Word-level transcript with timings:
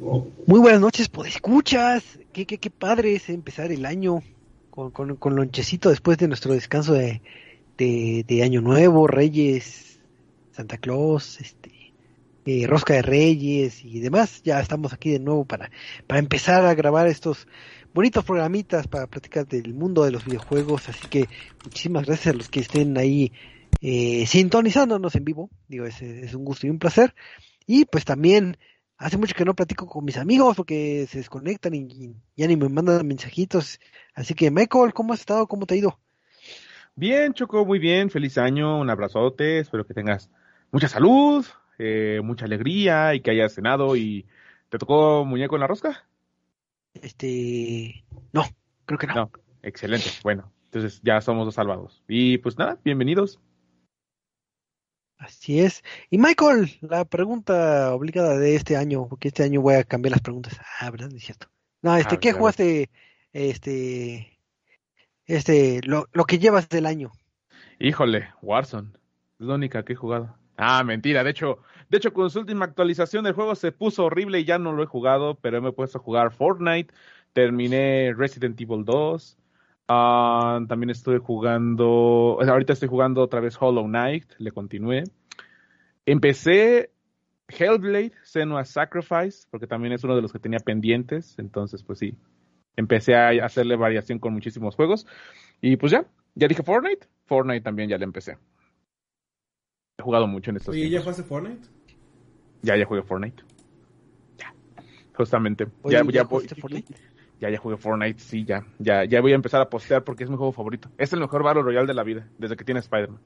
Muy 0.00 0.60
buenas 0.60 0.80
noches, 0.80 1.10
pues 1.10 1.34
escuchas. 1.34 2.18
Qué, 2.32 2.46
qué, 2.46 2.56
qué 2.56 2.70
padre 2.70 3.14
es 3.14 3.28
empezar 3.28 3.70
el 3.70 3.84
año 3.84 4.22
con, 4.70 4.90
con, 4.92 5.16
con 5.16 5.36
lonchecito 5.36 5.90
después 5.90 6.16
de 6.16 6.26
nuestro 6.26 6.54
descanso 6.54 6.94
de, 6.94 7.20
de, 7.76 8.24
de 8.26 8.42
Año 8.42 8.62
Nuevo, 8.62 9.06
Reyes, 9.06 10.00
Santa 10.52 10.78
Claus, 10.78 11.38
este, 11.42 11.92
eh, 12.46 12.66
Rosca 12.66 12.94
de 12.94 13.02
Reyes 13.02 13.84
y 13.84 14.00
demás. 14.00 14.42
Ya 14.42 14.58
estamos 14.60 14.94
aquí 14.94 15.10
de 15.10 15.18
nuevo 15.18 15.44
para, 15.44 15.70
para 16.06 16.18
empezar 16.18 16.64
a 16.64 16.72
grabar 16.74 17.06
estos 17.06 17.46
bonitos 17.92 18.24
programitas 18.24 18.88
para 18.88 19.06
platicar 19.06 19.46
del 19.46 19.74
mundo 19.74 20.04
de 20.04 20.12
los 20.12 20.24
videojuegos. 20.24 20.88
Así 20.88 21.08
que 21.08 21.26
muchísimas 21.62 22.06
gracias 22.06 22.34
a 22.34 22.38
los 22.38 22.48
que 22.48 22.60
estén 22.60 22.96
ahí 22.96 23.32
eh, 23.82 24.24
sintonizándonos 24.26 25.14
en 25.14 25.26
vivo. 25.26 25.50
Digo, 25.68 25.84
es, 25.84 26.00
es 26.00 26.32
un 26.32 26.46
gusto 26.46 26.66
y 26.66 26.70
un 26.70 26.78
placer. 26.78 27.14
Y 27.66 27.84
pues 27.84 28.06
también 28.06 28.56
hace 29.00 29.16
mucho 29.16 29.34
que 29.34 29.44
no 29.44 29.54
platico 29.54 29.86
con 29.86 30.04
mis 30.04 30.18
amigos 30.18 30.56
porque 30.56 31.06
se 31.08 31.18
desconectan 31.18 31.74
y, 31.74 31.78
y 31.78 32.14
ya 32.36 32.46
ni 32.46 32.56
me 32.56 32.68
mandan 32.68 33.06
mensajitos. 33.06 33.80
Así 34.14 34.34
que 34.34 34.50
Michael, 34.50 34.92
¿cómo 34.92 35.14
has 35.14 35.20
estado? 35.20 35.46
¿Cómo 35.46 35.66
te 35.66 35.74
ha 35.74 35.78
ido? 35.78 35.98
Bien, 36.94 37.32
Choco, 37.32 37.64
muy 37.64 37.78
bien. 37.78 38.10
Feliz 38.10 38.36
año, 38.36 38.78
un 38.78 38.90
abrazote. 38.90 39.60
Espero 39.60 39.86
que 39.86 39.94
tengas 39.94 40.28
mucha 40.70 40.86
salud, 40.86 41.46
eh, 41.78 42.20
mucha 42.22 42.44
alegría 42.44 43.14
y 43.14 43.20
que 43.20 43.30
hayas 43.30 43.54
cenado. 43.54 43.96
¿Y 43.96 44.26
te 44.68 44.78
tocó 44.78 45.24
muñeco 45.24 45.56
en 45.56 45.60
la 45.60 45.66
rosca? 45.66 46.06
Este, 46.92 48.04
no, 48.32 48.44
creo 48.84 48.98
que 48.98 49.06
no. 49.06 49.14
No, 49.14 49.30
excelente. 49.62 50.10
Bueno, 50.22 50.52
entonces 50.66 51.00
ya 51.02 51.22
somos 51.22 51.46
los 51.46 51.54
salvados. 51.54 52.02
Y 52.06 52.36
pues 52.38 52.58
nada, 52.58 52.78
bienvenidos. 52.84 53.40
Así 55.20 55.60
es. 55.60 55.82
Y 56.08 56.16
Michael, 56.16 56.78
la 56.80 57.04
pregunta 57.04 57.92
obligada 57.94 58.38
de 58.38 58.56
este 58.56 58.76
año, 58.76 59.06
porque 59.06 59.28
este 59.28 59.42
año 59.42 59.60
voy 59.60 59.74
a 59.74 59.84
cambiar 59.84 60.12
las 60.12 60.22
preguntas. 60.22 60.58
Ah, 60.80 60.90
¿verdad? 60.90 61.12
Es 61.14 61.22
cierto. 61.22 61.46
No, 61.82 61.94
este, 61.94 62.14
Ah, 62.14 62.18
¿qué 62.18 62.28
claro. 62.30 62.38
jugaste? 62.38 62.90
Este, 63.32 64.38
este, 65.26 65.80
lo, 65.84 66.08
lo 66.12 66.24
que 66.24 66.38
llevas 66.38 66.68
del 66.70 66.86
año. 66.86 67.12
Híjole, 67.78 68.28
Warzone. 68.40 68.88
Es 69.38 69.46
la 69.46 69.54
única 69.54 69.84
que 69.84 69.92
he 69.92 69.96
jugado. 69.96 70.34
Ah, 70.56 70.82
mentira. 70.84 71.22
De 71.22 71.30
hecho, 71.30 71.58
de 71.90 71.98
hecho, 71.98 72.12
con 72.14 72.30
su 72.30 72.40
última 72.40 72.64
actualización 72.64 73.24
del 73.24 73.34
juego 73.34 73.54
se 73.54 73.72
puso 73.72 74.04
horrible 74.06 74.40
y 74.40 74.44
ya 74.44 74.58
no 74.58 74.72
lo 74.72 74.82
he 74.82 74.86
jugado, 74.86 75.34
pero 75.36 75.60
me 75.60 75.68
he 75.68 75.72
puesto 75.72 75.98
a 75.98 76.02
jugar 76.02 76.32
Fortnite. 76.32 76.92
Terminé 77.34 78.12
Resident 78.16 78.60
Evil 78.60 78.84
2. 78.84 79.36
Ah, 79.92 80.60
también 80.68 80.90
estoy 80.90 81.18
jugando. 81.18 82.38
ahorita 82.40 82.74
estoy 82.74 82.88
jugando 82.88 83.22
otra 83.22 83.40
vez 83.40 83.56
Hollow 83.60 83.86
Knight. 83.88 84.24
Le 84.38 84.52
continué. 84.52 85.02
Empecé 86.06 86.92
Hellblade, 87.48 88.12
Senua 88.22 88.64
Sacrifice, 88.64 89.48
porque 89.50 89.66
también 89.66 89.92
es 89.92 90.04
uno 90.04 90.14
de 90.14 90.22
los 90.22 90.32
que 90.32 90.38
tenía 90.38 90.60
pendientes. 90.60 91.36
Entonces, 91.40 91.82
pues 91.82 91.98
sí. 91.98 92.14
Empecé 92.76 93.16
a 93.16 93.30
hacerle 93.44 93.74
variación 93.74 94.20
con 94.20 94.32
muchísimos 94.32 94.76
juegos. 94.76 95.08
Y 95.60 95.76
pues 95.76 95.90
ya, 95.90 96.06
ya 96.36 96.46
dije 96.46 96.62
Fortnite. 96.62 97.08
Fortnite 97.26 97.62
también 97.62 97.88
ya 97.88 97.98
le 97.98 98.04
empecé. 98.04 98.38
He 99.98 100.02
jugado 100.04 100.28
mucho 100.28 100.52
en 100.52 100.58
estos 100.58 100.72
Oye, 100.72 100.88
¿ya 100.88 101.00
jugaste 101.00 101.24
Fortnite? 101.24 101.66
Ya, 102.62 102.76
ya 102.76 102.84
jugué 102.84 103.02
Fortnite. 103.02 103.42
Ya. 104.38 104.54
Justamente. 105.16 105.66
Oye, 105.82 105.96
ya, 105.96 106.04
¿ya 106.04 106.10
ya, 106.12 106.24
jugaste 106.26 106.54
Fortnite? 106.54 106.94
Ya, 107.40 107.50
ya 107.50 107.58
jugué 107.58 107.76
Fortnite, 107.76 108.20
sí, 108.20 108.44
ya. 108.44 108.64
Ya, 108.78 109.04
ya 109.04 109.20
voy 109.20 109.32
a 109.32 109.34
empezar 109.34 109.60
a 109.62 109.70
postear 109.70 110.04
porque 110.04 110.24
es 110.24 110.30
mi 110.30 110.36
juego 110.36 110.52
favorito. 110.52 110.90
Es 110.98 111.12
el 111.12 111.20
mejor 111.20 111.42
Battle 111.42 111.62
Royale 111.62 111.86
de 111.86 111.94
la 111.94 112.04
vida, 112.04 112.28
desde 112.38 112.56
que 112.56 112.64
tiene 112.64 112.80
Spider-Man. 112.80 113.20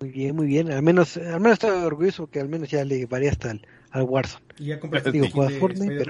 Muy 0.00 0.10
bien, 0.10 0.36
muy 0.36 0.46
bien. 0.46 0.70
Al 0.70 0.82
menos, 0.82 1.16
al 1.16 1.40
menos 1.40 1.54
estoy 1.54 1.70
orgulloso 1.70 2.28
que 2.28 2.40
al 2.40 2.48
menos 2.48 2.68
ya 2.68 2.84
le 2.84 3.06
varía 3.06 3.30
hasta 3.30 3.50
al, 3.50 3.66
al 3.90 4.02
Warzone. 4.02 4.44
¿Y 4.58 4.66
ya 4.66 4.78
compraste 4.78 5.10
Digo, 5.10 5.24
el 5.24 5.32
juegas 5.32 5.54
Fortnite? 5.54 6.04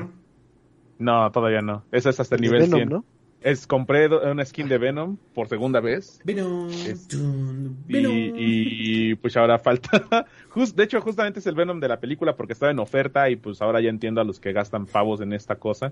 No, 0.98 1.30
todavía 1.30 1.60
no. 1.60 1.84
Ese 1.92 2.10
es 2.10 2.18
hasta 2.18 2.34
el 2.34 2.40
nivel 2.40 2.62
Venom, 2.62 2.78
100. 2.78 2.88
¿no? 2.88 3.04
Es, 3.46 3.64
compré 3.68 4.08
do- 4.08 4.28
una 4.28 4.44
skin 4.44 4.68
de 4.68 4.76
Venom 4.76 5.16
por 5.32 5.48
segunda 5.48 5.78
vez. 5.78 6.20
Venom. 6.24 6.68
Es- 6.68 7.06
dun, 7.06 7.78
Y, 7.86 7.92
Venom. 7.92 8.12
y, 8.36 9.14
pues 9.14 9.36
ahora 9.36 9.58
falta. 9.60 10.26
Just, 10.48 10.76
de 10.76 10.82
hecho, 10.82 11.00
justamente 11.00 11.38
es 11.38 11.46
el 11.46 11.54
Venom 11.54 11.78
de 11.78 11.86
la 11.86 12.00
película 12.00 12.34
porque 12.34 12.54
estaba 12.54 12.72
en 12.72 12.80
oferta 12.80 13.30
y 13.30 13.36
pues 13.36 13.62
ahora 13.62 13.80
ya 13.80 13.88
entiendo 13.88 14.20
a 14.20 14.24
los 14.24 14.40
que 14.40 14.52
gastan 14.52 14.86
pavos 14.86 15.20
en 15.20 15.32
esta 15.32 15.54
cosa. 15.56 15.90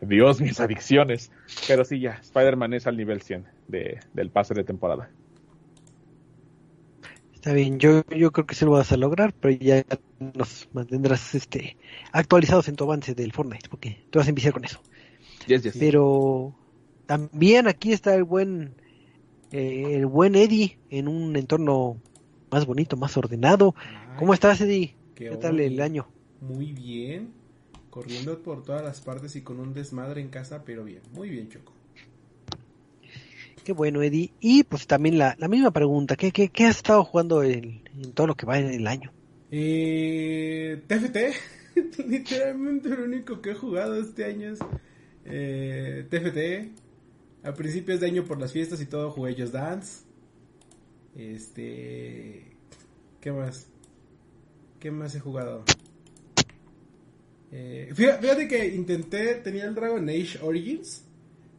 Dios, 0.00 0.40
mis 0.40 0.60
adicciones. 0.60 1.32
Pero 1.66 1.84
sí, 1.84 1.98
ya, 1.98 2.12
Spider-Man 2.22 2.74
es 2.74 2.86
al 2.86 2.96
nivel 2.96 3.22
100 3.22 3.44
de, 3.66 3.98
del 4.12 4.30
pase 4.30 4.54
de 4.54 4.62
temporada. 4.62 5.10
Está 7.34 7.52
bien, 7.52 7.80
yo, 7.80 8.02
yo 8.16 8.30
creo 8.30 8.46
que 8.46 8.54
sí 8.54 8.64
lo 8.64 8.70
vas 8.70 8.92
a 8.92 8.96
lograr, 8.96 9.34
pero 9.34 9.52
ya 9.58 9.82
nos 10.34 10.68
mantendrás 10.72 11.34
este 11.34 11.76
actualizados 12.12 12.68
en 12.68 12.76
tu 12.76 12.84
avance 12.84 13.14
del 13.16 13.32
Fortnite, 13.32 13.68
porque 13.68 14.06
te 14.10 14.18
vas 14.18 14.26
a 14.28 14.30
enviciar 14.30 14.52
con 14.54 14.64
eso. 14.64 14.80
Yes, 15.46 15.62
yes. 15.64 15.76
Pero 15.78 16.54
también 17.06 17.68
aquí 17.68 17.92
está 17.92 18.14
el 18.14 18.24
buen 18.24 18.74
eh, 19.52 19.94
el 19.94 20.06
buen 20.06 20.34
Eddie 20.34 20.78
en 20.90 21.08
un 21.08 21.36
entorno 21.36 22.00
más 22.50 22.66
bonito, 22.66 22.96
más 22.96 23.16
ordenado. 23.16 23.74
Ay, 23.76 24.16
¿Cómo 24.18 24.34
estás, 24.34 24.60
Eddie? 24.60 24.94
qué 25.14 25.30
¿Qué 25.30 25.36
tal 25.36 25.60
el 25.60 25.80
año? 25.80 26.08
Muy 26.40 26.72
bien. 26.72 27.32
Corriendo 27.90 28.42
por 28.42 28.64
todas 28.64 28.82
las 28.82 29.00
partes 29.00 29.36
y 29.36 29.42
con 29.42 29.60
un 29.60 29.72
desmadre 29.72 30.20
en 30.20 30.28
casa, 30.28 30.64
pero 30.64 30.84
bien. 30.84 31.02
Muy 31.12 31.28
bien, 31.30 31.48
Choco. 31.48 31.72
Qué 33.62 33.72
bueno, 33.72 34.02
Eddie. 34.02 34.32
Y 34.40 34.64
pues 34.64 34.86
también 34.86 35.16
la, 35.18 35.36
la 35.38 35.48
misma 35.48 35.70
pregunta, 35.70 36.16
¿qué, 36.16 36.32
qué, 36.32 36.48
qué 36.48 36.64
has 36.66 36.76
estado 36.76 37.04
jugando 37.04 37.42
en, 37.42 37.82
en 37.96 38.12
todo 38.12 38.26
lo 38.26 38.34
que 38.34 38.46
va 38.46 38.58
en 38.58 38.66
el 38.66 38.86
año? 38.86 39.12
Eh, 39.50 40.82
TFT. 40.86 41.16
Literalmente 42.08 42.88
lo 42.88 43.04
único 43.04 43.40
que 43.40 43.52
he 43.52 43.54
jugado 43.54 43.96
este 44.00 44.24
año 44.24 44.50
es 44.52 44.58
eh, 45.24 46.06
TFT. 46.10 46.83
A 47.44 47.52
principios 47.54 48.00
de 48.00 48.06
año 48.06 48.24
por 48.24 48.40
las 48.40 48.52
fiestas 48.52 48.80
y 48.80 48.86
todo 48.86 49.10
jugué 49.10 49.34
Just 49.38 49.52
Dance. 49.52 50.02
Este... 51.14 52.52
¿Qué 53.20 53.32
más? 53.32 53.66
¿Qué 54.80 54.90
más 54.90 55.14
he 55.14 55.20
jugado? 55.20 55.64
Eh, 57.52 57.92
fíjate, 57.94 58.48
que 58.48 58.66
intenté, 58.74 59.36
tenía 59.36 59.64
el 59.64 59.74
Dragon 59.74 60.08
Age 60.08 60.38
Origins. 60.42 61.04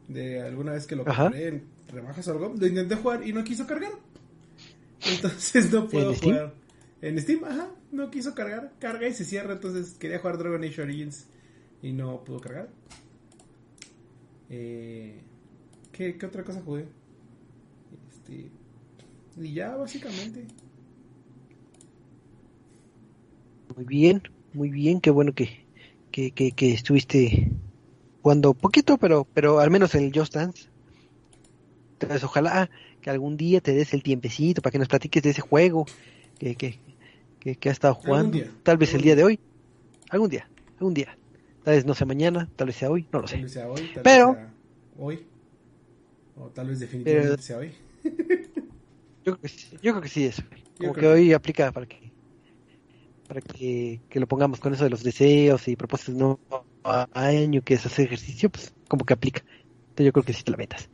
De 0.08 0.42
alguna 0.42 0.74
vez 0.74 0.86
que 0.86 0.96
lo 0.96 1.08
Ajá. 1.10 1.24
compré 1.24 1.48
en 1.48 1.64
rebajas 1.92 2.28
o 2.28 2.32
algo. 2.32 2.54
Lo 2.58 2.68
intenté 2.68 2.96
jugar 2.96 3.26
y 3.28 3.34
no 3.34 3.44
quiso 3.44 3.66
cargar. 3.66 3.94
Entonces 5.08 5.72
no 5.72 5.88
puedo 5.88 6.12
¿En 6.12 6.16
Steam? 6.18 6.34
jugar. 6.36 6.54
En 7.02 7.22
Steam, 7.22 7.44
ajá, 7.46 7.70
no 7.92 8.12
quiso 8.12 8.36
cargar. 8.36 8.74
Carga 8.80 9.08
y 9.08 9.14
se 9.14 9.24
cierra. 9.26 9.54
Entonces 9.54 9.96
quería 10.00 10.20
jugar 10.20 10.38
Dragon 10.38 10.64
Age 10.64 10.82
Origins 10.82 11.28
y 11.82 11.94
no 11.94 12.24
pudo 12.24 12.40
cargar. 12.42 12.70
Eh, 14.50 15.22
¿qué, 15.96 16.18
qué 16.18 16.26
otra 16.26 16.44
cosa 16.44 16.62
jugué? 16.62 16.86
Este, 18.12 18.50
y 19.38 19.54
ya, 19.54 19.76
básicamente. 19.76 20.46
Muy 23.76 23.86
bien, 23.86 24.22
muy 24.54 24.70
bien, 24.70 25.02
qué 25.02 25.10
bueno 25.10 25.34
que, 25.34 25.66
que, 26.12 26.32
que, 26.32 26.52
que 26.52 26.74
estuviste 26.74 27.52
jugando 28.22 28.54
poquito, 28.54 28.98
pero, 28.98 29.28
pero 29.34 29.60
al 29.60 29.70
menos 29.72 29.96
el 29.96 30.12
Just 30.14 30.34
Dance. 30.36 30.70
Entonces, 31.94 32.24
ojalá 32.24 32.70
que 33.02 33.10
algún 33.10 33.38
día 33.38 33.62
te 33.62 33.74
des 33.74 33.94
el 33.94 34.04
tiempecito 34.04 34.62
para 34.62 34.72
que 34.72 34.80
nos 34.80 34.88
platiques 34.88 35.24
de 35.24 35.30
ese 35.32 35.42
juego 35.42 35.86
que, 36.40 36.56
que, 36.56 36.80
que, 37.40 37.56
que 37.56 37.70
has 37.70 37.74
estado 37.74 37.96
jugando. 37.96 38.32
día, 38.38 38.52
Tal 38.64 38.78
vez 38.78 38.94
el 38.94 39.02
día 39.02 39.16
día. 39.16 39.24
de 39.24 39.24
hoy. 39.26 39.40
Algún 40.10 40.30
día, 40.30 40.50
algún 40.80 40.94
día. 40.94 41.18
Tal 41.64 41.76
vez 41.76 41.86
no 41.86 41.94
sea 41.96 42.06
mañana, 42.06 42.50
tal 42.56 42.68
vez 42.68 42.76
sea 42.76 42.92
hoy, 42.92 43.08
no 43.12 43.20
lo 43.22 43.26
Tal 43.28 43.38
sé. 43.38 43.44
vez 43.44 43.52
sea 43.52 43.68
hoy, 43.70 43.82
tal 43.94 44.04
Pero- 44.04 44.34
sea 44.34 44.54
hoy. 44.98 45.26
O 46.38 46.50
tal 46.50 46.68
vez 46.70 46.80
definitivamente 46.80 47.30
Pero- 47.32 47.42
sea 47.42 47.58
hoy. 47.58 47.72
Yo 49.24 49.34
creo 49.34 49.40
que 49.42 49.48
sí, 49.48 49.68
yo 49.82 49.92
creo 49.92 50.02
que 50.02 50.10
sí 50.10 50.26
es. 50.26 50.44
Como 50.78 50.94
que 50.94 51.08
hoy 51.08 51.34
aplica 51.34 51.72
para 51.72 51.86
que 51.86 52.12
para 53.28 53.42
que, 53.42 54.02
que 54.08 54.20
lo 54.20 54.28
pongamos 54.28 54.60
con 54.60 54.74
eso 54.74 54.84
de 54.84 54.92
los 54.92 55.02
deseos 55.02 55.68
y 55.68 55.76
propósitos 55.76 56.14
no 56.16 56.40
a 56.84 57.08
año 57.14 57.64
que 57.64 57.74
es 57.74 57.86
hacer 57.86 58.06
ejercicio, 58.06 58.50
pues 58.52 58.72
como 58.88 59.04
que 59.04 59.14
aplica. 59.14 59.42
Entonces 59.90 60.06
yo 60.06 60.14
creo 60.14 60.24
que 60.24 60.34
sí 60.34 60.44
te 60.44 60.52
la 60.52 60.58
metas. 60.58 60.90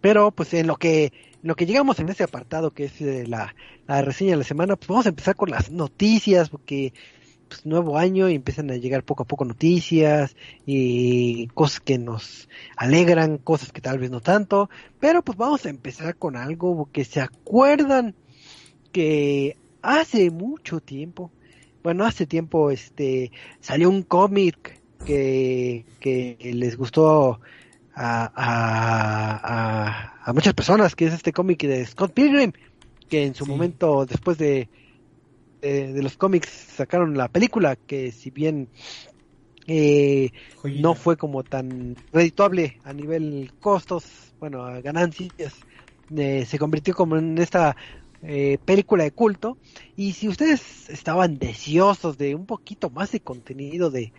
Pero 0.00 0.32
pues 0.32 0.52
en 0.54 0.66
lo 0.66 0.76
que 0.76 1.04
en 1.04 1.48
lo 1.48 1.54
que 1.54 1.66
llegamos 1.66 2.00
en 2.00 2.08
ese 2.08 2.24
apartado 2.24 2.72
que 2.72 2.86
es 2.86 3.00
eh, 3.00 3.24
la, 3.28 3.54
la 3.86 4.02
reseña 4.02 4.32
de 4.32 4.38
la 4.38 4.44
semana, 4.44 4.74
pues 4.76 4.88
vamos 4.88 5.06
a 5.06 5.10
empezar 5.10 5.36
con 5.36 5.50
las 5.50 5.70
noticias 5.70 6.48
porque 6.48 6.92
pues 7.54 7.66
nuevo 7.66 7.98
año 7.98 8.28
y 8.28 8.34
empiezan 8.34 8.70
a 8.70 8.76
llegar 8.76 9.04
poco 9.04 9.22
a 9.24 9.26
poco 9.26 9.44
noticias 9.44 10.36
y 10.64 11.48
cosas 11.48 11.80
que 11.80 11.98
nos 11.98 12.48
alegran, 12.76 13.38
cosas 13.38 13.72
que 13.72 13.80
tal 13.80 13.98
vez 13.98 14.10
no 14.10 14.20
tanto, 14.20 14.68
pero 14.98 15.22
pues 15.22 15.38
vamos 15.38 15.64
a 15.66 15.70
empezar 15.70 16.16
con 16.18 16.36
algo 16.36 16.90
que 16.92 17.04
se 17.04 17.20
acuerdan 17.20 18.16
que 18.92 19.58
hace 19.82 20.30
mucho 20.30 20.80
tiempo, 20.80 21.34
bueno, 21.82 22.04
hace 22.04 22.26
tiempo 22.26 22.70
este 22.70 23.32
salió 23.60 23.90
un 23.90 24.02
cómic 24.04 24.82
que, 25.04 25.88
que 25.98 26.38
les 26.54 26.76
gustó 26.76 27.40
a, 27.92 28.24
a, 28.34 30.14
a, 30.24 30.30
a 30.30 30.32
muchas 30.32 30.54
personas, 30.54 30.94
que 30.96 31.06
es 31.06 31.14
este 31.14 31.32
cómic 31.32 31.62
de 31.64 31.86
Scott 31.86 32.12
Pilgrim, 32.14 32.52
que 33.08 33.24
en 33.26 33.34
su 33.34 33.46
Sí. 33.46 33.46
momento, 33.46 34.06
después 34.06 34.38
de, 34.38 34.70
de, 35.64 36.02
los 36.02 36.16
cómics 36.16 36.48
sacaron 36.48 37.16
la 37.16 37.28
película, 37.28 37.76
que 37.76 38.12
si 38.12 38.30
bien 38.30 38.68
eh, 39.66 40.30
no 40.80 40.94
fue 40.94 41.16
como 41.16 41.42
tan 41.42 41.96
redituable 42.12 42.78
a 42.84 42.92
nivel 42.92 43.52
costos, 43.60 44.04
bueno, 44.40 44.64
ganancias, 44.82 45.54
eh, 46.16 46.44
se 46.46 46.58
convirtió 46.58 46.94
como 46.94 47.16
en 47.16 47.38
esta 47.38 47.76
eh, 48.22 48.58
película 48.64 49.04
de 49.04 49.10
culto. 49.10 49.58
Y 49.96 50.12
si 50.12 50.28
ustedes 50.28 50.88
estaban 50.88 51.38
deseosos 51.38 52.18
de 52.18 52.34
un 52.34 52.46
poquito 52.46 52.90
más 52.90 53.12
de 53.12 53.20
contenido 53.20 53.90
de, 53.90 54.12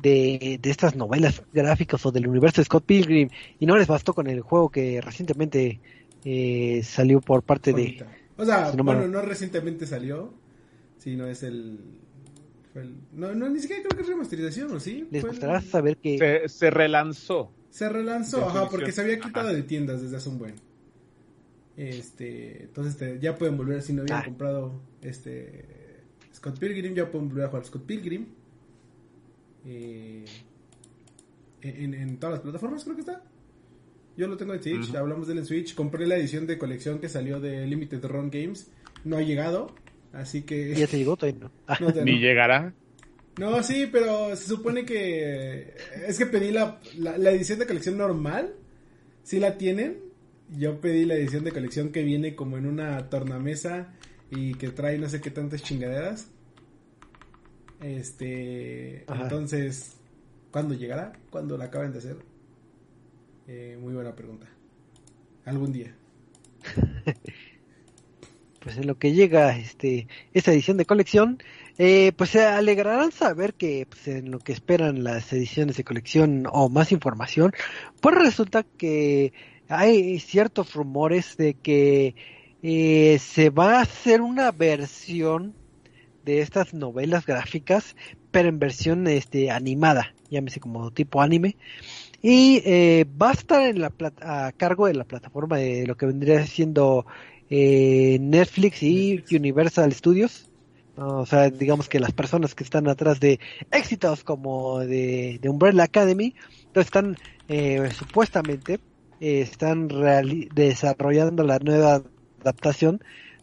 de, 0.00 0.60
estas 0.64 0.96
novelas 0.96 1.42
gráficas 1.52 2.04
o 2.06 2.12
del 2.12 2.28
universo 2.28 2.60
de 2.60 2.66
Scott 2.66 2.84
Pilgrim 2.84 3.28
y 3.58 3.66
no 3.66 3.76
les 3.76 3.86
bastó 3.86 4.14
con 4.14 4.28
el 4.28 4.40
juego 4.40 4.70
que 4.70 5.00
recientemente 5.00 5.80
eh, 6.24 6.82
salió 6.84 7.20
por 7.20 7.42
parte 7.42 7.72
de... 7.72 8.04
O 8.36 8.44
sea, 8.44 8.70
bueno, 8.70 9.08
no 9.08 9.20
recientemente 9.20 9.84
salió, 9.84 10.32
sino 11.08 11.26
es 11.26 11.42
el... 11.42 11.78
no, 13.12 13.34
no, 13.34 13.48
ni 13.48 13.60
siquiera 13.60 13.82
creo 13.82 13.96
que 13.96 14.02
es 14.02 14.08
remasterización, 14.08 14.72
¿o 14.72 14.80
sí? 14.80 15.08
Les 15.10 15.24
gustará 15.24 15.60
saber 15.60 15.96
que... 15.96 16.18
Se, 16.18 16.48
se 16.48 16.70
relanzó. 16.70 17.50
Se 17.70 17.88
relanzó, 17.88 18.46
ajá, 18.46 18.68
porque 18.68 18.92
se 18.92 19.00
había 19.00 19.18
quitado 19.18 19.48
de 19.48 19.62
tiendas 19.62 20.02
desde 20.02 20.16
hace 20.16 20.28
un 20.28 20.38
buen. 20.38 20.54
Este, 21.78 22.64
entonces 22.64 23.20
ya 23.20 23.36
pueden 23.36 23.56
volver, 23.56 23.82
si 23.82 23.92
no 23.92 24.02
habían 24.02 24.18
ah. 24.18 24.24
comprado 24.24 24.80
este 25.00 25.64
Scott 26.34 26.58
Pilgrim, 26.58 26.92
ya 26.94 27.10
pueden 27.10 27.28
volver 27.28 27.44
a 27.44 27.48
jugar 27.48 27.64
Scott 27.64 27.84
Pilgrim. 27.84 28.26
Eh, 29.64 30.24
en, 31.62 32.18
todas 32.18 32.34
las 32.34 32.40
plataformas 32.40 32.82
creo 32.82 32.96
que 32.96 33.02
está. 33.02 33.22
Yo 34.16 34.26
lo 34.26 34.36
tengo 34.36 34.54
en 34.54 34.62
Switch, 34.62 34.94
hablamos 34.96 35.28
de 35.28 35.34
él 35.34 35.38
en 35.38 35.46
Switch. 35.46 35.74
Compré 35.74 36.06
la 36.06 36.16
edición 36.16 36.46
de 36.48 36.58
colección 36.58 36.98
que 36.98 37.08
salió 37.08 37.38
de 37.38 37.64
Limited 37.66 38.04
Run 38.04 38.30
Games. 38.30 38.72
No 39.04 39.16
ha 39.16 39.22
llegado, 39.22 39.72
así 40.12 40.42
que... 40.42 40.74
¿Ya 40.74 40.86
te 40.86 40.98
llegó 40.98 41.16
todavía? 41.16 41.50
No. 41.80 41.90
Ni 42.04 42.18
llegará. 42.18 42.72
No, 43.38 43.62
sí, 43.62 43.88
pero 43.90 44.34
se 44.34 44.46
supone 44.46 44.84
que... 44.84 45.74
Es 46.06 46.18
que 46.18 46.26
pedí 46.26 46.50
la, 46.50 46.80
la, 46.96 47.30
edición 47.30 47.58
de 47.58 47.66
colección 47.66 47.96
normal. 47.96 48.54
Si 49.22 49.38
la 49.38 49.56
tienen. 49.56 49.98
Yo 50.56 50.80
pedí 50.80 51.04
la 51.04 51.14
edición 51.14 51.44
de 51.44 51.52
colección 51.52 51.90
que 51.90 52.02
viene 52.02 52.34
como 52.34 52.58
en 52.58 52.66
una 52.66 53.08
tornamesa 53.10 53.94
y 54.30 54.54
que 54.54 54.70
trae 54.70 54.98
no 54.98 55.08
sé 55.08 55.20
qué 55.20 55.30
tantas 55.30 55.62
chingaderas. 55.62 56.30
Este, 57.80 59.04
entonces, 59.12 59.96
¿cuándo 60.50 60.74
llegará? 60.74 61.12
¿Cuándo 61.30 61.56
la 61.56 61.66
acaban 61.66 61.92
de 61.92 61.98
hacer? 61.98 62.16
Eh, 63.46 63.78
muy 63.80 63.94
buena 63.94 64.16
pregunta. 64.16 64.46
Algún 65.44 65.72
día. 65.72 65.94
pues 68.68 68.76
en 68.76 68.86
lo 68.86 68.98
que 68.98 69.14
llega 69.14 69.56
este 69.56 70.08
esta 70.34 70.52
edición 70.52 70.76
de 70.76 70.84
colección, 70.84 71.38
eh, 71.78 72.12
pues 72.14 72.28
se 72.28 72.44
alegrarán 72.44 73.12
saber 73.12 73.54
que 73.54 73.86
pues, 73.88 74.06
en 74.08 74.30
lo 74.30 74.40
que 74.40 74.52
esperan 74.52 75.04
las 75.04 75.32
ediciones 75.32 75.78
de 75.78 75.84
colección 75.84 76.46
o 76.52 76.68
más 76.68 76.92
información, 76.92 77.52
pues 78.02 78.14
resulta 78.14 78.64
que 78.64 79.32
hay 79.70 80.18
ciertos 80.18 80.74
rumores 80.74 81.38
de 81.38 81.54
que 81.54 82.14
eh, 82.62 83.18
se 83.20 83.48
va 83.48 83.78
a 83.78 83.80
hacer 83.80 84.20
una 84.20 84.52
versión 84.52 85.54
de 86.26 86.42
estas 86.42 86.74
novelas 86.74 87.24
gráficas, 87.24 87.96
pero 88.30 88.50
en 88.50 88.58
versión 88.58 89.06
este, 89.06 89.50
animada, 89.50 90.12
llámese 90.28 90.60
como 90.60 90.90
tipo 90.90 91.22
anime. 91.22 91.56
Y 92.20 92.60
eh, 92.66 93.06
va 93.10 93.30
a 93.30 93.32
estar 93.32 93.62
en 93.62 93.80
la 93.80 93.92
a 94.20 94.52
cargo 94.52 94.88
de 94.88 94.94
la 94.94 95.04
plataforma 95.04 95.56
de 95.56 95.86
lo 95.86 95.96
que 95.96 96.04
vendría 96.04 96.44
siendo 96.46 97.06
eh, 97.50 98.18
Netflix 98.20 98.82
y 98.82 99.24
Universal 99.30 99.92
Studios. 99.92 100.46
O 100.96 101.26
sea, 101.26 101.48
digamos 101.50 101.88
que 101.88 102.00
las 102.00 102.12
personas 102.12 102.54
que 102.56 102.64
están 102.64 102.88
atrás 102.88 103.20
de 103.20 103.38
éxitos 103.70 104.24
como 104.24 104.80
de, 104.80 105.40
Umbrella 105.44 105.84
Academy, 105.84 106.34
entonces 106.66 106.86
están 106.86 107.16
eh, 107.48 107.90
supuestamente 107.96 108.80
están 109.20 109.88
desarrollando 110.54 111.42
la 111.42 111.58
nueva 111.58 112.02
adaptación 112.40 113.02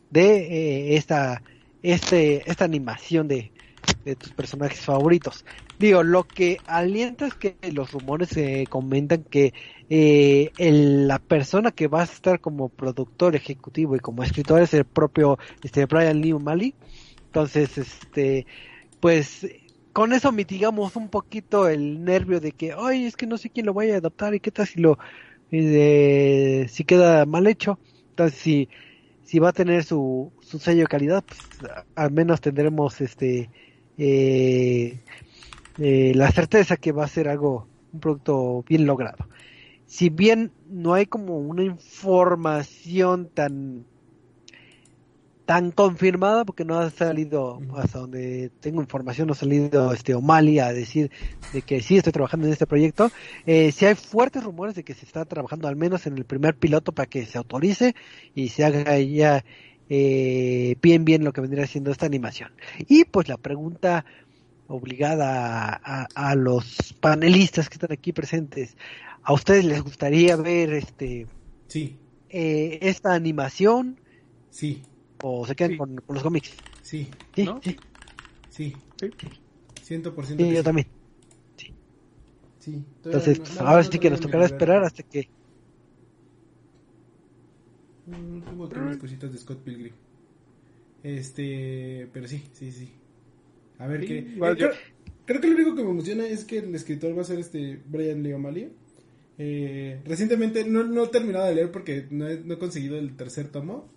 de 0.09 0.95
esta 0.95 1.41
este, 1.85 2.49
esta 2.49 2.65
animación 2.65 3.27
de, 3.27 3.51
tus 4.15 4.31
personajes 4.31 4.79
favoritos. 4.79 5.45
Digo, 5.79 6.03
lo 6.03 6.23
que 6.23 6.57
alienta 6.65 7.27
es 7.27 7.33
que 7.33 7.55
los 7.71 7.91
rumores 7.91 8.29
se 8.29 8.65
comentan 8.67 9.23
que 9.23 9.53
eh, 9.89 10.51
la 10.59 11.19
persona 11.19 11.71
que 11.71 11.87
va 11.87 12.01
a 12.01 12.05
estar 12.05 12.39
como 12.39 12.69
productor 12.69 13.35
ejecutivo 13.35 13.95
y 13.95 13.99
como 13.99 14.23
escritor 14.23 14.61
es 14.61 14.73
el 14.73 14.85
propio 14.85 15.37
este 15.63 15.85
Brian 15.85 16.21
Lee 16.21 16.33
O'Malley. 16.33 16.75
Entonces, 17.25 17.77
este, 17.77 18.45
pues 18.99 19.47
con 19.93 20.13
eso 20.13 20.31
mitigamos 20.31 20.95
un 20.95 21.09
poquito 21.09 21.67
el 21.67 22.03
nervio 22.03 22.39
de 22.39 22.51
que, 22.51 22.73
ay, 22.77 23.05
es 23.05 23.15
que 23.15 23.27
no 23.27 23.37
sé 23.37 23.49
quién 23.49 23.65
lo 23.65 23.73
vaya 23.73 23.95
a 23.95 23.97
adaptar 23.97 24.33
y 24.35 24.39
qué 24.39 24.51
tal 24.51 24.67
si 24.67 24.79
lo, 24.79 24.97
eh, 25.51 26.65
si 26.69 26.83
queda 26.83 27.25
mal 27.25 27.47
hecho. 27.47 27.79
Entonces, 28.09 28.39
si 28.39 28.69
si 29.25 29.39
va 29.39 29.49
a 29.49 29.53
tener 29.53 29.83
su, 29.83 30.31
su 30.39 30.59
sello 30.59 30.81
de 30.81 30.87
calidad, 30.87 31.23
pues 31.25 31.39
al 31.95 32.11
menos 32.11 32.41
tendremos 32.41 33.01
este 33.01 33.49
eh, 33.97 34.99
eh, 35.77 36.11
la 36.15 36.31
certeza 36.31 36.77
que 36.77 36.91
va 36.91 37.05
a 37.05 37.09
ser 37.09 37.27
algo, 37.27 37.67
un 37.93 37.99
producto 37.99 38.63
bien 38.67 38.85
logrado. 38.85 39.27
Si 39.85 40.09
bien 40.09 40.51
no 40.69 40.93
hay 40.93 41.05
como 41.05 41.37
una 41.37 41.63
información 41.63 43.29
tan 43.33 43.85
tan 45.45 45.71
confirmada 45.71 46.43
porque 46.43 46.65
no 46.65 46.79
ha 46.79 46.89
salido 46.89 47.59
hasta 47.77 47.99
donde 47.99 48.51
tengo 48.61 48.81
información 48.81 49.27
no 49.27 49.33
ha 49.33 49.35
salido 49.35 49.93
este 49.93 50.15
O'Malley 50.15 50.59
a 50.59 50.73
decir 50.73 51.11
de 51.53 51.61
que 51.61 51.81
sí 51.81 51.97
estoy 51.97 52.11
trabajando 52.13 52.47
en 52.47 52.53
este 52.53 52.65
proyecto 52.65 53.11
eh, 53.45 53.71
si 53.71 53.85
hay 53.85 53.93
fuertes 53.93 54.43
rumores 54.43 54.73
de 54.73 54.83
que 54.83 54.95
se 54.95 55.05
está 55.05 55.23
trabajando 55.25 55.67
al 55.67 55.75
menos 55.75 56.07
en 56.07 56.17
el 56.17 56.25
primer 56.25 56.55
piloto 56.55 56.93
para 56.93 57.05
que 57.05 57.25
se 57.27 57.37
autorice 57.37 57.95
y 58.33 58.49
se 58.49 58.65
haga 58.65 58.97
ya 58.97 59.45
eh, 59.89 60.75
bien 60.81 61.05
bien 61.05 61.23
lo 61.23 61.33
que 61.33 61.41
vendría 61.41 61.67
siendo 61.67 61.91
esta 61.91 62.05
animación 62.05 62.51
y 62.87 63.05
pues 63.05 63.27
la 63.27 63.37
pregunta 63.37 64.05
obligada 64.67 65.79
a, 65.83 66.07
a, 66.15 66.35
los 66.35 66.95
panelistas 66.99 67.69
que 67.69 67.75
están 67.75 67.91
aquí 67.91 68.11
presentes 68.11 68.77
a 69.21 69.33
ustedes 69.33 69.65
les 69.65 69.81
gustaría 69.81 70.35
ver 70.35 70.73
este 70.73 71.27
sí 71.67 71.97
eh, 72.29 72.79
esta 72.81 73.13
animación 73.13 73.99
sí 74.49 74.81
o 75.23 75.45
se 75.45 75.55
quedan 75.55 75.77
con, 75.77 76.03
los 76.07 76.23
cómics. 76.23 76.51
Sí. 76.81 77.09
Sí, 77.35 77.49
sí. 77.61 77.77
Sí. 78.49 78.75
Sí. 78.99 79.11
100% 79.87 80.25
sí, 80.25 80.53
yo 80.53 80.63
también. 80.63 80.87
Sí. 81.57 81.73
sí. 82.59 82.83
Entonces, 83.03 83.39
pues, 83.39 83.59
ahora 83.59 83.83
sí 83.83 83.99
que 83.99 84.09
nos 84.09 84.19
tocará 84.19 84.45
esperar 84.45 84.83
hasta 84.83 85.03
que... 85.03 85.29
Tengo 88.05 88.65
aquí 88.65 88.79
unas 88.79 88.97
cositas 88.97 89.31
de 89.31 89.37
Scott 89.37 89.59
Pilgrim. 89.63 89.93
Este, 91.03 92.09
pero 92.13 92.27
sí, 92.27 92.43
sí, 92.53 92.71
sí. 92.71 92.89
A 93.79 93.87
ver 93.87 94.05
qué. 94.05 94.19
Eh, 94.19 94.37
creo, 95.25 95.41
que 95.41 95.47
lo 95.47 95.55
único 95.55 95.75
que 95.75 95.83
me 95.83 95.91
emociona 95.91 96.25
es 96.27 96.45
que 96.45 96.59
el 96.59 96.73
escritor 96.73 97.17
va 97.17 97.21
a 97.21 97.25
ser 97.25 97.39
este 97.39 97.79
Brian 97.87 98.23
Lee 98.23 98.33
O'Malley. 98.33 98.71
Eh, 99.37 100.01
recientemente 100.05 100.63
no, 100.63 100.83
no 100.83 101.03
he 101.03 101.07
terminado 101.09 101.45
de 101.45 101.55
leer 101.55 101.71
porque 101.71 102.07
no 102.09 102.27
he, 102.27 102.39
no 102.39 102.53
he 102.53 102.57
conseguido 102.57 102.97
el 102.97 103.17
tercer 103.17 103.49
tomo 103.49 103.89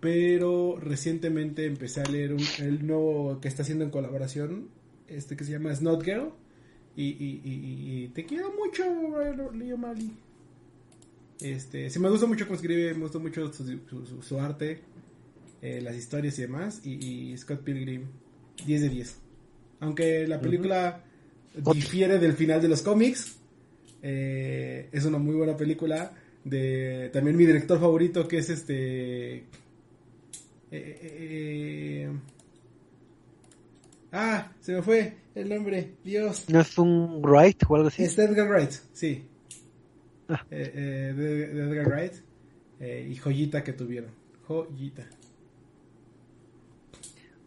pero 0.00 0.78
recientemente 0.80 1.66
empecé 1.66 2.00
a 2.00 2.04
leer 2.04 2.34
el 2.58 2.86
nuevo 2.86 3.38
que 3.40 3.48
está 3.48 3.62
haciendo 3.62 3.84
en 3.84 3.90
colaboración, 3.90 4.68
este 5.08 5.36
que 5.36 5.44
se 5.44 5.52
llama 5.52 5.74
Snot 5.74 6.02
Girl, 6.02 6.30
y, 6.96 7.04
y, 7.04 7.40
y, 7.44 8.08
te 8.08 8.24
quiero 8.24 8.52
mucho, 8.52 8.82
Leo 9.52 9.76
Mali. 9.76 10.10
Este, 11.40 11.90
sí 11.90 11.98
me 11.98 12.10
gusta 12.10 12.26
mucho 12.26 12.44
cómo 12.46 12.56
escribe, 12.56 12.94
me 12.94 13.00
gusta 13.00 13.18
mucho 13.18 13.50
su, 14.22 14.38
arte, 14.38 14.80
eh, 15.62 15.80
las 15.80 15.96
historias 15.96 16.38
y 16.38 16.42
demás, 16.42 16.80
y, 16.84 17.36
Scott 17.38 17.62
Pilgrim, 17.62 18.06
10 18.66 18.82
de 18.82 18.88
10. 18.88 19.16
Aunque 19.80 20.26
la 20.26 20.40
película 20.40 21.02
difiere 21.72 22.18
del 22.18 22.34
final 22.34 22.60
de 22.60 22.68
los 22.68 22.82
cómics, 22.82 23.36
eh, 24.02 24.88
es 24.92 25.04
una 25.04 25.18
muy 25.18 25.34
buena 25.34 25.56
película 25.56 26.12
de 26.44 27.10
también 27.12 27.36
mi 27.36 27.44
director 27.44 27.78
favorito 27.78 28.26
que 28.26 28.38
es 28.38 28.48
este 28.48 29.44
eh, 30.70 32.08
ah, 34.12 34.52
se 34.60 34.72
me 34.72 34.82
fue 34.82 35.14
el 35.34 35.48
nombre, 35.48 35.94
Dios. 36.04 36.44
¿No 36.48 36.60
es 36.60 36.78
un 36.78 37.20
Wright 37.22 37.62
o 37.68 37.76
algo 37.76 37.88
así? 37.88 38.04
Es 38.04 38.18
Edgar 38.18 38.48
Wright, 38.48 38.72
sí. 38.92 39.24
Ah. 40.40 40.44
de, 40.50 41.44
Edgar 41.44 41.86
Wright. 41.88 42.14
y 42.80 43.16
joyita 43.16 43.64
que 43.64 43.72
tuvieron. 43.72 44.10
Joyita. 44.46 45.06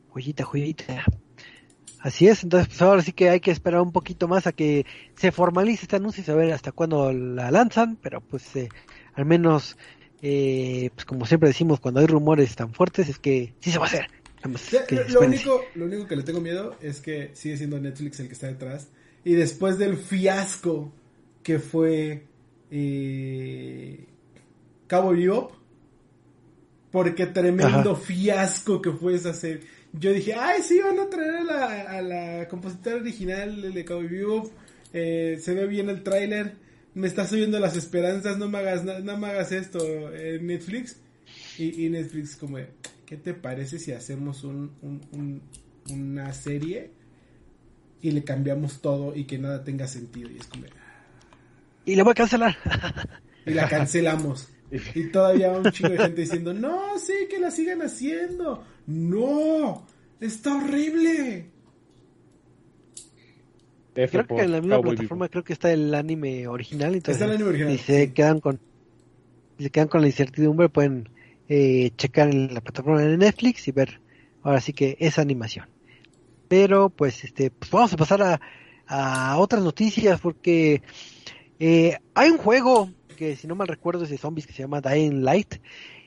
Joyita, 0.09 0.43
joyita. 0.43 1.03
Así 1.99 2.27
es, 2.27 2.43
entonces 2.43 2.67
pues 2.67 2.81
ahora 2.81 3.01
sí 3.01 3.13
que 3.13 3.29
hay 3.29 3.39
que 3.39 3.51
esperar 3.51 3.81
un 3.81 3.93
poquito 3.93 4.27
más 4.27 4.45
a 4.45 4.51
que 4.51 4.85
se 5.15 5.31
formalice 5.31 5.83
este 5.83 5.95
anuncio 5.95 6.21
y 6.21 6.25
saber 6.25 6.51
hasta 6.51 6.73
cuándo 6.73 7.13
la 7.13 7.49
lanzan, 7.49 7.95
pero 7.95 8.19
pues 8.19 8.43
al 9.15 9.25
menos 9.25 9.77
eh, 10.25 10.89
pues 10.95 11.03
como 11.03 11.25
siempre 11.25 11.49
decimos, 11.49 11.81
cuando 11.81 11.99
hay 11.99 12.07
rumores 12.07 12.55
tan 12.55 12.73
fuertes 12.73 13.09
es 13.09 13.19
que 13.19 13.53
sí 13.59 13.71
se 13.71 13.77
va 13.77 13.85
a 13.85 13.87
hacer. 13.89 14.07
lo, 15.09 15.19
único, 15.19 15.65
lo 15.75 15.85
único 15.85 16.07
que 16.07 16.15
le 16.15 16.23
tengo 16.23 16.39
miedo 16.39 16.77
es 16.81 17.01
que 17.01 17.31
sigue 17.33 17.57
siendo 17.57 17.77
Netflix 17.77 18.21
el 18.21 18.27
que 18.27 18.33
está 18.33 18.47
detrás. 18.47 18.87
Y 19.25 19.33
después 19.33 19.77
del 19.77 19.97
fiasco 19.97 20.93
que 21.43 21.59
fue 21.59 22.25
eh, 22.75 24.05
Cabo 24.87 25.11
Vivo, 25.11 25.55
porque 26.91 27.27
tremendo 27.27 27.95
fiasco 27.95 28.81
que 28.81 28.91
fue 28.91 29.13
esa 29.13 29.33
serie. 29.33 29.61
Yo 29.93 30.11
dije, 30.11 30.33
ay, 30.33 30.63
sí, 30.63 30.79
van 30.79 30.99
a 30.99 31.07
traer 31.07 31.35
a 31.35 31.43
la, 31.43 31.81
a 31.83 32.01
la 32.01 32.47
compositora 32.47 32.95
original 32.95 33.71
de 33.73 33.85
Cabo 33.85 34.01
Vivo. 34.01 34.51
Eh, 34.91 35.37
se 35.39 35.53
ve 35.53 35.67
bien 35.67 35.89
el 35.89 36.01
tráiler. 36.01 36.55
Me 36.95 37.05
está 37.05 37.27
subiendo 37.27 37.59
las 37.59 37.77
esperanzas, 37.77 38.39
no 38.39 38.49
me 38.49 38.57
hagas, 38.57 38.83
no, 38.83 39.17
me 39.17 39.27
hagas 39.27 39.51
esto, 39.51 40.11
en 40.11 40.47
Netflix. 40.47 40.97
Y, 41.59 41.85
y 41.85 41.89
Netflix 41.89 42.35
como, 42.35 42.57
¿qué 43.05 43.17
te 43.17 43.35
parece 43.35 43.77
si 43.77 43.91
hacemos 43.91 44.43
un, 44.43 44.71
una 45.91 46.33
serie 46.33 46.89
y 48.01 48.11
le 48.11 48.23
cambiamos 48.23 48.81
todo 48.81 49.15
y 49.15 49.25
que 49.25 49.37
nada 49.37 49.63
tenga 49.63 49.85
sentido? 49.87 50.31
Y 50.31 50.37
es 50.37 50.47
como... 50.47 50.65
Y 51.85 51.95
la 51.95 52.03
voy 52.03 52.11
a 52.11 52.15
cancelar. 52.15 52.57
y 53.45 53.51
la 53.51 53.67
cancelamos. 53.67 54.49
Y 54.95 55.11
todavía 55.11 55.51
un 55.51 55.69
chingo 55.71 55.89
de 55.89 55.99
gente 55.99 56.21
diciendo, 56.21 56.53
no, 56.53 56.97
sí, 56.97 57.13
que 57.29 57.39
la 57.39 57.51
sigan 57.51 57.81
haciendo. 57.81 58.63
No, 58.87 59.85
está 60.19 60.55
horrible. 60.55 61.51
Creo 63.93 64.25
que 64.25 64.41
en 64.41 64.51
la 64.51 64.61
misma 64.61 64.81
plataforma 64.81 65.29
creo 65.29 65.43
que 65.43 65.53
está 65.53 65.71
el 65.71 65.93
anime 65.93 66.47
original. 66.47 66.95
Entonces, 66.95 67.21
está 67.21 67.25
el 67.25 67.35
anime 67.35 67.49
original. 67.49 67.73
Y 67.73 67.77
se 67.77 68.13
quedan 68.13 68.39
con, 68.39 68.59
se 69.59 69.69
quedan 69.69 69.87
con 69.87 70.01
la 70.01 70.07
incertidumbre, 70.07 70.69
pueden 70.69 71.09
eh, 71.49 71.91
checar 71.95 72.29
en 72.29 72.53
la 72.53 72.61
plataforma 72.61 73.01
de 73.01 73.17
Netflix 73.17 73.67
y 73.67 73.71
ver 73.71 74.01
ahora 74.41 74.59
sí 74.59 74.73
que 74.73 74.97
esa 74.99 75.21
animación. 75.21 75.67
Pero 76.47 76.89
pues 76.89 77.23
este, 77.23 77.51
pues 77.51 77.69
vamos 77.69 77.93
a 77.93 77.97
pasar 77.97 78.23
a, 78.23 78.41
a 78.87 79.37
otras 79.37 79.63
noticias 79.63 80.19
porque 80.19 80.81
eh, 81.59 81.97
hay 82.13 82.29
un 82.29 82.37
juego 82.37 82.89
que 83.15 83.35
si 83.35 83.47
no 83.47 83.55
mal 83.55 83.67
recuerdo 83.67 84.03
es 84.03 84.09
de 84.09 84.17
zombies 84.17 84.47
que 84.47 84.53
se 84.53 84.63
llama 84.63 84.81
Dying 84.81 85.23
Light. 85.23 85.55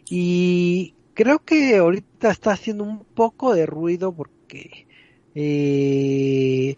Y 0.08 0.94
creo 1.14 1.44
que 1.44 1.76
ahorita 1.76 2.30
está 2.30 2.52
haciendo 2.52 2.84
un 2.84 3.04
poco 3.04 3.54
de 3.54 3.66
ruido 3.66 4.12
porque 4.12 4.86
eh, 5.34 6.76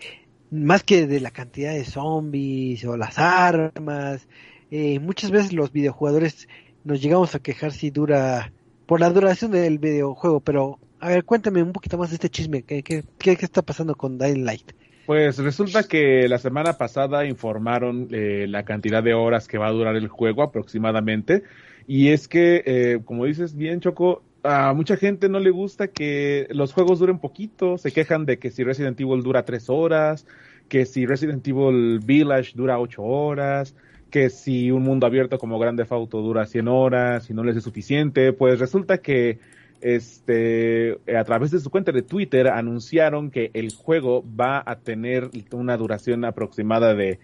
más 0.51 0.83
que 0.83 1.07
de 1.07 1.21
la 1.21 1.31
cantidad 1.31 1.73
de 1.73 1.85
zombies 1.85 2.85
o 2.85 2.97
las 2.97 3.19
armas, 3.19 4.29
eh, 4.71 4.99
muchas 5.01 5.31
veces 5.31 5.53
los 5.53 5.73
videojugadores 5.73 6.49
nos 6.85 7.01
llegamos 7.03 7.35
a 7.35 7.41
quejar 7.41 7.73
si 7.73 7.91
dura, 7.91 8.53
por 8.87 9.01
la 9.01 9.11
duración 9.11 9.51
del 9.51 9.79
videojuego, 9.79 10.41
pero 10.41 10.79
a 11.01 11.09
ver, 11.09 11.25
cuéntame 11.25 11.63
un 11.63 11.73
poquito 11.73 11.99
más 11.99 12.11
de 12.11 12.17
este 12.17 12.31
chisme, 12.31 12.63
¿qué, 12.63 12.83
qué, 12.83 13.05
qué 13.19 13.33
está 13.33 13.63
pasando 13.63 13.95
con 13.95 14.19
Dying 14.19 14.45
Light? 14.45 14.73
Pues 15.09 15.39
resulta 15.39 15.85
que 15.85 16.29
la 16.29 16.37
semana 16.37 16.75
pasada 16.75 17.25
informaron 17.25 18.09
eh, 18.11 18.45
la 18.47 18.67
cantidad 18.67 19.03
de 19.03 19.15
horas 19.15 19.49
que 19.49 19.57
va 19.57 19.69
a 19.69 19.73
durar 19.73 19.97
el 19.97 20.09
juego 20.09 20.43
aproximadamente. 20.43 21.45
Y 21.87 22.09
es 22.09 22.29
que, 22.29 22.63
eh, 22.67 23.01
como 23.07 23.25
dices 23.25 23.57
bien, 23.57 23.81
Choco, 23.81 24.23
a 24.43 24.75
mucha 24.75 24.99
gente 24.99 25.31
no 25.31 25.41
le 25.41 25.49
gusta 25.49 25.89
que 25.89 26.47
los 26.51 26.75
juegos 26.75 26.99
duren 26.99 27.21
poquito. 27.21 27.79
Se 27.79 27.91
quejan 27.91 28.27
de 28.27 28.39
que 28.39 28.51
si 28.51 28.65
Resident 28.65 29.01
Evil 29.01 29.23
dura 29.23 29.47
tres 29.47 29.71
horas, 29.71 30.27
que 30.69 30.85
si 30.85 31.07
Resident 31.07 31.49
Evil 31.49 32.01
Village 32.01 32.53
dura 32.55 32.79
ocho 32.79 33.03
horas, 33.03 33.75
que 34.11 34.29
si 34.29 34.71
un 34.71 34.83
mundo 34.83 35.07
abierto 35.07 35.39
como 35.39 35.59
Grande 35.59 35.87
Auto 35.89 36.21
dura 36.21 36.45
100 36.45 36.69
horas 36.69 37.31
y 37.31 37.33
no 37.33 37.45
les 37.45 37.57
es 37.57 37.65
suficiente, 37.65 38.35
pues 38.35 38.61
resulta 38.61 38.99
que 38.99 39.39
este 39.81 40.99
a 41.17 41.25
través 41.25 41.51
de 41.51 41.61
su 41.61 41.71
cuenta 41.71 41.93
de 41.93 42.03
Twitter 42.03 42.49
anunciaron 42.49 43.31
que 43.31 43.51
el 43.55 43.73
juego 43.73 44.25
va 44.39 44.63
a 44.65 44.81
tener 44.81 45.31
una 45.53 45.77
duración 45.77 46.25
aproximada 46.25 46.95
de 46.95 47.19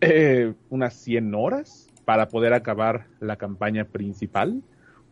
eh, 0.00 0.54
unas 0.70 0.94
100 0.94 1.34
horas 1.34 1.88
para 2.04 2.28
poder 2.28 2.54
acabar 2.54 3.06
la 3.20 3.36
campaña 3.36 3.84
principal, 3.84 4.62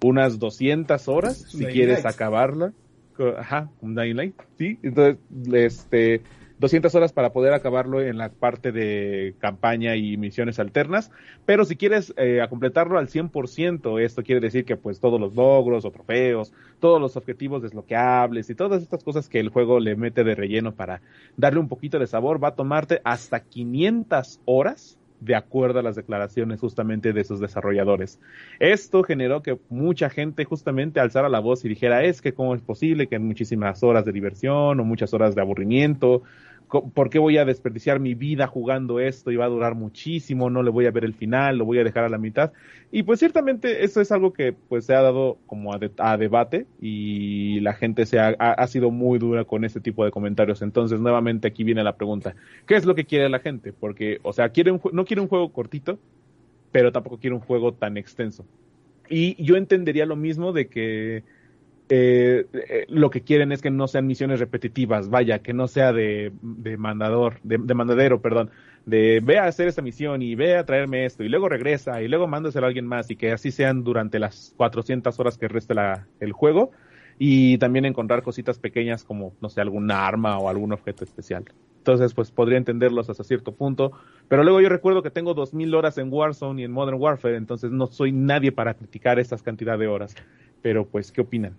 unas 0.03 0.39
200 0.39 1.09
horas 1.09 1.37
si 1.37 1.65
quieres 1.67 2.07
acabarla. 2.07 2.73
Ajá, 3.37 3.69
un 3.81 3.95
Dying 3.95 4.17
Light, 4.17 4.35
sí. 4.57 4.79
Entonces, 4.83 5.19
este, 5.53 6.23
200 6.59 6.95
horas 6.95 7.13
para 7.13 7.33
poder 7.33 7.53
acabarlo 7.53 8.01
en 8.01 8.19
la 8.19 8.31
parte 8.31 8.73
de 8.73 9.35
campaña 9.39 9.97
y 9.97 10.17
misiones 10.17 10.59
alternas, 10.59 11.11
pero 11.47 11.65
si 11.65 11.77
quieres 11.77 12.13
eh, 12.17 12.45
completarlo 12.49 12.99
al 12.99 13.09
100%, 13.09 14.01
esto 14.01 14.23
quiere 14.23 14.41
decir 14.41 14.65
que 14.65 14.77
pues 14.77 15.01
todos 15.01 15.21
los 15.21 15.35
logros 15.35 15.85
o 15.85 15.91
trofeos, 15.91 16.53
todos 16.81 17.01
los 17.01 17.17
objetivos 17.17 17.63
desbloqueables 17.63 18.51
y 18.51 18.55
todas 18.55 18.83
estas 18.83 19.05
cosas 19.05 19.29
que 19.29 19.41
el 19.41 19.51
juego 19.51 19.81
le 19.81 19.97
mete 19.97 20.25
de 20.25 20.35
relleno 20.35 20.75
para 20.75 21.01
darle 21.37 21.61
un 21.61 21.69
poquito 21.69 21.99
de 21.99 22.07
sabor, 22.07 22.43
va 22.43 22.49
a 22.49 22.55
tomarte 22.55 23.01
hasta 23.05 23.41
500 23.41 24.41
horas 24.45 24.99
de 25.21 25.35
acuerdo 25.35 25.81
a 25.81 25.83
las 25.83 25.97
declaraciones 25.97 26.61
justamente 26.61 27.13
de 27.13 27.25
sus 27.25 27.41
desarrolladores. 27.41 28.21
Esto 28.59 29.03
generó 29.03 29.43
que 29.43 29.59
mucha 29.69 30.11
gente 30.11 30.45
justamente 30.45 31.01
alzara 31.01 31.29
la 31.29 31.41
voz 31.41 31.65
y 31.65 31.69
dijera, 31.69 32.05
es 32.05 32.23
que 32.23 32.33
cómo 32.33 32.55
es 32.55 32.63
posible 32.63 33.07
que 33.09 33.19
muchísimas 33.19 33.83
horas 33.83 34.05
de 34.05 34.13
diversión 34.13 34.81
o 34.81 34.85
muchas 34.85 35.13
horas 35.15 35.35
de 35.35 35.41
aburrimiento 35.41 36.23
¿por 36.69 37.11
qué 37.11 37.19
voy 37.19 37.39
a 37.39 37.45
desperdiciar 37.45 37.99
mi 37.99 38.15
vida 38.15 38.47
jugando 38.47 39.01
esto 39.01 39.31
y 39.31 39.37
va 39.37 39.47
a 39.47 39.49
durar 39.49 39.75
muchísimo? 39.75 40.51
No 40.51 40.63
le 40.63 40.71
voy 40.71 40.87
a 40.87 40.91
ver 40.91 41.05
el 41.05 41.15
final, 41.15 41.59
lo 41.59 41.65
voy 41.65 41.79
a 41.79 41.85
dejar 41.85 42.05
a 42.05 42.09
la 42.09 42.19
mitad. 42.19 42.53
Y 42.93 43.03
pues 43.03 43.19
ciertamente 43.19 43.85
eso 43.85 44.01
es 44.01 44.13
algo 44.13 44.33
que 44.33 44.53
pues 44.53 44.85
se 44.85 44.95
ha 44.95 45.03
dado 45.03 45.39
como 45.47 45.73
a, 45.73 46.17
debate 46.17 46.67
y 46.81 47.61
la 47.61 47.75
gente 47.75 48.07
se 48.07 48.19
ha, 48.19 48.29
ha, 48.29 48.67
sido 48.67 48.91
muy 48.91 49.19
dura 49.19 49.45
con 49.45 49.65
este 49.65 49.81
tipo 49.81 50.05
de 50.05 50.11
comentarios. 50.11 50.63
Entonces 50.63 51.01
nuevamente 51.01 51.49
aquí 51.49 51.65
viene 51.65 51.83
la 51.83 51.97
pregunta, 51.97 52.35
¿qué 52.67 52.77
es 52.77 52.85
lo 52.85 52.95
que 52.95 53.05
quiere 53.05 53.29
la 53.29 53.41
gente? 53.41 53.73
Porque, 53.73 54.19
o 54.23 54.33
sea, 54.33 54.51
quiere 54.51 54.79
no 54.93 55.05
quiere 55.05 55.21
un 55.21 55.29
juego 55.29 55.53
cortito, 55.53 55.99
pero 56.73 56.93
tampoco 56.93 57.19
quiere 57.19 57.35
un 57.35 57.43
juego 57.43 57.73
tan 57.73 57.97
extenso. 57.97 58.45
Y 59.09 59.43
yo 59.43 59.57
entendería 59.57 60.07
lo 60.07 60.17
mismo 60.17 60.53
de 60.53 60.69
que 60.69 61.25
eh, 61.89 62.47
eh, 62.53 62.87
lo 62.89 63.11
que 63.11 63.23
quieren 63.23 63.51
es 63.51 63.63
que 63.63 63.71
no 63.71 63.89
sean 63.89 64.07
misiones 64.07 64.41
repetitivas, 64.41 65.09
vaya, 65.09 65.39
que 65.39 65.55
no 65.55 65.69
sea 65.69 65.93
de, 65.93 66.33
de 66.43 66.77
mandador, 66.77 67.41
de, 67.43 67.75
mandadero, 67.75 68.21
perdón, 68.21 68.51
de 68.85 69.21
ve 69.23 69.39
a 69.39 69.47
hacer 69.47 69.69
esta 69.69 69.81
misión 69.81 70.21
y 70.21 70.35
ve 70.35 70.57
a 70.57 70.67
traerme 70.67 71.07
esto 71.07 71.25
y 71.25 71.29
luego 71.29 71.49
regresa 71.49 72.03
y 72.03 72.09
luego 72.09 72.27
mándaselo 72.27 72.67
a 72.67 72.69
alguien 72.69 72.87
más 72.87 73.11
y 73.11 73.17
que 73.17 73.33
así 73.33 73.51
sean 73.51 73.85
durante 73.85 74.19
las 74.19 74.53
400 74.57 75.19
horas 75.19 75.39
que 75.39 75.49
reste 75.49 75.75
la, 75.75 76.07
el 76.21 76.33
juego 76.33 76.73
y 77.19 77.59
también 77.59 77.85
encontrar 77.85 78.23
cositas 78.23 78.59
pequeñas 78.59 79.03
como, 79.03 79.33
no 79.41 79.49
sé, 79.49 79.61
algún 79.61 79.91
arma 79.91 80.39
o 80.39 80.49
algún 80.49 80.73
objeto 80.73 81.05
especial. 81.05 81.45
Entonces, 81.79 82.13
pues 82.13 82.31
podría 82.31 82.59
entenderlos 82.59 83.09
hasta 83.09 83.25
cierto 83.25 83.53
punto. 83.53 83.93
Pero 84.29 84.45
luego 84.45 84.61
yo 84.61 84.69
recuerdo 84.69 85.03
que 85.03 85.11
tengo 85.11 85.33
2000 85.33 85.75
horas 85.75 85.97
en 85.97 86.13
Warzone 86.13 86.61
y 86.61 86.65
en 86.65 86.71
Modern 86.71 87.01
Warfare, 87.01 87.37
entonces 87.37 87.71
no 87.71 87.87
soy 87.87 88.13
nadie 88.13 88.53
para 88.53 88.75
criticar 88.75 89.19
estas 89.19 89.43
cantidad 89.43 89.79
de 89.79 89.87
horas. 89.87 90.15
Pero 90.61 90.87
pues, 90.87 91.11
¿qué 91.11 91.23
opinan? 91.23 91.55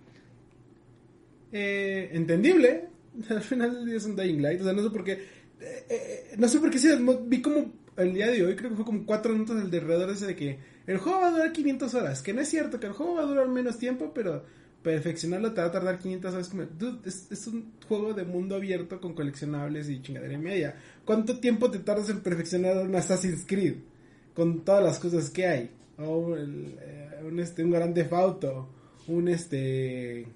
Eh, 1.52 2.10
entendible. 2.12 2.88
Al 3.28 3.42
final 3.42 3.88
es 3.92 4.04
un 4.04 4.16
Dying 4.16 4.42
Light. 4.42 4.60
O 4.60 4.64
sea, 4.64 4.72
no 4.72 4.82
sé 4.82 4.90
por 4.90 5.04
qué. 5.04 5.12
Eh, 5.12 5.86
eh, 5.88 6.34
no 6.38 6.48
sé 6.48 6.58
por 6.58 6.70
qué 6.70 6.78
sí, 6.78 6.88
vi 7.26 7.42
como 7.42 7.72
el 7.96 8.14
día 8.14 8.28
de 8.28 8.44
hoy, 8.44 8.56
creo 8.56 8.70
que 8.70 8.76
fue 8.76 8.84
como 8.84 9.04
cuatro 9.04 9.32
minutos 9.32 9.56
del 9.56 9.82
alrededor 9.82 10.08
ese 10.10 10.26
de 10.26 10.36
que 10.36 10.58
el 10.86 10.98
juego 10.98 11.20
va 11.20 11.28
a 11.28 11.30
durar 11.32 11.52
500 11.52 11.94
horas. 11.94 12.22
Que 12.22 12.32
no 12.32 12.40
es 12.40 12.48
cierto, 12.48 12.80
que 12.80 12.86
el 12.86 12.92
juego 12.92 13.16
va 13.16 13.22
a 13.22 13.26
durar 13.26 13.48
menos 13.48 13.78
tiempo, 13.78 14.12
pero 14.14 14.44
perfeccionarlo 14.82 15.52
te 15.52 15.60
va 15.60 15.66
a 15.66 15.72
tardar 15.72 15.98
500 15.98 16.34
horas. 16.34 16.48
Como, 16.48 16.62
es, 17.04 17.46
un 17.46 17.72
juego 17.86 18.14
de 18.14 18.24
mundo 18.24 18.56
abierto 18.56 19.00
con 19.00 19.14
coleccionables 19.14 19.88
y 19.88 20.00
chingadera 20.02 20.34
y 20.34 20.38
media. 20.38 20.76
¿Cuánto 21.04 21.38
tiempo 21.38 21.70
te 21.70 21.80
tardas 21.80 22.08
en 22.08 22.20
perfeccionar 22.20 22.78
un 22.78 22.94
Assassin's 22.94 23.44
Creed? 23.46 23.76
Con 24.34 24.64
todas 24.64 24.82
las 24.82 24.98
cosas 24.98 25.28
que 25.30 25.46
hay. 25.46 25.70
O 25.98 26.34
eh, 26.36 27.20
un, 27.24 27.38
este, 27.38 27.62
un 27.62 27.72
Grande 27.72 28.08
Auto. 28.10 28.70
Un 29.06 29.28
este 29.28 30.26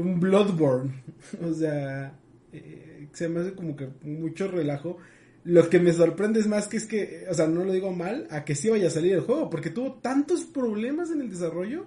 un 0.00 0.20
Bloodborne. 0.20 1.02
o 1.42 1.52
sea, 1.52 2.12
eh, 2.52 3.08
se 3.12 3.28
me 3.28 3.40
hace 3.40 3.54
como 3.54 3.76
que 3.76 3.88
mucho 4.02 4.48
relajo. 4.48 4.98
Lo 5.44 5.68
que 5.70 5.78
me 5.78 5.92
sorprende 5.92 6.40
es 6.40 6.46
más 6.46 6.68
que 6.68 6.76
es 6.76 6.86
que, 6.86 7.26
o 7.30 7.34
sea, 7.34 7.46
no 7.46 7.64
lo 7.64 7.72
digo 7.72 7.92
mal, 7.92 8.26
a 8.30 8.44
que 8.44 8.54
sí 8.54 8.68
vaya 8.68 8.88
a 8.88 8.90
salir 8.90 9.14
el 9.14 9.20
juego, 9.20 9.48
porque 9.48 9.70
tuvo 9.70 9.94
tantos 9.94 10.44
problemas 10.44 11.10
en 11.10 11.22
el 11.22 11.30
desarrollo, 11.30 11.86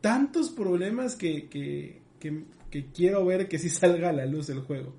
tantos 0.00 0.50
problemas 0.50 1.14
que, 1.14 1.48
que, 1.48 2.00
que, 2.18 2.86
quiero 2.92 3.24
ver 3.24 3.48
que 3.48 3.58
sí 3.58 3.68
salga 3.70 4.10
a 4.10 4.12
la 4.12 4.26
luz 4.26 4.50
el 4.50 4.60
juego. 4.60 4.92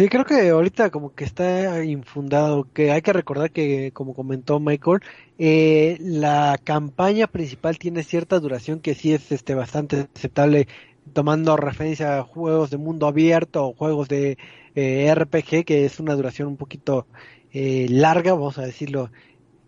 Sí, 0.00 0.08
creo 0.08 0.24
que 0.24 0.48
ahorita 0.48 0.88
como 0.88 1.14
que 1.14 1.24
está 1.24 1.84
infundado, 1.84 2.66
que 2.72 2.90
hay 2.90 3.02
que 3.02 3.12
recordar 3.12 3.50
que, 3.50 3.92
como 3.92 4.14
comentó 4.14 4.58
Michael, 4.58 5.00
eh, 5.38 5.98
la 6.00 6.58
campaña 6.64 7.26
principal 7.26 7.78
tiene 7.78 8.02
cierta 8.02 8.40
duración 8.40 8.80
que 8.80 8.94
sí 8.94 9.12
es 9.12 9.30
este 9.30 9.54
bastante 9.54 10.08
aceptable, 10.16 10.68
tomando 11.12 11.54
referencia 11.58 12.18
a 12.18 12.22
juegos 12.22 12.70
de 12.70 12.78
mundo 12.78 13.06
abierto 13.06 13.66
o 13.66 13.74
juegos 13.74 14.08
de 14.08 14.38
eh, 14.74 15.14
RPG, 15.14 15.66
que 15.66 15.84
es 15.84 16.00
una 16.00 16.14
duración 16.14 16.48
un 16.48 16.56
poquito 16.56 17.06
eh, 17.52 17.86
larga, 17.90 18.32
vamos 18.32 18.56
a 18.56 18.62
decirlo 18.62 19.10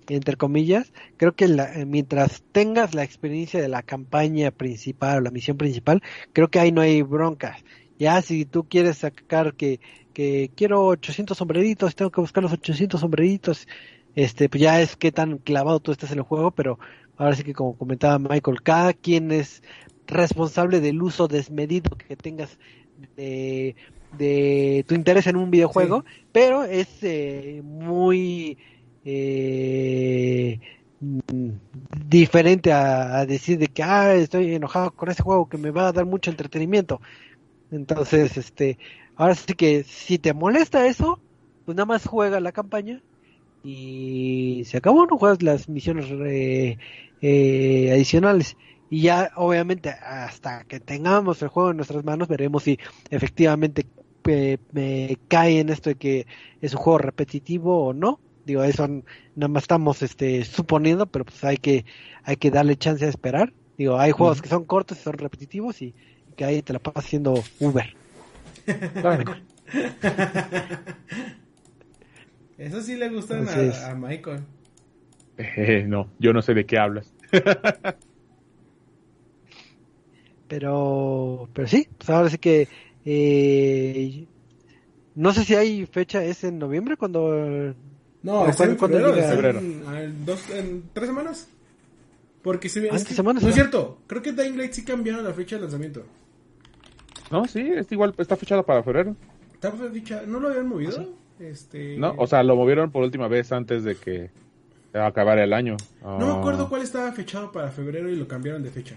entre 0.09 0.37
comillas, 0.37 0.93
creo 1.17 1.35
que 1.35 1.49
la, 1.49 1.73
eh, 1.75 1.87
mientras 1.87 2.43
tengas 2.53 2.95
la 2.95 3.05
experiencia 3.05 3.61
de 3.61 3.69
la 3.69 3.83
campaña 3.83 4.51
principal 4.51 5.19
o 5.19 5.21
la 5.21 5.31
misión 5.31 5.57
principal, 5.57 6.03
creo 6.33 6.49
que 6.49 6.61
ahí 6.61 6.73
no 6.73 6.81
hay 6.81 7.03
broncas. 7.03 7.63
Ya 8.03 8.21
si 8.21 8.45
tú 8.45 8.65
quieres 8.65 8.99
sacar 8.99 9.55
que, 9.55 9.79
que 10.13 10.51
quiero 10.57 10.87
800 10.87 11.39
sombreritos, 11.39 11.95
tengo 11.95 12.11
que 12.11 12.21
buscar 12.21 12.43
los 12.43 12.53
800 12.53 13.01
sombreritos, 13.01 13.69
este, 14.17 14.49
pues 14.49 14.61
ya 14.61 14.81
es 14.83 14.97
que 14.97 15.13
tan 15.13 15.39
clavado 15.39 15.79
tú 15.79 15.93
estás 15.93 16.11
en 16.11 16.19
el 16.19 16.25
juego, 16.25 16.51
pero 16.51 16.81
ahora 17.17 17.37
sí 17.37 17.45
que 17.45 17.55
como 17.55 17.77
comentaba 17.77 18.19
Michael, 18.19 18.61
cada 18.63 18.93
quien 18.93 19.31
es 19.31 19.63
responsable 20.09 20.81
del 20.81 21.01
uso 21.01 21.29
desmedido 21.29 21.97
que 21.97 22.17
tengas 22.17 22.59
de, 23.17 23.77
de 24.19 24.85
tu 24.89 24.97
interés 24.97 25.29
en 25.29 25.37
un 25.37 25.53
videojuego, 25.53 26.05
pero 26.33 26.65
es 26.65 26.89
eh, 27.03 27.63
muy 27.63 28.59
eh, 29.05 30.59
diferente 32.07 32.73
a, 32.73 33.25
decir 33.27 33.59
de 33.59 33.69
que 33.69 33.85
ah, 33.85 34.13
estoy 34.15 34.55
enojado 34.55 34.91
con 34.91 35.09
ese 35.09 35.23
juego 35.23 35.49
que 35.49 35.57
me 35.57 35.71
va 35.71 35.87
a 35.87 35.93
dar 35.93 36.05
mucho 36.05 36.33
entretenimiento. 36.33 37.01
Entonces, 37.73 38.37
este, 38.37 38.79
ahora 39.17 39.35
sí 39.35 39.55
que 39.55 39.83
si 39.83 40.19
te 40.19 40.35
molesta 40.35 40.87
eso, 40.87 41.19
pues 41.65 41.75
nada 41.75 41.87
más 41.87 42.07
juega 42.07 42.39
la 42.39 42.53
campaña 42.53 43.03
y 43.65 44.63
se 44.67 44.77
acabó, 44.77 45.07
no 45.07 45.19
juegas 45.19 45.43
las 45.43 45.69
misiones 45.69 46.07
eh, 47.23 47.91
adicionales. 47.93 48.57
Y 48.91 49.03
ya 49.03 49.31
obviamente 49.37 49.89
hasta 49.89 50.65
que 50.65 50.79
tengamos 50.79 51.41
el 51.41 51.49
juego 51.49 51.71
en 51.71 51.79
nuestras 51.79 52.05
manos 52.05 52.29
veremos 52.29 52.65
si 52.65 52.79
efectivamente 53.09 53.87
me 54.25 54.59
eh, 54.75 55.17
cae 55.29 55.61
en 55.61 55.71
esto 55.71 55.89
de 55.91 55.97
que 55.97 56.27
es 56.61 56.75
un 56.75 56.81
juego 56.81 56.99
repetitivo 56.99 57.87
o 57.87 57.95
no. 57.95 58.21
Digo 58.45 58.63
eso 58.65 58.87
nada 58.87 59.49
más 59.49 59.63
estamos 59.63 60.03
este 60.03 60.45
suponiendo 60.45 61.07
pero 61.07 61.25
pues 61.25 61.43
hay 61.45 61.57
que 61.57 61.87
hay 62.25 62.37
que 62.37 62.51
darle 62.51 62.77
chance 62.77 63.07
a 63.07 63.09
esperar. 63.09 63.55
Digo 63.79 63.99
hay 63.99 64.13
juegos 64.13 64.43
que 64.43 64.51
son 64.51 64.67
cortos 64.67 64.99
y 64.99 65.03
son 65.03 65.15
repetitivos 65.15 65.81
y, 65.81 65.95
que 66.33 66.45
ahí 66.45 66.63
te 66.63 66.73
la 66.73 66.79
pasas 66.79 67.05
haciendo 67.05 67.35
Uber. 67.61 67.95
Eso 72.59 72.81
sí 72.83 72.97
le 72.97 73.09
gusta 73.09 73.39
a, 73.39 73.95
Michael. 73.95 74.41
Eh, 75.39 75.85
no 75.89 76.09
yo 76.19 76.33
no 76.33 76.43
sé 76.43 76.55
de 76.55 76.67
qué 76.67 76.79
hablas. 76.79 77.13
Pero, 80.49 81.49
pero 81.55 81.67
sí, 81.67 81.89
pues 81.97 82.11
ahora 82.11 82.29
sí 82.29 82.37
que 82.37 82.69
eh, 83.07 84.27
no 85.15 85.33
sé 85.33 85.45
si 85.45 85.55
hay 85.55 85.87
fecha, 85.87 86.23
es 86.23 86.45
en 86.45 86.59
noviembre 86.59 86.99
cuando... 86.99 87.75
No, 88.23 88.47
es 88.47 88.61
en 88.61 88.79
febrero, 88.79 89.59
En, 89.59 90.25
dos, 90.25 90.49
en 90.51 90.85
tres 90.93 91.09
semanas. 91.09 91.49
Porque 92.43 92.69
se 92.69 92.81
ah, 92.89 92.93
No 93.23 93.49
es 93.49 93.55
cierto, 93.55 93.99
creo 94.07 94.21
que 94.21 94.33
Dying 94.33 94.57
Light 94.57 94.73
sí 94.73 94.85
cambiaron 94.85 95.25
la 95.25 95.33
fecha 95.33 95.57
de 95.57 95.63
lanzamiento. 95.63 96.05
No, 97.31 97.47
sí, 97.47 97.61
es 97.61 97.91
igual, 97.93 98.15
está 98.19 98.37
fechado 98.37 98.65
para 98.65 98.83
febrero. 98.83 99.17
¿Está 99.55 99.73
fecha? 99.73 100.23
¿No 100.27 100.41
lo 100.41 100.49
habían 100.49 100.69
movido? 100.69 100.99
¿Ah, 100.99 101.45
este... 101.45 101.97
No, 101.97 102.15
o 102.19 102.27
sea, 102.27 102.43
lo 102.43 102.57
movieron 102.57 102.91
por 102.91 103.05
última 103.05 103.29
vez 103.29 103.53
antes 103.53 103.85
de 103.85 103.95
que 103.95 104.31
acabara 104.93 105.45
el 105.45 105.53
año. 105.53 105.77
No 106.03 106.19
me 106.19 106.33
acuerdo 106.33 106.65
ah. 106.65 106.69
cuál 106.69 106.83
estaba 106.83 107.13
fechado 107.13 107.53
para 107.53 107.71
febrero 107.71 108.11
y 108.11 108.17
lo 108.17 108.27
cambiaron 108.27 108.63
de 108.63 108.71
fecha. 108.71 108.97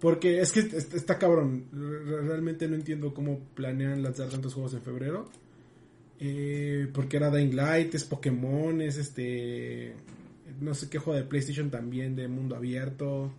Porque 0.00 0.40
es 0.40 0.52
que 0.52 0.60
está 0.60 1.18
cabrón. 1.18 1.64
Realmente 1.72 2.68
no 2.68 2.74
entiendo 2.74 3.14
cómo 3.14 3.38
planean 3.54 4.02
lanzar 4.02 4.28
tantos 4.28 4.52
juegos 4.52 4.74
en 4.74 4.82
febrero. 4.82 5.30
Eh, 6.20 6.88
porque 6.92 7.16
era 7.16 7.30
Dying 7.30 7.56
Light, 7.56 7.94
es 7.94 8.04
Pokémon, 8.04 8.80
es 8.82 8.98
este. 8.98 9.94
No 10.60 10.74
sé 10.74 10.88
qué 10.88 10.98
juego 10.98 11.18
de 11.18 11.24
PlayStation 11.24 11.70
también, 11.70 12.16
de 12.16 12.28
mundo 12.28 12.56
abierto. 12.56 13.32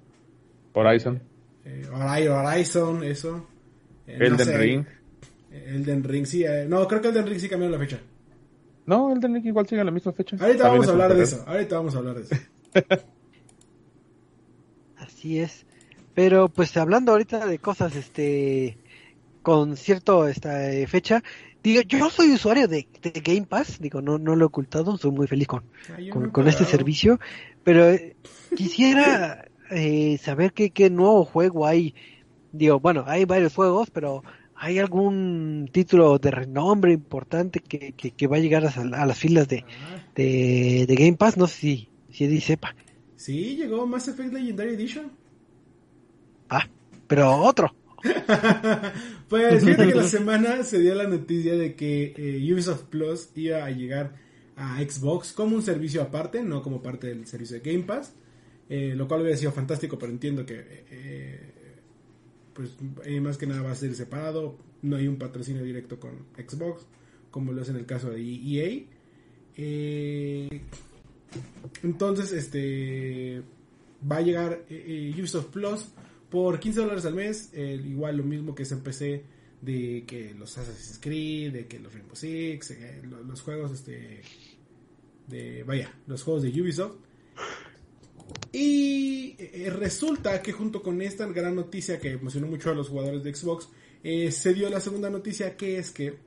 Horizon. 0.73 1.21
Eh, 1.63 1.87
Horizon, 1.91 3.03
eso. 3.03 3.47
Eh, 4.07 4.17
Elden 4.19 4.59
Ring. 4.59 4.85
Elden 5.51 6.03
Ring, 6.03 6.25
sí. 6.25 6.43
no, 6.67 6.87
creo 6.87 7.01
que 7.01 7.09
Elden 7.09 7.27
Ring 7.27 7.39
sí 7.39 7.49
cambió 7.49 7.69
la 7.69 7.79
fecha. 7.79 7.99
No, 8.85 9.11
Elden 9.11 9.33
Ring 9.33 9.45
igual 9.45 9.67
sigue 9.67 9.83
la 9.83 9.91
misma 9.91 10.11
fecha. 10.11 10.37
Ahorita 10.39 10.67
vamos 10.67 10.87
a 10.87 10.91
hablar 10.91 11.15
de 11.15 11.23
eso. 11.23 11.43
Ahorita 11.47 11.75
vamos 11.77 11.95
a 11.95 11.97
hablar 11.97 12.15
de 12.15 12.21
eso. 12.21 12.35
Así 14.97 15.39
es. 15.39 15.65
Pero 16.13 16.49
pues 16.49 16.75
hablando 16.77 17.11
ahorita 17.11 17.45
de 17.45 17.59
cosas 17.59 17.95
este 17.95 18.77
con 19.41 19.77
cierto 19.77 20.27
esta 20.27 20.71
eh, 20.71 20.87
fecha, 20.87 21.23
digo, 21.65 21.81
yo 21.81 22.09
soy 22.09 22.31
usuario 22.31 22.67
de, 22.67 22.87
Game 23.23 23.47
Pass, 23.47 23.79
digo, 23.79 24.01
no 24.01 24.17
no 24.17 24.35
lo 24.35 24.45
he 24.45 24.47
ocultado, 24.47 24.97
soy 24.97 25.11
muy 25.11 25.27
feliz 25.27 25.47
con 25.47 25.63
con, 26.31 26.47
este 26.47 26.65
servicio, 26.65 27.19
pero 27.63 27.89
eh, 27.89 28.15
quisiera 28.55 29.45
eh, 29.71 30.19
saber 30.21 30.53
qué, 30.53 30.69
qué 30.69 30.89
nuevo 30.89 31.25
juego 31.25 31.65
hay. 31.65 31.95
Digo, 32.51 32.79
bueno, 32.79 33.03
hay 33.07 33.25
varios 33.25 33.53
juegos, 33.53 33.89
pero 33.89 34.23
¿hay 34.55 34.79
algún 34.79 35.69
título 35.71 36.17
de 36.19 36.31
renombre 36.31 36.93
importante 36.93 37.59
que, 37.59 37.91
que, 37.91 38.27
va 38.27 38.37
a 38.37 38.39
llegar 38.39 38.65
a, 38.65 39.05
las 39.05 39.17
filas 39.17 39.47
de, 39.47 39.65
ah. 39.67 40.03
de, 40.15 40.85
de, 40.87 40.95
Game 40.95 41.17
Pass? 41.17 41.35
No 41.35 41.47
sé 41.47 41.55
si, 41.55 41.89
si 42.11 42.25
Eddie 42.25 42.39
sepa. 42.39 42.75
Sí, 43.15 43.55
llegó 43.55 43.85
Mass 43.87 44.07
Effect 44.07 44.31
Legendary 44.31 44.75
Edition. 44.75 45.11
Ah, 46.49 46.67
pero 47.07 47.35
otro. 47.37 47.73
pues 49.41 49.63
fíjate 49.63 49.87
que 49.87 49.95
la 49.95 50.03
semana 50.07 50.63
se 50.63 50.79
dio 50.79 50.95
la 50.95 51.07
noticia 51.07 51.55
de 51.55 51.75
que 51.75 52.13
eh, 52.17 52.53
Ubisoft 52.53 52.83
Plus 52.83 53.29
iba 53.35 53.65
a 53.65 53.71
llegar 53.71 54.15
a 54.55 54.79
Xbox 54.79 55.33
como 55.33 55.55
un 55.55 55.61
servicio 55.61 56.01
aparte, 56.01 56.43
no 56.43 56.61
como 56.61 56.81
parte 56.81 57.07
del 57.07 57.27
servicio 57.27 57.59
de 57.59 57.71
Game 57.71 57.83
Pass, 57.83 58.13
eh, 58.69 58.93
lo 58.95 59.07
cual 59.07 59.21
hubiera 59.21 59.37
sido 59.37 59.51
fantástico, 59.51 59.97
pero 59.99 60.11
entiendo 60.11 60.45
que 60.45 60.85
eh, 60.89 61.51
pues 62.53 62.75
más 63.21 63.37
que 63.37 63.47
nada 63.47 63.61
va 63.61 63.71
a 63.71 63.75
ser 63.75 63.93
separado, 63.95 64.57
no 64.81 64.95
hay 64.95 65.07
un 65.07 65.17
patrocinio 65.17 65.63
directo 65.63 65.99
con 65.99 66.11
Xbox, 66.37 66.85
como 67.31 67.51
lo 67.51 67.61
es 67.61 67.69
en 67.69 67.75
el 67.75 67.85
caso 67.85 68.09
de 68.09 68.21
EA. 68.21 68.87
entonces, 71.83 72.31
este 72.31 73.41
va 74.09 74.17
a 74.17 74.21
llegar 74.21 74.61
Ubisoft 74.69 75.47
Plus 75.47 75.85
por 76.35 76.59
15 76.59 76.81
dólares 76.81 77.05
al 77.05 77.13
mes, 77.13 77.49
igual 77.53 78.17
lo 78.17 78.23
mismo 78.25 78.53
que 78.53 78.65
se 78.65 78.73
empecé 78.73 79.23
de 79.61 80.03
que 80.05 80.33
los 80.33 80.57
Assassin's 80.57 80.99
Creed, 80.99 81.53
de 81.53 81.65
que 81.65 81.79
los 81.79 81.93
Rainbow 81.93 82.13
Six, 82.13 82.71
eh, 82.71 83.01
los, 83.25 83.39
juegos 83.39 83.71
este 83.71 84.21
de 85.27 85.63
vaya, 85.63 85.93
los 86.07 86.23
juegos 86.23 86.43
de 86.43 86.49
Ubisoft. 86.61 86.97
Y 88.51 89.37
eh, 89.39 89.69
resulta 89.73 90.41
que 90.41 90.51
junto 90.51 90.83
con 90.83 91.01
esta 91.01 91.25
gran 91.27 91.55
noticia 91.55 92.01
que 92.01 92.11
emocionó 92.11 92.47
mucho 92.47 92.69
a 92.69 92.73
los 92.73 92.89
jugadores 92.89 93.23
de 93.23 93.33
Xbox, 93.33 93.69
eh, 94.03 94.29
se 94.29 94.53
dio 94.53 94.69
la 94.69 94.81
segunda 94.81 95.09
noticia 95.09 95.55
que 95.55 95.77
es 95.77 95.91
que 95.91 96.17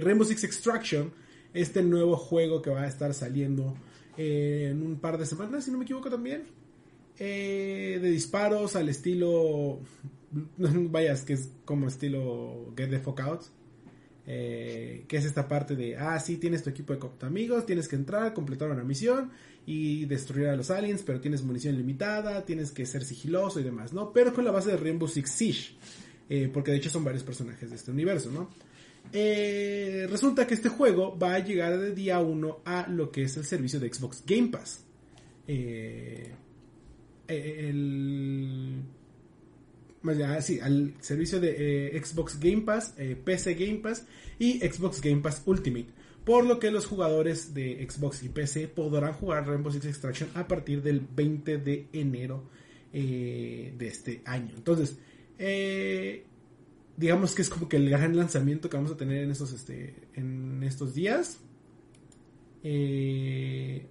Rainbow 0.00 0.24
Six 0.24 0.44
Extraction, 0.44 1.12
este 1.52 1.82
nuevo 1.82 2.16
juego 2.16 2.62
que 2.62 2.70
va 2.70 2.84
a 2.84 2.88
estar 2.88 3.12
saliendo 3.12 3.76
en 4.16 4.82
un 4.82 4.98
par 4.98 5.18
de 5.18 5.26
semanas, 5.26 5.66
si 5.66 5.70
no 5.70 5.76
me 5.76 5.84
equivoco 5.84 6.08
también, 6.08 6.44
eh, 7.18 7.98
de 8.00 8.10
disparos 8.10 8.76
al 8.76 8.88
estilo. 8.88 9.80
Vayas, 10.58 11.22
que 11.22 11.34
es 11.34 11.50
como 11.64 11.88
estilo 11.88 12.72
Get 12.76 12.90
the 12.90 12.98
Fuck 12.98 13.20
Out. 13.20 13.42
Eh, 14.30 15.06
que 15.08 15.16
es 15.16 15.24
esta 15.24 15.48
parte 15.48 15.74
de, 15.74 15.96
ah, 15.96 16.20
sí, 16.20 16.36
tienes 16.36 16.62
tu 16.62 16.68
equipo 16.68 16.94
de 16.94 17.26
amigos, 17.26 17.64
tienes 17.64 17.88
que 17.88 17.96
entrar, 17.96 18.34
completar 18.34 18.70
una 18.70 18.84
misión 18.84 19.30
y 19.64 20.04
destruir 20.04 20.48
a 20.48 20.56
los 20.56 20.70
aliens, 20.70 21.02
pero 21.02 21.18
tienes 21.18 21.42
munición 21.42 21.78
limitada, 21.78 22.44
tienes 22.44 22.70
que 22.70 22.84
ser 22.84 23.04
sigiloso 23.04 23.58
y 23.58 23.62
demás, 23.62 23.94
¿no? 23.94 24.12
Pero 24.12 24.34
con 24.34 24.44
la 24.44 24.50
base 24.50 24.72
de 24.72 24.76
Rainbow 24.76 25.08
Six 25.08 25.30
Siege, 25.30 25.76
eh, 26.28 26.50
porque 26.52 26.72
de 26.72 26.76
hecho 26.76 26.90
son 26.90 27.04
varios 27.04 27.22
personajes 27.22 27.70
de 27.70 27.76
este 27.76 27.90
universo, 27.90 28.30
¿no? 28.30 28.50
resulta 29.10 30.46
que 30.46 30.52
este 30.52 30.68
juego 30.68 31.18
va 31.18 31.32
a 31.32 31.38
llegar 31.38 31.78
de 31.78 31.94
día 31.94 32.20
1 32.20 32.60
a 32.66 32.86
lo 32.88 33.10
que 33.10 33.22
es 33.22 33.34
el 33.38 33.44
servicio 33.46 33.80
de 33.80 33.90
Xbox 33.90 34.22
Game 34.26 34.48
Pass. 34.48 34.84
Eh, 35.46 36.34
el 37.28 38.82
sí, 40.40 40.60
al 40.60 40.94
servicio 41.00 41.40
de 41.40 41.96
eh, 41.96 42.02
Xbox 42.04 42.38
Game 42.40 42.62
Pass, 42.62 42.94
eh, 42.96 43.16
PC 43.22 43.54
Game 43.54 43.78
Pass 43.78 44.06
y 44.38 44.60
Xbox 44.60 45.00
Game 45.00 45.20
Pass 45.20 45.42
Ultimate. 45.44 45.86
Por 46.24 46.44
lo 46.44 46.58
que 46.58 46.70
los 46.70 46.86
jugadores 46.86 47.54
de 47.54 47.86
Xbox 47.88 48.22
y 48.22 48.28
PC 48.28 48.68
podrán 48.68 49.14
jugar 49.14 49.46
Rainbow 49.46 49.72
Six 49.72 49.86
Extraction 49.86 50.30
a 50.34 50.46
partir 50.46 50.82
del 50.82 51.00
20 51.00 51.58
de 51.58 51.88
enero 51.92 52.44
eh, 52.92 53.72
de 53.76 53.88
este 53.88 54.22
año. 54.26 54.52
Entonces, 54.54 54.98
digamos 56.96 57.34
que 57.34 57.42
es 57.42 57.48
como 57.48 57.68
que 57.68 57.76
el 57.76 57.88
gran 57.88 58.14
lanzamiento 58.14 58.68
que 58.68 58.76
vamos 58.76 58.92
a 58.92 58.96
tener 58.96 59.22
en 59.22 59.30
estos, 59.30 59.52
este, 59.52 59.94
en 60.14 60.62
estos 60.64 60.94
días. 60.94 61.38
Eh, 62.62 63.86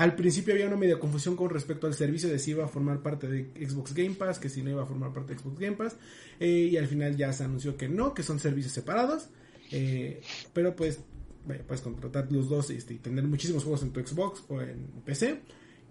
al 0.00 0.14
principio 0.14 0.54
había 0.54 0.66
una 0.66 0.78
media 0.78 0.98
confusión 0.98 1.36
con 1.36 1.50
respecto 1.50 1.86
al 1.86 1.92
servicio 1.92 2.30
de 2.30 2.38
si 2.38 2.52
iba 2.52 2.64
a 2.64 2.68
formar 2.68 3.02
parte 3.02 3.28
de 3.28 3.50
Xbox 3.68 3.92
Game 3.92 4.14
Pass, 4.14 4.38
que 4.38 4.48
si 4.48 4.62
no 4.62 4.70
iba 4.70 4.82
a 4.82 4.86
formar 4.86 5.12
parte 5.12 5.34
de 5.34 5.40
Xbox 5.40 5.58
Game 5.58 5.76
Pass. 5.76 5.94
Eh, 6.38 6.70
y 6.72 6.78
al 6.78 6.86
final 6.86 7.18
ya 7.18 7.30
se 7.34 7.44
anunció 7.44 7.76
que 7.76 7.86
no, 7.86 8.14
que 8.14 8.22
son 8.22 8.38
servicios 8.38 8.72
separados. 8.72 9.28
Eh, 9.70 10.22
pero 10.54 10.74
pues 10.74 11.00
vaya, 11.46 11.62
puedes 11.66 11.82
contratar 11.82 12.32
los 12.32 12.48
dos 12.48 12.70
este, 12.70 12.94
y 12.94 12.96
tener 12.96 13.24
muchísimos 13.24 13.62
juegos 13.62 13.82
en 13.82 13.90
tu 13.90 14.00
Xbox 14.00 14.42
o 14.48 14.62
en 14.62 14.86
PC. 15.04 15.42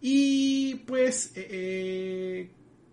Y 0.02 0.74
pues, 0.88 1.32
eh, 1.36 2.50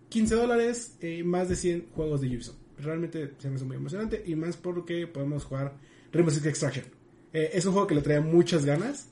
15 0.09 0.35
eh, 0.35 0.37
dólares, 0.37 0.97
más 1.23 1.49
de 1.49 1.55
100 1.55 1.87
juegos 1.95 2.21
de 2.21 2.27
Ubisoft. 2.27 2.57
Realmente 2.77 3.31
se 3.39 3.49
me 3.49 3.55
hace 3.55 3.65
muy 3.65 3.77
emocionante 3.77 4.21
y 4.23 4.35
más 4.35 4.55
porque 4.55 5.07
podemos 5.07 5.45
jugar 5.45 5.77
Rainbow 6.11 6.31
Six 6.31 6.45
Extraction. 6.45 6.85
Es 7.33 7.65
un 7.65 7.71
juego 7.71 7.87
que 7.87 7.95
le 7.95 8.01
trae 8.01 8.19
muchas 8.19 8.65
ganas. 8.65 9.07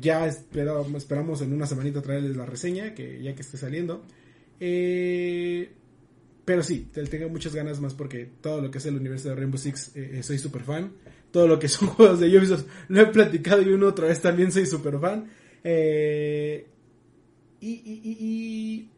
Ya 0.00 0.26
esperamos 0.26 1.42
en 1.42 1.52
una 1.52 1.66
semanita 1.66 2.02
traerles 2.02 2.36
la 2.36 2.46
reseña, 2.46 2.94
que 2.94 3.22
ya 3.22 3.34
que 3.34 3.42
esté 3.42 3.56
saliendo. 3.56 4.04
pero 4.58 6.62
sí, 6.62 6.90
tengo 6.92 7.28
muchas 7.28 7.54
ganas 7.54 7.80
más 7.80 7.94
porque 7.94 8.28
todo 8.40 8.60
lo 8.60 8.70
que 8.70 8.78
es 8.78 8.86
el 8.86 8.96
universo 8.96 9.28
de 9.28 9.36
Rainbow 9.36 9.58
Six 9.58 9.92
soy 10.22 10.38
super 10.38 10.62
fan. 10.62 10.92
Todo 11.30 11.46
lo 11.46 11.58
que 11.58 11.68
son 11.68 11.88
juegos 11.88 12.20
de 12.20 12.36
Ubisoft 12.36 12.66
lo 12.88 13.00
he 13.00 13.06
platicado 13.06 13.62
y 13.62 13.68
una 13.68 13.88
otra 13.88 14.08
vez 14.08 14.20
también 14.20 14.52
soy 14.52 14.66
super 14.66 14.98
fan. 14.98 15.30
Eh, 15.64 16.66
y, 17.60 18.88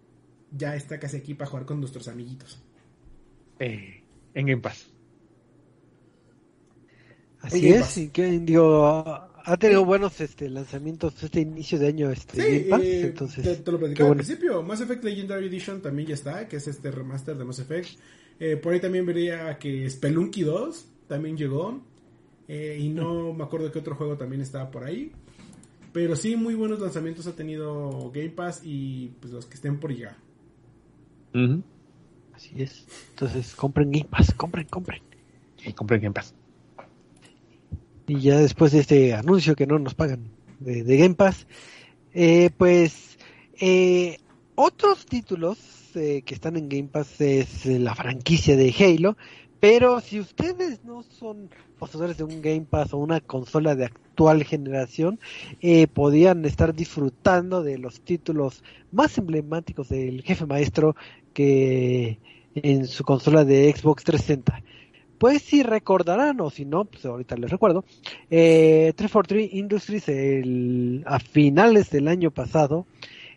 ya 0.52 0.74
está 0.74 0.98
casi 0.98 1.16
aquí 1.16 1.34
para 1.34 1.50
jugar 1.50 1.66
con 1.66 1.80
nuestros 1.80 2.08
amiguitos. 2.08 2.62
Eh, 3.58 4.02
en 4.34 4.46
Game 4.46 4.60
Pass. 4.60 4.90
Así 7.40 7.68
es, 7.68 7.96
y 7.96 8.08
que 8.10 8.38
digo, 8.40 9.29
ha 9.44 9.56
tenido 9.56 9.84
buenos 9.84 10.20
este 10.20 10.48
lanzamientos 10.48 11.22
este 11.22 11.40
inicio 11.40 11.78
de 11.78 11.88
año 11.88 12.10
este 12.10 12.38
Game 12.38 12.70
Pass, 12.70 12.80
eh, 12.82 13.06
entonces 13.06 13.64
te, 13.64 13.72
lo 13.72 13.78
platicaba 13.78 14.10
al 14.10 14.16
principio, 14.16 14.62
Mass 14.62 14.80
Effect 14.80 15.04
Legendary 15.04 15.46
Edition 15.46 15.80
también 15.80 16.08
ya 16.08 16.14
está, 16.14 16.48
que 16.48 16.56
es 16.56 16.68
este 16.68 16.90
remaster 16.90 17.36
de 17.36 17.44
Mass 17.44 17.58
Effect. 17.58 17.98
Eh, 18.38 18.56
por 18.56 18.72
ahí 18.72 18.80
también 18.80 19.04
vería 19.04 19.58
que 19.58 19.88
Spelunky 19.88 20.42
2 20.42 20.86
también 21.08 21.36
llegó. 21.36 21.82
y 22.48 22.88
no 22.88 23.32
me 23.32 23.44
acuerdo 23.44 23.70
qué 23.70 23.78
otro 23.78 23.94
juego 23.94 24.16
también 24.16 24.42
estaba 24.42 24.70
por 24.70 24.84
ahí. 24.84 25.12
Pero 25.92 26.16
sí, 26.16 26.36
muy 26.36 26.54
buenos 26.54 26.80
lanzamientos 26.80 27.26
ha 27.26 27.36
tenido 27.36 28.10
Game 28.12 28.30
Pass 28.30 28.62
y 28.64 29.08
pues 29.20 29.32
los 29.32 29.46
que 29.46 29.54
estén 29.54 29.78
por 29.78 29.94
llegar. 29.94 30.16
Así 32.34 32.62
es. 32.62 32.86
Entonces, 33.10 33.54
compren 33.54 33.90
Game 33.90 34.08
Pass, 34.10 34.32
compren, 34.34 34.66
compren. 34.66 35.02
Y 35.64 35.72
compren 35.74 36.00
Game 36.00 36.14
Pass. 36.14 36.34
Y 38.10 38.22
ya 38.22 38.40
después 38.40 38.72
de 38.72 38.80
este 38.80 39.14
anuncio 39.14 39.54
que 39.54 39.68
no 39.68 39.78
nos 39.78 39.94
pagan 39.94 40.32
de, 40.58 40.96
Game 40.96 41.14
Pass, 41.14 41.46
eh, 42.12 42.50
pues 42.58 43.16
eh, 43.60 44.18
otros 44.56 45.06
títulos 45.06 45.58
eh, 45.94 46.22
que 46.26 46.34
están 46.34 46.56
en 46.56 46.68
Game 46.68 46.88
Pass 46.88 47.20
es 47.20 47.66
la 47.66 47.94
franquicia 47.94 48.56
de 48.56 48.74
Halo, 48.76 49.16
pero 49.60 50.00
si 50.00 50.18
ustedes 50.18 50.84
no 50.84 51.04
son 51.04 51.50
poseedores 51.78 52.18
de 52.18 52.24
un 52.24 52.42
Game 52.42 52.66
Pass 52.68 52.94
o 52.94 52.98
una 52.98 53.20
consola 53.20 53.76
de 53.76 53.84
actual 53.84 54.42
generación, 54.42 55.20
eh, 55.60 55.86
podían 55.86 56.44
estar 56.46 56.74
disfrutando 56.74 57.62
de 57.62 57.78
los 57.78 58.00
títulos 58.00 58.64
más 58.90 59.18
emblemáticos 59.18 59.88
del 59.88 60.22
jefe 60.22 60.46
maestro 60.46 60.96
que 61.32 62.18
en 62.56 62.88
su 62.88 63.04
consola 63.04 63.44
de 63.44 63.72
Xbox 63.72 64.02
360. 64.02 64.64
Pues 65.20 65.42
si 65.42 65.62
recordarán, 65.62 66.40
o 66.40 66.48
si 66.48 66.64
no, 66.64 66.86
pues 66.86 67.04
ahorita 67.04 67.36
les 67.36 67.50
recuerdo, 67.50 67.84
eh, 68.30 68.94
343 68.96 69.52
Industries 69.52 70.08
el, 70.08 71.04
a 71.04 71.18
finales 71.18 71.90
del 71.90 72.08
año 72.08 72.30
pasado 72.30 72.86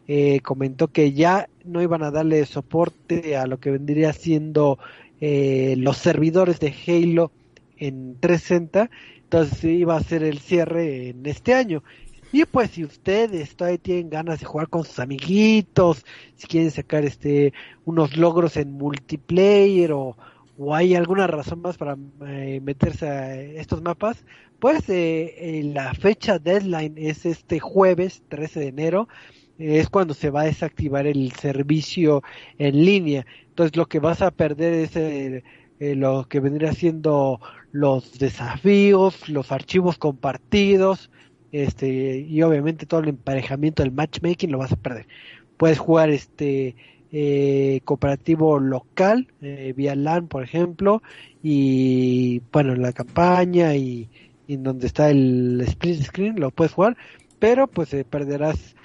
eh, 0.07 0.39
comentó 0.39 0.87
que 0.87 1.11
ya 1.11 1.49
no 1.65 1.81
iban 1.81 2.01
a 2.01 2.09
darle 2.09 2.45
soporte 2.45 3.35
a 3.35 3.47
lo 3.47 3.59
que 3.59 3.71
vendría 3.71 4.13
siendo 4.13 4.79
eh, 5.19 5.75
los 5.77 5.97
servidores 5.97 6.61
de 6.61 6.73
Halo 6.87 7.33
en 7.77 8.15
360, 8.17 8.89
entonces 9.17 9.65
iba 9.65 9.97
a 9.97 10.03
ser 10.03 10.23
el 10.23 10.39
cierre 10.39 11.09
en 11.09 11.25
este 11.25 11.53
año. 11.53 11.83
Y 12.31 12.45
pues 12.45 12.71
si 12.71 12.85
ustedes 12.85 13.57
todavía 13.57 13.77
tienen 13.77 14.09
ganas 14.09 14.39
de 14.39 14.45
jugar 14.45 14.69
con 14.69 14.85
sus 14.85 14.99
amiguitos, 14.99 16.05
si 16.37 16.47
quieren 16.47 16.71
sacar 16.71 17.03
este 17.03 17.51
unos 17.83 18.15
logros 18.15 18.55
en 18.55 18.71
multiplayer 18.71 19.91
o, 19.91 20.15
o 20.57 20.75
hay 20.75 20.95
alguna 20.95 21.27
razón 21.27 21.61
más 21.61 21.77
para 21.77 21.97
eh, 22.27 22.59
meterse 22.63 23.07
a 23.07 23.35
estos 23.41 23.81
mapas, 23.81 24.23
pues 24.59 24.83
eh, 24.87 25.61
la 25.73 25.93
fecha 25.93 26.39
deadline 26.39 26.93
es 26.97 27.25
este 27.25 27.59
jueves 27.59 28.23
13 28.29 28.59
de 28.59 28.67
enero 28.67 29.07
es 29.57 29.89
cuando 29.89 30.13
se 30.13 30.29
va 30.29 30.41
a 30.41 30.45
desactivar 30.45 31.07
el 31.07 31.31
servicio 31.33 32.23
en 32.57 32.85
línea. 32.85 33.25
Entonces 33.49 33.75
lo 33.75 33.87
que 33.87 33.99
vas 33.99 34.21
a 34.21 34.31
perder 34.31 34.73
es 34.73 34.95
eh, 34.95 35.43
eh, 35.79 35.95
lo 35.95 36.27
que 36.27 36.39
vendría 36.39 36.73
siendo 36.73 37.39
los 37.71 38.17
desafíos, 38.19 39.29
los 39.29 39.51
archivos 39.51 39.97
compartidos, 39.97 41.11
este 41.51 42.19
y 42.19 42.41
obviamente 42.41 42.87
todo 42.87 43.01
el 43.01 43.09
emparejamiento 43.09 43.83
del 43.83 43.91
matchmaking 43.91 44.51
lo 44.51 44.57
vas 44.57 44.71
a 44.71 44.77
perder. 44.77 45.07
Puedes 45.57 45.79
jugar 45.79 46.09
este 46.09 46.75
eh, 47.13 47.79
cooperativo 47.85 48.59
local 48.59 49.27
vía 49.39 49.95
LAN, 49.95 50.27
por 50.27 50.43
ejemplo, 50.43 51.01
y 51.41 52.41
bueno, 52.51 52.75
la 52.75 52.91
campaña 52.91 53.75
y, 53.75 54.09
y 54.47 54.57
donde 54.57 54.87
está 54.87 55.09
el 55.09 55.61
split 55.61 56.01
screen 56.01 56.39
lo 56.39 56.51
puedes 56.51 56.73
jugar, 56.73 56.97
pero 57.39 57.67
pues 57.67 57.95
perderás 58.09 58.75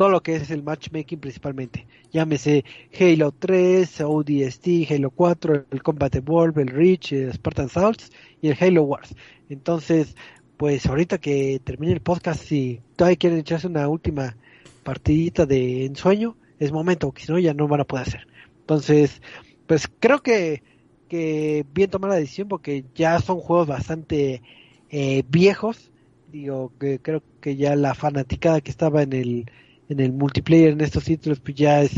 todo 0.00 0.08
lo 0.08 0.22
que 0.22 0.36
es 0.36 0.50
el 0.50 0.62
matchmaking 0.62 1.20
principalmente. 1.20 1.86
Llámese 2.10 2.64
Halo 2.98 3.32
3, 3.32 4.00
ODST, 4.00 4.90
Halo 4.90 5.10
4, 5.10 5.66
el 5.70 5.82
Combat 5.82 6.14
Evolve, 6.14 6.62
el 6.62 6.68
Reach, 6.68 7.12
el 7.12 7.30
Spartan 7.34 7.66
Assaults 7.66 8.10
y 8.40 8.48
el 8.48 8.56
Halo 8.58 8.84
Wars. 8.84 9.14
Entonces, 9.50 10.16
pues 10.56 10.86
ahorita 10.86 11.18
que 11.18 11.60
termine 11.62 11.92
el 11.92 12.00
podcast, 12.00 12.42
si 12.42 12.80
todavía 12.96 13.18
quieren 13.18 13.40
echarse 13.40 13.66
una 13.66 13.86
última 13.88 14.36
partidita 14.84 15.44
de 15.44 15.84
ensueño, 15.84 16.34
es 16.60 16.70
momento, 16.70 17.08
porque 17.08 17.24
si 17.24 17.32
no 17.32 17.38
ya 17.40 17.54
no 17.54 17.66
van 17.66 17.80
a 17.80 17.84
poder 17.84 18.06
hacer. 18.06 18.26
Entonces, 18.60 19.20
pues 19.66 19.88
creo 19.98 20.22
que, 20.22 20.62
que 21.08 21.66
bien 21.74 21.90
tomar 21.90 22.10
la 22.10 22.16
decisión 22.16 22.46
porque 22.46 22.84
ya 22.94 23.18
son 23.18 23.40
juegos 23.40 23.66
bastante 23.66 24.42
eh, 24.90 25.24
viejos. 25.28 25.90
Digo, 26.30 26.72
que 26.78 27.00
creo 27.00 27.22
que 27.40 27.56
ya 27.56 27.74
la 27.74 27.94
fanaticada 27.94 28.60
que 28.60 28.70
estaba 28.70 29.02
en 29.02 29.12
el 29.12 29.50
en 29.88 29.98
el 29.98 30.12
multiplayer 30.12 30.70
en 30.70 30.80
estos 30.80 31.02
títulos 31.04 31.40
pues 31.40 31.56
ya 31.56 31.82
es 31.82 31.92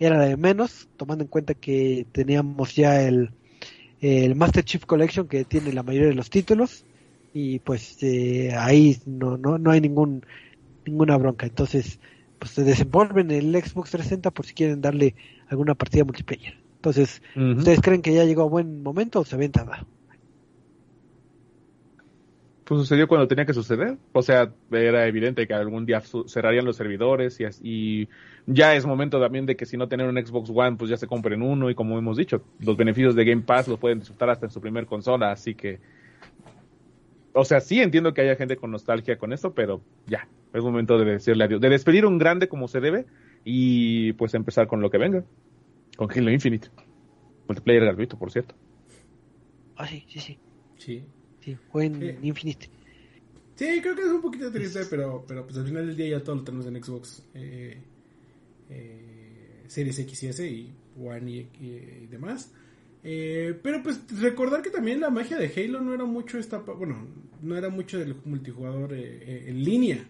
era 0.00 0.18
de 0.20 0.36
menos, 0.36 0.88
tomando 0.96 1.24
en 1.24 1.28
cuenta 1.28 1.54
que 1.54 2.06
teníamos 2.12 2.74
ya 2.74 3.02
el, 3.02 3.30
el 4.00 4.34
Master 4.36 4.64
Chief 4.64 4.84
Collection 4.84 5.26
que 5.28 5.44
tiene 5.44 5.72
la 5.72 5.82
mayoría 5.82 6.08
de 6.08 6.14
los 6.14 6.30
títulos 6.30 6.84
y 7.34 7.58
pues 7.60 8.02
eh, 8.02 8.54
ahí 8.56 8.96
no, 9.06 9.36
no, 9.36 9.58
no 9.58 9.70
hay 9.70 9.80
ningún 9.80 10.24
ninguna 10.86 11.16
bronca. 11.16 11.46
Entonces, 11.46 12.00
pues 12.38 12.52
se 12.52 12.64
desenvuelven 12.64 13.30
el 13.30 13.52
Xbox 13.52 13.90
360 13.90 14.30
por 14.30 14.46
si 14.46 14.54
quieren 14.54 14.80
darle 14.80 15.14
alguna 15.48 15.74
partida 15.74 16.04
multiplayer. 16.04 16.54
Entonces, 16.76 17.22
¿ustedes 17.34 17.80
creen 17.80 18.02
que 18.02 18.14
ya 18.14 18.24
llegó 18.24 18.42
a 18.42 18.48
buen 18.48 18.82
momento 18.82 19.20
o 19.20 19.24
se 19.24 19.36
ven 19.36 19.50
tardado? 19.50 19.86
pues 22.68 22.80
sucedió 22.82 23.08
cuando 23.08 23.26
tenía 23.26 23.46
que 23.46 23.54
suceder. 23.54 23.96
O 24.12 24.20
sea, 24.20 24.52
era 24.70 25.06
evidente 25.06 25.46
que 25.46 25.54
algún 25.54 25.86
día 25.86 26.02
cerrarían 26.26 26.66
los 26.66 26.76
servidores 26.76 27.40
y, 27.62 28.08
ya 28.46 28.74
es 28.74 28.84
momento 28.84 29.18
también 29.18 29.46
de 29.46 29.56
que 29.56 29.64
si 29.64 29.78
no 29.78 29.88
tienen 29.88 30.06
un 30.06 30.26
Xbox 30.26 30.50
One, 30.54 30.76
pues 30.76 30.90
ya 30.90 30.98
se 30.98 31.06
compren 31.06 31.40
uno 31.42 31.70
y 31.70 31.74
como 31.74 31.98
hemos 31.98 32.18
dicho, 32.18 32.42
los 32.60 32.76
beneficios 32.76 33.14
de 33.14 33.24
Game 33.24 33.42
Pass 33.42 33.68
los 33.68 33.78
pueden 33.78 34.00
disfrutar 34.00 34.28
hasta 34.28 34.46
en 34.46 34.52
su 34.52 34.60
primer 34.60 34.86
consola, 34.86 35.32
así 35.32 35.54
que... 35.54 35.80
O 37.32 37.44
sea, 37.44 37.60
sí 37.60 37.80
entiendo 37.80 38.14
que 38.14 38.22
haya 38.22 38.36
gente 38.36 38.56
con 38.56 38.70
nostalgia 38.70 39.18
con 39.18 39.32
esto, 39.32 39.54
pero 39.54 39.82
ya, 40.06 40.28
es 40.52 40.62
momento 40.62 40.98
de 40.98 41.04
decirle 41.12 41.44
adiós, 41.44 41.60
de 41.60 41.68
despedir 41.68 42.06
un 42.06 42.18
grande 42.18 42.48
como 42.48 42.68
se 42.68 42.80
debe 42.80 43.06
y 43.44 44.12
pues 44.14 44.34
empezar 44.34 44.66
con 44.66 44.80
lo 44.80 44.90
que 44.90 44.98
venga, 44.98 45.24
con 45.96 46.10
Halo 46.10 46.30
Infinite. 46.30 46.68
Multiplayer 47.46 47.84
gratuito, 47.84 48.18
por 48.18 48.30
cierto. 48.30 48.54
Ah, 49.76 49.86
sí, 49.86 50.04
sí, 50.08 50.38
sí. 50.76 51.04
Sí, 51.40 51.56
fue 51.70 51.86
en 51.86 52.18
Infinite. 52.22 52.68
Sí, 53.54 53.80
creo 53.80 53.96
que 53.96 54.02
es 54.02 54.08
un 54.08 54.20
poquito 54.20 54.52
triste, 54.52 54.80
pero, 54.88 55.24
pero 55.26 55.44
pues 55.44 55.56
al 55.56 55.66
final 55.66 55.86
del 55.86 55.96
día 55.96 56.08
ya 56.10 56.22
todo 56.22 56.36
lo 56.36 56.44
tenemos 56.44 56.66
en 56.66 56.82
Xbox 56.82 57.24
eh, 57.34 57.80
eh, 58.70 59.64
Series 59.66 59.98
X 59.98 60.22
y 60.22 60.26
S 60.28 60.48
y 60.48 60.72
One 61.00 61.30
y, 61.30 62.06
demás. 62.10 62.52
Eh, 63.04 63.58
pero 63.62 63.82
pues 63.82 64.00
recordar 64.20 64.62
que 64.62 64.70
también 64.70 65.00
la 65.00 65.10
magia 65.10 65.38
de 65.38 65.52
Halo 65.54 65.80
no 65.80 65.94
era 65.94 66.04
mucho 66.04 66.38
esta, 66.38 66.58
bueno, 66.58 67.06
no 67.42 67.56
era 67.56 67.68
mucho 67.68 67.98
del 67.98 68.16
multijugador 68.24 68.92
en 68.92 69.64
línea, 69.64 70.04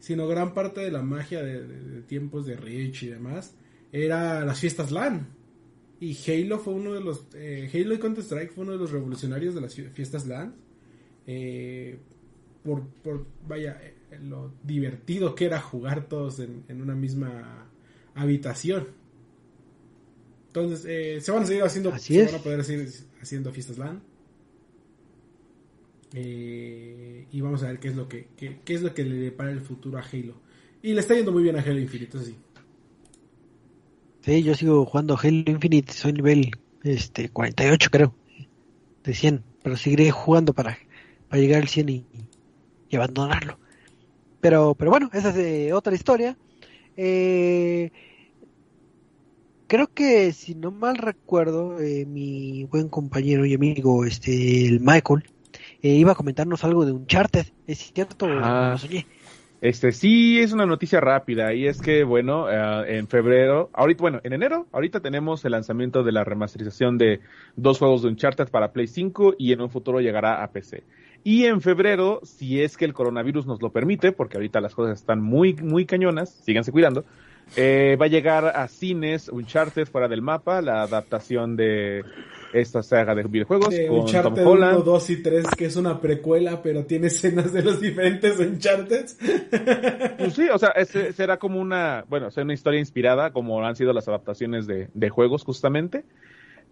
sino 0.00 0.26
gran 0.26 0.52
parte 0.52 0.80
de 0.80 0.90
la 0.90 1.02
magia 1.02 1.42
de, 1.42 2.02
tiempos 2.02 2.46
de 2.46 2.56
Rich 2.56 3.04
y 3.04 3.08
demás 3.08 3.54
era 3.92 4.44
las 4.44 4.60
fiestas 4.60 4.90
LAN. 4.90 5.28
Y 6.00 6.18
Halo 6.26 6.58
fue 6.58 6.74
uno 6.74 6.92
de 6.92 7.00
los, 7.00 7.26
Halo 7.32 7.94
y 7.94 7.98
Counter 7.98 8.24
Strike 8.24 8.52
fue 8.52 8.64
uno 8.64 8.72
de 8.72 8.78
los 8.78 8.90
revolucionarios 8.90 9.54
de 9.54 9.60
las 9.60 9.74
fiestas 9.74 10.26
LAN 10.26 10.54
eh, 11.26 11.98
por, 12.62 13.26
vaya, 13.46 13.78
eh, 13.82 14.18
lo 14.22 14.52
divertido 14.62 15.34
que 15.34 15.44
era 15.44 15.60
jugar 15.60 16.08
todos 16.08 16.40
en, 16.40 16.64
una 16.80 16.94
misma 16.94 17.66
habitación. 18.14 18.86
Entonces, 20.54 20.86
eh, 20.88 21.20
se 21.20 21.32
van 21.32 21.42
a 21.42 21.46
seguir 21.46 21.64
haciendo, 21.64 21.98
se 21.98 22.26
van 22.26 22.34
a 22.36 22.38
poder 22.38 22.62
seguir 22.62 22.88
haciendo 23.20 23.50
fiestas 23.50 23.76
LAN. 23.76 24.00
Eh, 26.12 27.26
y 27.32 27.40
vamos 27.40 27.64
a 27.64 27.66
ver 27.66 27.80
qué 27.80 27.88
es 27.88 27.96
lo 27.96 28.06
que 28.06 28.28
qué, 28.36 28.60
qué 28.64 28.74
es 28.74 28.82
lo 28.82 28.94
que 28.94 29.02
le 29.02 29.16
depara 29.16 29.50
el 29.50 29.62
futuro 29.62 29.98
a 29.98 30.02
Halo. 30.02 30.36
Y 30.80 30.94
le 30.94 31.00
está 31.00 31.16
yendo 31.16 31.32
muy 31.32 31.42
bien 31.42 31.56
a 31.56 31.60
Halo 31.60 31.80
Infinite, 31.80 32.16
eso 32.16 32.24
sí. 32.24 32.36
Sí, 34.20 34.44
yo 34.44 34.54
sigo 34.54 34.86
jugando 34.86 35.18
Halo 35.20 35.42
Infinite, 35.44 35.92
soy 35.92 36.12
nivel 36.12 36.52
este 36.84 37.30
48 37.30 37.90
creo, 37.90 38.14
de 39.02 39.12
100, 39.12 39.42
pero 39.60 39.76
seguiré 39.76 40.12
jugando 40.12 40.52
para, 40.52 40.78
para 41.28 41.42
llegar 41.42 41.62
al 41.62 41.68
100 41.68 41.88
y, 41.88 42.06
y 42.90 42.96
abandonarlo. 42.96 43.58
Pero, 44.40 44.76
pero 44.76 44.92
bueno, 44.92 45.10
esa 45.12 45.36
es 45.36 45.72
otra 45.72 45.96
historia. 45.96 46.36
Eh, 46.96 47.90
creo 49.74 49.88
que 49.92 50.32
si 50.32 50.54
no 50.54 50.70
mal 50.70 50.96
recuerdo, 50.96 51.80
eh, 51.80 52.06
mi 52.06 52.62
buen 52.62 52.88
compañero 52.88 53.44
y 53.44 53.54
amigo, 53.54 54.04
este, 54.04 54.68
el 54.68 54.78
Michael, 54.78 55.24
eh, 55.82 55.88
iba 55.88 56.12
a 56.12 56.14
comentarnos 56.14 56.62
algo 56.62 56.86
de 56.86 56.92
Uncharted. 56.92 57.46
¿Es 57.66 57.92
cierto? 57.92 58.28
Ah. 58.30 58.76
Soñé. 58.78 59.04
Este 59.60 59.90
sí 59.90 60.38
es 60.38 60.52
una 60.52 60.64
noticia 60.64 61.00
rápida 61.00 61.54
y 61.54 61.66
es 61.66 61.80
que 61.80 62.04
bueno 62.04 62.48
eh, 62.50 62.98
en 62.98 63.08
febrero, 63.08 63.70
ahorita 63.72 64.00
bueno 64.00 64.20
en 64.22 64.34
enero, 64.34 64.68
ahorita 64.70 65.00
tenemos 65.00 65.44
el 65.44 65.52
lanzamiento 65.52 66.04
de 66.04 66.12
la 66.12 66.22
remasterización 66.22 66.96
de 66.96 67.20
dos 67.56 67.80
juegos 67.80 68.02
de 68.02 68.08
Uncharted 68.08 68.50
para 68.50 68.72
Play 68.72 68.86
5 68.86 69.34
y 69.38 69.52
en 69.52 69.60
un 69.60 69.70
futuro 69.70 70.00
llegará 70.00 70.44
a 70.44 70.52
PC. 70.52 70.84
Y 71.24 71.46
en 71.46 71.60
febrero, 71.62 72.20
si 72.22 72.60
es 72.60 72.76
que 72.76 72.84
el 72.84 72.92
coronavirus 72.92 73.46
nos 73.46 73.60
lo 73.60 73.70
permite, 73.70 74.12
porque 74.12 74.36
ahorita 74.36 74.60
las 74.60 74.74
cosas 74.74 75.00
están 75.00 75.20
muy 75.20 75.54
muy 75.54 75.84
cañonas, 75.84 76.30
síganse 76.30 76.70
cuidando, 76.70 77.04
eh, 77.56 77.96
va 78.00 78.06
a 78.06 78.08
llegar 78.08 78.46
a 78.46 78.66
cines 78.68 79.28
Uncharted 79.28 79.86
fuera 79.86 80.08
del 80.08 80.22
mapa, 80.22 80.60
la 80.62 80.82
adaptación 80.82 81.56
de 81.56 82.02
esta 82.52 82.82
saga 82.84 83.14
de 83.16 83.24
videojuegos 83.24 83.70
De 83.70 83.86
con 83.88 84.00
Uncharted 84.00 84.42
Tom 84.44 84.52
Holland. 84.52 84.76
1, 84.76 84.84
2 84.84 85.10
y 85.10 85.22
3, 85.22 85.46
que 85.56 85.64
es 85.66 85.76
una 85.76 86.00
precuela, 86.00 86.62
pero 86.62 86.84
tiene 86.84 87.08
escenas 87.08 87.52
de 87.52 87.62
los 87.62 87.80
diferentes 87.80 88.38
Uncharted. 88.38 89.06
Pues 90.18 90.34
sí, 90.34 90.48
o 90.52 90.58
sea, 90.58 90.70
ese- 90.70 91.12
será 91.12 91.36
como 91.38 91.60
una, 91.60 92.04
bueno, 92.08 92.30
será 92.30 92.44
una 92.44 92.54
historia 92.54 92.78
inspirada, 92.80 93.32
como 93.32 93.64
han 93.64 93.74
sido 93.76 93.92
las 93.92 94.06
adaptaciones 94.08 94.66
de, 94.66 94.88
de 94.94 95.08
juegos, 95.10 95.42
justamente. 95.44 96.04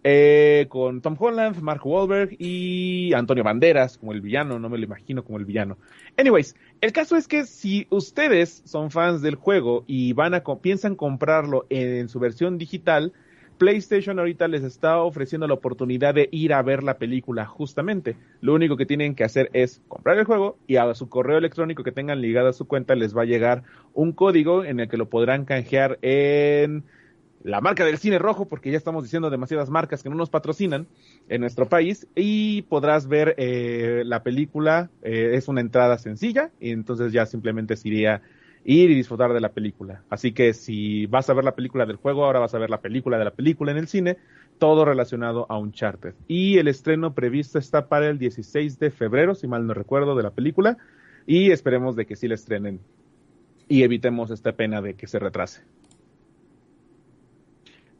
Eh, 0.05 0.65
con 0.67 1.01
Tom 1.01 1.15
Holland, 1.17 1.61
Mark 1.61 1.85
Wahlberg 1.85 2.35
y 2.37 3.13
Antonio 3.13 3.41
Banderas 3.41 3.97
como 3.97 4.11
el 4.11 4.19
villano, 4.19 4.59
no 4.59 4.67
me 4.67 4.77
lo 4.77 4.83
imagino 4.83 5.23
como 5.23 5.37
el 5.37 5.45
villano. 5.45 5.77
Anyways, 6.17 6.57
el 6.81 6.91
caso 6.91 7.15
es 7.15 7.29
que 7.29 7.45
si 7.45 7.87
ustedes 7.89 8.63
son 8.65 8.91
fans 8.91 9.21
del 9.21 9.35
juego 9.35 9.85
y 9.87 10.11
van 10.11 10.33
a 10.33 10.43
piensan 10.61 10.95
comprarlo 10.95 11.65
en, 11.69 12.09
su 12.09 12.19
versión 12.19 12.57
digital, 12.57 13.13
PlayStation 13.57 14.19
ahorita 14.19 14.49
les 14.49 14.63
está 14.63 14.97
ofreciendo 14.97 15.47
la 15.47 15.53
oportunidad 15.53 16.13
de 16.13 16.27
ir 16.31 16.53
a 16.53 16.61
ver 16.61 16.83
la 16.83 16.97
película 16.97 17.45
justamente. 17.45 18.17
Lo 18.41 18.53
único 18.53 18.75
que 18.75 18.85
tienen 18.85 19.15
que 19.15 19.23
hacer 19.23 19.49
es 19.53 19.81
comprar 19.87 20.17
el 20.17 20.25
juego 20.25 20.57
y 20.67 20.75
a 20.75 20.93
su 20.95 21.07
correo 21.07 21.37
electrónico 21.37 21.83
que 21.83 21.93
tengan 21.93 22.19
ligado 22.19 22.49
a 22.49 22.53
su 22.53 22.67
cuenta 22.67 22.95
les 22.95 23.15
va 23.15 23.21
a 23.21 23.25
llegar 23.25 23.63
un 23.93 24.11
código 24.11 24.65
en 24.65 24.81
el 24.81 24.89
que 24.89 24.97
lo 24.97 25.07
podrán 25.09 25.45
canjear 25.45 25.97
en 26.01 26.83
la 27.43 27.59
marca 27.59 27.85
del 27.85 27.97
cine 27.97 28.19
rojo, 28.19 28.45
porque 28.45 28.71
ya 28.71 28.77
estamos 28.77 29.03
diciendo 29.03 29.29
demasiadas 29.29 29.69
marcas 29.69 30.01
que 30.01 30.09
no 30.09 30.15
nos 30.15 30.29
patrocinan 30.29 30.87
en 31.29 31.41
nuestro 31.41 31.67
país, 31.67 32.07
y 32.15 32.63
podrás 32.63 33.07
ver 33.07 33.35
eh, 33.37 34.03
la 34.05 34.23
película, 34.23 34.89
eh, 35.01 35.31
es 35.33 35.47
una 35.47 35.61
entrada 35.61 35.97
sencilla, 35.97 36.51
y 36.59 36.71
entonces 36.71 37.11
ya 37.11 37.25
simplemente 37.25 37.75
sería 37.75 38.21
ir 38.65 38.89
y 38.91 38.95
disfrutar 38.95 39.33
de 39.33 39.41
la 39.41 39.49
película. 39.49 40.03
Así 40.09 40.31
que 40.31 40.53
si 40.53 41.05
vas 41.07 41.29
a 41.29 41.33
ver 41.33 41.43
la 41.43 41.55
película 41.55 41.85
del 41.85 41.97
juego, 41.97 42.23
ahora 42.23 42.39
vas 42.39 42.55
a 42.55 42.59
ver 42.59 42.69
la 42.69 42.79
película 42.79 43.17
de 43.17 43.25
la 43.25 43.31
película 43.31 43.71
en 43.71 43.77
el 43.77 43.87
cine, 43.87 44.17
todo 44.57 44.85
relacionado 44.85 45.45
a 45.49 45.57
Uncharted. 45.57 46.13
Y 46.29 46.59
el 46.59 46.69
estreno 46.69 47.13
previsto 47.13 47.59
está 47.59 47.89
para 47.89 48.07
el 48.07 48.19
16 48.19 48.79
de 48.79 48.89
febrero, 48.89 49.35
si 49.35 49.47
mal 49.47 49.67
no 49.67 49.73
recuerdo, 49.73 50.15
de 50.15 50.23
la 50.23 50.31
película, 50.31 50.77
y 51.27 51.51
esperemos 51.51 51.97
de 51.97 52.05
que 52.05 52.15
sí 52.15 52.29
la 52.29 52.35
estrenen 52.35 52.79
y 53.67 53.83
evitemos 53.83 54.31
esta 54.31 54.53
pena 54.53 54.81
de 54.81 54.93
que 54.95 55.07
se 55.07 55.19
retrase. 55.19 55.61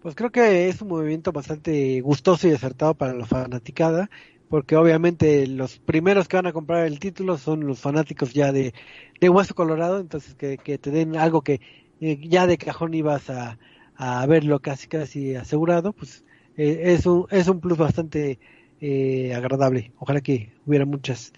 Pues 0.03 0.15
creo 0.15 0.31
que 0.31 0.67
es 0.67 0.81
un 0.81 0.89
movimiento 0.89 1.31
bastante 1.31 2.01
gustoso 2.01 2.47
y 2.47 2.51
acertado 2.51 2.93
para 2.93 3.13
la 3.13 3.25
fanaticada, 3.25 4.09
porque 4.49 4.75
obviamente 4.75 5.47
los 5.47 5.79
primeros 5.79 6.27
que 6.27 6.35
van 6.35 6.47
a 6.47 6.51
comprar 6.53 6.85
el 6.85 6.99
título 6.99 7.37
son 7.37 7.65
los 7.65 7.79
fanáticos 7.79 8.33
ya 8.33 8.51
de, 8.51 8.73
de 9.21 9.29
Hueso 9.29 9.55
Colorado, 9.55 9.99
entonces 9.99 10.35
que, 10.35 10.57
que 10.57 10.77
te 10.77 10.91
den 10.91 11.15
algo 11.15 11.41
que 11.41 11.61
eh, 12.01 12.19
ya 12.27 12.47
de 12.47 12.57
cajón 12.57 12.93
ibas 12.93 13.29
a, 13.29 13.59
a 13.95 14.25
verlo 14.27 14.59
casi 14.61 14.87
casi 14.89 15.35
asegurado, 15.35 15.93
pues 15.93 16.25
eh, 16.57 16.81
es, 16.93 17.05
un, 17.05 17.25
es 17.31 17.47
un 17.47 17.61
plus 17.61 17.77
bastante 17.77 18.39
eh, 18.81 19.33
agradable. 19.33 19.93
Ojalá 19.97 20.19
que 20.21 20.53
hubiera 20.65 20.85
muchas 20.85 21.31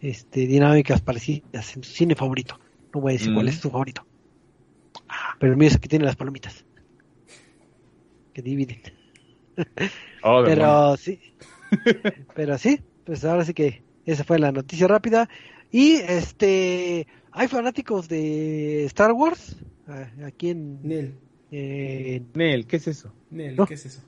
este, 0.00 0.46
dinámicas 0.48 1.02
parecidas 1.02 1.76
en 1.76 1.82
tu 1.82 1.88
cine 1.88 2.16
favorito. 2.16 2.60
No 2.92 3.00
voy 3.00 3.12
a 3.12 3.14
decir 3.14 3.30
Mm. 3.30 3.34
cuál 3.34 3.48
es 3.48 3.60
tu 3.60 3.70
favorito. 3.70 4.08
Ah, 5.08 5.36
pero 5.38 5.52
el 5.52 5.58
mío 5.58 5.68
es 5.68 5.74
el 5.74 5.80
que 5.80 5.88
tiene 5.88 6.04
las 6.04 6.16
palomitas. 6.16 6.64
Que 8.38 8.42
dividen. 8.42 8.78
Oh. 10.22 10.44
Pero 10.44 10.96
sí. 10.96 11.18
Pero 12.36 12.56
sí, 12.56 12.80
pues 13.04 13.24
ahora 13.24 13.44
sí 13.44 13.52
que 13.52 13.82
esa 14.06 14.22
fue 14.22 14.38
la 14.38 14.52
noticia 14.52 14.86
rápida. 14.86 15.28
Y 15.72 15.94
este, 15.96 17.08
hay 17.32 17.48
fanáticos 17.48 18.08
de 18.08 18.84
Star 18.84 19.10
Wars 19.10 19.56
ah, 19.88 20.06
aquí 20.24 20.50
en, 20.50 20.80
Nel, 20.84 21.14
en- 21.50 22.28
Nel, 22.34 22.64
¿qué 22.68 22.76
es 22.76 22.86
eso? 22.86 23.12
Nel, 23.30 23.56
¿No? 23.56 23.66
¿qué 23.66 23.74
es 23.74 23.86
eso? 23.86 24.02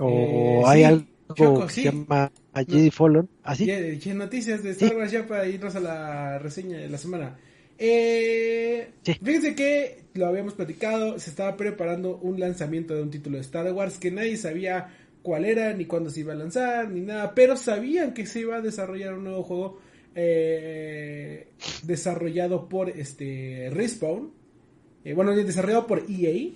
o 0.00 0.08
Eh, 0.10 0.62
hay 0.66 0.78
sí, 0.80 0.84
algo 0.84 1.06
Choco, 1.36 1.66
que 1.68 1.72
sí. 1.72 1.82
se 1.82 1.92
llama 1.92 2.32
Jedi 2.66 2.90
Fallen, 2.90 3.28
así. 3.44 3.64
Ya, 3.66 3.78
ya 3.80 4.14
noticias 4.14 4.64
de 4.64 4.70
Star 4.70 4.88
Sí. 4.88 4.94
Wars 4.96 5.12
ya 5.12 5.24
para 5.28 5.46
irnos 5.46 5.76
a 5.76 5.80
la 5.80 6.38
reseña 6.40 6.78
de 6.78 6.88
la 6.88 6.98
semana. 6.98 7.38
Eh, 7.78 8.90
Sí. 9.02 9.14
Fíjense 9.22 9.54
que 9.54 10.02
lo 10.14 10.26
habíamos 10.26 10.54
platicado, 10.54 11.18
se 11.18 11.30
estaba 11.30 11.56
preparando 11.56 12.18
un 12.18 12.38
lanzamiento 12.40 12.94
de 12.94 13.02
un 13.02 13.10
título 13.10 13.36
de 13.36 13.42
Star 13.42 13.72
Wars 13.72 13.98
que 13.98 14.10
nadie 14.10 14.36
sabía 14.36 14.94
cuál 15.22 15.44
era, 15.44 15.72
ni 15.74 15.84
cuándo 15.86 16.10
se 16.10 16.20
iba 16.20 16.32
a 16.32 16.36
lanzar, 16.36 16.90
ni 16.90 17.00
nada, 17.00 17.34
pero 17.34 17.56
sabían 17.56 18.12
que 18.14 18.26
se 18.26 18.40
iba 18.40 18.56
a 18.56 18.60
desarrollar 18.60 19.14
un 19.14 19.24
nuevo 19.24 19.42
juego 19.44 19.78
eh, 20.14 21.48
desarrollado 21.84 22.68
por 22.68 22.90
este 22.90 23.68
Respawn, 23.70 24.30
eh, 25.04 25.14
bueno, 25.14 25.34
desarrollado 25.34 25.86
por 25.86 26.02
EA. 26.08 26.50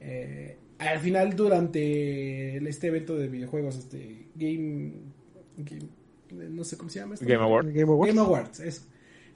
eh, 0.00 0.56
al 0.78 0.98
final, 0.98 1.36
durante 1.36 2.56
este 2.68 2.88
evento 2.88 3.16
de 3.16 3.28
videojuegos, 3.28 3.76
este 3.76 4.26
Game, 4.34 4.92
Game- 5.58 5.88
no 6.50 6.64
sé 6.64 6.76
cómo 6.76 6.90
se 6.90 6.98
llama 6.98 7.14
esto. 7.14 7.24
Game 7.26 7.42
Award. 7.42 7.66
Game 7.68 7.82
Awards. 7.82 8.14
Game 8.14 8.20
Awards, 8.26 8.60
eso. 8.60 8.82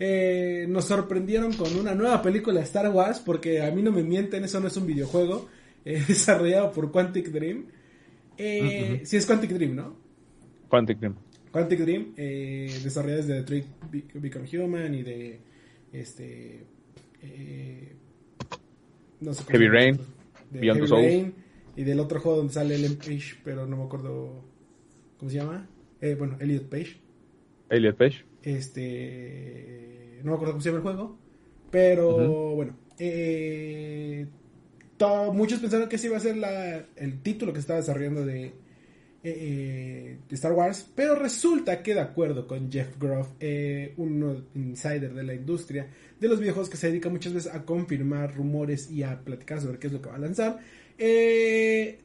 Eh, 0.00 0.66
nos 0.68 0.84
sorprendieron 0.84 1.52
con 1.54 1.74
una 1.76 1.94
nueva 1.94 2.22
película 2.22 2.60
de 2.60 2.64
Star 2.66 2.88
Wars, 2.90 3.18
porque 3.20 3.62
a 3.62 3.70
mí 3.72 3.82
no 3.82 3.90
me 3.92 4.02
mienten, 4.04 4.44
eso 4.44 4.60
no 4.60 4.68
es 4.68 4.76
un 4.76 4.86
videojuego 4.86 5.48
eh, 5.84 6.02
desarrollado 6.06 6.72
por 6.72 6.90
Quantic 6.92 7.28
Dream. 7.30 7.66
Eh, 8.36 9.00
Sí 9.04 9.16
es 9.16 9.26
Quantic 9.26 9.50
Dream, 9.50 9.74
¿no? 9.74 9.96
Quantic 10.68 10.98
Dream. 10.98 11.14
Quantic 11.50 11.80
Dream, 11.80 12.12
eh, 12.16 12.78
desarrollados 12.84 13.26
de 13.26 13.34
Detroit 13.34 13.64
Be- 13.90 14.04
Become 14.14 14.48
Human 14.58 14.94
y 14.94 15.02
de 15.02 15.40
este 15.92 16.64
eh, 17.22 17.92
no 19.20 19.34
sé 19.34 19.42
Heavy 19.50 19.68
Rain. 19.68 19.98
De 20.50 20.60
Beyond 20.60 20.76
Heavy 20.78 20.88
Souls. 20.88 21.04
Rain, 21.06 21.34
y 21.76 21.82
del 21.84 22.00
otro 22.00 22.20
juego 22.20 22.38
donde 22.38 22.52
sale 22.52 22.74
Ellen 22.76 22.96
Page, 22.96 23.36
pero 23.42 23.66
no 23.66 23.76
me 23.76 23.84
acuerdo 23.84 24.44
cómo 25.18 25.30
se 25.30 25.38
llama. 25.38 25.66
Eh, 26.00 26.14
bueno, 26.16 26.36
Elliot 26.40 26.68
Page. 26.68 27.00
Elliot 27.70 27.96
Page. 27.96 28.24
Este. 28.42 30.20
No 30.22 30.30
me 30.30 30.34
acuerdo 30.34 30.52
cómo 30.54 30.60
se 30.62 30.68
llama 30.70 30.78
el 30.78 30.82
juego. 30.82 31.18
Pero 31.70 32.54
bueno. 32.54 32.76
eh, 32.98 34.26
to- 34.96 35.32
muchos 35.32 35.60
pensaron 35.60 35.88
que 35.88 35.96
ese 35.96 36.06
iba 36.08 36.16
a 36.16 36.20
ser 36.20 36.36
la, 36.36 36.86
el 36.96 37.20
título 37.22 37.52
que 37.52 37.60
estaba 37.60 37.78
desarrollando 37.78 38.24
de, 38.24 38.46
eh, 38.46 38.52
eh, 39.24 40.18
de 40.28 40.34
Star 40.34 40.52
Wars. 40.52 40.90
Pero 40.94 41.14
resulta 41.14 41.82
que, 41.82 41.94
de 41.94 42.00
acuerdo 42.00 42.46
con 42.46 42.72
Jeff 42.72 42.98
Groff, 42.98 43.28
eh, 43.40 43.92
un 43.98 44.46
insider 44.54 45.12
de 45.14 45.22
la 45.24 45.34
industria 45.34 45.88
de 46.18 46.28
los 46.28 46.40
videojuegos 46.40 46.70
que 46.70 46.76
se 46.78 46.88
dedica 46.88 47.08
muchas 47.10 47.32
veces 47.34 47.52
a 47.54 47.64
confirmar 47.64 48.34
rumores 48.34 48.90
y 48.90 49.02
a 49.02 49.20
platicar 49.20 49.60
sobre 49.60 49.78
qué 49.78 49.86
es 49.88 49.92
lo 49.92 50.00
que 50.02 50.08
va 50.08 50.16
a 50.16 50.18
lanzar, 50.18 50.58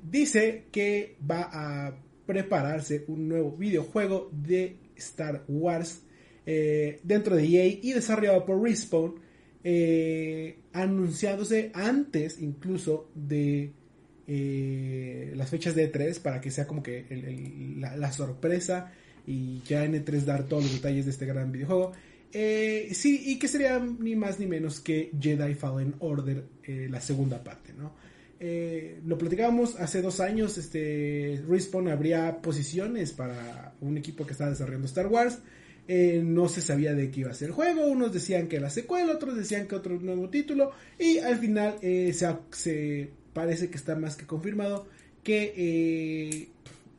dice 0.03 0.65
que 0.71 1.15
va 1.29 1.49
a 1.51 1.95
prepararse 2.27 3.05
un 3.07 3.27
nuevo 3.27 3.51
videojuego 3.57 4.29
de 4.31 4.77
Star 4.95 5.43
Wars 5.47 6.03
eh, 6.45 6.99
dentro 7.03 7.35
de 7.35 7.45
EA 7.45 7.79
y 7.81 7.93
desarrollado 7.93 8.45
por 8.45 8.61
Respawn, 8.61 9.15
eh, 9.63 10.57
anunciándose 10.73 11.71
antes 11.73 12.41
incluso 12.41 13.09
de 13.15 13.71
eh, 14.27 15.31
las 15.35 15.49
fechas 15.49 15.73
de 15.75 15.91
E3 15.91 16.19
para 16.19 16.41
que 16.41 16.51
sea 16.51 16.67
como 16.67 16.83
que 16.83 17.05
la, 17.79 18.11
sorpresa 18.11 18.91
y 19.25 19.61
ya 19.61 19.85
en 19.85 19.93
E3 19.93 20.25
dar 20.25 20.43
todos 20.43 20.63
los 20.63 20.73
detalles 20.73 21.05
de 21.05 21.11
este 21.11 21.25
gran 21.25 21.51
videojuego. 21.51 21.93
Sí, 22.31 23.21
y 23.25 23.37
que 23.37 23.47
sería 23.47 23.79
ni 23.79 24.15
más 24.15 24.39
ni 24.39 24.47
menos 24.47 24.79
que 24.79 25.11
Jedi 25.17 25.53
Fallen 25.53 25.95
Order, 25.99 26.43
la 26.89 26.99
segunda 26.99 27.43
parte, 27.43 27.73
¿no? 27.73 27.93
lo 29.05 29.17
platicábamos 29.17 29.79
hace 29.79 30.01
dos 30.01 30.19
años, 30.19 30.57
este, 30.57 31.41
Respawn 31.47 31.87
habría 31.87 32.41
posiciones 32.41 33.13
para 33.13 33.73
un 33.79 33.97
equipo 33.97 34.25
que 34.25 34.33
estaba 34.33 34.49
desarrollando 34.49 34.87
Star 34.87 35.07
Wars. 35.07 35.39
Eh, 35.87 36.21
no 36.23 36.47
se 36.47 36.61
sabía 36.61 36.93
de 36.93 37.11
qué 37.11 37.21
iba 37.21 37.31
a 37.31 37.33
ser 37.33 37.49
el 37.49 37.53
juego, 37.53 37.87
unos 37.87 38.13
decían 38.13 38.47
que 38.47 38.59
la 38.59 38.69
secuela, 38.69 39.13
otros 39.13 39.35
decían 39.35 39.67
que 39.67 39.75
otro 39.75 39.99
nuevo 39.99 40.29
título, 40.29 40.71
y 40.97 41.17
al 41.17 41.37
final 41.37 41.75
eh, 41.81 42.13
se, 42.51 43.09
parece 43.33 43.69
que 43.69 43.75
está 43.75 43.95
más 43.95 44.15
que 44.15 44.25
confirmado 44.25 44.87
que 45.23 46.49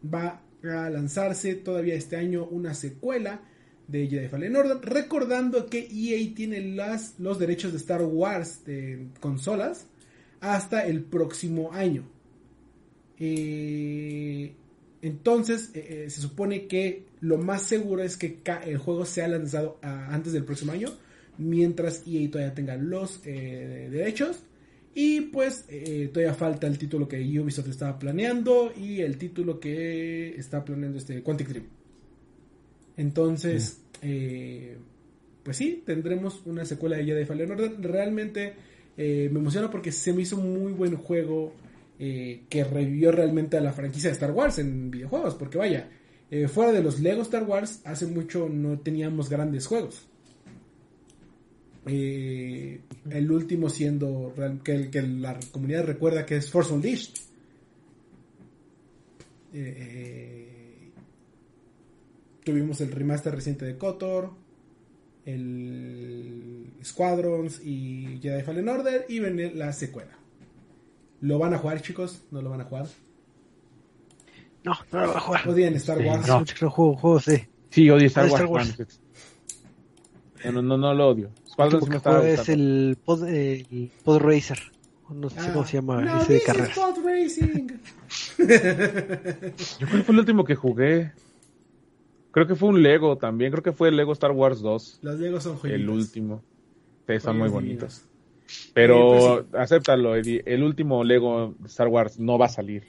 va 0.02 0.42
a 0.62 0.90
lanzarse 0.90 1.54
todavía 1.54 1.94
este 1.94 2.16
año 2.16 2.46
una 2.46 2.74
secuela 2.74 3.42
de 3.88 4.06
Jedi 4.08 4.28
Fallen 4.28 4.56
Order, 4.56 4.78
recordando 4.82 5.66
que 5.66 5.88
EA 5.90 6.34
tiene 6.34 6.60
los 7.18 7.38
derechos 7.38 7.72
de 7.72 7.78
Star 7.78 8.02
Wars 8.02 8.64
de 8.64 9.06
consolas 9.20 9.86
hasta 10.40 10.86
el 10.86 11.02
próximo 11.02 11.72
año. 11.72 12.04
Eh, 13.18 14.54
entonces, 15.06 15.70
eh, 15.74 16.04
eh, 16.06 16.10
se 16.10 16.20
supone 16.20 16.66
que 16.66 17.04
lo 17.20 17.38
más 17.38 17.62
seguro 17.62 18.02
es 18.02 18.16
que 18.16 18.38
el 18.66 18.78
juego 18.78 19.04
sea 19.04 19.28
lanzado 19.28 19.78
antes 19.82 20.32
del 20.32 20.44
próximo 20.44 20.72
año, 20.72 20.88
mientras 21.38 22.02
EA 22.06 22.30
todavía 22.30 22.54
tenga 22.54 22.76
los 22.76 23.22
derechos. 23.22 24.40
Y 24.96 25.22
pues 25.22 25.66
todavía 26.12 26.34
falta 26.34 26.68
el 26.68 26.78
título 26.78 27.08
que 27.08 27.18
Ubisoft 27.40 27.68
estaba 27.68 27.98
planeando 27.98 28.72
y 28.76 29.00
el 29.00 29.18
título 29.18 29.58
que 29.58 30.36
está 30.36 30.64
planeando 30.64 30.98
este 30.98 31.20
Quantic 31.20 31.48
Dream. 31.48 31.66
Entonces, 32.96 33.80
pues 35.42 35.56
sí, 35.56 35.82
tendremos 35.84 36.42
una 36.46 36.64
secuela 36.64 36.96
de 36.96 37.04
Jedi 37.04 37.24
Fallen 37.24 37.50
Order. 37.50 37.72
Realmente 37.80 38.54
eh, 38.96 39.28
me 39.32 39.40
emociona 39.40 39.70
porque 39.70 39.92
se 39.92 40.12
me 40.12 40.22
hizo 40.22 40.36
un 40.36 40.60
muy 40.60 40.72
buen 40.72 40.96
juego 40.96 41.52
eh, 41.98 42.44
que 42.48 42.64
revivió 42.64 43.12
realmente 43.12 43.56
a 43.56 43.60
la 43.60 43.72
franquicia 43.72 44.10
de 44.10 44.14
Star 44.14 44.32
Wars 44.32 44.58
en 44.58 44.90
videojuegos. 44.90 45.34
Porque 45.34 45.58
vaya, 45.58 45.88
eh, 46.30 46.48
fuera 46.48 46.72
de 46.72 46.82
los 46.82 47.00
Lego 47.00 47.22
Star 47.22 47.44
Wars, 47.44 47.80
hace 47.84 48.06
mucho 48.06 48.48
no 48.48 48.78
teníamos 48.78 49.28
grandes 49.28 49.66
juegos. 49.66 50.06
el 51.86 53.30
último 53.30 53.68
siendo 53.68 54.34
que, 54.64 54.90
que, 54.90 55.02
la 55.02 55.38
comunidad 55.52 55.84
recuerda 55.84 56.24
que 56.24 56.36
es 56.36 56.50
Force 56.50 56.72
Unleashed. 56.72 57.14
tuvimos 62.42 62.80
el 62.80 62.90
remaster 62.90 63.34
reciente 63.34 63.64
de 63.64 63.76
Kotor 63.76 64.44
el 65.24 66.66
Squadrons 66.82 67.60
y 67.64 68.18
Jedi 68.20 68.42
Fallen 68.42 68.68
Order 68.68 69.06
y 69.08 69.20
viene 69.20 69.54
la 69.54 69.72
secuela. 69.72 70.18
¿Lo 71.24 71.38
van 71.38 71.54
a 71.54 71.58
jugar, 71.58 71.80
chicos? 71.80 72.20
¿No 72.30 72.42
lo 72.42 72.50
van 72.50 72.60
a 72.60 72.64
jugar? 72.64 72.86
No, 74.62 74.74
no 74.92 75.00
lo 75.00 75.08
van 75.08 75.16
a 75.16 75.20
jugar. 75.20 75.48
Odian 75.48 75.74
Star 75.76 75.98
Wars. 75.98 76.28
No, 76.28 76.44
no 76.60 76.70
juego, 76.70 76.96
juego, 76.96 77.20
sí. 77.20 77.46
Sí, 77.70 77.88
odio 77.88 78.06
Star, 78.08 78.26
Star 78.26 78.44
Wars. 78.44 79.00
No, 80.44 80.60
no, 80.60 80.76
no, 80.76 80.92
lo 80.92 81.08
odio. 81.08 81.30
Squadrons 81.48 81.88
me 81.88 81.96
estaba 81.96 82.28
es 82.28 82.46
el 82.50 82.98
pod, 83.02 83.26
el 83.26 83.90
pod 84.04 84.20
Racer. 84.20 84.58
No 85.08 85.30
sé 85.30 85.36
cómo 85.36 85.62
ah. 85.62 85.66
se 85.66 85.76
llama 85.78 86.02
no, 86.02 86.20
ese 86.20 86.34
de 86.34 86.42
carreras. 86.42 86.76
Pod 86.78 86.96
Racing. 87.02 87.68
Yo 89.78 89.86
creo 89.86 89.98
que 89.98 90.02
fue 90.02 90.12
el 90.12 90.18
último 90.18 90.44
que 90.44 90.54
jugué. 90.54 91.12
Creo 92.32 92.46
que 92.46 92.54
fue 92.54 92.68
un 92.68 92.82
Lego 92.82 93.16
también. 93.16 93.50
Creo 93.50 93.62
que 93.62 93.72
fue 93.72 93.88
el 93.88 93.96
Lego 93.96 94.12
Star 94.12 94.32
Wars 94.32 94.60
2. 94.60 94.98
Los 95.00 95.20
Legos 95.20 95.42
son 95.42 95.58
El 95.64 95.88
último. 95.88 96.42
Sí, 97.06 97.18
son 97.18 97.38
muy 97.38 97.48
bonitos. 97.48 98.04
Pero 98.72 99.46
pues 99.50 99.62
acéptalo, 99.62 100.16
Eddie. 100.16 100.42
El 100.46 100.62
último 100.62 101.04
Lego 101.04 101.54
Star 101.66 101.88
Wars 101.88 102.18
no 102.18 102.38
va 102.38 102.46
a 102.46 102.50
salir. 102.50 102.84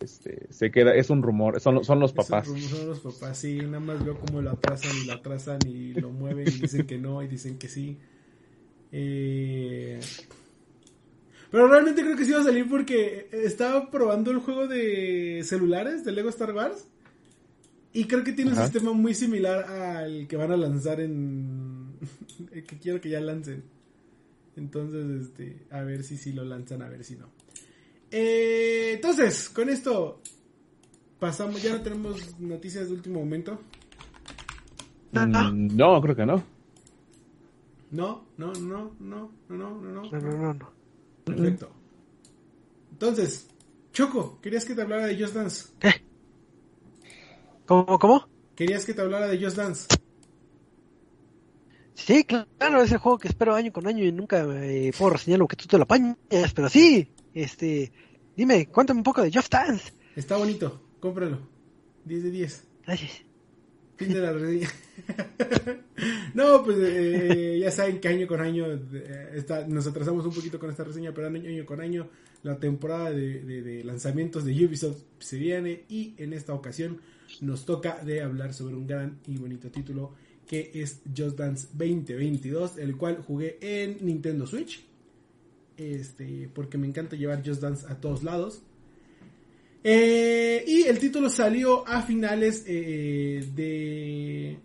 Este, 0.00 0.46
se 0.50 0.70
queda, 0.70 0.94
es 0.94 1.10
un 1.10 1.22
rumor, 1.22 1.60
son, 1.60 1.84
son 1.84 2.00
los 2.00 2.14
papás. 2.14 2.46
son 2.46 2.86
los 2.88 3.00
papás, 3.00 3.36
sí, 3.36 3.58
nada 3.58 3.80
más 3.80 4.02
veo 4.02 4.18
cómo 4.18 4.40
lo 4.40 4.52
atrasan 4.52 4.96
y 4.96 5.06
lo 5.06 5.12
atrasan 5.12 5.58
y 5.66 5.92
lo 5.92 6.08
mueven 6.10 6.48
y 6.48 6.52
dicen 6.52 6.86
que 6.86 6.96
no 6.96 7.22
y 7.22 7.28
dicen 7.28 7.58
que 7.58 7.68
sí. 7.68 7.98
Eh, 8.92 10.00
pero 11.50 11.68
realmente 11.68 12.00
creo 12.02 12.16
que 12.16 12.24
sí 12.24 12.32
va 12.32 12.40
a 12.40 12.44
salir 12.44 12.66
porque 12.66 13.28
estaba 13.30 13.90
probando 13.90 14.30
el 14.30 14.38
juego 14.38 14.66
de 14.66 15.42
celulares 15.44 16.02
de 16.02 16.12
Lego 16.12 16.30
Star 16.30 16.54
Wars 16.54 16.86
y 17.92 18.04
creo 18.04 18.22
que 18.22 18.32
tiene 18.32 18.52
un 18.52 18.56
sistema 18.56 18.92
muy 18.92 19.14
similar 19.14 19.64
al 19.64 20.28
que 20.28 20.36
van 20.36 20.52
a 20.52 20.56
lanzar 20.56 21.00
en. 21.00 21.88
que 22.52 22.78
quiero 22.78 23.00
que 23.00 23.10
ya 23.10 23.20
lancen. 23.20 23.64
Entonces, 24.60 25.22
este, 25.22 25.66
a 25.70 25.80
ver 25.80 26.04
si 26.04 26.18
sí 26.18 26.32
lo 26.32 26.44
lanzan, 26.44 26.82
a 26.82 26.88
ver 26.88 27.02
si 27.02 27.16
no. 27.16 27.30
Eh, 28.10 28.92
entonces, 28.94 29.48
con 29.48 29.70
esto 29.70 30.20
pasamos. 31.18 31.62
Ya 31.62 31.72
no 31.72 31.80
tenemos 31.80 32.38
noticias 32.38 32.88
de 32.88 32.94
último 32.94 33.20
momento. 33.20 33.58
Mm, 35.12 35.74
no, 35.74 36.00
creo 36.02 36.14
que 36.14 36.26
no. 36.26 36.42
No, 37.90 38.26
no, 38.36 38.52
no, 38.52 38.92
no, 39.00 39.32
no, 39.48 39.80
no, 39.80 39.80
no. 39.80 40.02
No, 40.02 40.20
no, 40.20 40.20
no, 40.20 40.54
no. 40.54 40.72
Perfecto. 41.24 41.70
Entonces, 42.92 43.48
Choco, 43.94 44.40
¿querías 44.42 44.66
que 44.66 44.74
te 44.74 44.82
hablara 44.82 45.06
de 45.06 45.18
Just 45.18 45.34
Dance? 45.34 45.68
¿Qué? 45.80 46.04
¿Cómo, 47.64 47.98
cómo? 47.98 48.28
Querías 48.54 48.84
que 48.84 48.92
te 48.92 49.00
hablara 49.00 49.26
de 49.26 49.42
Just 49.42 49.56
Dance. 49.56 49.86
Sí, 52.06 52.24
claro, 52.24 52.82
es 52.82 52.92
el 52.92 52.98
juego 52.98 53.18
que 53.18 53.28
espero 53.28 53.54
año 53.54 53.72
con 53.72 53.86
año 53.86 54.04
y 54.04 54.12
nunca 54.12 54.46
eh, 54.62 54.90
puedo 54.96 55.12
reseñar 55.12 55.38
lo 55.38 55.46
que 55.46 55.56
tú 55.56 55.66
te 55.66 55.76
lo 55.76 55.84
apañas, 55.84 56.16
pero 56.54 56.68
sí, 56.68 57.08
este, 57.34 57.92
dime, 58.36 58.66
cuéntame 58.66 58.98
un 58.98 59.04
poco 59.04 59.22
de 59.22 59.30
Just 59.32 59.52
Dance. 59.52 59.92
Está 60.16 60.36
bonito, 60.36 60.80
cómpralo. 60.98 61.38
10 62.04 62.24
de 62.24 62.30
10. 62.30 62.64
Gracias. 62.86 63.22
Fin 63.96 64.12
de 64.14 64.20
la 64.20 64.32
reseña. 64.32 64.68
no, 66.34 66.64
pues 66.64 66.78
eh, 66.80 67.58
ya 67.60 67.70
saben 67.70 68.00
que 68.00 68.08
año 68.08 68.26
con 68.26 68.40
año 68.40 68.66
eh, 68.66 69.32
está, 69.34 69.66
nos 69.68 69.86
atrasamos 69.86 70.24
un 70.24 70.32
poquito 70.32 70.58
con 70.58 70.70
esta 70.70 70.84
reseña, 70.84 71.12
pero 71.12 71.26
año, 71.28 71.66
con 71.66 71.80
año 71.82 72.08
la 72.42 72.58
temporada 72.58 73.10
de, 73.10 73.40
de 73.42 73.84
lanzamientos 73.84 74.46
de 74.46 74.52
Ubisoft 74.64 75.02
se 75.18 75.36
viene 75.36 75.84
y 75.90 76.14
en 76.16 76.32
esta 76.32 76.54
ocasión 76.54 76.98
nos 77.42 77.66
toca 77.66 78.02
de 78.02 78.22
hablar 78.22 78.54
sobre 78.54 78.74
un 78.74 78.86
gran 78.86 79.18
y 79.26 79.36
bonito 79.36 79.70
título 79.70 80.14
que 80.50 80.68
es 80.74 80.98
Just 81.16 81.38
Dance 81.38 81.68
2022, 81.74 82.78
el 82.78 82.96
cual 82.96 83.22
jugué 83.24 83.56
en 83.60 84.04
Nintendo 84.04 84.48
Switch. 84.48 84.84
Este, 85.76 86.50
porque 86.52 86.76
me 86.76 86.88
encanta 86.88 87.14
llevar 87.14 87.46
Just 87.46 87.62
Dance 87.62 87.86
a 87.88 88.00
todos 88.00 88.24
lados. 88.24 88.60
Eh, 89.84 90.64
y 90.66 90.82
el 90.88 90.98
título 90.98 91.30
salió 91.30 91.86
a 91.86 92.02
finales 92.02 92.64
eh, 92.66 93.46
de. 93.54 94.58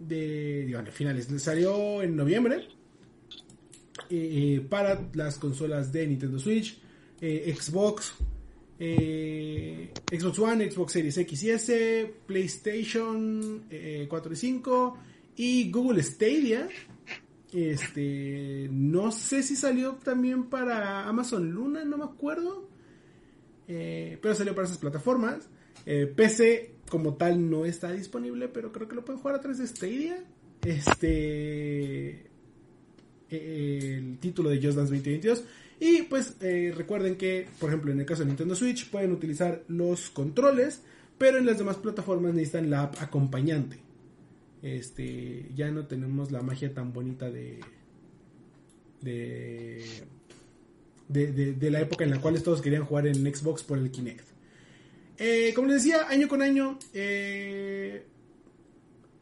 de. 0.00 0.64
Digo, 0.66 0.80
finales. 0.90 1.28
Salió 1.40 2.02
en 2.02 2.16
noviembre. 2.16 2.66
Eh, 4.10 4.66
para 4.68 5.08
las 5.14 5.38
consolas 5.38 5.92
de 5.92 6.04
Nintendo 6.08 6.40
Switch, 6.40 6.80
Xbox, 7.20 8.12
eh, 8.78 9.92
Xbox 10.10 10.38
One, 10.38 10.70
Xbox 10.70 10.92
Series 10.92 11.16
X 11.18 11.42
y 11.42 11.50
S, 11.50 12.14
PlayStation 12.26 13.64
4 13.68 13.70
eh, 13.70 14.08
y 14.32 14.36
5 14.36 14.98
y 15.36 15.70
Google 15.70 16.02
Stadia. 16.02 16.68
Este, 17.52 18.68
no 18.72 19.12
sé 19.12 19.42
si 19.44 19.54
salió 19.54 19.94
también 19.94 20.44
para 20.44 21.08
Amazon 21.08 21.50
Luna, 21.50 21.84
no 21.84 21.98
me 21.98 22.04
acuerdo. 22.04 22.68
Eh, 23.68 24.18
pero 24.20 24.34
salió 24.34 24.54
para 24.54 24.66
esas 24.66 24.78
plataformas. 24.78 25.48
PC 25.84 26.76
como 26.88 27.14
tal 27.14 27.50
no 27.50 27.66
está 27.66 27.92
disponible, 27.92 28.48
pero 28.48 28.72
creo 28.72 28.88
que 28.88 28.94
lo 28.94 29.04
pueden 29.04 29.20
jugar 29.20 29.36
a 29.36 29.40
través 29.40 29.58
de 29.58 29.66
Stadia. 29.66 30.24
Este, 30.62 32.26
el 33.28 34.18
título 34.18 34.48
de 34.48 34.56
Just 34.56 34.76
Dance 34.76 34.94
2022 34.94 35.44
y 35.80 36.02
pues 36.02 36.36
eh, 36.40 36.72
recuerden 36.76 37.16
que, 37.16 37.46
por 37.58 37.70
ejemplo, 37.70 37.92
en 37.92 38.00
el 38.00 38.06
caso 38.06 38.22
de 38.22 38.28
Nintendo 38.28 38.54
Switch 38.54 38.90
pueden 38.90 39.12
utilizar 39.12 39.62
los 39.68 40.10
controles, 40.10 40.82
pero 41.18 41.38
en 41.38 41.46
las 41.46 41.58
demás 41.58 41.76
plataformas 41.76 42.34
necesitan 42.34 42.70
la 42.70 42.82
app 42.82 42.96
acompañante. 43.00 43.78
Este, 44.62 45.50
ya 45.54 45.70
no 45.70 45.86
tenemos 45.86 46.32
la 46.32 46.40
magia 46.40 46.72
tan 46.72 46.92
bonita 46.92 47.30
de 47.30 47.60
de, 49.02 49.84
de, 51.08 51.70
la 51.70 51.80
época 51.80 52.04
en 52.04 52.10
la 52.10 52.20
cual 52.20 52.42
todos 52.42 52.62
querían 52.62 52.84
jugar 52.84 53.06
en 53.06 53.16
Xbox 53.34 53.62
por 53.62 53.78
el 53.78 53.90
Kinect. 53.90 54.26
Eh, 55.18 55.52
como 55.54 55.68
les 55.68 55.84
decía, 55.84 56.08
año 56.08 56.28
con 56.28 56.42
año 56.42 56.78
eh, 56.92 58.04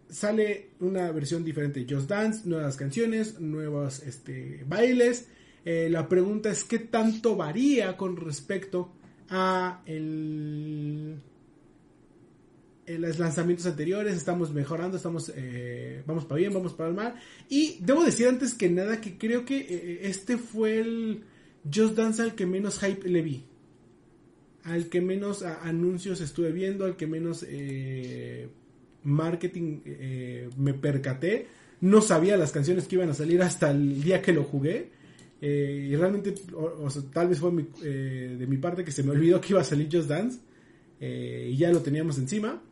sale 0.09 0.71
una 0.81 1.11
versión 1.13 1.45
diferente 1.45 1.85
de 1.85 1.95
Just 1.95 2.09
Dance, 2.09 2.49
nuevas 2.49 2.77
canciones, 2.77 3.41
nuevos 3.41 4.01
este, 4.01 4.65
bailes 4.67 5.29
eh, 5.65 5.89
la 5.91 6.09
pregunta 6.09 6.51
es 6.51 6.65
qué 6.65 6.79
tanto 6.79 7.37
varía 7.37 7.97
con 7.97 8.17
respecto 8.17 8.93
a 9.29 9.83
el, 9.87 11.17
los 12.87 13.19
lanzamientos 13.19 13.67
anteriores. 13.67 14.17
Estamos 14.17 14.53
mejorando, 14.53 14.97
estamos 14.97 15.33
eh, 15.35 16.03
vamos 16.07 16.25
para 16.25 16.41
bien, 16.41 16.53
vamos 16.53 16.73
para 16.73 16.91
el 16.91 16.95
mal. 16.95 17.15
Y 17.49 17.79
debo 17.81 18.05
decir 18.05 18.29
antes 18.29 18.55
que 18.55 18.69
nada 18.69 19.01
que 19.01 19.17
creo 19.19 19.45
que 19.45 19.59
eh, 19.59 20.01
este 20.03 20.39
fue 20.39 20.81
el 20.81 21.25
Just 21.73 21.95
Dance 21.95 22.23
al 22.23 22.35
que 22.35 22.47
menos 22.47 22.79
hype 22.81 23.09
le 23.09 23.23
vi. 23.23 23.45
Al 24.65 24.89
que 24.89 25.01
menos 25.01 25.43
anuncios 25.43 26.21
estuve 26.21 26.53
viendo, 26.53 26.85
al 26.85 26.97
que 26.97 27.07
menos 27.07 27.45
eh, 27.49 28.49
marketing 29.03 29.81
eh, 29.85 30.51
me 30.57 30.75
percaté. 30.75 31.47
No 31.81 32.01
sabía 32.01 32.37
las 32.37 32.53
canciones 32.53 32.87
que 32.87 32.95
iban 32.97 33.11
a 33.11 33.15
salir 33.15 33.43
hasta 33.43 33.71
el 33.71 34.03
día 34.03 34.23
que 34.23 34.33
lo 34.33 34.45
jugué. 34.45 34.91
Eh, 35.43 35.89
y 35.91 35.97
realmente, 35.97 36.35
tal 37.13 37.29
vez 37.29 37.41
fue 37.41 37.51
de 37.51 38.47
mi 38.49 38.57
parte 38.57 38.85
que 38.85 38.93
se 38.93 39.03
me 39.03 39.11
olvidó 39.11 39.41
que 39.41 39.49
iba 39.51 39.61
a 39.61 39.65
salir 39.65 39.89
Just 39.93 40.09
Dance. 40.09 40.39
y 41.01 41.57
ya 41.57 41.71
lo 41.71 41.81
teníamos 41.83 42.17
encima. 42.17 42.63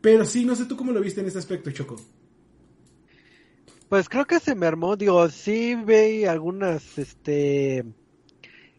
Pero 0.00 0.24
sí, 0.24 0.44
no 0.44 0.54
sé 0.54 0.66
tú 0.66 0.76
cómo 0.76 0.92
lo 0.92 1.00
viste 1.00 1.20
en 1.20 1.26
este 1.26 1.40
aspecto, 1.40 1.70
Choco. 1.72 1.96
Pues 3.88 4.08
creo 4.08 4.24
que 4.24 4.40
se 4.40 4.54
me 4.54 4.66
armó, 4.66 4.96
digo, 4.96 5.28
sí 5.28 5.74
ve 5.74 6.28
algunas, 6.28 6.98
este, 6.98 7.84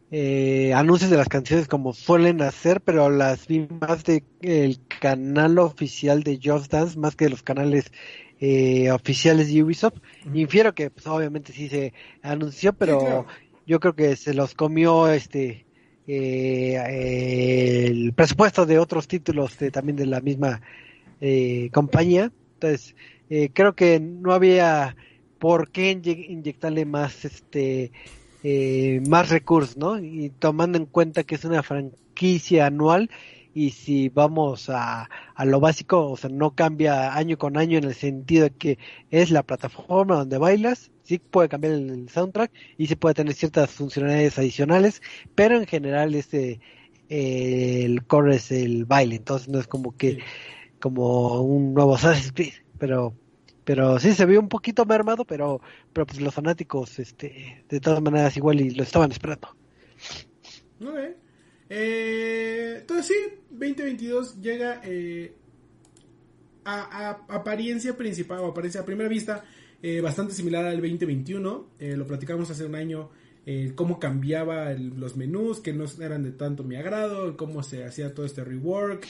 eh, 0.09 0.73
anuncios 0.73 1.09
de 1.09 1.17
las 1.17 1.27
canciones 1.27 1.67
como 1.67 1.93
suelen 1.93 2.41
hacer, 2.41 2.79
pero 2.81 3.09
las 3.09 3.47
vi 3.47 3.67
más 3.81 4.05
de 4.05 4.23
el 4.41 4.79
canal 5.01 5.59
oficial 5.59 6.23
de 6.23 6.39
Just 6.41 6.71
Dance, 6.71 6.97
más 6.97 7.15
que 7.15 7.25
de 7.25 7.31
los 7.31 7.43
canales 7.43 7.91
eh, 8.39 8.91
oficiales 8.91 9.51
de 9.51 9.63
Ubisoft. 9.63 9.99
Infiero 10.33 10.73
que, 10.73 10.89
pues, 10.89 11.07
obviamente 11.07 11.53
sí 11.53 11.69
se 11.69 11.93
anunció, 12.21 12.73
pero 12.73 13.25
yo 13.65 13.79
creo 13.79 13.95
que 13.95 14.15
se 14.15 14.33
los 14.33 14.53
comió, 14.53 15.09
este, 15.09 15.65
eh, 16.07 17.85
el 17.87 18.13
presupuesto 18.13 18.65
de 18.65 18.79
otros 18.79 19.07
títulos 19.07 19.57
de, 19.59 19.71
también 19.71 19.95
de 19.95 20.05
la 20.05 20.21
misma 20.21 20.61
compañía. 21.71 22.31
Entonces, 22.53 22.95
eh, 23.29 23.49
creo 23.53 23.75
que 23.75 23.99
no 23.99 24.33
había 24.33 24.95
por 25.39 25.69
qué 25.69 25.91
inyectarle 25.91 26.85
más 26.85 27.25
este 27.25 27.91
eh, 28.43 29.01
más 29.07 29.29
recursos, 29.29 29.77
¿no? 29.77 29.99
Y 29.99 30.31
tomando 30.39 30.77
en 30.77 30.85
cuenta 30.85 31.23
que 31.23 31.35
es 31.35 31.43
una 31.43 31.63
franquicia 31.63 32.67
anual 32.67 33.09
y 33.57 33.71
si 33.71 34.09
vamos 34.09 34.69
a, 34.69 35.09
a 35.33 35.45
lo 35.45 35.59
básico, 35.59 36.11
o 36.11 36.15
sea, 36.15 36.29
no 36.29 36.51
cambia 36.53 37.15
año 37.15 37.39
con 37.39 37.57
año 37.57 37.79
en 37.79 37.85
el 37.85 37.95
sentido 37.95 38.43
de 38.43 38.51
que 38.51 38.77
es 39.09 39.31
la 39.31 39.41
plataforma 39.41 40.17
donde 40.17 40.37
bailas, 40.37 40.91
sí 41.01 41.17
puede 41.17 41.49
cambiar 41.49 41.73
el 41.73 42.07
soundtrack 42.07 42.51
y 42.77 42.85
se 42.85 42.95
puede 42.95 43.15
tener 43.15 43.33
ciertas 43.33 43.71
funcionalidades 43.71 44.37
adicionales, 44.37 45.01
pero 45.33 45.57
en 45.57 45.65
general 45.65 46.13
este 46.13 46.59
el 47.09 48.05
core 48.05 48.35
es 48.35 48.51
el 48.51 48.85
baile, 48.85 49.15
entonces 49.15 49.49
no 49.49 49.59
es 49.59 49.65
como 49.65 49.97
que 49.97 50.19
como 50.79 51.41
un 51.41 51.73
nuevo 51.73 51.95
Assassin's 51.95 52.33
Creed 52.33 52.53
pero 52.77 53.15
pero 53.63 53.97
sí 53.99 54.13
se 54.13 54.27
vio 54.27 54.39
un 54.39 54.49
poquito 54.49 54.85
mermado, 54.85 55.25
pero 55.25 55.61
pero 55.93 56.05
pues 56.05 56.21
los 56.21 56.35
fanáticos 56.35 56.99
este 56.99 57.65
de 57.67 57.79
todas 57.79 58.03
maneras 58.03 58.37
igual 58.37 58.61
y 58.61 58.69
lo 58.69 58.83
estaban 58.83 59.11
esperando. 59.11 59.55
Eh, 61.69 62.77
entonces 62.79 63.07
sí, 63.07 63.33
2022 63.51 64.41
llega 64.41 64.81
eh, 64.83 65.33
a, 66.63 67.09
apariencia 67.29 67.97
principal 67.97 68.39
o 68.39 68.47
apariencia 68.47 68.81
a 68.81 68.85
primera 68.85 69.09
vista 69.09 69.43
eh, 69.81 70.01
bastante 70.01 70.33
similar 70.33 70.65
al 70.65 70.81
2021. 70.81 71.67
lo 71.79 72.07
platicamos 72.07 72.49
hace 72.49 72.65
un 72.65 72.75
año 72.75 73.09
cómo 73.75 73.97
cambiaba 73.97 74.73
los 74.73 75.15
menús, 75.15 75.61
que 75.61 75.71
no 75.71 75.85
eran 76.01 76.21
de 76.23 76.31
tanto 76.31 76.65
mi 76.65 76.75
agrado, 76.75 77.37
cómo 77.37 77.63
se 77.63 77.85
hacía 77.85 78.13
todo 78.13 78.25
este 78.25 78.43
rework 78.43 79.07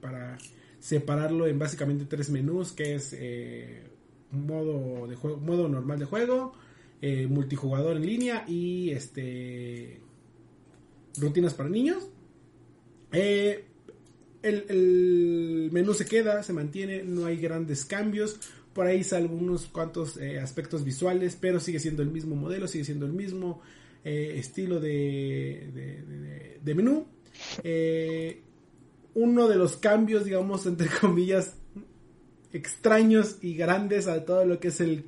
para 0.00 0.38
separarlo 0.80 1.46
en 1.46 1.56
básicamente 1.56 2.04
tres 2.04 2.28
menús, 2.30 2.72
que 2.72 2.96
es 2.96 3.16
modo 4.32 5.06
de 5.06 5.14
juego, 5.14 5.36
modo 5.36 5.68
normal 5.68 6.00
de 6.00 6.04
juego, 6.04 6.52
multijugador 7.28 7.96
en 7.96 8.06
línea 8.06 8.44
y 8.48 8.90
este 8.90 10.00
rutinas 11.18 11.54
para 11.54 11.68
niños. 11.68 12.08
Eh, 13.12 13.64
el, 14.42 15.70
menú 15.72 15.94
se 15.94 16.06
queda, 16.06 16.42
se 16.42 16.52
mantiene, 16.52 17.02
no 17.02 17.26
hay 17.26 17.36
grandes 17.36 17.84
cambios. 17.84 18.38
Por 18.72 18.86
ahí 18.86 19.02
salen 19.02 19.30
algunos 19.30 19.66
cuantos 19.66 20.18
aspectos 20.40 20.84
visuales, 20.84 21.36
pero 21.40 21.60
sigue 21.60 21.80
siendo 21.80 22.02
el 22.02 22.10
mismo 22.10 22.36
modelo, 22.36 22.68
sigue 22.68 22.84
siendo 22.84 23.06
el 23.06 23.12
mismo 23.12 23.62
estilo 24.04 24.78
de, 24.78 26.60
de, 26.62 26.74
menú 26.74 27.06
uno 29.16 29.48
de 29.48 29.56
los 29.56 29.78
cambios, 29.78 30.26
digamos, 30.26 30.66
entre 30.66 30.88
comillas, 31.00 31.54
extraños 32.52 33.38
y 33.40 33.56
grandes 33.56 34.06
a 34.06 34.24
todo 34.24 34.44
lo 34.44 34.60
que 34.60 34.68
es 34.68 34.80
el, 34.80 35.04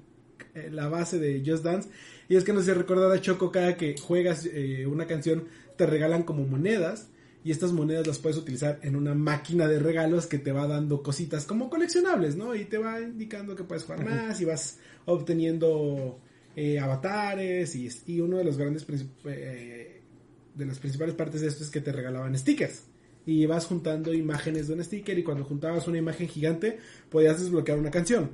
eh, 0.54 0.70
la 0.72 0.88
base 0.88 1.18
de 1.18 1.42
Just 1.46 1.62
Dance. 1.62 1.90
Y 2.28 2.36
es 2.36 2.44
que 2.44 2.52
no 2.52 2.62
sé 2.62 2.74
recordar 2.74 3.12
a 3.12 3.20
Choco, 3.20 3.52
cada 3.52 3.76
que 3.76 3.96
juegas 3.98 4.46
eh, 4.46 4.86
una 4.86 5.06
canción 5.06 5.44
te 5.78 5.86
regalan 5.86 6.24
como 6.24 6.46
monedas. 6.46 7.08
Y 7.44 7.52
estas 7.52 7.72
monedas 7.72 8.06
las 8.06 8.18
puedes 8.18 8.36
utilizar 8.36 8.78
en 8.82 8.96
una 8.96 9.14
máquina 9.14 9.66
de 9.68 9.78
regalos 9.78 10.26
que 10.26 10.38
te 10.38 10.52
va 10.52 10.66
dando 10.66 11.02
cositas 11.02 11.46
como 11.46 11.70
coleccionables, 11.70 12.36
¿no? 12.36 12.54
Y 12.54 12.66
te 12.66 12.76
va 12.76 13.00
indicando 13.00 13.56
que 13.56 13.64
puedes 13.64 13.84
jugar 13.84 14.04
más 14.04 14.38
y 14.40 14.44
vas 14.44 14.78
obteniendo 15.06 16.20
eh, 16.56 16.78
avatares. 16.78 17.74
Y, 17.76 17.88
y, 18.06 18.20
uno 18.20 18.36
de 18.36 18.44
los 18.44 18.58
grandes 18.58 18.86
de 19.24 20.66
las 20.66 20.78
principales 20.78 21.14
partes 21.14 21.40
de 21.40 21.46
esto 21.46 21.62
es 21.62 21.70
que 21.70 21.80
te 21.80 21.92
regalaban 21.92 22.36
stickers 22.36 22.82
y 23.24 23.44
vas 23.44 23.66
juntando 23.66 24.14
imágenes 24.14 24.68
de 24.68 24.74
un 24.74 24.82
sticker 24.82 25.18
y 25.18 25.22
cuando 25.22 25.44
juntabas 25.44 25.86
una 25.86 25.98
imagen 25.98 26.28
gigante 26.28 26.78
podías 27.10 27.38
desbloquear 27.38 27.78
una 27.78 27.90
canción. 27.90 28.30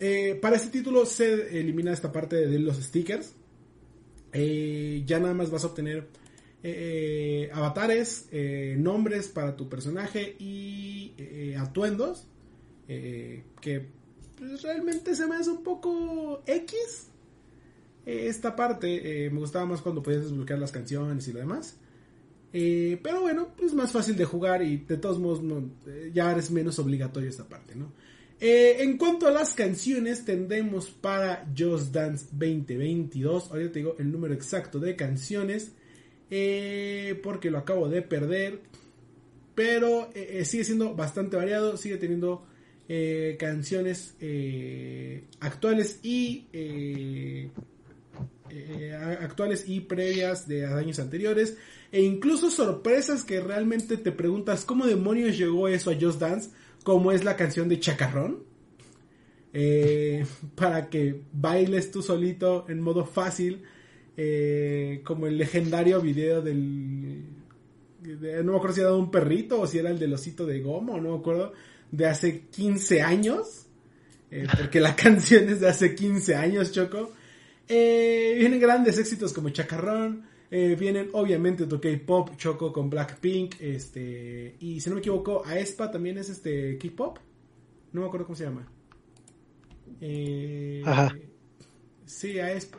Eh, 0.00 0.38
para 0.40 0.56
este 0.56 0.70
título 0.70 1.04
se 1.04 1.60
elimina 1.60 1.92
esta 1.92 2.10
parte 2.10 2.46
de 2.46 2.58
los 2.58 2.78
stickers. 2.78 3.34
Eh, 4.32 5.02
ya 5.04 5.20
nada 5.20 5.34
más 5.34 5.50
vas 5.50 5.64
a 5.64 5.66
obtener 5.66 6.08
eh, 6.62 7.50
avatares, 7.52 8.28
nombres 8.76 9.28
para 9.28 9.56
tu 9.56 9.68
personaje 9.68 10.36
y 10.38 11.14
atuendos. 11.58 12.26
que 12.86 13.86
pues, 14.36 14.62
realmente 14.62 15.14
se 15.14 15.26
me 15.26 15.36
hace 15.36 15.50
un 15.50 15.62
poco 15.62 16.42
X. 16.46 17.08
esta 18.06 18.56
parte 18.56 19.30
me 19.30 19.38
gustaba 19.38 19.66
más 19.66 19.82
cuando 19.82 20.02
podías 20.02 20.22
desbloquear 20.22 20.58
las 20.58 20.72
canciones 20.72 21.26
y 21.28 21.32
lo 21.32 21.40
demás. 21.40 21.76
Eh, 22.52 22.98
pero 23.02 23.20
bueno, 23.20 23.48
es 23.62 23.74
más 23.74 23.92
fácil 23.92 24.16
de 24.16 24.24
jugar 24.24 24.62
y 24.62 24.78
de 24.78 24.96
todos 24.96 25.18
modos 25.18 25.40
eh, 25.86 26.10
ya 26.12 26.32
es 26.32 26.50
menos 26.50 26.78
obligatorio 26.78 27.28
esta 27.28 27.48
parte, 27.48 27.76
¿no? 27.76 27.92
Eh, 28.40 28.82
en 28.82 28.96
cuanto 28.96 29.28
a 29.28 29.30
las 29.30 29.54
canciones, 29.54 30.24
tendremos 30.24 30.90
para 30.90 31.46
Just 31.56 31.92
Dance 31.92 32.26
2022, 32.32 33.50
ahorita 33.50 33.72
te 33.72 33.78
digo 33.80 33.96
el 33.98 34.10
número 34.10 34.32
exacto 34.34 34.80
de 34.80 34.96
canciones, 34.96 35.72
porque 37.22 37.50
lo 37.50 37.58
acabo 37.58 37.88
de 37.88 38.02
perder, 38.02 38.60
pero 39.54 40.10
sigue 40.44 40.64
siendo 40.64 40.94
bastante 40.94 41.36
variado, 41.36 41.76
sigue 41.76 41.96
teniendo 41.96 42.46
canciones 43.38 44.16
actuales 45.40 46.00
y 46.02 46.46
actuales 49.20 49.64
y 49.66 49.80
previas 49.80 50.46
de 50.46 50.66
años 50.66 50.98
anteriores. 50.98 51.56
E 51.92 52.02
incluso 52.02 52.50
sorpresas 52.50 53.24
que 53.24 53.40
realmente 53.40 53.96
te 53.96 54.12
preguntas 54.12 54.64
cómo 54.64 54.86
demonios 54.86 55.36
llegó 55.36 55.66
eso 55.66 55.90
a 55.90 55.96
Just 56.00 56.20
Dance, 56.20 56.50
como 56.84 57.10
es 57.12 57.24
la 57.24 57.36
canción 57.36 57.68
de 57.68 57.80
Chacarrón, 57.80 58.44
eh, 59.52 60.24
para 60.54 60.88
que 60.88 61.22
bailes 61.32 61.90
tú 61.90 62.02
solito 62.02 62.66
en 62.68 62.80
modo 62.80 63.04
fácil, 63.04 63.62
eh, 64.22 65.00
como 65.02 65.26
el 65.26 65.38
legendario 65.38 65.98
video 66.02 66.42
del... 66.42 67.24
no 68.02 68.52
me 68.52 68.56
acuerdo 68.58 68.74
si 68.74 68.80
era 68.82 68.90
de 68.90 68.96
un 68.96 69.10
perrito 69.10 69.62
o 69.62 69.66
si 69.66 69.78
era 69.78 69.88
el 69.88 69.98
del 69.98 70.12
osito 70.12 70.44
de 70.44 70.60
goma, 70.60 71.00
no 71.00 71.12
me 71.12 71.18
acuerdo, 71.18 71.54
de 71.90 72.06
hace 72.06 72.42
15 72.48 73.00
años, 73.00 73.66
eh, 74.30 74.46
porque 74.54 74.78
la 74.78 74.94
canción 74.96 75.48
es 75.48 75.60
de 75.60 75.68
hace 75.68 75.94
15 75.94 76.34
años, 76.34 76.70
Choco. 76.70 77.12
vienen 77.66 78.60
grandes 78.60 78.98
éxitos 78.98 79.32
como 79.32 79.48
Chacarrón, 79.48 80.24
eh, 80.50 80.76
vienen 80.78 81.08
obviamente 81.14 81.64
tu 81.66 81.80
K-pop, 81.80 82.36
Choco 82.36 82.74
con 82.74 82.90
Blackpink, 82.90 83.54
este, 83.60 84.56
y 84.60 84.82
si 84.82 84.90
no 84.90 84.96
me 84.96 85.00
equivoco, 85.00 85.42
Aespa 85.46 85.90
también 85.90 86.18
es 86.18 86.28
este 86.28 86.76
K-pop. 86.76 87.18
No 87.92 88.02
me 88.02 88.06
acuerdo 88.06 88.26
cómo 88.26 88.36
se 88.36 88.44
llama. 88.44 88.68
Eh, 89.98 90.82
Ajá. 90.84 91.16
Sí, 92.10 92.38
Aespa, 92.38 92.78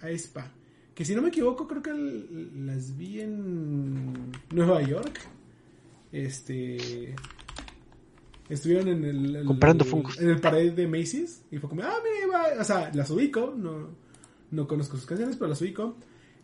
Aespa. 0.00 0.52
Que 0.94 1.04
si 1.04 1.14
no 1.14 1.22
me 1.22 1.28
equivoco, 1.28 1.68
creo 1.68 1.82
que 1.82 1.92
las 1.92 2.96
vi 2.96 3.20
en 3.20 4.32
Nueva 4.52 4.82
York. 4.82 5.20
Este 6.10 7.14
estuvieron 8.48 8.88
en 8.88 9.04
el, 9.04 9.44
comprando 9.44 9.84
en 10.18 10.30
el 10.30 10.40
pared 10.40 10.72
de 10.72 10.86
Macy's 10.86 11.42
y 11.50 11.58
fue 11.58 11.68
como 11.68 11.82
ah 11.82 11.96
mira 12.02 12.58
o 12.58 12.64
sea 12.64 12.90
las 12.94 13.10
ubico 13.10 13.52
no 13.54 13.90
no 14.50 14.66
conozco 14.66 14.96
sus 14.96 15.04
canciones 15.04 15.36
pero 15.36 15.50
las 15.50 15.60
ubico 15.60 15.96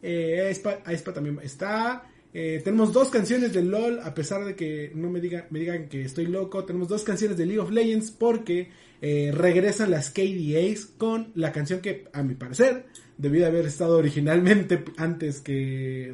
eh, 0.07 0.55
Aespa, 0.85 1.15
también 1.15 1.41
está. 1.43 2.05
Eh, 2.37 2.61
tenemos 2.65 2.93
dos 2.93 3.11
canciones 3.11 3.53
de 3.53 3.63
LOL, 3.63 4.01
a 4.01 4.13
pesar 4.13 4.45
de 4.45 4.57
que 4.57 4.91
no 4.97 5.09
me, 5.09 5.21
diga, 5.21 5.47
me 5.51 5.61
digan 5.61 5.89
que 5.89 6.03
estoy 6.03 6.27
loco. 6.27 6.65
Tenemos 6.65 6.89
dos 6.89 7.05
canciones 7.05 7.39
de 7.39 7.47
League 7.47 7.61
of 7.61 7.71
Legends 7.71 8.11
porque 8.11 8.71
eh, 9.01 9.31
regresan 9.33 9.93
las 9.93 10.11
KDAs 10.11 10.87
con 10.99 11.31
la 11.37 11.53
canción 11.53 11.81
que, 11.81 12.09
a 12.13 12.25
mi 12.25 12.35
parecer, 12.35 12.87
debió 13.17 13.47
haber 13.47 13.67
estado 13.67 13.97
originalmente 13.97 14.85
antes 14.97 15.41
que 15.41 16.13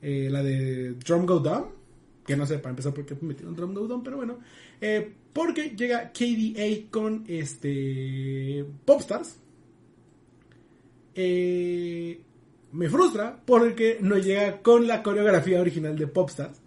eh, 0.00 0.28
la 0.30 0.42
de 0.42 0.94
Drum 0.94 1.26
Go 1.26 1.40
Down. 1.40 1.76
Que 2.26 2.34
no 2.34 2.46
sé, 2.46 2.58
para 2.58 2.70
empezar, 2.70 2.94
por 2.94 3.04
qué 3.04 3.14
metieron 3.20 3.54
Drum 3.54 3.74
Go 3.74 3.86
Down, 3.86 4.02
pero 4.02 4.16
bueno. 4.16 4.38
Porque 5.32 5.74
llega 5.76 6.12
KDA 6.12 6.90
con 6.90 7.24
este 7.28 8.64
Popstars. 8.86 9.36
Eh, 11.14 12.20
me 12.72 12.88
frustra 12.88 13.42
porque 13.44 13.98
no 14.00 14.18
llega 14.18 14.62
con 14.62 14.86
la 14.86 15.02
coreografía 15.02 15.60
original 15.60 15.96
de 15.96 16.06
Popstars 16.06 16.60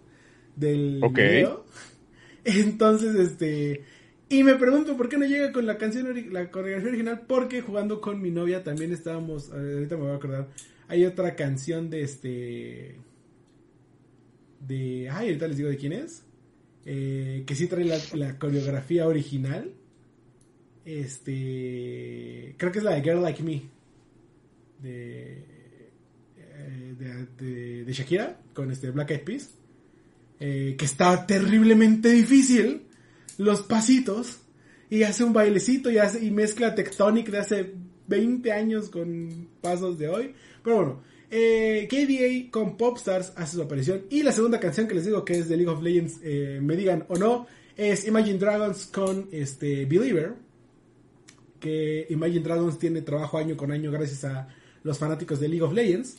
del 0.56 1.00
video. 1.12 1.64
Entonces, 2.44 3.14
este. 3.16 3.84
Y 4.28 4.44
me 4.44 4.54
pregunto 4.54 4.96
por 4.96 5.08
qué 5.08 5.18
no 5.18 5.26
llega 5.26 5.50
con 5.50 5.66
la 5.66 5.76
canción, 5.76 6.06
la 6.32 6.50
coreografía 6.50 6.90
original, 6.90 7.22
porque 7.26 7.62
jugando 7.62 8.00
con 8.00 8.22
mi 8.22 8.30
novia 8.30 8.62
también 8.62 8.92
estábamos, 8.92 9.50
ahorita 9.50 9.96
me 9.96 10.02
voy 10.02 10.12
a 10.12 10.16
acordar, 10.16 10.48
hay 10.86 11.04
otra 11.04 11.34
canción 11.34 11.90
de 11.90 12.02
este, 12.02 12.96
de, 14.60 15.08
ay, 15.10 15.26
ahorita 15.26 15.48
les 15.48 15.56
digo 15.56 15.68
de 15.68 15.76
quién 15.76 15.92
es, 15.92 16.24
eh, 16.84 17.42
que 17.44 17.56
sí 17.56 17.66
trae 17.66 17.84
la, 17.84 17.98
la 18.14 18.38
coreografía 18.38 19.08
original, 19.08 19.72
este, 20.84 22.54
creo 22.56 22.70
que 22.70 22.78
es 22.78 22.84
la 22.84 22.94
de 22.94 23.02
Girl 23.02 23.22
Like 23.22 23.42
Me, 23.42 23.62
de, 24.80 25.44
eh, 26.60 27.84
de, 27.84 27.92
Shakira, 27.92 28.38
con 28.52 28.70
este 28.70 28.90
Black 28.90 29.10
Eyed 29.12 29.24
Peas, 29.24 29.50
eh, 30.38 30.74
que 30.78 30.84
está 30.84 31.26
terriblemente 31.26 32.10
difícil 32.10 32.82
los 33.38 33.62
pasitos 33.62 34.40
y 34.88 35.02
hace 35.02 35.24
un 35.24 35.32
bailecito 35.32 35.90
y, 35.90 35.98
hace, 35.98 36.24
y 36.24 36.30
mezcla 36.30 36.74
Tectonic 36.74 37.30
de 37.30 37.38
hace 37.38 37.74
20 38.06 38.52
años 38.52 38.90
con 38.90 39.48
pasos 39.60 39.98
de 39.98 40.08
hoy. 40.08 40.34
Pero 40.62 40.76
bueno, 40.76 41.02
eh, 41.30 41.88
KDA 41.88 42.50
con 42.50 42.76
Popstars 42.76 43.32
hace 43.36 43.56
su 43.56 43.62
aparición. 43.62 44.02
Y 44.10 44.22
la 44.22 44.32
segunda 44.32 44.60
canción 44.60 44.86
que 44.86 44.94
les 44.94 45.06
digo 45.06 45.24
que 45.24 45.38
es 45.38 45.48
de 45.48 45.56
League 45.56 45.70
of 45.70 45.82
Legends, 45.82 46.20
me 46.60 46.76
digan 46.76 47.04
o 47.08 47.16
no, 47.16 47.46
es 47.76 48.06
Imagine 48.06 48.38
Dragons 48.38 48.86
con 48.86 49.28
este 49.32 49.84
Believer. 49.86 50.34
Que 51.58 52.06
Imagine 52.10 52.40
Dragons 52.40 52.78
tiene 52.78 53.02
trabajo 53.02 53.38
año 53.38 53.56
con 53.56 53.70
año 53.72 53.90
gracias 53.90 54.24
a 54.24 54.48
los 54.82 54.98
fanáticos 54.98 55.40
de 55.40 55.48
League 55.48 55.62
of 55.62 55.72
Legends. 55.72 56.18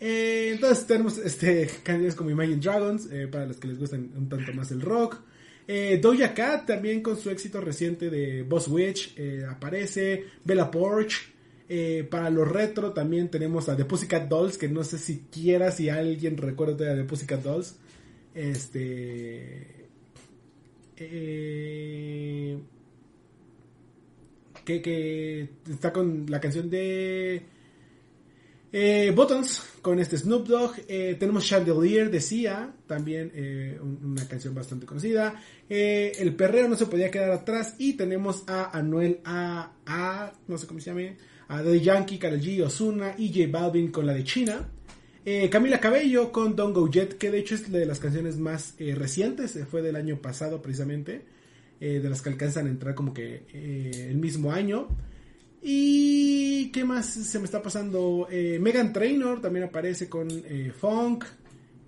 Eh, 0.00 0.50
entonces 0.52 0.86
tenemos 0.86 1.18
este, 1.18 1.66
canciones 1.82 2.14
como 2.14 2.30
Imagine 2.30 2.56
Dragons, 2.56 3.08
eh, 3.10 3.26
para 3.26 3.46
los 3.46 3.56
que 3.56 3.68
les 3.68 3.78
gustan 3.78 4.10
un 4.16 4.28
tanto 4.28 4.52
más 4.52 4.70
el 4.70 4.80
rock. 4.80 5.20
Eh, 5.66 5.98
Doja 6.00 6.32
Cat 6.32 6.66
también 6.66 7.02
con 7.02 7.18
su 7.18 7.28
éxito 7.30 7.60
reciente 7.60 8.08
de 8.08 8.42
Boss 8.42 8.68
Witch 8.68 9.14
eh, 9.16 9.44
aparece. 9.48 10.24
Bella 10.44 10.70
Porch. 10.70 11.34
Para 12.08 12.30
los 12.30 12.48
retro 12.48 12.92
también 12.94 13.28
tenemos 13.28 13.68
a 13.68 13.76
The 13.76 13.84
Pussycat 13.84 14.26
Dolls, 14.26 14.56
que 14.56 14.68
no 14.68 14.82
sé 14.84 14.96
siquiera 14.96 15.70
si 15.70 15.90
alguien 15.90 16.38
recuerda 16.38 16.78
todavía 16.78 17.02
The 17.02 17.08
Pussycat 17.08 17.42
Dolls. 17.42 17.76
Este... 18.34 19.66
que, 24.64 24.82
que 24.82 25.48
está 25.70 25.92
con 25.92 26.24
la 26.30 26.40
canción 26.40 26.70
de 26.70 27.42
eh, 28.72 29.12
Buttons 29.14 29.62
con 29.82 29.98
este 29.98 30.16
Snoop 30.18 30.46
Dogg. 30.46 30.72
Eh, 30.88 31.16
tenemos 31.18 31.46
Chandelier 31.46 32.10
de 32.10 32.20
Sia, 32.20 32.72
también 32.86 33.30
eh, 33.34 33.78
un- 33.80 33.98
una 34.12 34.28
canción 34.28 34.54
bastante 34.54 34.86
conocida. 34.86 35.40
El 35.68 36.34
perreo 36.34 36.68
no 36.68 36.76
se 36.76 36.86
podía 36.86 37.10
quedar 37.10 37.30
atrás. 37.30 37.74
Y 37.78 37.94
tenemos 37.94 38.44
a 38.46 38.76
Anuel 38.76 39.20
A. 39.24 39.72
A 39.86 40.32
no 40.46 40.58
sé 40.58 40.66
cómo 40.66 40.80
se 40.80 40.86
llame. 40.90 41.16
A 41.48 41.62
The 41.62 41.80
Yankee, 41.80 42.18
Karol 42.18 42.40
G, 42.40 42.62
Ozuna 42.62 43.14
y 43.16 43.28
J 43.28 43.50
Balvin 43.50 43.90
con 43.90 44.06
la 44.06 44.12
de 44.14 44.24
China. 44.24 44.68
Camila 45.50 45.78
Cabello 45.78 46.32
con 46.32 46.56
Don't 46.56 46.74
Go 46.74 46.88
Jet, 46.90 47.18
que 47.18 47.30
de 47.30 47.38
hecho 47.40 47.54
es 47.54 47.70
de 47.70 47.84
las 47.84 47.98
canciones 47.98 48.38
más 48.38 48.74
recientes, 48.78 49.58
fue 49.70 49.82
del 49.82 49.96
año 49.96 50.22
pasado 50.22 50.62
precisamente, 50.62 51.26
de 51.80 52.00
las 52.08 52.22
que 52.22 52.30
alcanzan 52.30 52.66
a 52.66 52.70
entrar 52.70 52.94
como 52.94 53.12
que 53.12 53.42
el 53.52 54.16
mismo 54.16 54.52
año. 54.52 54.88
¿Y 55.60 56.70
qué 56.70 56.84
más 56.84 57.06
se 57.06 57.38
me 57.38 57.44
está 57.44 57.60
pasando? 57.62 58.28
Eh, 58.30 58.58
Megan 58.60 58.92
Trainor 58.92 59.40
también 59.40 59.64
aparece 59.66 60.08
con 60.08 60.28
eh, 60.30 60.72
Funk. 60.76 61.24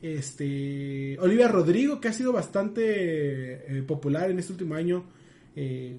Este, 0.03 1.19
Olivia 1.21 1.47
Rodrigo, 1.49 2.01
que 2.01 2.09
ha 2.09 2.13
sido 2.13 2.33
bastante 2.33 2.83
eh, 2.83 3.83
popular 3.83 4.31
en 4.31 4.39
este 4.39 4.53
último 4.53 4.75
año, 4.75 5.05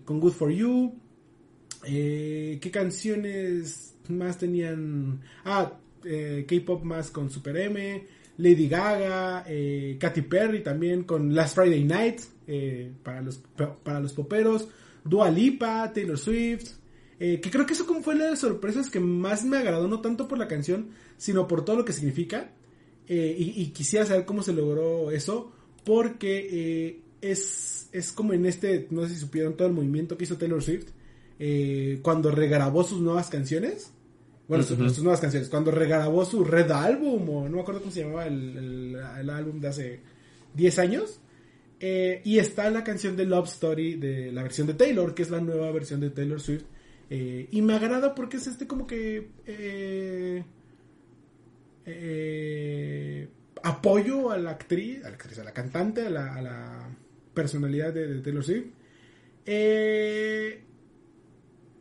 con 0.05 0.19
Good 0.19 0.33
For 0.33 0.51
You. 0.51 0.95
¿Qué 1.83 2.69
canciones 2.73 3.95
más 4.07 4.39
tenían? 4.39 5.21
Ah, 5.45 5.77
K-pop 6.01 6.83
más 6.83 7.11
con 7.11 7.29
Super 7.29 7.57
M. 7.57 8.07
Lady 8.37 8.67
Gaga, 8.67 9.45
Katy 9.99 10.21
Perry 10.23 10.63
también 10.63 11.03
con 11.03 11.35
Last 11.35 11.53
Friday 11.53 11.83
Night 11.83 12.21
para, 13.03 13.21
los, 13.21 13.37
para 13.83 13.99
los 13.99 14.13
poperos. 14.13 14.67
Dua 15.03 15.29
Lipa, 15.29 15.91
Taylor 15.93 16.17
Swift. 16.17 16.80
Eh, 17.23 17.39
que 17.39 17.51
creo 17.51 17.67
que 17.67 17.73
eso 17.73 17.85
como 17.85 18.01
fue 18.01 18.15
una 18.15 18.23
de 18.25 18.31
las 18.31 18.39
sorpresas 18.39 18.89
que 18.89 18.99
más 18.99 19.43
me 19.45 19.57
agradó, 19.57 19.87
no 19.87 20.01
tanto 20.01 20.27
por 20.27 20.39
la 20.39 20.47
canción, 20.47 20.89
sino 21.17 21.47
por 21.47 21.63
todo 21.63 21.75
lo 21.75 21.85
que 21.85 21.93
significa. 21.93 22.49
Eh, 23.07 23.35
y, 23.37 23.61
y 23.61 23.67
quisiera 23.67 24.05
saber 24.05 24.25
cómo 24.25 24.41
se 24.41 24.53
logró 24.53 25.11
eso, 25.11 25.51
porque 25.85 26.47
eh, 26.51 26.99
es, 27.21 27.89
es 27.91 28.11
como 28.11 28.33
en 28.33 28.45
este, 28.47 28.87
no 28.89 29.03
sé 29.07 29.13
si 29.13 29.19
supieron 29.19 29.55
todo 29.55 29.67
el 29.67 29.73
movimiento 29.75 30.17
que 30.17 30.23
hizo 30.23 30.37
Taylor 30.37 30.63
Swift, 30.63 30.87
cuando 32.01 32.31
regrabó 32.31 32.83
sus 32.83 33.01
nuevas 33.01 33.29
canciones. 33.29 33.91
Bueno, 34.47 34.63
sus- 34.63 34.77
nuevas 35.03 35.19
canciones, 35.19 35.47
cuando 35.49 35.71
regrabó 35.71 36.25
su 36.25 36.43
Red 36.43 36.69
Album, 36.71 37.29
o 37.29 37.43
no 37.49 37.55
me 37.57 37.61
acuerdo 37.61 37.81
cómo 37.81 37.91
se 37.91 38.01
llamaba 38.01 38.27
el, 38.27 38.57
el- 38.57 38.97
el 39.19 39.29
álbum 39.29 39.59
de 39.59 39.67
hace 39.67 39.99
10 40.55 40.79
años. 40.79 41.19
Y 41.79 42.37
está 42.37 42.69
la 42.69 42.83
canción 42.83 43.15
de 43.15 43.25
Love 43.25 43.47
Story 43.47 43.95
de 43.95 44.31
la 44.31 44.43
versión 44.43 44.67
de 44.67 44.73
Taylor, 44.75 45.13
que 45.15 45.23
es 45.23 45.29
la 45.31 45.39
nueva 45.41 45.71
versión 45.71 45.99
de 45.99 46.09
Taylor 46.11 46.39
Swift. 46.39 46.63
Eh, 47.13 47.49
y 47.51 47.61
me 47.61 47.73
agrada 47.73 48.15
porque 48.15 48.37
es 48.37 48.47
este 48.47 48.67
como 48.67 48.87
que 48.87 49.31
eh, 49.45 50.45
eh, 51.85 53.27
apoyo 53.63 54.31
a 54.31 54.37
la 54.37 54.51
actriz, 54.51 55.03
a 55.03 55.09
la 55.09 55.15
actriz, 55.15 55.37
a 55.39 55.43
la 55.43 55.51
cantante, 55.51 56.07
a 56.07 56.09
la, 56.09 56.35
a 56.35 56.41
la 56.41 56.89
personalidad 57.33 57.93
de, 57.93 58.07
de 58.07 58.21
Taylor 58.21 58.45
Swift. 58.45 58.67
Eh, 59.45 60.63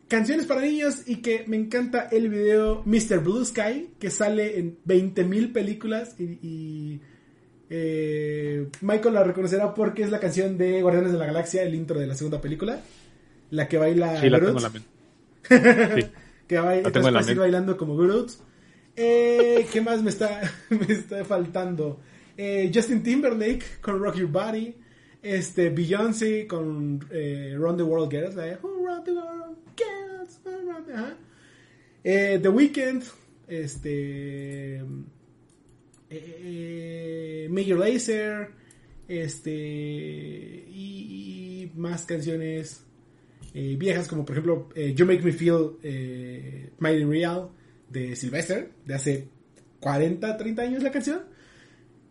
canciones 0.09 0.47
para 0.47 0.63
niños 0.63 1.07
y 1.07 1.23
que 1.23 1.45
me 1.47 1.57
encanta 1.57 2.09
el 2.11 2.29
video 2.29 2.83
Mr. 2.85 3.21
Blue 3.21 3.45
Sky, 3.45 3.95
que 4.01 4.11
sale 4.11 4.59
en 4.59 4.79
20.000 4.85 5.53
películas 5.53 6.17
y, 6.19 6.25
y, 6.43 7.01
Michael 8.81 9.15
la 9.15 9.23
reconocerá 9.23 9.73
porque 9.75 10.03
es 10.03 10.11
la 10.11 10.19
canción 10.19 10.59
de 10.59 10.83
Guardianes 10.83 11.13
de 11.13 11.19
la 11.19 11.27
Galaxia, 11.27 11.63
el 11.63 11.77
intro 11.77 12.01
de 12.01 12.09
la 12.09 12.17
segunda 12.17 12.41
película, 12.41 12.81
la 13.51 13.69
que 13.69 13.79
baila 13.79 14.21
Sí, 14.21 14.29
la 14.29 14.39
Groot, 14.39 14.49
tengo 14.49 14.59
en 14.59 14.65
la 14.65 14.71
mente. 14.71 14.90
Sí. 15.49 15.55
que 16.47 16.55
la 16.57 16.71
así 17.21 17.29
mente. 17.29 17.35
bailando 17.35 17.77
como 17.77 17.97
Groot. 17.97 18.31
Eh, 18.97 19.67
¿Qué 19.73 19.81
más 19.81 20.03
me 20.03 20.11
está, 20.11 20.41
me 20.71 20.93
está 20.93 21.25
faltando? 21.25 22.01
Eh, 22.37 22.71
Justin 22.75 23.03
Timberlake 23.03 23.65
con 23.81 24.01
Rock 24.01 24.17
Your 24.17 24.31
Body. 24.31 24.75
Este, 25.23 25.71
Beyoncé 25.71 26.47
con 26.47 27.07
eh, 27.11 27.55
Run 27.57 27.77
the 27.77 27.83
World 27.83 28.11
Girls. 28.11 28.35
Who 28.63 28.87
Run 28.87 29.05
the 29.05 29.13
World 29.13 29.57
Girls, 29.77 30.41
Who 30.45 30.73
Run 30.73 30.87
the-" 30.87 30.93
ajá. 30.95 31.17
Eh, 32.03 32.39
The 32.43 32.49
Weeknd. 32.49 33.03
Este. 33.47 34.77
eh, 34.77 34.83
eh, 36.11 37.49
Major 37.51 37.79
Lazer. 37.79 38.51
Este. 39.09 39.51
Y, 39.51 40.65
y 41.65 41.73
más 41.77 42.05
canciones 42.07 42.85
eh, 43.53 43.77
viejas, 43.77 44.07
como 44.07 44.25
por 44.25 44.35
ejemplo 44.35 44.69
eh, 44.75 44.95
You 44.95 45.07
Make 45.07 45.23
Me 45.23 45.33
Feel 45.33 45.73
eh, 45.83 46.71
Mighty 46.79 47.05
Real 47.05 47.51
de 47.89 48.15
Sylvester, 48.15 48.71
de 48.85 48.95
hace 48.95 49.29
40, 49.81 50.37
30 50.37 50.63
años 50.63 50.83
la 50.83 50.93
canción. 50.93 51.23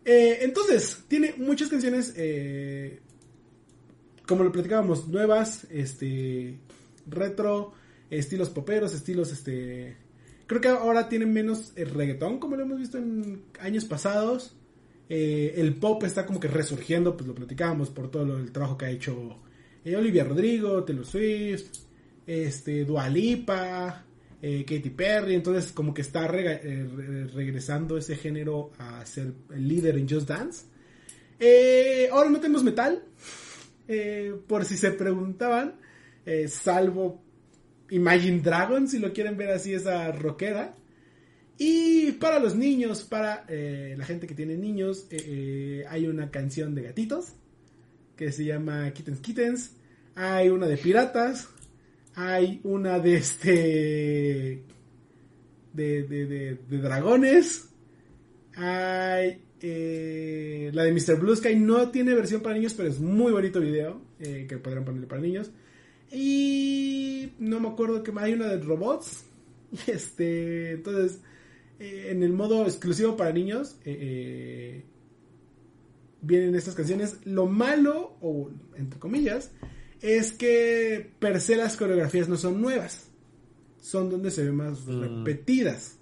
Eh, 0.04 0.38
entonces, 0.42 1.04
tiene 1.08 1.34
muchas 1.38 1.68
canciones, 1.68 2.14
como 4.26 4.44
lo 4.44 4.52
platicábamos, 4.52 5.08
nuevas, 5.08 5.66
este, 5.70 6.58
retro, 7.06 7.72
estilos 8.10 8.50
poperos, 8.50 8.94
estilos, 8.94 9.32
este, 9.32 9.96
creo 10.46 10.60
que 10.60 10.68
ahora 10.68 11.08
tiene 11.08 11.26
menos 11.26 11.72
reggaetón, 11.74 12.38
como 12.38 12.56
lo 12.56 12.62
hemos 12.64 12.78
visto 12.78 12.98
en 12.98 13.44
años 13.60 13.84
pasados. 13.84 14.56
El 15.08 15.74
pop 15.74 16.04
está 16.04 16.26
como 16.26 16.38
que 16.38 16.48
resurgiendo, 16.48 17.16
pues 17.16 17.26
lo 17.26 17.34
platicábamos 17.34 17.90
por 17.90 18.10
todo 18.10 18.38
el 18.38 18.52
trabajo 18.52 18.78
que 18.78 18.84
ha 18.84 18.90
hecho 18.90 19.40
eh, 19.84 19.96
Olivia 19.96 20.24
Rodrigo, 20.24 20.84
Taylor 20.84 21.06
Swift, 21.06 21.66
este, 22.26 22.84
Dua 22.84 23.08
Lipa, 23.08 24.04
eh, 24.42 24.64
Katy 24.64 24.90
Perry, 24.90 25.34
entonces 25.34 25.72
como 25.72 25.92
que 25.92 26.02
está 26.02 26.26
eh, 26.26 26.88
re- 26.94 27.26
regresando 27.26 27.96
ese 27.98 28.16
género 28.16 28.70
a 28.78 29.04
ser 29.04 29.32
el 29.54 29.68
líder 29.68 29.98
en 29.98 30.08
Just 30.08 30.28
Dance. 30.28 30.66
Eh, 31.38 32.08
ahora 32.12 32.30
no 32.30 32.38
tenemos 32.40 32.62
metal, 32.62 33.02
por 34.46 34.64
si 34.64 34.76
se 34.76 34.92
preguntaban, 34.92 35.74
salvo 36.48 37.24
Imagine 37.90 38.40
Dragons, 38.40 38.92
si 38.92 38.98
lo 39.00 39.12
quieren 39.12 39.36
ver 39.36 39.50
así, 39.50 39.74
esa 39.74 40.12
rockera. 40.12 40.76
Y 41.58 42.12
para 42.12 42.38
los 42.38 42.54
niños, 42.54 43.02
para 43.02 43.44
la 43.48 44.04
gente 44.04 44.26
que 44.28 44.34
tiene 44.34 44.56
niños, 44.56 45.08
hay 45.88 46.06
una 46.06 46.30
canción 46.30 46.74
de 46.74 46.82
gatitos 46.82 47.32
que 48.20 48.30
se 48.32 48.44
llama 48.44 48.92
Kittens 48.92 49.20
Kittens. 49.20 49.76
Hay 50.14 50.50
una 50.50 50.66
de 50.66 50.76
piratas. 50.76 51.48
Hay 52.14 52.60
una 52.64 52.98
de 52.98 53.16
este. 53.16 54.62
de, 55.72 56.02
de, 56.02 56.56
de, 56.68 56.78
dragones. 56.78 57.70
Hay 58.56 59.40
eh, 59.62 60.70
la 60.74 60.84
de 60.84 60.92
Mr. 60.92 61.18
Blue 61.18 61.34
Sky 61.34 61.54
no 61.56 61.88
tiene 61.88 62.14
versión 62.14 62.42
para 62.42 62.56
niños, 62.56 62.74
pero 62.74 62.90
es 62.90 63.00
muy 63.00 63.32
bonito 63.32 63.58
video 63.58 64.02
eh, 64.18 64.44
que 64.46 64.58
podrán 64.58 64.84
ponerle 64.84 65.06
para 65.06 65.22
niños. 65.22 65.50
Y 66.12 67.32
no 67.38 67.58
me 67.58 67.68
acuerdo 67.68 68.02
que 68.02 68.12
hay 68.16 68.34
una 68.34 68.48
de 68.48 68.58
robots. 68.58 69.24
Este, 69.86 70.72
entonces, 70.72 71.20
eh, 71.78 72.08
en 72.10 72.22
el 72.22 72.34
modo 72.34 72.64
exclusivo 72.64 73.16
para 73.16 73.32
niños, 73.32 73.78
vienen 76.22 76.54
estas 76.54 76.74
canciones. 76.74 77.18
Lo 77.24 77.46
malo, 77.46 78.16
o 78.20 78.50
entre 78.76 78.98
comillas, 78.98 79.50
es 80.00 80.32
que 80.32 81.12
per 81.18 81.40
se 81.40 81.56
las 81.56 81.76
coreografías 81.76 82.28
no 82.28 82.36
son 82.36 82.60
nuevas. 82.60 83.08
Son 83.80 84.10
donde 84.10 84.30
se 84.30 84.44
ven 84.44 84.56
más 84.56 84.86
Mm. 84.86 85.00
repetidas. 85.24 85.96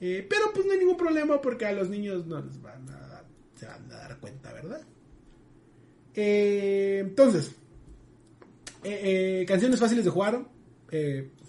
Eh, 0.00 0.26
pero 0.28 0.52
pues 0.52 0.66
no 0.66 0.72
hay 0.72 0.78
ningún 0.78 0.96
problema 0.96 1.40
porque 1.40 1.64
a 1.66 1.72
los 1.72 1.88
niños 1.88 2.26
no 2.26 2.40
les 2.42 2.60
van 2.60 2.88
a, 2.90 3.22
se 3.54 3.66
van 3.66 3.90
a 3.90 3.96
dar 3.96 4.18
cuenta, 4.18 4.52
¿verdad? 4.52 4.82
Eh, 6.14 6.98
entonces, 7.00 7.54
eh, 8.82 9.44
canciones 9.48 9.80
fáciles 9.80 10.04
de 10.04 10.10
jugar. 10.10 10.46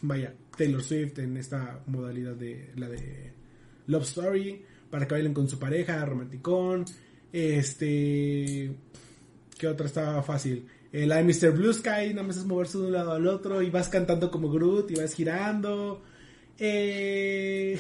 vaya, 0.01 0.33
Taylor 0.57 0.81
Swift 0.81 1.19
en 1.19 1.37
esta 1.37 1.83
modalidad 1.87 2.33
de 2.35 2.71
la 2.75 2.87
de 2.89 3.33
Love 3.87 4.03
Story. 4.03 4.63
Para 4.89 5.07
que 5.07 5.13
bailen 5.15 5.33
con 5.33 5.47
su 5.49 5.59
pareja, 5.59 6.03
romanticón. 6.05 6.85
Este. 7.35 8.71
¿Qué 9.57 9.67
otra 9.67 9.87
estaba 9.87 10.23
fácil? 10.23 10.67
La 10.93 11.17
de 11.17 11.23
Mr. 11.25 11.51
Blue 11.51 11.73
Sky, 11.73 12.13
nada 12.13 12.23
más 12.23 12.37
es 12.37 12.45
moverse 12.45 12.77
de 12.77 12.85
un 12.85 12.93
lado 12.93 13.11
al 13.11 13.27
otro 13.27 13.61
y 13.61 13.69
vas 13.69 13.89
cantando 13.89 14.31
como 14.31 14.49
Groot 14.49 14.91
y 14.91 14.95
vas 14.95 15.13
girando. 15.13 16.01
Eh, 16.57 17.77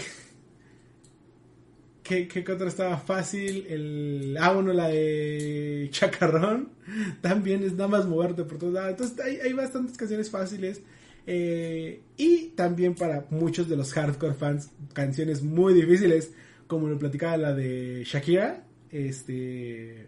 ¿Qué, 2.03 2.27
qué 2.27 2.51
otra 2.51 2.67
estaba 2.67 2.97
fácil? 2.97 3.65
El, 3.67 4.37
ah, 4.41 4.51
bueno, 4.51 4.73
la 4.73 4.89
de 4.89 5.87
Chacarrón. 5.89 6.71
También 7.21 7.63
es 7.63 7.71
nada 7.71 7.87
más 7.87 8.05
moverte 8.05 8.43
por 8.43 8.57
todos 8.57 8.73
lados. 8.73 8.91
Entonces 8.91 9.19
hay, 9.21 9.37
hay 9.37 9.53
bastantes 9.53 9.97
canciones 9.97 10.29
fáciles. 10.29 10.81
Eh, 11.27 12.01
y 12.17 12.49
también 12.49 12.93
para 12.93 13.25
muchos 13.31 13.67
de 13.67 13.75
los 13.75 13.93
hardcore 13.93 14.35
fans, 14.35 14.69
canciones 14.91 15.41
muy 15.41 15.73
difíciles. 15.73 16.33
Como 16.67 16.89
lo 16.89 16.99
platicaba 16.99 17.37
la 17.37 17.53
de 17.53 18.03
Shakira. 18.05 18.65
Este. 18.95 20.07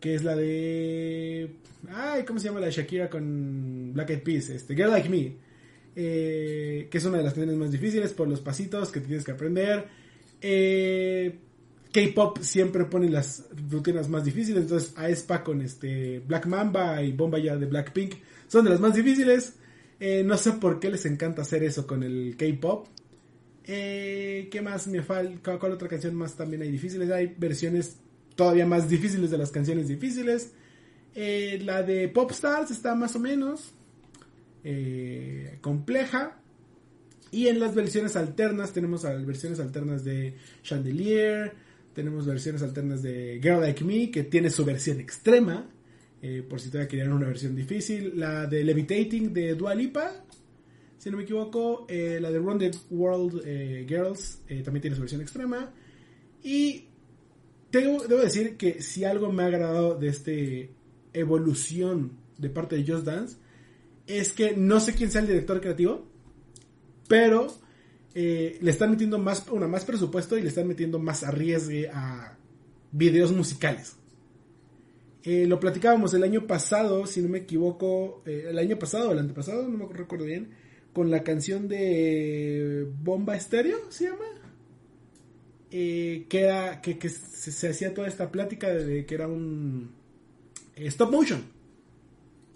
Que 0.00 0.14
es 0.14 0.24
la 0.24 0.34
de. 0.34 1.50
Ay, 1.90 2.24
¿cómo 2.24 2.38
se 2.38 2.46
llama 2.46 2.60
la 2.60 2.66
de 2.66 2.72
Shakira 2.72 3.10
con 3.10 3.92
Black 3.92 4.10
Eyed 4.10 4.22
Peas? 4.22 4.48
Este, 4.48 4.74
Girl 4.74 4.90
Like 4.90 5.08
Me. 5.10 5.36
Eh, 5.94 6.88
que 6.90 6.98
es 6.98 7.04
una 7.04 7.18
de 7.18 7.24
las 7.24 7.34
canciones 7.34 7.58
más 7.58 7.70
difíciles 7.70 8.12
por 8.12 8.26
los 8.26 8.40
pasitos 8.40 8.90
que 8.90 9.00
tienes 9.00 9.24
que 9.24 9.32
aprender. 9.32 9.86
Eh, 10.40 11.38
K-pop 11.92 12.38
siempre 12.40 12.86
pone 12.86 13.10
las 13.10 13.44
rutinas 13.70 14.08
más 14.08 14.24
difíciles. 14.24 14.62
Entonces, 14.62 14.94
aespa 14.96 15.44
con 15.44 15.60
este 15.60 16.20
Black 16.20 16.46
Mamba 16.46 17.02
y 17.02 17.12
Bomba 17.12 17.38
ya 17.38 17.56
de 17.56 17.66
Blackpink 17.66 18.14
son 18.46 18.64
de 18.64 18.70
las 18.70 18.80
más 18.80 18.94
difíciles. 18.94 19.56
Eh, 20.00 20.22
no 20.24 20.38
sé 20.38 20.52
por 20.52 20.80
qué 20.80 20.88
les 20.90 21.04
encanta 21.04 21.42
hacer 21.42 21.62
eso 21.64 21.86
con 21.86 22.02
el 22.02 22.34
K-pop. 22.38 22.86
Eh, 23.70 24.48
¿Qué 24.50 24.62
más 24.62 24.86
me 24.86 25.02
falta? 25.02 25.58
¿Cuál 25.58 25.72
otra 25.72 25.88
canción 25.88 26.14
más 26.14 26.34
también 26.34 26.62
hay 26.62 26.70
difíciles? 26.70 27.10
Hay 27.10 27.34
versiones 27.36 27.96
todavía 28.34 28.64
más 28.64 28.88
difíciles 28.88 29.30
de 29.30 29.36
las 29.36 29.50
canciones 29.50 29.88
difíciles. 29.88 30.52
Eh, 31.14 31.60
la 31.62 31.82
de 31.82 32.08
Popstars 32.08 32.70
está 32.70 32.94
más 32.94 33.14
o 33.14 33.18
menos 33.18 33.72
eh, 34.64 35.58
compleja. 35.60 36.40
Y 37.30 37.48
en 37.48 37.60
las 37.60 37.74
versiones 37.74 38.16
alternas 38.16 38.72
tenemos 38.72 39.02
versiones 39.02 39.60
alternas 39.60 40.02
de 40.02 40.34
Chandelier, 40.62 41.52
tenemos 41.92 42.24
versiones 42.24 42.62
alternas 42.62 43.02
de 43.02 43.38
Girl 43.42 43.60
Like 43.60 43.84
Me, 43.84 44.10
que 44.10 44.24
tiene 44.24 44.48
su 44.48 44.64
versión 44.64 44.98
extrema, 44.98 45.68
por 46.48 46.58
si 46.58 46.68
todavía 46.70 46.88
querían 46.88 47.12
una 47.12 47.26
versión 47.26 47.54
difícil. 47.54 48.18
La 48.18 48.46
de 48.46 48.64
Levitating 48.64 49.34
de 49.34 49.54
Dua 49.54 49.74
Lipa, 49.74 50.24
si 50.98 51.10
no 51.10 51.16
me 51.16 51.22
equivoco. 51.22 51.86
eh, 51.88 52.18
la 52.20 52.30
de 52.30 52.38
Rounded 52.38 52.74
World 52.90 53.42
eh, 53.44 53.86
Girls 53.88 54.42
eh, 54.48 54.62
también 54.62 54.82
tiene 54.82 54.96
su 54.96 55.02
versión 55.02 55.20
extrema. 55.20 55.72
Y 56.42 56.88
tengo, 57.70 58.04
debo 58.06 58.20
decir 58.20 58.56
que 58.56 58.82
si 58.82 59.04
algo 59.04 59.32
me 59.32 59.44
ha 59.44 59.46
agradado 59.46 59.94
de 59.94 60.08
este 60.08 60.74
evolución 61.12 62.18
de 62.36 62.50
parte 62.50 62.76
de 62.76 62.92
Just 62.92 63.04
Dance, 63.04 63.36
es 64.06 64.32
que 64.32 64.56
no 64.56 64.80
sé 64.80 64.94
quién 64.94 65.10
sea 65.10 65.20
el 65.20 65.26
director 65.26 65.60
creativo, 65.60 66.06
pero 67.08 67.48
le 68.14 68.70
están 68.70 68.90
metiendo 68.90 69.16
más, 69.18 69.46
una, 69.48 69.68
más 69.68 69.84
presupuesto 69.84 70.36
y 70.36 70.42
le 70.42 70.48
están 70.48 70.66
metiendo 70.66 70.98
más 70.98 71.22
arriesgue 71.22 71.88
a 71.88 72.36
videos 72.90 73.30
musicales. 73.30 73.96
Lo 75.24 75.60
platicábamos 75.60 76.14
el 76.14 76.24
año 76.24 76.46
pasado, 76.46 77.06
si 77.06 77.22
no 77.22 77.28
me 77.28 77.38
equivoco, 77.38 78.22
el 78.24 78.58
año 78.58 78.78
pasado 78.78 79.10
o 79.10 79.12
el 79.12 79.18
antepasado, 79.20 79.68
no 79.68 79.86
me 79.86 79.92
recuerdo 79.92 80.24
bien, 80.24 80.50
con 80.98 81.12
la 81.12 81.22
canción 81.22 81.68
de 81.68 82.88
Bomba 83.04 83.36
Estéreo, 83.36 83.78
¿se 83.88 84.06
llama? 84.06 84.24
Eh, 85.70 86.26
que 86.28 86.40
era, 86.40 86.80
que, 86.80 86.98
que 86.98 87.08
se, 87.08 87.52
se 87.52 87.68
hacía 87.68 87.94
toda 87.94 88.08
esta 88.08 88.32
plática 88.32 88.68
de, 88.68 89.06
que 89.06 89.14
era 89.14 89.28
un 89.28 89.90
eh, 90.74 90.86
stop 90.88 91.12
motion. 91.12 91.40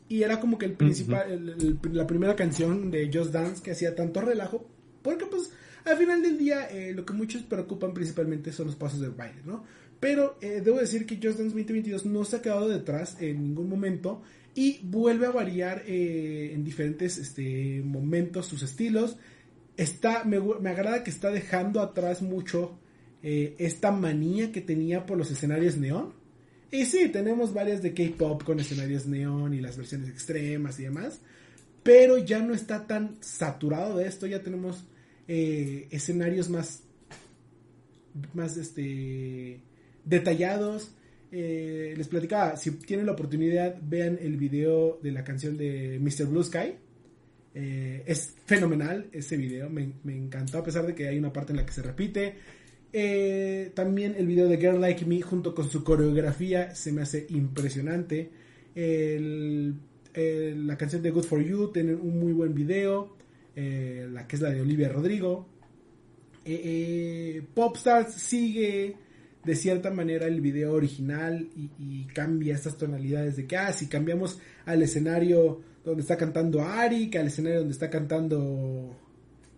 Y 0.09 0.25
era 0.25 0.41
como 0.41 0.59
que 0.59 0.67
el 0.67 0.73
principal, 0.73 1.31
el- 1.31 1.49
el- 1.51 1.79
la 1.97 2.05
primera 2.05 2.35
canción 2.35 2.91
de 2.91 3.09
Just 3.15 3.31
Dance 3.33 3.63
que 3.63 3.71
hacía 3.71 3.95
tanto 3.95 4.21
relajo. 4.23 4.67
Porque 5.03 5.27
pues 5.27 5.51
al 5.85 5.97
final 5.97 6.21
del 6.21 6.37
día 6.37 6.69
eh, 6.69 6.93
lo 6.95 7.05
que 7.07 7.13
muchos 7.13 7.43
preocupan 7.45 7.95
principalmente 7.95 8.51
son 8.51 8.67
los 8.67 8.75
pasos 8.75 8.99
del 9.01 9.13
baile, 9.13 9.43
¿no? 9.45 9.63
Pero 10.01 10.37
eh, 10.41 10.61
debo 10.65 10.79
decir 10.79 11.07
que 11.07 11.15
Just 11.15 11.39
Dance 11.39 11.55
2022 11.55 12.07
no 12.07 12.25
se 12.25 12.37
ha 12.39 12.43
quedado 12.43 12.69
detrás 12.69 13.17
en 13.23 13.41
ningún 13.45 13.69
momento 13.69 14.21
y 14.55 14.81
vuelve 14.83 15.27
a 15.27 15.31
variar 15.31 15.83
eh, 15.87 16.53
en 16.53 16.65
diferentes 16.65 17.19
este, 17.19 17.83
momentos 17.85 18.47
sus 18.47 18.63
estilos. 18.63 19.17
Está, 19.77 20.25
me, 20.25 20.39
me 20.41 20.71
agrada 20.71 21.03
que 21.03 21.11
está 21.11 21.31
dejando 21.31 21.81
atrás 21.81 22.21
mucho 22.21 22.79
eh, 23.23 23.55
esta 23.59 23.93
manía 23.93 24.51
que 24.51 24.61
tenía 24.61 25.07
por 25.07 25.17
los 25.17 25.31
escenarios 25.31 25.77
neón. 25.77 26.13
Y 26.71 26.87
sí, 26.87 27.09
tenemos 27.09 27.55
varias 27.55 27.83
de 27.83 27.95
K-pop 27.95 28.43
con 28.43 28.59
escenarios 28.59 29.07
neón 29.07 29.55
y 29.55 29.61
las 29.61 29.77
versiones 29.77 30.09
extremas 30.09 30.81
y 30.81 30.85
demás. 30.85 31.21
Pero 31.83 32.19
ya 32.19 32.41
no 32.41 32.55
está 32.55 32.87
tan 32.87 33.17
saturado 33.21 33.99
de 33.99 34.07
esto. 34.07 34.27
Ya 34.27 34.43
tenemos 34.43 34.85
eh, 35.29 35.89
escenarios 35.91 36.49
más. 36.49 36.83
más 38.35 38.57
este. 38.57 39.61
detallados. 40.05 40.93
Eh, 41.35 41.95
les 41.97 42.09
platicaba, 42.09 42.59
si 42.59 42.73
tienen 42.73 43.07
la 43.07 43.13
oportunidad, 43.13 43.79
vean 43.83 44.19
el 44.21 44.37
video 44.37 45.01
de 45.03 45.13
la 45.13 45.25
canción 45.25 45.57
de 45.57 45.99
Mr. 45.99 46.27
Blue 46.27 46.45
Sky. 46.45 46.75
Eh, 47.55 48.03
es 48.07 48.35
fenomenal 48.45 49.09
ese 49.13 49.39
video, 49.39 49.71
me, 49.71 49.95
encantó, 50.05 50.59
a 50.59 50.65
pesar 50.65 50.87
de 50.87 50.95
que 50.95 51.09
hay 51.09 51.19
una 51.19 51.33
parte 51.33 51.53
en 51.53 51.57
la 51.57 51.65
que 51.65 51.73
se 51.73 51.81
repite. 51.81 52.35
Eh, 52.93 53.73
también 53.75 54.15
el 54.19 54.27
video 54.27 54.47
de 54.47 54.59
Girl 54.59 54.79
Like 54.79 55.07
Me 55.07 55.23
junto 55.23 55.55
con 55.55 55.71
su 55.71 55.83
coreografía 55.83 56.75
se 56.75 56.93
me 56.93 57.01
hace 57.01 57.27
impresionante. 57.31 58.31
La 58.75 60.77
canción 60.77 61.01
de 61.01 61.11
Good 61.11 61.25
For 61.25 61.43
You 61.43 61.73
tiene 61.73 61.95
un 61.95 62.21
muy 62.21 62.35
buen 62.35 62.53
video. 62.53 63.17
la 63.57 64.27
que 64.27 64.37
es 64.37 64.43
la 64.43 64.51
de 64.51 64.61
Olivia 64.61 64.91
Rodrigo. 64.91 65.49
Popstars 67.55 68.13
sigue 68.13 68.97
de 69.45 69.57
cierta 69.57 69.91
manera 69.91 70.27
el 70.27 70.41
video 70.41 70.73
original 70.73 71.49
y, 71.57 71.71
y 71.79 72.05
cambia 72.07 72.55
estas 72.55 72.77
tonalidades 72.77 73.37
de 73.37 73.47
que, 73.47 73.57
ah, 73.57 73.73
si 73.73 73.89
cambiamos 73.89 74.39
al 74.67 74.83
escenario 74.83 75.61
donde 75.85 76.03
está 76.03 76.17
cantando 76.17 76.63
Ari, 76.63 77.11
que 77.11 77.19
al 77.19 77.27
escenario 77.27 77.61
donde 77.61 77.73
está 77.73 77.91
cantando 77.91 78.97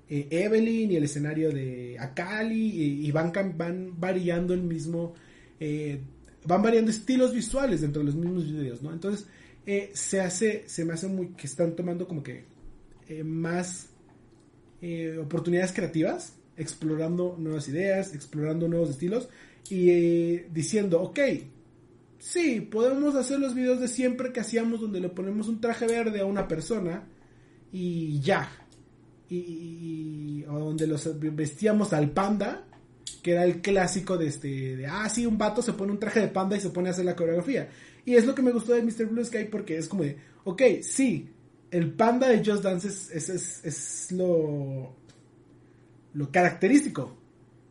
eh, 0.08 0.28
Evelyn 0.30 0.92
y 0.92 0.96
el 0.96 1.04
escenario 1.04 1.50
de 1.50 1.96
Akali 1.98 3.06
y, 3.06 3.10
van, 3.10 3.32
van 3.56 3.98
variando 3.98 4.54
el 4.54 4.62
mismo, 4.62 5.14
eh, 5.60 6.00
van 6.44 6.62
variando 6.62 6.90
estilos 6.90 7.34
visuales 7.34 7.80
dentro 7.80 8.00
de 8.00 8.06
los 8.06 8.14
mismos 8.14 8.46
videos, 8.46 8.82
¿no? 8.82 8.92
Entonces, 8.92 9.26
eh, 9.66 9.90
se 9.94 10.20
hace, 10.20 10.64
se 10.66 10.84
me 10.84 10.92
hace 10.92 11.08
muy, 11.08 11.28
que 11.28 11.46
están 11.46 11.74
tomando 11.74 12.06
como 12.06 12.22
que 12.22 12.44
eh, 13.08 13.24
más 13.24 13.88
oportunidades 15.18 15.72
creativas, 15.72 16.34
explorando 16.58 17.36
nuevas 17.38 17.68
ideas, 17.68 18.14
explorando 18.14 18.68
nuevos 18.68 18.90
estilos 18.90 19.30
y 19.70 19.90
eh, 19.90 20.48
diciendo, 20.52 21.00
ok, 21.02 21.18
sí, 22.18 22.60
podemos 22.60 23.14
hacer 23.14 23.38
los 23.40 23.54
videos 23.54 23.80
de 23.80 23.88
siempre 23.88 24.32
que 24.32 24.40
hacíamos 24.40 24.80
donde 24.80 25.00
le 25.00 25.08
ponemos 25.08 25.48
un 25.48 25.60
traje 25.60 25.86
verde 25.86 26.20
a 26.20 26.26
una 26.26 26.46
persona 26.48 27.04
y 27.72 28.20
ya. 28.20 28.50
Y, 29.30 30.44
o 30.48 30.58
donde 30.58 30.86
los 30.86 31.08
vestíamos 31.34 31.92
al 31.92 32.10
panda, 32.10 32.64
que 33.22 33.32
era 33.32 33.44
el 33.44 33.60
clásico 33.62 34.16
de 34.18 34.26
este, 34.28 34.76
de, 34.76 34.86
ah, 34.86 35.08
sí, 35.08 35.26
un 35.26 35.38
vato 35.38 35.62
se 35.62 35.72
pone 35.72 35.92
un 35.92 35.98
traje 35.98 36.20
de 36.20 36.28
panda 36.28 36.56
y 36.56 36.60
se 36.60 36.70
pone 36.70 36.88
a 36.88 36.92
hacer 36.92 37.04
la 37.04 37.16
coreografía. 37.16 37.68
Y 38.04 38.14
es 38.14 38.26
lo 38.26 38.34
que 38.34 38.42
me 38.42 38.52
gustó 38.52 38.74
de 38.74 38.82
Mr. 38.82 39.06
Blue 39.06 39.24
Sky 39.24 39.44
porque 39.50 39.78
es 39.78 39.88
como 39.88 40.02
de, 40.04 40.16
ok, 40.44 40.62
sí, 40.82 41.28
el 41.70 41.90
panda 41.92 42.28
de 42.28 42.44
Just 42.44 42.62
Dance 42.62 42.86
es, 42.88 43.10
es, 43.10 43.28
es- 43.30 43.64
es 43.64 44.12
lo, 44.12 44.94
lo 46.12 46.30
característico. 46.30 47.16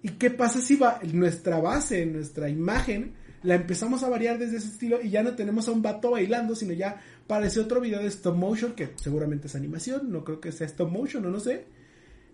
¿Y 0.04 0.10
qué 0.10 0.30
pasa 0.30 0.60
si 0.60 0.76
va, 0.76 1.00
nuestra 1.14 1.60
base, 1.60 2.06
nuestra 2.06 2.50
imagen, 2.50 3.14
la 3.42 3.56
empezamos 3.56 4.04
a 4.04 4.10
variar 4.10 4.38
desde 4.38 4.58
ese 4.58 4.68
estilo 4.68 5.02
y 5.02 5.10
ya 5.10 5.24
no 5.24 5.34
tenemos 5.36 5.68
a 5.68 5.72
un 5.72 5.82
vato 5.82 6.12
bailando, 6.12 6.56
sino 6.56 6.74
ya 6.74 7.02
parece 7.26 7.62
otro 7.62 7.80
video 7.80 8.02
de 8.02 8.08
stop 8.08 8.36
motion, 8.36 8.74
que 8.74 8.90
seguramente 8.96 9.48
es 9.48 9.56
animación, 9.56 10.12
no 10.12 10.26
creo 10.26 10.42
que 10.42 10.52
sea 10.52 10.68
stop 10.68 10.92
motion, 10.92 11.26
o 11.26 11.30
no 11.30 11.40
sé. 11.40 11.66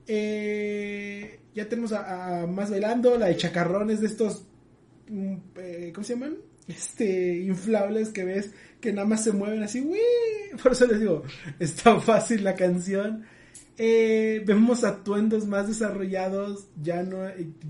Eh, 0.08 1.40
ya 1.54 1.70
tenemos 1.70 1.92
a, 1.94 2.48
más 2.48 2.72
bailando, 2.72 3.18
la 3.20 3.28
de 3.28 3.38
chacarrones 3.38 4.02
de 4.02 4.08
estos, 4.08 4.46
mm, 5.08 5.36
eh, 5.58 5.92
¿cómo 5.94 6.04
se 6.04 6.14
llaman? 6.14 6.38
Este, 6.68 7.38
inflables 7.38 8.10
que 8.10 8.24
ves 8.24 8.52
que 8.80 8.94
nada 8.94 9.08
más 9.08 9.24
se 9.24 9.32
mueven 9.32 9.62
así, 9.62 9.82
¡wii! 9.82 10.00
Por 10.64 10.72
eso 10.72 10.88
les 10.88 11.00
digo, 11.00 11.24
está 11.60 12.00
fácil 12.00 12.44
la 12.44 12.56
canción. 12.56 13.26
Eh, 13.82 14.44
vemos 14.46 14.84
atuendos 14.84 15.48
más 15.48 15.70
desarrollados, 15.70 16.68
ya 16.84 17.02
no, 17.02 17.20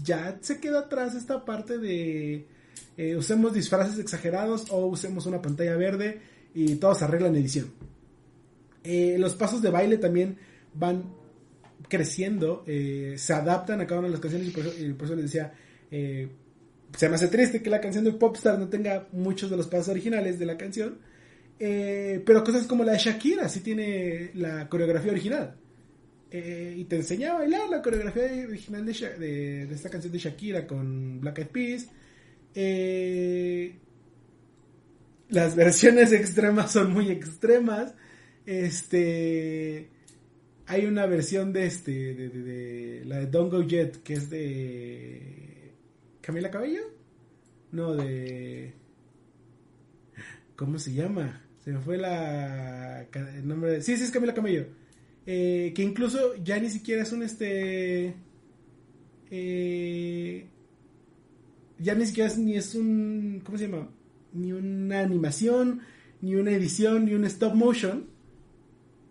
ya 0.04 0.40
se 0.42 0.60
queda 0.60 0.80
atrás 0.80 1.14
esta 1.14 1.46
parte 1.46 1.78
de 1.78 2.48
eh, 2.98 3.16
usemos 3.16 3.54
disfraces 3.54 4.00
exagerados 4.00 4.72
o 4.72 4.88
usemos 4.88 5.28
una 5.28 5.40
pantalla 5.40 5.76
verde 5.76 6.20
y 6.56 6.76
todo 6.76 6.96
se 6.96 7.06
arregla 7.06 7.28
en 7.28 7.36
edición. 7.36 7.72
Eh, 8.84 9.18
los 9.20 9.36
pasos 9.36 9.62
de 9.62 9.70
baile 9.70 10.00
también 10.00 10.38
van 10.74 11.04
creciendo, 11.88 12.64
eh, 12.66 13.14
se 13.18 13.34
adaptan 13.34 13.80
a 13.82 13.86
cada 13.86 14.00
una 14.00 14.08
de 14.08 14.14
las 14.14 14.22
canciones 14.22 14.48
y 14.48 14.52
por 14.52 14.66
eso, 14.66 14.84
y 14.84 14.94
por 14.94 15.06
eso 15.06 15.16
les 15.16 15.26
decía, 15.26 15.54
eh, 15.92 16.28
se 16.96 17.08
me 17.08 17.16
hace 17.16 17.28
triste 17.28 17.62
que 17.62 17.70
la 17.70 17.82
canción 17.82 18.04
de 18.04 18.14
Popstar 18.14 18.58
no 18.58 18.68
tenga 18.68 19.08
muchos 19.12 19.50
de 19.50 19.58
los 19.58 19.68
pasos 19.68 19.90
originales 19.90 20.40
de 20.40 20.46
la 20.46 20.58
canción, 20.58 20.98
eh, 21.60 22.22
pero 22.26 22.44
cosas 22.44 22.66
como 22.66 22.84
la 22.84 22.94
de 22.94 22.98
Shakira 22.98 23.48
sí 23.50 23.60
tiene 23.60 24.32
la 24.34 24.68
coreografía 24.70 25.12
original. 25.12 25.56
Eh, 26.32 26.76
y 26.78 26.86
te 26.86 26.98
enseña 26.98 27.32
a 27.32 27.40
bailar 27.40 27.70
la 27.70 27.82
coreografía 27.82 28.46
original 28.48 28.86
de, 28.86 28.94
de- 29.66 29.74
esta 29.74 29.90
canción 29.90 30.14
de 30.14 30.20
Shakira 30.20 30.68
con 30.68 31.20
Black 31.22 31.40
Eyed 31.40 31.48
Peas. 31.48 31.88
Eh, 32.54 33.76
las 35.30 35.56
versiones 35.56 36.12
extremas 36.14 36.72
son 36.72 36.94
muy 36.94 37.10
extremas. 37.10 37.94
Este. 38.46 39.90
Hay 40.68 40.86
una 40.86 41.06
versión 41.08 41.52
de 41.52 41.66
este. 41.66 42.14
De, 42.14 43.04
la 43.06 43.20
de 43.20 43.26
Don't 43.28 43.52
Go 43.52 43.64
Jet. 43.64 44.04
Que 44.04 44.14
es 44.14 44.30
de. 44.30 45.72
Camila 46.22 46.52
Cabello. 46.52 46.82
No, 47.72 47.96
de. 47.96 48.74
¿Cómo 50.56 50.78
se 50.78 50.94
llama? 50.94 51.42
Se 51.64 51.72
me 51.72 51.80
fue 51.80 51.98
la. 51.98 53.02
El 53.14 53.48
nombre 53.48 53.72
de. 53.74 53.82
Sí, 53.82 53.98
sí, 53.98 54.04
es 54.04 54.12
Camila 54.12 54.34
Cabello. 54.34 54.68
Eh, 55.32 55.74
que 55.76 55.84
incluso 55.84 56.36
ya 56.44 56.60
ni 56.60 56.72
siquiera 56.72 57.04
es 57.04 57.12
un 57.12 57.22
este. 57.22 58.16
eh, 59.30 60.48
ya 61.78 61.94
ni 61.94 62.08
siquiera 62.08 62.28
es, 62.28 62.40
ni 62.40 62.56
es 62.56 62.74
un. 62.74 63.40
¿Cómo 63.46 63.60
se 63.60 63.68
llama? 63.68 63.92
Ni 64.34 64.54
una 64.54 65.02
animación, 65.02 65.82
ni 66.22 66.34
una 66.34 66.50
edición, 66.50 67.06
ni 67.06 67.14
un 67.14 67.26
stop 67.26 67.54
motion. 67.54 68.08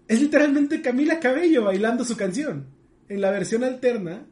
Es 0.08 0.20
literalmente 0.20 0.82
Camila 0.82 1.20
Cabello 1.20 1.62
bailando 1.62 2.04
su 2.04 2.16
canción. 2.16 2.66
En 3.08 3.20
la 3.20 3.30
versión 3.30 3.62
alterna 3.62 4.26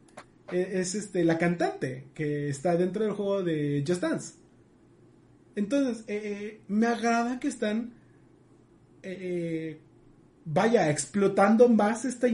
eh, 0.51 0.71
es 0.73 0.93
este 0.93 1.23
la 1.23 1.37
cantante 1.37 2.09
que 2.13 2.49
está 2.49 2.75
dentro 2.75 3.05
del 3.05 3.13
juego 3.13 3.43
de 3.43 3.85
Just 3.87 4.01
Dance. 4.01 4.33
Entonces, 5.55 6.03
eh, 6.09 6.59
me 6.67 6.87
agrada 6.87 7.39
que 7.39 7.47
están. 7.47 7.93
Vaya, 10.47 10.89
explotando 10.89 11.67
más 11.67 12.05
esta 12.05 12.27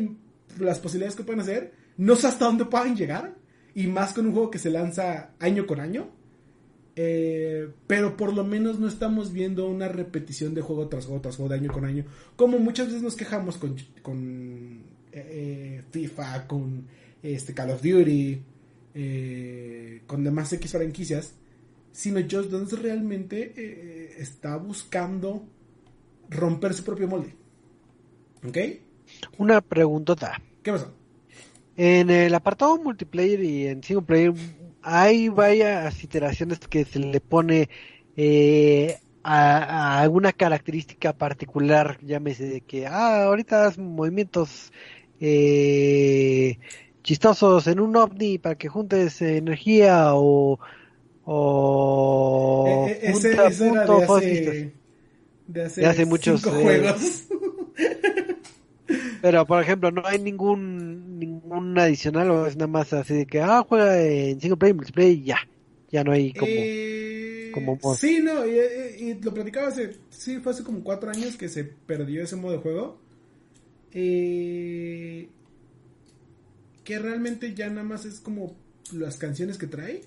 las 0.59 0.79
posibilidades 0.79 1.15
que 1.15 1.23
pueden 1.23 1.41
hacer. 1.41 1.73
No 1.97 2.15
sé 2.15 2.27
hasta 2.27 2.45
dónde 2.45 2.65
puedan 2.65 2.95
llegar. 2.95 3.35
Y 3.75 3.87
más 3.87 4.13
con 4.13 4.27
un 4.27 4.33
juego 4.33 4.51
que 4.51 4.59
se 4.59 4.69
lanza 4.69 5.31
año 5.39 5.65
con 5.65 5.79
año. 5.79 6.09
Eh, 6.95 7.69
pero 7.87 8.15
por 8.15 8.33
lo 8.33 8.43
menos 8.43 8.77
no 8.79 8.87
estamos 8.87 9.33
viendo 9.33 9.67
una 9.67 9.87
repetición 9.87 10.53
de 10.53 10.61
juego 10.61 10.87
tras 10.89 11.05
juego 11.05 11.21
tras 11.21 11.37
juego 11.37 11.49
de 11.49 11.55
año 11.55 11.71
con 11.71 11.85
año. 11.85 12.05
Como 12.35 12.59
muchas 12.59 12.87
veces 12.87 13.01
nos 13.01 13.15
quejamos 13.15 13.57
con, 13.57 13.75
con 14.03 14.83
eh, 15.11 15.81
eh, 15.81 15.83
FIFA, 15.89 16.47
con 16.47 16.85
este 17.23 17.53
Call 17.53 17.71
of 17.71 17.81
Duty, 17.81 18.41
con 20.05 20.23
demás 20.23 20.53
X 20.53 20.71
franquicias. 20.71 21.33
Sino 21.91 22.19
Just 22.21 22.51
Dance 22.51 22.75
realmente 22.75 24.19
está 24.19 24.57
buscando 24.57 25.45
romper 26.29 26.73
su 26.73 26.83
propio 26.83 27.07
molde. 27.07 27.42
¿Ok? 28.47 28.57
Una 29.37 29.61
preguntota. 29.61 30.41
¿Qué 30.61 30.71
pasó? 30.71 30.93
En 31.75 32.09
el 32.09 32.33
apartado 32.35 32.77
multiplayer 32.77 33.43
y 33.43 33.67
en 33.67 33.83
single 33.83 34.05
player 34.05 34.33
hay 34.81 35.29
varias 35.29 36.03
iteraciones 36.03 36.59
que 36.59 36.85
se 36.85 36.99
le 36.99 37.19
pone 37.21 37.69
eh, 38.15 38.99
a, 39.23 39.97
a 39.97 40.01
alguna 40.01 40.33
característica 40.33 41.13
particular, 41.13 41.97
llámese 42.01 42.45
de 42.47 42.61
que, 42.61 42.85
ah, 42.87 43.23
ahorita 43.23 43.65
haz 43.67 43.77
movimientos 43.77 44.71
eh, 45.19 46.59
chistosos 47.03 47.67
en 47.67 47.79
un 47.79 47.95
ovni 47.95 48.37
para 48.37 48.55
que 48.55 48.67
juntes 48.69 49.21
energía 49.21 50.15
o, 50.15 50.59
o 51.23 52.85
Eh, 52.87 52.91
eh, 52.91 52.99
ese, 53.03 53.29
junta 53.29 53.47
ese 53.47 53.67
era 53.69 53.85
puntos, 53.85 53.99
de 53.99 54.03
hace, 54.05 54.73
de 55.47 55.63
hace, 55.63 55.81
De 55.81 55.87
hace 55.87 56.05
muchos, 56.05 56.45
eh, 56.45 56.49
juegos. 56.61 57.27
Pero, 59.23 59.47
por 59.47 59.63
ejemplo, 59.63 59.89
no 59.89 60.05
hay 60.05 60.19
ningún 60.19 61.17
ningún 61.17 61.79
adicional 61.79 62.29
o 62.29 62.45
es 62.45 62.57
nada 62.57 62.67
más 62.67 62.91
así 62.91 63.13
de 63.13 63.25
que, 63.25 63.39
ah, 63.39 63.65
juega 63.65 63.97
en 63.97 64.41
single 64.41 64.57
player, 64.57 64.75
multiplayer 64.75 65.13
y 65.13 65.23
ya. 65.23 65.37
Ya 65.89 66.03
no 66.03 66.11
hay 66.11 66.33
como... 66.33 66.51
Eh, 66.53 67.49
como 67.53 67.79
mod. 67.81 67.95
sí, 67.95 68.19
no, 68.21 68.45
y 68.45 69.13
lo 69.21 69.33
platicaba 69.33 69.69
hace, 69.69 69.95
sí, 70.09 70.39
fue 70.41 70.51
hace 70.51 70.65
como 70.65 70.83
cuatro 70.83 71.09
años 71.09 71.37
que 71.37 71.47
se 71.47 71.63
perdió 71.63 72.21
ese 72.21 72.35
modo 72.35 72.51
de 72.51 72.57
juego. 72.57 72.99
Eh, 73.93 75.29
que 76.83 76.99
realmente 76.99 77.53
ya 77.53 77.69
nada 77.69 77.83
más 77.83 78.03
es 78.03 78.19
como 78.19 78.57
las 78.91 79.15
canciones 79.15 79.57
que 79.57 79.67
trae. 79.67 80.01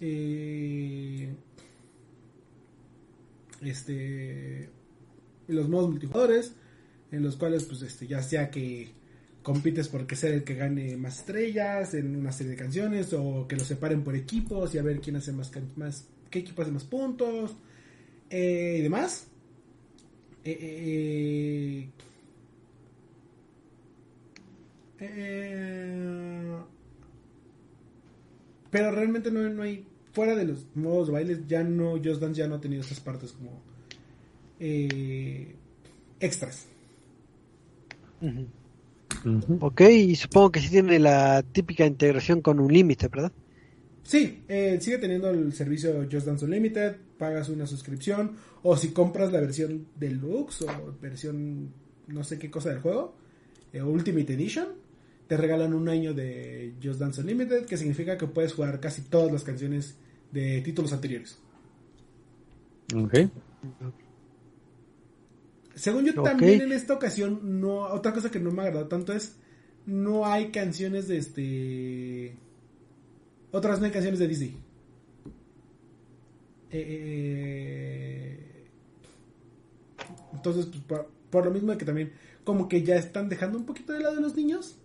Eh, 0.00 1.34
este, 3.60 4.68
los 5.48 5.68
modos 5.68 5.90
multijugadores, 5.90 6.54
en 7.14 7.22
los 7.22 7.36
cuales, 7.36 7.64
pues, 7.64 7.82
este, 7.82 8.06
ya 8.06 8.22
sea 8.22 8.50
que 8.50 8.88
compites 9.44 9.88
por 9.88 10.12
ser 10.16 10.32
el 10.32 10.42
que 10.42 10.54
gane 10.54 10.96
más 10.96 11.18
estrellas 11.18 11.94
en 11.94 12.16
una 12.16 12.32
serie 12.32 12.52
de 12.52 12.56
canciones 12.58 13.12
o 13.12 13.46
que 13.46 13.56
los 13.56 13.66
separen 13.66 14.02
por 14.02 14.16
equipos 14.16 14.74
y 14.74 14.78
a 14.78 14.82
ver 14.82 15.00
quién 15.00 15.16
hace 15.16 15.32
más, 15.32 15.52
más 15.76 16.08
qué 16.30 16.40
equipo 16.40 16.62
hace 16.62 16.72
más 16.72 16.84
puntos 16.84 17.54
eh, 18.30 18.76
y 18.78 18.82
demás. 18.82 19.28
Eh, 20.46 21.88
eh, 24.98 26.56
pero 28.70 28.90
realmente 28.90 29.30
no, 29.30 29.48
no 29.50 29.62
hay 29.62 29.86
fuera 30.12 30.34
de 30.34 30.44
los 30.44 30.66
modos 30.74 31.08
de 31.08 31.12
baile 31.12 31.42
ya 31.46 31.62
no 31.62 31.92
Just 32.02 32.20
Dance 32.20 32.38
ya 32.38 32.46
no 32.46 32.56
ha 32.56 32.60
tenido 32.60 32.82
esas 32.82 33.00
partes 33.00 33.32
como 33.32 33.62
Ujú. 38.20 39.58
Ok, 39.60 39.80
y 39.82 40.16
supongo 40.16 40.52
que 40.52 40.60
sí 40.60 40.68
tiene 40.70 40.98
la 40.98 41.42
típica 41.42 41.86
integración 41.86 42.40
con 42.40 42.60
un 42.60 42.72
límite, 42.72 43.08
¿verdad? 43.08 43.32
Sí, 44.02 44.44
eh, 44.48 44.78
sigue 44.80 44.98
teniendo 44.98 45.30
el 45.30 45.52
servicio 45.54 46.06
Just 46.10 46.26
Dance 46.26 46.44
Unlimited, 46.44 46.96
pagas 47.18 47.48
una 47.48 47.66
suscripción, 47.66 48.32
o 48.62 48.76
si 48.76 48.88
compras 48.88 49.32
la 49.32 49.40
versión 49.40 49.86
deluxe 49.96 50.62
o 50.62 50.94
versión 51.00 51.72
no 52.08 52.22
sé 52.22 52.38
qué 52.38 52.50
cosa 52.50 52.68
del 52.68 52.80
juego, 52.80 53.14
eh, 53.72 53.82
Ultimate 53.82 54.34
Edition, 54.34 54.68
te 55.26 55.38
regalan 55.38 55.72
un 55.72 55.88
año 55.88 56.12
de 56.12 56.74
Just 56.82 57.00
Dance 57.00 57.20
Unlimited, 57.20 57.64
que 57.64 57.78
significa 57.78 58.18
que 58.18 58.26
puedes 58.26 58.52
jugar 58.52 58.78
casi 58.78 59.02
todas 59.02 59.32
las 59.32 59.42
canciones 59.42 59.96
de 60.32 60.60
títulos 60.60 60.92
anteriores. 60.92 61.38
Ok. 62.94 63.30
Según 65.74 66.04
yo 66.04 66.22
también 66.22 66.62
en 66.62 66.72
esta 66.72 66.94
ocasión, 66.94 67.60
no, 67.60 67.80
otra 67.80 68.12
cosa 68.12 68.30
que 68.30 68.38
no 68.38 68.50
me 68.50 68.62
ha 68.62 68.66
agradado 68.66 68.88
tanto 68.88 69.12
es, 69.12 69.36
no 69.86 70.26
hay 70.26 70.50
canciones 70.50 71.08
de 71.08 71.18
este... 71.18 72.36
Otras 73.50 73.78
no 73.78 73.86
hay 73.86 73.92
canciones 73.92 74.18
de 74.18 74.28
Disney. 74.28 74.56
Eh, 76.70 78.38
entonces, 80.32 80.68
pues, 80.86 81.02
por 81.30 81.44
lo 81.44 81.50
mismo 81.52 81.76
que 81.76 81.84
también 81.84 82.12
como 82.44 82.68
que 82.68 82.82
ya 82.82 82.96
están 82.96 83.28
dejando 83.28 83.58
un 83.58 83.64
poquito 83.64 83.92
de 83.92 84.00
lado 84.00 84.16
de 84.16 84.20
los 84.20 84.36
niños, 84.36 84.76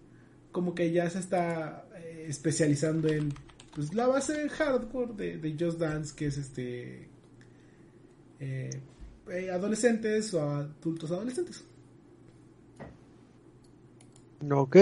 como 0.52 0.74
que 0.74 0.92
ya 0.92 1.10
se 1.10 1.20
está 1.20 1.88
eh, 1.96 2.26
especializando 2.28 3.08
en 3.10 3.34
pues 3.76 3.94
la 3.94 4.08
base 4.08 4.50
hardcore 4.50 5.14
de, 5.14 5.38
de 5.38 5.56
Just 5.60 5.80
Dance, 5.80 6.16
que 6.16 6.28
es 6.28 6.38
este 6.38 7.10
eh, 8.40 8.82
eh, 9.32 9.52
adolescentes 9.52 10.34
o 10.34 10.42
adultos 10.42 11.12
adolescentes. 11.12 11.64
Ok. 14.50 14.78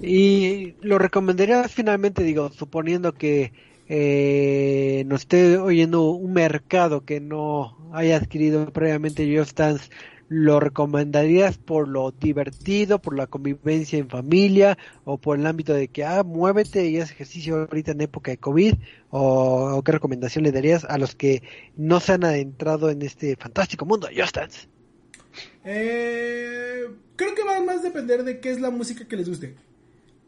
¿Y 0.00 0.74
lo 0.80 0.98
recomendarías 0.98 1.72
finalmente, 1.72 2.22
digo, 2.22 2.50
suponiendo 2.50 3.12
que 3.12 3.52
eh, 3.88 5.04
nos 5.06 5.22
esté 5.22 5.58
oyendo 5.58 6.10
un 6.10 6.32
mercado 6.32 7.04
que 7.04 7.20
no 7.20 7.76
haya 7.92 8.16
adquirido 8.16 8.72
previamente 8.72 9.36
Just 9.36 9.58
Dance, 9.58 9.90
¿lo 10.32 10.60
recomendarías 10.60 11.58
por 11.58 11.88
lo 11.88 12.10
divertido, 12.10 13.02
por 13.02 13.14
la 13.14 13.26
convivencia 13.26 13.98
en 13.98 14.08
familia 14.08 14.78
o 15.04 15.18
por 15.18 15.38
el 15.38 15.46
ámbito 15.46 15.74
de 15.74 15.88
que, 15.88 16.04
ah, 16.04 16.22
muévete 16.22 16.86
y 16.88 16.98
haz 16.98 17.10
ejercicio 17.10 17.56
ahorita 17.56 17.92
en 17.92 18.00
época 18.00 18.30
de 18.30 18.38
COVID? 18.38 18.74
¿O, 19.10 19.82
qué 19.84 19.92
recomendación 19.92 20.44
le 20.44 20.52
darías 20.52 20.84
a 20.84 20.96
los 20.96 21.14
que 21.14 21.42
no 21.76 22.00
se 22.00 22.12
han 22.12 22.24
adentrado 22.24 22.88
en 22.88 23.02
este 23.02 23.36
fantástico 23.36 23.84
mundo 23.84 24.08
de 24.08 24.22
Just? 24.22 24.38
Eh, 25.64 26.86
creo 27.16 27.34
que 27.34 27.44
va 27.44 27.60
más 27.60 27.80
a 27.80 27.82
depender 27.82 28.24
de 28.24 28.40
qué 28.40 28.52
es 28.52 28.60
la 28.60 28.70
música 28.70 29.06
que 29.06 29.16
les 29.18 29.28
guste. 29.28 29.54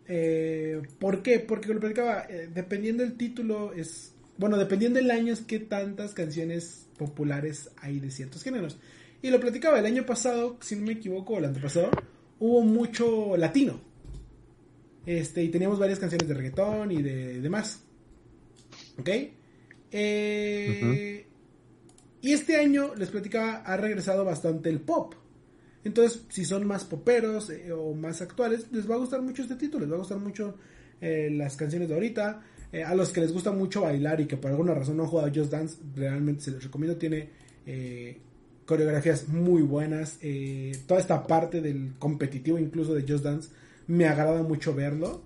Eh, 0.06 0.82
¿Por 0.98 1.22
qué? 1.22 1.40
Porque 1.40 1.72
lo 1.72 1.80
platicaba, 1.80 2.26
eh, 2.28 2.50
dependiendo 2.52 3.02
del 3.02 3.16
título, 3.16 3.72
es. 3.72 4.12
Bueno, 4.36 4.58
dependiendo 4.58 4.98
del 4.98 5.10
año, 5.10 5.32
es 5.32 5.40
que 5.40 5.60
tantas 5.60 6.12
canciones 6.12 6.88
populares 6.98 7.70
hay 7.78 8.00
de 8.00 8.10
ciertos 8.10 8.42
géneros. 8.42 8.78
Y 9.24 9.30
lo 9.30 9.40
platicaba 9.40 9.78
el 9.78 9.86
año 9.86 10.04
pasado, 10.04 10.58
si 10.60 10.76
no 10.76 10.84
me 10.84 10.92
equivoco, 10.92 11.38
el 11.38 11.46
antepasado, 11.46 11.88
hubo 12.40 12.60
mucho 12.60 13.38
latino. 13.38 13.80
Este, 15.06 15.42
y 15.42 15.48
teníamos 15.48 15.78
varias 15.78 15.98
canciones 15.98 16.28
de 16.28 16.34
reggaetón 16.34 16.92
y 16.92 17.00
de 17.00 17.40
demás. 17.40 17.82
¿Ok? 18.98 19.08
Eh, 19.90 21.26
y 22.20 22.32
este 22.34 22.56
año, 22.56 22.94
les 22.96 23.08
platicaba, 23.08 23.62
ha 23.62 23.78
regresado 23.78 24.26
bastante 24.26 24.68
el 24.68 24.82
pop. 24.82 25.14
Entonces, 25.84 26.26
si 26.28 26.44
son 26.44 26.66
más 26.66 26.84
poperos 26.84 27.48
eh, 27.48 27.72
o 27.72 27.94
más 27.94 28.20
actuales, 28.20 28.66
les 28.72 28.86
va 28.90 28.96
a 28.96 28.98
gustar 28.98 29.22
mucho 29.22 29.40
este 29.40 29.56
título, 29.56 29.86
les 29.86 29.92
va 29.92 29.96
a 29.96 30.00
gustar 30.00 30.18
mucho 30.18 30.58
eh, 31.00 31.30
las 31.32 31.56
canciones 31.56 31.88
de 31.88 31.94
ahorita. 31.94 32.42
Eh, 32.70 32.84
a 32.84 32.94
los 32.94 33.08
que 33.08 33.22
les 33.22 33.32
gusta 33.32 33.52
mucho 33.52 33.80
bailar 33.80 34.20
y 34.20 34.26
que 34.26 34.36
por 34.36 34.50
alguna 34.50 34.74
razón 34.74 34.98
no 34.98 35.04
han 35.04 35.08
jugado 35.08 35.32
Just 35.34 35.50
Dance, 35.50 35.78
realmente 35.94 36.42
se 36.42 36.50
les 36.50 36.62
recomiendo. 36.62 36.98
Tiene 36.98 37.42
coreografías 38.66 39.28
muy 39.28 39.62
buenas. 39.62 40.18
toda 40.86 41.00
esta 41.00 41.26
parte 41.26 41.60
del 41.60 41.94
competitivo, 41.98 42.58
incluso 42.58 42.94
de 42.94 43.02
Just 43.02 43.24
Dance, 43.24 43.50
me 43.86 44.06
agrada 44.06 44.42
mucho 44.42 44.74
verlo. 44.74 45.22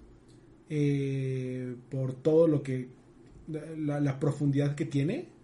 por 1.90 2.14
todo 2.22 2.48
lo 2.48 2.62
que. 2.62 2.88
la 3.48 4.18
profundidad 4.20 4.74
que 4.74 4.84
tiene 4.84 5.38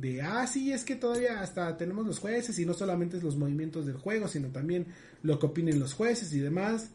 de, 0.00 0.22
ah, 0.22 0.46
sí, 0.46 0.72
es 0.72 0.84
que 0.84 0.94
todavía 0.94 1.40
hasta 1.40 1.76
tenemos 1.76 2.06
los 2.06 2.20
jueces 2.20 2.56
y 2.60 2.64
no 2.64 2.72
solamente 2.72 3.16
es 3.16 3.22
los 3.24 3.36
movimientos 3.36 3.84
del 3.84 3.96
juego, 3.96 4.28
sino 4.28 4.48
también 4.48 4.86
lo 5.24 5.40
que 5.40 5.46
opinen 5.46 5.80
los 5.80 5.92
jueces 5.92 6.32
y 6.32 6.38
demás. 6.38 6.90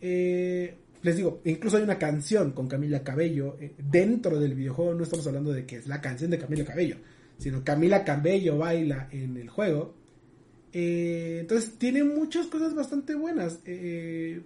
Eh, 0.00 0.76
les 1.02 1.16
digo, 1.16 1.40
incluso 1.44 1.76
hay 1.76 1.84
una 1.84 1.98
canción 1.98 2.50
con 2.50 2.66
Camila 2.66 3.04
Cabello 3.04 3.56
eh, 3.60 3.74
dentro 3.78 4.40
del 4.40 4.54
videojuego, 4.54 4.94
no 4.94 5.04
estamos 5.04 5.26
hablando 5.28 5.52
de 5.52 5.64
que 5.64 5.76
es 5.76 5.86
la 5.86 6.00
canción 6.00 6.32
de 6.32 6.38
Camila 6.38 6.64
Cabello, 6.64 6.96
sino 7.40 7.64
Camila 7.64 8.04
Cabello 8.04 8.58
baila 8.58 9.08
en 9.10 9.36
el 9.36 9.48
juego. 9.48 9.96
Eh, 10.72 11.38
entonces 11.40 11.72
tiene 11.78 12.04
muchas 12.04 12.46
cosas 12.46 12.76
bastante 12.76 13.16
buenas, 13.16 13.58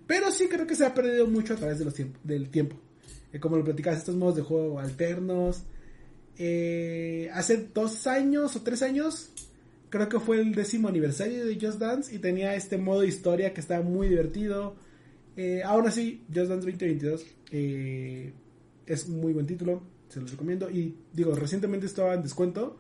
pero 0.07 0.30
sí 0.30 0.49
creo 0.49 0.66
que 0.66 0.74
se 0.74 0.86
ha 0.86 0.95
perdido 0.95 1.26
mucho 1.26 1.53
a 1.53 1.57
través 1.57 1.78
de 1.78 1.84
los 1.84 1.95
del 2.22 2.49
tiempo. 2.49 2.76
como 3.40 3.59
lo 3.59 3.64
platicabas, 3.64 3.99
estos 3.99 4.16
modos 4.16 4.36
de 4.36 4.42
juego 4.42 4.80
alternos, 4.80 5.64
eh, 6.38 7.30
hace 7.32 7.68
dos 7.72 8.07
años 8.07 8.57
o 8.57 8.62
tres 8.62 8.82
años, 8.82 9.30
creo 9.90 10.09
que 10.09 10.18
fue 10.18 10.40
el 10.40 10.55
décimo 10.55 10.88
aniversario 10.88 11.47
de 11.47 11.55
Just 11.55 11.78
Dance 11.78 12.14
y 12.14 12.18
tenía 12.18 12.55
este 12.55 12.76
modo 12.76 13.05
historia 13.05 13.55
que 13.55 13.61
estaba 13.61 13.82
muy 13.84 14.09
divertido. 14.09 14.76
Eh, 15.36 15.62
aún 15.64 15.86
así, 15.86 16.24
Just 16.28 16.49
Dance 16.49 16.66
2022 16.66 17.26
eh, 17.53 18.32
es 18.86 19.09
muy 19.09 19.32
buen 19.32 19.47
título, 19.47 19.82
se 20.09 20.20
los 20.20 20.30
recomiendo. 20.30 20.70
Y 20.70 20.97
digo, 21.12 21.34
recientemente 21.34 21.86
estaba 21.86 22.14
en 22.14 22.22
descuento. 22.22 22.76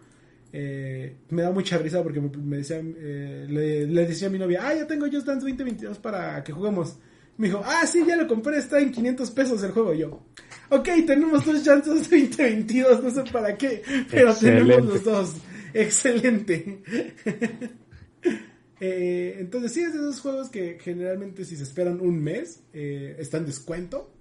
Eh, 0.56 1.16
me 1.30 1.42
da 1.42 1.50
mucha 1.50 1.78
risa 1.78 2.00
porque 2.02 2.20
me, 2.20 2.58
decían, 2.58 2.94
le, 2.96 3.86
le, 3.86 4.06
decía 4.06 4.28
a 4.28 4.30
mi 4.30 4.38
novia, 4.38 4.60
ah, 4.62 4.72
ya 4.72 4.86
tengo 4.86 5.06
Just 5.06 5.26
Dance 5.26 5.44
2022 5.44 5.98
para 5.98 6.44
que 6.44 6.52
juguemos. 6.52 6.96
Me 7.36 7.48
dijo, 7.48 7.60
ah, 7.64 7.84
sí, 7.86 8.04
ya 8.06 8.16
lo 8.16 8.28
compré, 8.28 8.58
está 8.58 8.78
en 8.78 8.92
500 8.92 9.30
pesos 9.32 9.62
el 9.64 9.72
juego. 9.72 9.92
yo, 9.94 10.22
ok, 10.70 10.88
tenemos 11.06 11.44
dos 11.44 11.64
chances 11.64 12.08
2022, 12.08 13.02
no 13.02 13.10
sé 13.10 13.24
para 13.32 13.56
qué, 13.56 13.82
pero 14.10 14.32
tenemos 14.34 14.84
los 14.84 15.04
dos. 15.04 15.34
Excelente. 15.72 16.82
eh, 18.80 19.36
entonces, 19.40 19.72
sí, 19.72 19.82
es 19.82 19.92
de 19.92 19.98
esos 19.98 20.20
juegos 20.20 20.48
que 20.48 20.78
generalmente 20.80 21.44
si 21.44 21.56
se 21.56 21.64
esperan 21.64 22.00
un 22.00 22.22
mes, 22.22 22.62
eh, 22.72 23.16
está 23.18 23.38
en 23.38 23.46
descuento. 23.46 24.12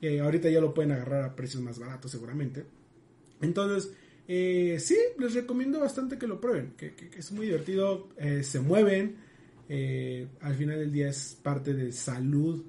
Eh, 0.00 0.20
ahorita 0.20 0.50
ya 0.50 0.60
lo 0.60 0.74
pueden 0.74 0.92
agarrar 0.92 1.22
a 1.22 1.36
precios 1.36 1.62
más 1.62 1.78
baratos 1.78 2.10
seguramente. 2.10 2.64
Entonces, 3.40 3.92
eh, 4.28 4.78
sí, 4.78 4.96
les 5.18 5.34
recomiendo 5.34 5.80
bastante 5.80 6.18
que 6.18 6.26
lo 6.26 6.40
prueben, 6.40 6.74
que, 6.76 6.94
que 6.94 7.18
es 7.18 7.32
muy 7.32 7.46
divertido, 7.46 8.10
eh, 8.16 8.42
se 8.44 8.60
mueven 8.60 9.28
eh, 9.68 10.26
al 10.40 10.54
final 10.54 10.78
del 10.78 10.90
día 10.90 11.08
es 11.08 11.38
parte 11.42 11.74
de 11.74 11.92
salud. 11.92 12.64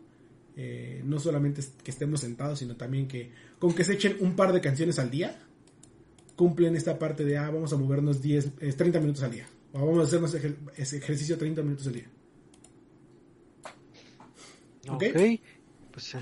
Eh, 0.55 1.01
no 1.05 1.19
solamente 1.19 1.61
que 1.83 1.91
estemos 1.91 2.19
sentados, 2.19 2.59
sino 2.59 2.75
también 2.75 3.07
que 3.07 3.31
con 3.59 3.73
que 3.73 3.85
se 3.85 3.93
echen 3.93 4.17
un 4.19 4.35
par 4.35 4.51
de 4.51 4.59
canciones 4.59 4.99
al 4.99 5.09
día, 5.09 5.39
cumplen 6.35 6.75
esta 6.75 6.99
parte 6.99 7.23
de, 7.23 7.37
ah, 7.37 7.49
vamos 7.49 7.71
a 7.71 7.77
movernos 7.77 8.21
10, 8.21 8.55
30 8.75 8.97
eh, 8.97 9.01
minutos 9.01 9.23
al 9.23 9.31
día. 9.31 9.47
O 9.71 9.85
vamos 9.85 10.13
a 10.13 10.17
hacer 10.25 10.55
ese 10.75 10.97
ejercicio 10.97 11.37
30 11.37 11.61
minutos 11.61 11.87
al 11.87 11.93
día. 11.93 12.07
Ok. 14.89 15.03
Pues, 15.91 16.17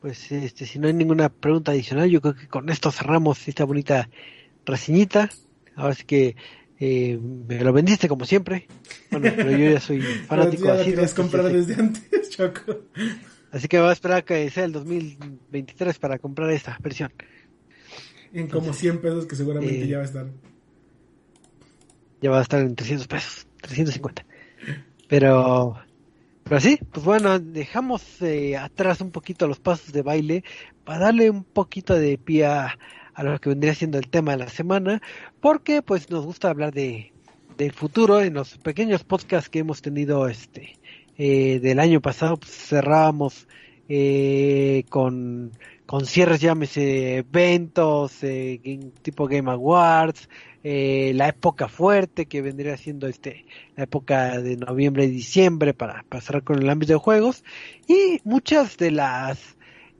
pues 0.00 0.32
este, 0.32 0.66
si 0.66 0.78
no 0.78 0.88
hay 0.88 0.94
ninguna 0.94 1.28
pregunta 1.28 1.72
adicional, 1.72 2.10
yo 2.10 2.20
creo 2.20 2.34
que 2.34 2.48
con 2.48 2.68
esto 2.70 2.90
cerramos 2.90 3.46
esta 3.46 3.64
bonita 3.64 4.08
reseñita. 4.64 5.30
Ahora 5.76 5.94
sí 5.94 6.04
que 6.04 6.36
eh, 6.78 7.18
me 7.18 7.60
lo 7.62 7.72
vendiste 7.72 8.08
como 8.08 8.24
siempre. 8.24 8.66
Bueno, 9.10 9.32
pero 9.36 9.50
yo 9.52 9.70
ya 9.70 9.80
soy 9.80 10.00
fanático 10.28 10.70
así. 10.70 10.94
comprar 11.14 11.52
desde 11.52 11.74
antes, 11.74 12.30
Choco. 12.36 12.82
Así 13.50 13.68
que 13.68 13.78
voy 13.78 13.90
a 13.90 13.92
esperar 13.92 14.24
que 14.24 14.50
sea 14.50 14.64
el 14.64 14.72
2023 14.72 15.98
para 15.98 16.18
comprar 16.18 16.50
esta 16.50 16.76
versión. 16.82 17.12
En 18.32 18.48
como 18.48 18.72
100 18.72 19.00
pesos 19.00 19.26
que 19.26 19.36
seguramente 19.36 19.84
eh, 19.84 19.86
ya 19.86 19.98
va 19.98 20.02
a 20.02 20.06
estar. 20.06 20.26
Ya 22.20 22.30
va 22.30 22.38
a 22.40 22.42
estar 22.42 22.60
en 22.60 22.74
300 22.74 23.06
pesos, 23.06 23.46
350. 23.60 24.26
Pero, 25.08 25.76
pero 26.42 26.60
sí, 26.60 26.80
pues 26.92 27.04
bueno, 27.04 27.38
dejamos 27.38 28.02
eh, 28.22 28.56
atrás 28.56 29.00
un 29.00 29.12
poquito 29.12 29.46
los 29.46 29.60
pasos 29.60 29.92
de 29.92 30.02
baile 30.02 30.42
para 30.84 30.98
darle 30.98 31.30
un 31.30 31.44
poquito 31.44 31.94
de 31.94 32.18
pie 32.18 32.46
a, 32.46 32.76
a 33.14 33.22
lo 33.22 33.38
que 33.38 33.48
vendría 33.50 33.74
siendo 33.74 33.98
el 33.98 34.08
tema 34.08 34.32
de 34.32 34.38
la 34.38 34.48
semana, 34.48 35.00
porque 35.40 35.82
pues 35.82 36.10
nos 36.10 36.24
gusta 36.24 36.50
hablar 36.50 36.72
de 36.72 37.12
del 37.56 37.72
futuro 37.72 38.20
en 38.20 38.34
los 38.34 38.58
pequeños 38.58 39.04
podcasts 39.04 39.48
que 39.48 39.60
hemos 39.60 39.80
tenido 39.80 40.28
este 40.28 40.76
eh, 41.16 41.60
del 41.60 41.78
año 41.78 42.00
pasado 42.00 42.36
pues, 42.36 42.50
cerramos 42.50 43.46
eh, 43.88 44.84
con 44.88 45.52
con 45.86 46.06
cierres 46.06 46.40
llámese 46.40 47.18
eventos 47.18 48.22
eh, 48.22 48.60
tipo 49.02 49.28
Game 49.28 49.50
Awards 49.50 50.28
eh, 50.64 51.12
la 51.14 51.28
época 51.28 51.68
fuerte 51.68 52.26
que 52.26 52.40
vendría 52.40 52.76
siendo 52.76 53.06
este 53.06 53.44
la 53.76 53.84
época 53.84 54.40
de 54.40 54.56
noviembre 54.56 55.04
y 55.04 55.10
diciembre 55.10 55.74
para 55.74 56.04
pasar 56.08 56.42
con 56.42 56.60
el 56.60 56.70
ámbito 56.70 56.94
de 56.94 56.98
juegos 56.98 57.44
y 57.86 58.20
muchas 58.24 58.78
de 58.78 58.90
las 58.90 59.53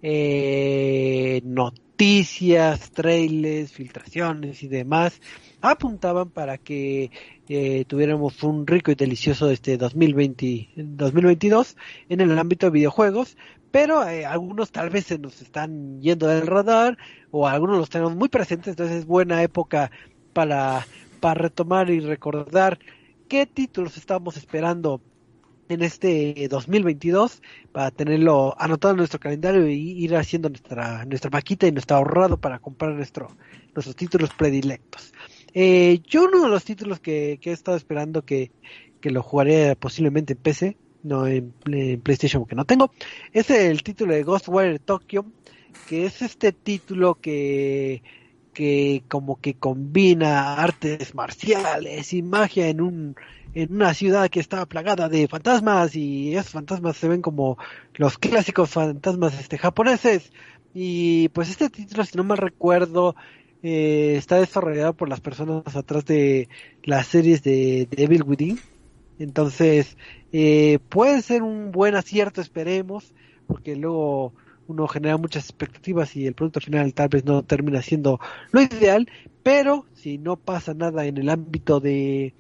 eh, 0.07 1.41
noticias, 1.45 2.91
trailers, 2.91 3.73
filtraciones 3.73 4.63
y 4.63 4.69
demás 4.69 5.19
apuntaban 5.63 6.29
para 6.29 6.59
que 6.59 7.11
eh, 7.49 7.87
tuviéramos 7.87 8.43
un 8.43 8.67
rico 8.67 8.91
y 8.91 8.97
delicioso 8.97 9.49
este 9.51 9.79
2020, 9.79 10.73
2022 10.77 11.79
en 12.11 12.21
el 12.21 12.39
ámbito 12.39 12.67
de 12.67 12.73
videojuegos, 12.73 13.39
pero 13.71 14.07
eh, 14.07 14.27
algunos 14.27 14.73
tal 14.73 14.91
vez 14.91 15.07
se 15.07 15.19
nos 15.19 15.41
están 15.41 16.03
yendo 16.03 16.27
del 16.27 16.47
radar 16.47 16.99
o 17.31 17.49
algunos 17.49 17.79
los 17.79 17.89
tenemos 17.89 18.15
muy 18.15 18.29
presentes, 18.29 18.73
entonces 18.73 18.99
es 18.99 19.07
buena 19.07 19.43
época 19.43 19.91
para, 20.35 20.87
para 21.21 21.45
retomar 21.45 21.89
y 21.89 22.01
recordar 22.01 22.79
qué 23.27 23.47
títulos 23.47 23.97
estamos 23.97 24.37
esperando 24.37 25.01
en 25.69 25.83
este 25.83 26.49
2022 26.49 27.43
para 27.73 27.91
tenerlo 27.91 28.55
anotado 28.59 28.93
en 28.93 28.99
nuestro 28.99 29.21
calendario 29.21 29.69
y 29.69 30.05
ir 30.05 30.17
haciendo 30.17 30.49
nuestra 30.49 31.05
nuestra 31.05 31.31
maquita 31.31 31.67
y 31.67 31.73
nuestro 31.73 31.97
ahorrado 31.97 32.37
para 32.39 32.59
comprar 32.59 32.93
nuestro, 32.95 33.29
nuestros 33.75 33.97
títulos 33.97 34.31
predilectos. 34.37 35.13
Eh, 35.53 36.01
yo 36.07 36.25
uno 36.25 36.43
de 36.43 36.49
los 36.49 36.65
títulos 36.65 37.01
que, 37.01 37.39
he 37.43 37.51
estado 37.51 37.77
esperando 37.77 38.23
que, 38.23 38.51
que 39.01 39.11
lo 39.11 39.23
jugaré 39.23 39.77
posiblemente 39.77 40.33
en 40.33 40.39
PC, 40.39 40.77
no 41.03 41.27
en, 41.27 41.55
en 41.67 42.01
PlayStation 42.01 42.43
porque 42.43 42.57
no 42.57 42.65
tengo. 42.65 42.91
Es 43.33 43.51
el 43.51 43.83
título 43.83 44.15
de 44.15 44.25
Ghostwire 44.25 44.79
Tokyo, 44.81 45.25
que 45.89 46.07
es 46.07 46.23
este 46.23 46.53
título 46.53 47.17
que 47.17 48.03
que 48.55 49.03
como 49.09 49.41
que 49.41 49.55
combina 49.55 50.55
artes 50.55 51.15
marciales 51.15 52.13
y 52.15 52.23
magia 52.23 52.69
en 52.69 52.81
un 52.81 53.17
en 53.55 53.75
una 53.75 53.95
ciudad 53.95 54.29
que 54.29 54.41
está 54.41 54.67
plagada 54.67 55.09
de 55.09 55.29
fantasmas 55.29 55.95
y 55.95 56.37
esos 56.37 56.53
fantasmas 56.53 56.97
se 56.97 57.09
ven 57.09 57.23
como 57.23 57.57
los 57.95 58.19
clásicos 58.19 58.71
fantasmas 58.71 59.39
este 59.39 59.59
japoneses. 59.59 60.33
Y 60.75 61.29
pues 61.29 61.51
este 61.51 61.71
título 61.71 62.05
si 62.05 62.17
no 62.17 62.25
me 62.25 62.37
recuerdo 62.37 63.15
eh, 63.63 64.17
está 64.19 64.39
desarrollado 64.39 64.95
por 64.95 65.09
las 65.09 65.21
personas 65.21 65.77
atrás 65.77 66.05
de 66.05 66.49
las 66.83 67.07
series 67.07 67.43
de, 67.43 67.87
de 67.91 68.05
Evil 68.05 68.25
Within. 68.25 68.59
Entonces 69.19 69.97
eh, 70.33 70.81
puede 70.89 71.23
ser 71.23 71.43
un 71.43 71.71
buen 71.71 71.95
acierto 71.95 72.41
esperemos 72.41 73.15
porque 73.47 73.77
luego 73.77 74.35
uno 74.67 74.89
genera 74.89 75.17
muchas 75.17 75.45
expectativas 75.45 76.17
y 76.17 76.27
el 76.27 76.35
producto 76.35 76.61
final 76.61 76.93
tal 76.95 77.09
vez 77.09 77.25
no 77.25 77.43
termina 77.43 77.83
siendo 77.83 78.19
lo 78.51 78.63
ideal, 78.63 79.09
pero 79.43 79.87
si 79.95 80.19
no 80.19 80.37
pasa 80.37 80.75
nada 80.75 81.07
en 81.07 81.19
el 81.19 81.29
ámbito 81.29 81.81
de 81.81 82.35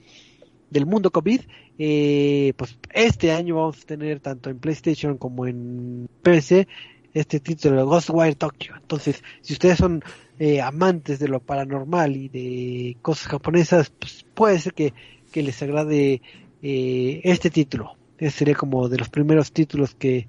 del 0.70 0.86
mundo 0.86 1.10
COVID, 1.10 1.40
eh, 1.78 2.52
pues 2.56 2.78
este 2.92 3.32
año 3.32 3.56
vamos 3.56 3.82
a 3.82 3.86
tener 3.86 4.20
tanto 4.20 4.50
en 4.50 4.58
PlayStation 4.58 5.18
como 5.18 5.46
en 5.46 6.08
PC 6.22 6.66
este 7.12 7.38
título 7.40 7.76
de 7.76 7.82
Ghostwire 7.84 8.34
Tokyo. 8.34 8.74
Entonces, 8.76 9.22
si 9.40 9.52
ustedes 9.52 9.78
son 9.78 10.02
eh, 10.38 10.60
amantes 10.60 11.18
de 11.20 11.28
lo 11.28 11.40
paranormal 11.40 12.16
y 12.16 12.28
de 12.28 12.96
cosas 13.02 13.28
japonesas, 13.28 13.90
pues 13.90 14.24
puede 14.34 14.58
ser 14.58 14.74
que, 14.74 14.92
que 15.30 15.42
les 15.42 15.62
agrade 15.62 16.22
eh, 16.62 17.20
este 17.22 17.50
título. 17.50 17.96
Ese 18.18 18.38
sería 18.38 18.54
como 18.56 18.88
de 18.88 18.98
los 18.98 19.08
primeros 19.10 19.52
títulos 19.52 19.94
que, 19.94 20.28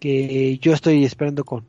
que 0.00 0.58
yo 0.58 0.74
estoy 0.74 1.04
esperando 1.04 1.44
con, 1.44 1.64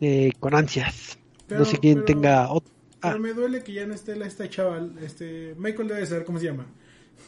eh, 0.00 0.30
con 0.38 0.54
ansias. 0.54 1.18
Pero- 1.48 1.60
no 1.60 1.64
sé 1.66 1.78
quién 1.78 1.94
pero- 1.94 2.04
tenga 2.06 2.48
ot- 2.50 2.64
Pero 3.00 3.16
Ah. 3.16 3.18
me 3.18 3.32
duele 3.32 3.64
que 3.64 3.72
ya 3.72 3.84
no 3.84 3.94
esté 3.94 4.14
la, 4.14 4.26
esta 4.26 4.48
chaval, 4.48 4.92
este, 5.02 5.56
Michael 5.58 5.88
debe 5.88 6.06
saber 6.06 6.24
cómo 6.24 6.38
se 6.38 6.44
llama. 6.46 6.66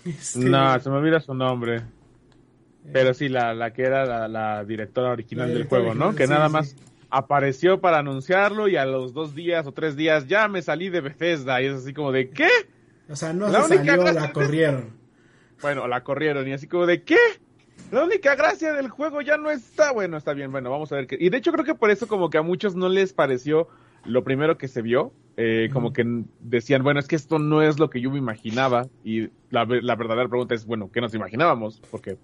Este, 0.04 0.40
No, 0.40 0.78
se 0.78 0.90
me 0.90 0.96
olvida 0.96 1.20
su 1.20 1.34
nombre. 1.34 1.82
Pero 2.92 3.14
sí, 3.14 3.28
la, 3.28 3.54
la 3.54 3.72
que 3.72 3.82
era 3.82 4.04
la, 4.04 4.28
la 4.28 4.64
directora 4.64 5.10
original 5.10 5.48
La 5.48 5.54
del 5.54 5.66
juego, 5.66 5.94
¿no? 5.94 6.14
Que 6.14 6.26
sí, 6.26 6.32
nada 6.32 6.48
sí. 6.48 6.52
más 6.52 6.76
apareció 7.10 7.80
para 7.80 7.98
anunciarlo 7.98 8.68
y 8.68 8.76
a 8.76 8.84
los 8.84 9.14
dos 9.14 9.34
días 9.34 9.66
o 9.66 9.72
tres 9.72 9.96
días 9.96 10.26
ya 10.26 10.48
me 10.48 10.60
salí 10.62 10.88
de 10.90 11.00
Bethesda 11.00 11.62
y 11.62 11.66
es 11.66 11.74
así 11.74 11.94
como 11.94 12.12
de 12.12 12.28
¿qué? 12.30 12.48
O 13.08 13.16
sea, 13.16 13.32
no 13.32 13.48
la 13.48 13.62
se 13.62 13.76
única 13.76 13.96
salió, 13.96 14.12
la 14.12 14.32
corrieron. 14.32 14.90
Bueno, 15.62 15.86
la 15.86 16.02
corrieron 16.02 16.46
y 16.48 16.52
así 16.52 16.66
como 16.66 16.86
de 16.86 17.02
¿qué? 17.02 17.18
La 17.92 18.02
única 18.02 18.34
gracia 18.34 18.72
del 18.72 18.88
juego 18.88 19.20
ya 19.20 19.36
no 19.36 19.50
está. 19.50 19.92
Bueno, 19.92 20.16
está 20.16 20.32
bien, 20.32 20.50
bueno, 20.50 20.70
vamos 20.70 20.90
a 20.92 20.96
ver 20.96 21.06
qué. 21.06 21.16
Y 21.20 21.30
de 21.30 21.36
hecho 21.36 21.52
creo 21.52 21.64
que 21.64 21.74
por 21.74 21.90
eso 21.90 22.08
como 22.08 22.28
que 22.30 22.38
a 22.38 22.42
muchos 22.42 22.74
no 22.74 22.88
les 22.88 23.12
pareció 23.12 23.68
lo 24.06 24.24
primero 24.24 24.56
que 24.58 24.68
se 24.68 24.82
vio. 24.82 25.12
eh, 25.36 25.68
como 25.72 25.92
que 25.92 26.04
decían, 26.38 26.84
bueno, 26.84 27.00
es 27.00 27.08
que 27.08 27.16
esto 27.16 27.40
no 27.40 27.60
es 27.60 27.78
lo 27.80 27.90
que 27.90 28.00
yo 28.00 28.10
me 28.10 28.18
imaginaba. 28.18 28.86
Y 29.02 29.30
la, 29.50 29.64
ve- 29.64 29.82
la 29.82 29.96
verdadera 29.96 30.28
pregunta 30.28 30.54
es, 30.54 30.64
bueno, 30.64 30.90
¿qué 30.92 31.00
nos 31.00 31.12
imaginábamos? 31.14 31.82
Porque 31.90 32.16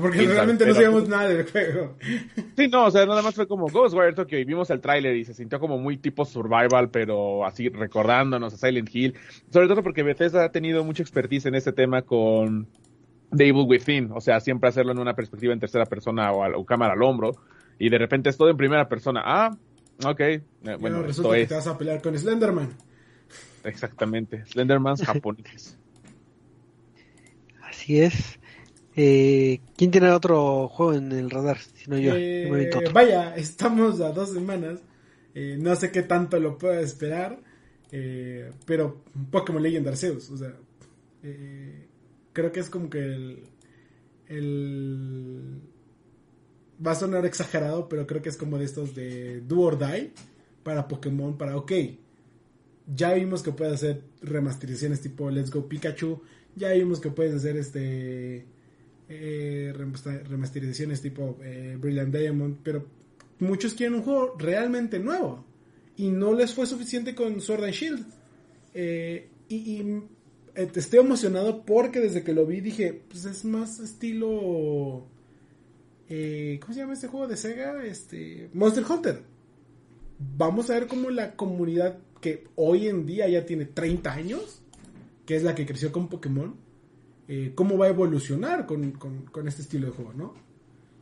Porque 0.00 0.26
realmente 0.26 0.66
no 0.66 0.74
sabíamos 0.74 1.08
nada 1.08 1.28
del 1.28 1.48
juego. 1.48 1.96
Sí, 2.56 2.66
no, 2.66 2.86
o 2.86 2.90
sea, 2.90 3.06
nada 3.06 3.22
más 3.22 3.36
fue 3.36 3.46
como 3.46 3.68
Ghostwire 3.68 4.12
Tokyo 4.14 4.36
y 4.38 4.44
vimos 4.44 4.68
el 4.70 4.80
tráiler 4.80 5.14
y 5.14 5.24
se 5.24 5.32
sintió 5.34 5.60
como 5.60 5.78
muy 5.78 5.96
tipo 5.98 6.24
survival, 6.24 6.90
pero 6.90 7.44
así 7.46 7.68
recordándonos 7.68 8.52
a 8.54 8.56
Silent 8.56 8.92
Hill. 8.92 9.14
Sobre 9.52 9.68
todo 9.68 9.84
porque 9.84 10.02
Bethesda 10.02 10.44
ha 10.44 10.50
tenido 10.50 10.82
mucha 10.82 11.04
expertise 11.04 11.46
en 11.46 11.54
ese 11.54 11.72
tema 11.72 12.02
con 12.02 12.66
The 13.36 13.46
Evil 13.46 13.66
Within, 13.68 14.10
o 14.12 14.20
sea, 14.20 14.40
siempre 14.40 14.68
hacerlo 14.68 14.90
en 14.90 14.98
una 14.98 15.14
perspectiva 15.14 15.52
en 15.52 15.60
tercera 15.60 15.86
persona 15.86 16.32
o 16.32 16.64
cámara 16.64 16.94
al 16.94 17.02
hombro, 17.04 17.30
y 17.78 17.88
de 17.88 17.98
repente 17.98 18.30
es 18.30 18.36
todo 18.36 18.50
en 18.50 18.56
primera 18.56 18.88
persona. 18.88 19.22
Ah, 19.24 19.56
ok, 20.04 20.20
eh, 20.20 20.42
Bueno, 20.78 20.78
bueno, 20.78 21.02
resulta 21.02 21.36
que 21.38 21.42
es 21.42 21.48
te 21.48 21.54
vas 21.54 21.66
a 21.66 21.76
pelear 21.78 22.00
con 22.02 22.16
Slenderman. 22.18 22.70
exactamente 23.62 24.44
Slendermans 24.46 25.02
japoneses. 25.04 25.78
Así 27.62 28.00
es. 28.00 28.38
Eh, 28.96 29.60
¿Quién 29.76 29.90
tiene 29.90 30.10
otro 30.10 30.68
juego 30.68 30.94
en 30.94 31.12
el 31.12 31.30
radar? 31.30 31.58
Si 31.60 31.90
no 31.90 31.98
yo. 31.98 32.14
Eh, 32.14 32.70
yo 32.80 32.92
vaya, 32.92 33.36
estamos 33.36 34.00
a 34.00 34.12
dos 34.12 34.30
semanas. 34.32 34.80
Eh, 35.34 35.56
no 35.60 35.74
sé 35.76 35.90
qué 35.92 36.02
tanto 36.02 36.38
lo 36.40 36.58
pueda 36.58 36.80
esperar. 36.80 37.42
eh, 37.90 38.50
pero 38.66 39.02
Pokémon 39.30 39.62
Legend 39.62 39.88
Arceus. 39.88 40.30
O 40.30 40.36
sea, 40.36 40.54
eh, 41.22 41.86
creo 42.32 42.52
que 42.52 42.60
es 42.60 42.70
como 42.70 42.90
que 42.90 42.98
el, 43.00 43.44
el- 44.28 45.60
Va 46.84 46.92
a 46.92 46.94
sonar 46.94 47.26
exagerado, 47.26 47.88
pero 47.88 48.06
creo 48.06 48.22
que 48.22 48.28
es 48.28 48.36
como 48.36 48.58
de 48.58 48.64
estos 48.64 48.94
de 48.94 49.40
Do 49.40 49.60
or 49.60 49.78
Die 49.78 50.12
para 50.62 50.86
Pokémon. 50.86 51.36
Para, 51.36 51.56
ok, 51.56 51.72
ya 52.94 53.12
vimos 53.14 53.42
que 53.42 53.52
puedes 53.52 53.74
hacer 53.74 54.02
remasterizaciones 54.22 55.00
tipo 55.00 55.30
Let's 55.30 55.50
Go 55.50 55.68
Pikachu. 55.68 56.22
Ya 56.54 56.72
vimos 56.72 57.00
que 57.00 57.10
puedes 57.10 57.34
hacer 57.34 57.56
este 57.56 58.46
eh, 59.08 59.72
remasterizaciones 59.74 61.00
tipo 61.00 61.38
eh, 61.42 61.76
Brilliant 61.80 62.14
Diamond, 62.14 62.58
pero 62.62 62.86
muchos 63.40 63.74
quieren 63.74 63.96
un 63.96 64.02
juego 64.02 64.34
realmente 64.38 64.98
nuevo 64.98 65.44
y 65.96 66.10
no 66.10 66.32
les 66.32 66.54
fue 66.54 66.66
suficiente 66.66 67.14
con 67.14 67.40
Sword 67.40 67.64
and 67.64 67.72
Shield. 67.72 68.06
Eh, 68.72 69.28
y 69.48 69.56
y, 69.56 70.02
eh, 70.54 70.70
estoy 70.74 71.00
emocionado 71.00 71.64
porque 71.64 72.00
desde 72.00 72.22
que 72.22 72.32
lo 72.32 72.46
vi 72.46 72.60
dije, 72.60 73.02
pues 73.08 73.24
es 73.24 73.44
más 73.44 73.80
estilo... 73.80 75.06
eh, 76.08 76.58
¿Cómo 76.60 76.74
se 76.74 76.80
llama 76.80 76.92
este 76.94 77.08
juego 77.08 77.26
de 77.28 77.36
Sega? 77.36 77.84
Este, 77.84 78.50
Monster 78.54 78.84
Hunter. 78.88 79.22
Vamos 80.36 80.70
a 80.70 80.74
ver 80.74 80.86
cómo 80.86 81.10
la 81.10 81.36
comunidad 81.36 81.98
que 82.20 82.46
hoy 82.56 82.88
en 82.88 83.06
día 83.06 83.28
ya 83.28 83.46
tiene 83.46 83.64
30 83.66 84.12
años, 84.12 84.62
que 85.26 85.36
es 85.36 85.42
la 85.44 85.54
que 85.54 85.66
creció 85.66 85.92
con 85.92 86.08
Pokémon, 86.08 86.56
eh, 87.28 87.52
cómo 87.54 87.76
va 87.78 87.86
a 87.86 87.90
evolucionar 87.90 88.66
con, 88.66 88.92
con- 88.92 89.26
con 89.26 89.46
este 89.46 89.62
estilo 89.62 89.86
de 89.86 89.92
juego, 89.92 90.12
¿no? 90.14 90.34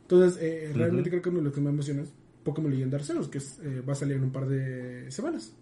Entonces, 0.03 0.41
eh, 0.41 0.71
realmente 0.73 1.09
creo 1.09 1.21
que 1.21 1.29
uno 1.29 1.39
de 1.39 1.45
los 1.45 1.53
que 1.53 1.61
me 1.61 1.69
emociona 1.69 2.03
es 2.03 2.13
Pokémon 2.43 2.71
Legend 2.71 2.95
Arceus, 2.95 3.27
que 3.27 3.39
es, 3.39 3.59
eh, 3.63 3.81
va 3.81 3.93
a 3.93 3.95
salir 3.95 4.17
en 4.17 4.23
un 4.23 4.31
par 4.31 4.47
de 4.47 5.09
semanas. 5.11 5.53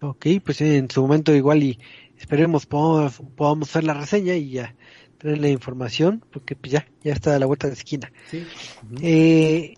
Ok, 0.00 0.26
pues 0.44 0.60
en 0.60 0.90
su 0.90 1.00
momento 1.02 1.34
igual 1.34 1.62
y 1.62 1.78
esperemos 2.18 2.66
podamos, 2.66 3.20
podamos 3.34 3.70
hacer 3.70 3.84
la 3.84 3.94
reseña 3.94 4.34
y 4.34 4.50
ya 4.50 4.76
tener 5.18 5.38
la 5.38 5.48
información, 5.48 6.24
porque 6.30 6.56
pues 6.56 6.72
ya, 6.72 6.86
ya 7.02 7.12
está 7.12 7.34
a 7.34 7.38
la 7.38 7.46
vuelta 7.46 7.66
de 7.66 7.72
la 7.72 7.78
esquina. 7.78 8.12
Sí. 8.30 8.46
Eh, 9.02 9.74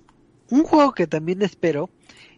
un 0.50 0.64
juego 0.64 0.92
que 0.92 1.06
también 1.06 1.42
espero, 1.42 1.90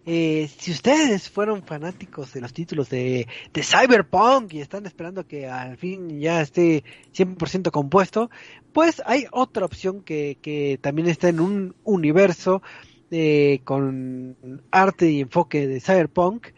eh, 0.07 0.49
si 0.59 0.73
ustedes 0.73 1.29
fueron 1.29 1.63
fanáticos 1.63 2.33
de 2.33 2.41
los 2.41 2.53
títulos 2.53 2.89
de, 2.89 3.29
de 3.53 3.63
Cyberpunk 3.63 4.55
y 4.55 4.61
están 4.61 4.87
esperando 4.87 5.27
que 5.27 5.47
al 5.47 5.77
fin 5.77 6.19
ya 6.19 6.41
esté 6.41 6.85
100% 7.15 7.71
compuesto, 7.71 8.31
pues 8.73 9.03
hay 9.05 9.27
otra 9.31 9.67
opción 9.67 10.03
que, 10.03 10.39
que 10.41 10.79
también 10.81 11.09
está 11.09 11.29
en 11.29 11.41
un 11.41 11.75
universo 11.85 12.63
eh, 13.11 13.61
con 13.65 14.63
arte 14.71 15.11
y 15.11 15.21
enfoque 15.21 15.67
de 15.67 15.81
Cyberpunk, 15.81 16.49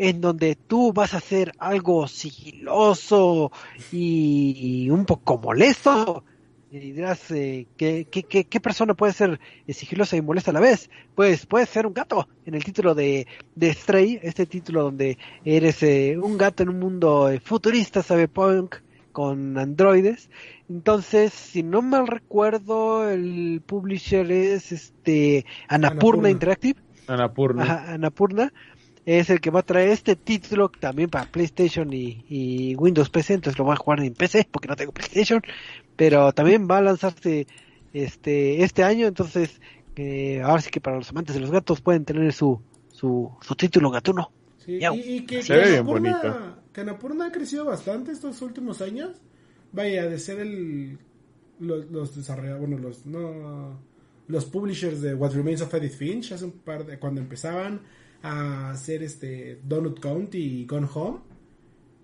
en 0.00 0.22
donde 0.22 0.56
tú 0.56 0.94
vas 0.94 1.12
a 1.12 1.18
hacer 1.18 1.52
algo 1.58 2.08
sigiloso 2.08 3.52
y, 3.92 4.86
y 4.86 4.90
un 4.90 5.04
poco 5.04 5.36
molesto. 5.36 6.24
Y 6.70 6.92
dirás, 6.92 7.30
eh, 7.32 7.66
¿qué, 7.76 8.06
qué, 8.10 8.22
qué, 8.22 8.44
qué 8.44 8.60
persona 8.60 8.94
puede 8.94 9.12
ser 9.12 9.38
eh, 9.66 9.74
sigilosa 9.74 10.16
y 10.16 10.22
molesta 10.22 10.52
a 10.52 10.54
la 10.54 10.60
vez? 10.60 10.88
Pues 11.14 11.44
puede 11.44 11.66
ser 11.66 11.84
un 11.86 11.92
gato. 11.92 12.28
En 12.46 12.54
el 12.54 12.64
título 12.64 12.94
de, 12.94 13.26
de 13.54 13.74
Stray, 13.74 14.18
este 14.22 14.46
título 14.46 14.84
donde 14.84 15.18
eres 15.44 15.82
eh, 15.82 16.16
un 16.16 16.38
gato 16.38 16.62
en 16.62 16.70
un 16.70 16.78
mundo 16.78 17.28
eh, 17.28 17.38
futurista, 17.38 18.02
cyberpunk, 18.02 18.76
con 19.12 19.58
androides. 19.58 20.30
Entonces, 20.70 21.34
si 21.34 21.62
no 21.62 21.82
mal 21.82 22.06
recuerdo, 22.06 23.06
el 23.06 23.60
publisher 23.66 24.32
es 24.32 24.72
este 24.72 25.44
Annapurna, 25.68 25.90
Annapurna. 25.90 26.30
Interactive. 26.30 26.80
Annapurna. 27.06 27.62
Ajá, 27.64 27.92
Annapurna 27.92 28.52
es 29.06 29.30
el 29.30 29.40
que 29.40 29.50
va 29.50 29.60
a 29.60 29.64
traer 29.64 29.90
este 29.90 30.16
título 30.16 30.68
también 30.68 31.10
para 31.10 31.30
PlayStation 31.30 31.92
y, 31.92 32.24
y 32.28 32.74
Windows 32.76 33.10
PC, 33.10 33.34
entonces 33.34 33.58
lo 33.58 33.64
voy 33.64 33.74
a 33.74 33.76
jugar 33.76 34.00
en 34.00 34.14
PC 34.14 34.48
porque 34.50 34.68
no 34.68 34.76
tengo 34.76 34.92
PlayStation, 34.92 35.42
pero 35.96 36.32
también 36.32 36.68
va 36.70 36.78
a 36.78 36.82
lanzarse 36.82 37.46
este 37.92 38.62
este 38.62 38.84
año, 38.84 39.06
entonces 39.06 39.60
eh, 39.96 40.42
ahora 40.42 40.62
sí 40.62 40.70
que 40.70 40.80
para 40.80 40.96
los 40.96 41.10
amantes 41.10 41.34
de 41.34 41.40
los 41.40 41.50
gatos 41.50 41.80
pueden 41.80 42.04
tener 42.04 42.32
su 42.32 42.60
su, 42.92 43.30
su 43.40 43.54
título 43.54 43.90
gatuno. 43.90 44.30
Sí, 44.58 44.78
y, 44.78 45.16
y 45.16 45.26
que, 45.26 45.42
Se 45.42 45.56
ve 45.56 45.70
bien 45.70 45.86
bonito. 45.86 46.56
Annapurna 46.80 47.26
ha 47.26 47.32
crecido 47.32 47.64
bastante 47.64 48.12
estos 48.12 48.40
últimos 48.42 48.80
años. 48.80 49.10
Vaya, 49.72 50.08
de 50.08 50.18
ser 50.18 50.40
el 50.40 50.98
los, 51.60 51.90
los 51.90 52.16
desarrolladores, 52.16 52.68
bueno, 52.68 52.78
los 52.78 53.06
no 53.06 53.78
los 54.28 54.44
publishers 54.46 55.00
de 55.00 55.14
What 55.14 55.32
Remains 55.32 55.60
of 55.60 55.74
Edith 55.74 55.92
Finch 55.92 56.32
hace 56.32 56.44
un 56.44 56.52
par 56.52 56.86
de 56.86 56.98
cuando 56.98 57.20
empezaban 57.20 57.80
a 58.22 58.70
hacer 58.70 59.02
este 59.02 59.60
Donut 59.64 60.00
County 60.00 60.38
y 60.38 60.66
Gone 60.66 60.88
Home. 60.94 61.20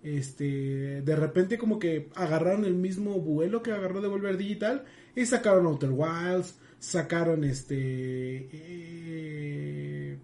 Este, 0.03 1.03
de 1.03 1.17
repente 1.17 1.59
como 1.59 1.79
que 1.81 2.11
agarraron 2.15 2.65
el 2.65 2.75
mismo 2.75 3.21
vuelo 3.21 3.63
que 3.63 3.73
agarró 3.73 4.01
Devolver 4.01 4.37
Digital 4.37 4.85
y 5.17 5.27
sacaron 5.27 5.67
Outer 5.67 5.91
Wilds, 5.91 6.55
sacaron 6.79 7.43
este, 7.43 8.49
eh, 8.53 10.17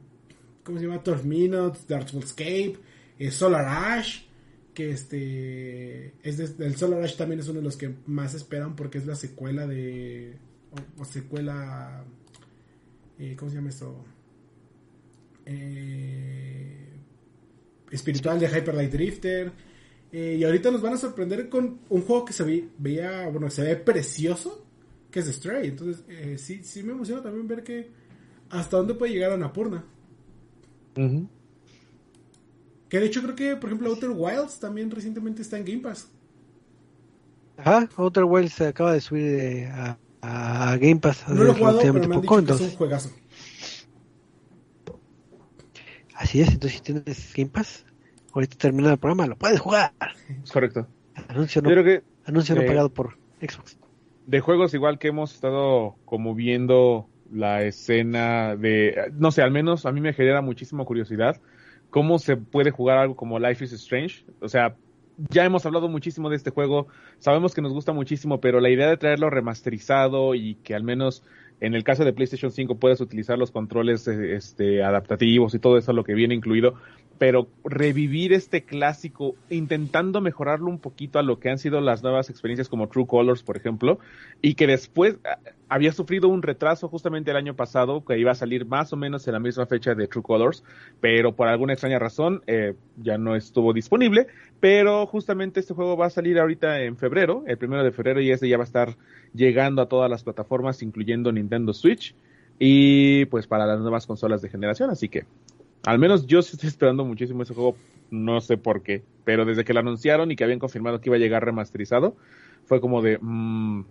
¿cómo 0.63 0.79
se 0.79 0.85
llama? 0.87 0.99
12 0.99 1.27
Minutes, 1.27 1.87
Escape, 1.91 2.77
eh, 3.19 3.31
Solar 3.33 3.65
Ash, 3.67 4.23
que 4.73 4.91
este, 4.91 6.15
es 6.23 6.39
el 6.39 6.77
Solar 6.77 7.03
Ash 7.03 7.17
también 7.17 7.41
es 7.41 7.49
uno 7.49 7.59
de 7.59 7.65
los 7.65 7.77
que 7.77 7.93
más 8.07 8.35
esperan 8.35 8.77
porque 8.77 8.99
es 8.99 9.07
la 9.07 9.17
secuela 9.17 9.67
de, 9.67 10.37
o, 10.99 11.05
secuela, 11.05 12.05
eh, 13.19 13.35
¿cómo 13.37 13.51
se 13.51 13.57
llama 13.57 13.71
esto? 13.71 14.05
Eh, 15.47 16.89
espiritual 17.91 18.41
de 18.41 18.47
Hyper 18.47 18.75
Light 18.75 18.93
Drifter. 18.93 19.53
Eh, 20.11 20.37
y 20.39 20.45
ahorita 20.45 20.71
nos 20.71 20.83
van 20.83 20.95
a 20.95 20.99
sorprender 20.99 21.49
con 21.49 21.81
un 21.89 22.03
juego 22.03 22.25
que 22.25 22.33
se 22.33 22.45
veía, 22.79 23.29
bueno, 23.29 23.49
se 23.49 23.63
ve 23.63 23.77
precioso, 23.77 24.67
que 25.11 25.21
es 25.21 25.27
Stray. 25.27 25.69
Entonces, 25.69 26.05
eh, 26.09 26.37
sí, 26.39 26.63
sí 26.65 26.83
me 26.83 26.93
emociona 26.93 27.23
también 27.23 27.49
ver 27.49 27.63
que 27.63 27.91
hasta 28.51 28.77
dónde 28.77 28.95
puede 28.95 29.13
llegar 29.13 29.33
Anapurna. 29.33 29.85
Que 30.95 33.01
de 33.01 33.07
hecho 33.07 33.23
creo 33.23 33.35
que, 33.35 33.57
por 33.57 33.71
ejemplo, 33.71 33.89
Outer 33.89 34.11
Wilds 34.11 34.61
también 34.61 34.91
recientemente 34.91 35.41
está 35.41 35.57
en 35.57 35.65
Game 35.65 35.81
Pass. 35.81 36.09
Ajá, 37.57 37.89
Outer 37.97 38.25
Wilds 38.25 38.53
se 38.53 38.67
acaba 38.67 38.93
de 38.93 39.01
subir 39.01 39.67
a, 39.71 39.97
Game 40.79 40.97
Pass. 40.97 41.27
No 41.29 41.45
lo 41.45 41.53
he 41.53 41.55
jugado, 41.55 41.79
pero 41.81 42.09
me 42.09 42.17
han 42.17 42.21
dicho 42.21 42.45
que 42.45 42.53
es 42.53 42.61
un 42.61 42.77
juegazo. 42.77 43.11
Así 46.23 46.41
es, 46.41 46.53
entonces 46.53 46.79
si 46.79 46.85
tienes 46.85 47.35
Game 47.37 47.51
Pass, 47.51 47.85
ahorita 48.33 48.57
termina 48.57 48.93
el 48.93 48.99
programa, 48.99 49.27
lo 49.27 49.37
puedes 49.37 49.59
jugar. 49.59 49.91
Es 50.45 50.53
correcto. 50.53 50.87
Anuncio 51.27 51.61
no, 51.61 51.69
que, 51.83 52.05
anuncio 52.25 52.55
no 52.55 52.61
eh, 52.61 52.67
pagado 52.67 52.91
por 52.91 53.19
Xbox. 53.41 53.77
De 54.29 54.39
juegos 54.39 54.73
igual 54.73 55.01
que 55.01 55.09
hemos 55.09 55.35
estado 55.35 55.97
como 56.05 56.37
viendo 56.37 57.09
la 57.33 57.65
escena 57.65 58.55
de, 58.55 59.11
no 59.15 59.33
sé, 59.33 59.43
al 59.43 59.51
menos 59.51 59.85
a 59.85 59.91
mí 59.91 60.01
me 60.01 60.13
genera 60.13 60.43
muchísima 60.43 60.85
curiosidad 60.85 61.41
cómo 61.91 62.21
se 62.21 62.37
puede 62.37 62.71
jugar 62.71 62.99
algo 62.99 63.17
como 63.17 63.41
Life 63.41 63.65
is 63.65 63.73
Strange. 63.73 64.25
O 64.41 64.49
sea, 64.49 64.77
ya 65.29 65.45
hemos 65.45 65.67
hablado 65.67 65.89
muchísimo 65.89 66.31
de 66.31 66.37
este 66.37 66.51
juego, 66.51 66.87
sabemos 67.19 67.53
que 67.53 67.63
nos 67.63 67.73
gusta 67.73 67.93
muchísimo, 67.93 68.41
pero 68.41 68.61
la 68.61 68.71
idea 68.71 68.89
de 68.89 68.97
traerlo 68.97 69.29
remasterizado 69.29 70.37
y 70.37 70.55
que 70.63 70.77
al 70.77 70.85
menos 70.85 71.25
en 71.63 71.75
el 71.75 71.85
caso 71.85 72.05
de 72.05 72.13
PlayStation 72.13 72.51
5 72.51 72.75
puedes 72.75 73.01
utilizar 73.01 73.39
los 73.39 73.53
controles 73.53 74.09
eh, 74.09 74.35
este, 74.35 74.83
adaptativos 74.83 75.55
y 75.55 75.61
todo 75.61 75.79
eso, 75.79 75.93
lo 75.93 76.03
que 76.03 76.13
viene 76.13 76.35
incluido, 76.35 76.75
pero 77.19 77.49
revivir 77.65 78.33
este 78.33 78.65
clásico 78.65 79.35
intentando 79.51 80.21
mejorarlo 80.21 80.69
un 80.69 80.79
poquito 80.79 81.19
a 81.19 81.23
lo 81.23 81.39
que 81.39 81.51
han 81.51 81.59
sido 81.59 81.81
las 81.81 82.03
nuevas 82.03 82.31
experiencias 82.31 82.69
como 82.69 82.89
True 82.89 83.07
Colors, 83.07 83.43
por 83.43 83.57
ejemplo, 83.57 83.99
y 84.41 84.55
que 84.55 84.67
después 84.67 85.17
ah, 85.25 85.39
había 85.69 85.93
sufrido 85.93 86.29
un 86.29 86.43
retraso 86.43 86.89
justamente 86.89 87.31
el 87.31 87.37
año 87.37 87.55
pasado, 87.55 88.05
que 88.05 88.19
iba 88.19 88.33
a 88.33 88.35
salir 88.35 88.67
más 88.67 88.93
o 88.93 88.97
menos 88.97 89.27
en 89.27 89.35
la 89.35 89.41
misma 89.41 89.67
fecha 89.67 89.95
de 89.95 90.07
True 90.07 90.23
Colors, 90.23 90.65
pero 91.01 91.35
por 91.35 91.49
alguna 91.49 91.73
extraña 91.73 91.99
razón 91.99 92.43
eh, 92.47 92.75
ya 92.97 93.19
no 93.19 93.37
estuvo 93.37 93.73
disponible, 93.73 94.27
pero 94.61 95.07
justamente 95.07 95.61
este 95.61 95.75
juego 95.75 95.97
va 95.97 96.07
a 96.07 96.11
salir 96.11 96.39
ahorita 96.39 96.83
en 96.83 96.97
febrero, 96.97 97.45
el 97.47 97.59
primero 97.59 97.85
de 97.85 97.93
febrero, 97.93 98.21
y 98.21 98.31
ese 98.31 98.49
ya 98.49 98.57
va 98.57 98.65
a 98.65 98.67
estar 98.67 98.97
llegando 99.35 99.83
a 99.83 99.89
todas 99.89 100.11
las 100.11 100.25
plataformas, 100.25 100.83
incluyendo 100.83 101.33
Nintendo 101.33 101.73
Switch, 101.73 102.15
y 102.59 103.25
pues 103.27 103.47
para 103.47 103.67
las 103.67 103.81
nuevas 103.81 104.07
consolas 104.07 104.43
de 104.43 104.49
generación, 104.49 104.91
así 104.91 105.09
que 105.09 105.25
al 105.85 105.99
menos 105.99 106.27
yo 106.27 106.41
estoy 106.41 106.69
esperando 106.69 107.05
muchísimo 107.05 107.43
ese 107.43 107.55
juego, 107.55 107.77
no 108.11 108.41
sé 108.41 108.57
por 108.57 108.83
qué, 108.83 109.03
pero 109.25 109.45
desde 109.45 109.65
que 109.65 109.73
lo 109.73 109.81
anunciaron 109.81 110.31
y 110.31 110.37
que 110.37 110.45
habían 110.45 110.59
confirmado 110.59 111.01
que 111.01 111.09
iba 111.09 111.17
a 111.17 111.21
llegar 111.21 111.45
remasterizado, 111.45 112.17
fue 112.67 112.81
como 112.81 113.03
de, 113.03 113.19
mmm, 113.21 113.83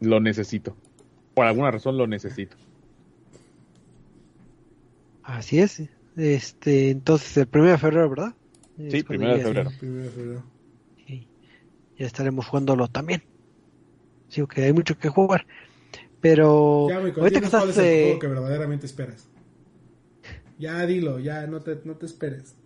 lo 0.00 0.20
necesito. 0.20 0.76
Por 1.34 1.46
alguna 1.46 1.70
razón 1.70 1.96
lo 1.98 2.06
necesito. 2.06 2.56
Así 5.22 5.58
es. 5.58 5.82
Este, 6.16 6.90
entonces 6.90 7.36
el 7.36 7.46
primero 7.46 7.72
de 7.72 7.78
febrero, 7.78 8.10
¿verdad? 8.10 8.34
Sí, 8.90 9.02
primero 9.02 9.36
de 9.36 9.40
febrero. 9.40 10.44
Ya 11.96 12.06
estaremos 12.06 12.46
jugándolo 12.46 12.88
también. 12.88 13.22
Sí, 14.28 14.42
que 14.46 14.62
hay 14.62 14.72
mucho 14.72 14.98
que 14.98 15.08
jugar. 15.08 15.46
Pero 16.20 16.88
ya, 16.88 16.96
ahorita 16.96 17.40
que 17.40 17.46
estás, 17.46 17.78
el 17.78 18.04
juego 18.04 18.18
que 18.18 18.26
verdaderamente 18.26 18.86
esperas. 18.86 19.28
Ya 20.58 20.84
dilo, 20.86 21.18
ya 21.18 21.46
no 21.46 21.60
te, 21.60 21.80
no 21.84 21.96
te 21.96 22.06
esperes. 22.06 22.56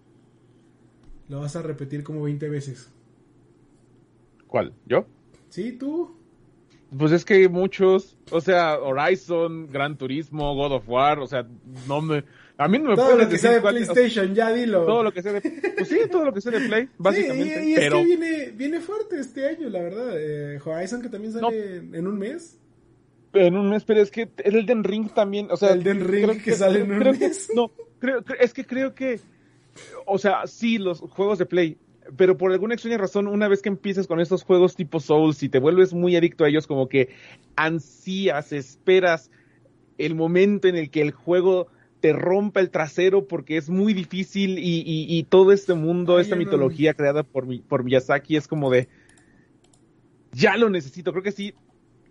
Lo 1.28 1.40
vas 1.40 1.56
a 1.56 1.62
repetir 1.62 2.02
como 2.02 2.22
20 2.22 2.48
veces. 2.48 2.90
¿Cuál? 4.46 4.72
¿Yo? 4.86 5.06
Sí, 5.50 5.72
tú. 5.72 6.16
Pues 6.96 7.12
es 7.12 7.24
que 7.24 7.34
hay 7.34 7.48
muchos, 7.48 8.16
o 8.30 8.40
sea, 8.40 8.78
Horizon, 8.78 9.70
Gran 9.70 9.98
Turismo, 9.98 10.54
God 10.54 10.72
of 10.72 10.88
War, 10.88 11.18
o 11.18 11.26
sea, 11.26 11.46
no 11.86 12.00
me, 12.00 12.24
a 12.56 12.66
mí 12.66 12.78
no 12.78 12.90
me 12.90 12.96
todo 12.96 13.14
lo 13.14 13.28
que 13.28 13.36
sea 13.36 13.52
de 13.52 13.60
PlayStation, 13.60 14.34
ya 14.34 14.50
dilo. 14.52 14.86
Todo 14.86 15.02
lo 15.02 15.12
que 15.12 15.22
sea 15.22 15.34
de, 15.34 15.40
pues 15.76 15.88
sí, 15.88 15.98
todo 16.10 16.24
lo 16.24 16.32
que 16.32 16.40
sea 16.40 16.52
de 16.52 16.66
Play, 16.66 16.88
básicamente. 16.96 17.62
Sí, 17.62 17.70
y, 17.70 17.74
es 17.74 17.92
que 17.92 18.04
viene, 18.04 18.50
viene 18.56 18.80
fuerte 18.80 19.20
este 19.20 19.46
año, 19.46 19.68
la 19.68 19.82
verdad. 19.82 20.14
Eh, 20.18 20.58
Horizon 20.64 21.02
que 21.02 21.10
también 21.10 21.34
sale 21.34 21.76
en 21.76 22.06
un 22.06 22.18
mes 22.18 22.58
en 23.32 23.56
un 23.56 23.70
mes, 23.70 23.84
pero 23.84 24.00
es 24.00 24.10
que 24.10 24.28
el 24.44 24.56
Elden 24.56 24.84
Ring 24.84 25.10
también, 25.10 25.48
o 25.50 25.56
sea, 25.56 25.72
el 25.72 25.80
Elden 25.80 26.06
Ring 26.06 26.42
que, 26.42 26.52
sale 26.52 26.80
en 26.80 26.92
un 26.92 26.98
mes. 26.98 27.50
no, 27.54 27.70
creo, 27.98 28.24
es 28.40 28.52
que 28.52 28.64
creo 28.64 28.94
que, 28.94 29.20
o 30.06 30.18
sea, 30.18 30.46
sí, 30.46 30.78
los 30.78 31.00
juegos 31.00 31.38
de 31.38 31.46
Play, 31.46 31.76
pero 32.16 32.36
por 32.36 32.52
alguna 32.52 32.74
extraña 32.74 32.98
razón, 32.98 33.26
una 33.26 33.48
vez 33.48 33.62
que 33.62 33.68
empieces 33.68 34.06
con 34.06 34.20
estos 34.20 34.42
juegos 34.42 34.76
tipo 34.76 35.00
Souls 35.00 35.42
y 35.42 35.48
te 35.48 35.58
vuelves 35.58 35.92
muy 35.92 36.16
adicto 36.16 36.44
a 36.44 36.48
ellos, 36.48 36.66
como 36.66 36.88
que 36.88 37.10
ansías, 37.56 38.52
esperas 38.52 39.30
el 39.98 40.14
momento 40.14 40.68
en 40.68 40.76
el 40.76 40.90
que 40.90 41.02
el 41.02 41.10
juego 41.10 41.68
te 42.00 42.12
rompa 42.12 42.60
el 42.60 42.70
trasero 42.70 43.26
porque 43.26 43.56
es 43.56 43.68
muy 43.68 43.92
difícil 43.92 44.58
y, 44.58 44.84
y, 44.86 45.22
todo 45.24 45.52
este 45.52 45.74
mundo, 45.74 46.20
esta 46.20 46.36
mitología 46.36 46.94
creada 46.94 47.24
por, 47.24 47.46
por 47.62 47.82
Miyazaki 47.82 48.36
es 48.36 48.46
como 48.46 48.70
de, 48.70 48.88
ya 50.32 50.56
lo 50.56 50.70
necesito, 50.70 51.10
creo 51.10 51.24
que 51.24 51.32
sí, 51.32 51.54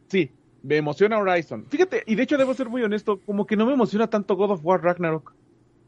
sí, 0.08 0.32
me 0.68 0.78
emociona 0.78 1.18
Horizon. 1.18 1.66
Fíjate, 1.70 2.04
y 2.06 2.16
de 2.16 2.24
hecho 2.24 2.38
debo 2.38 2.54
ser 2.54 2.68
muy 2.68 2.84
honesto, 2.84 3.22
como 3.26 3.48
que 3.48 3.56
no 3.56 3.66
me 3.66 3.74
emociona 3.74 4.10
tanto 4.10 4.36
God 4.36 4.52
of 4.52 4.66
War 4.66 4.84
Ragnarok. 4.84 5.34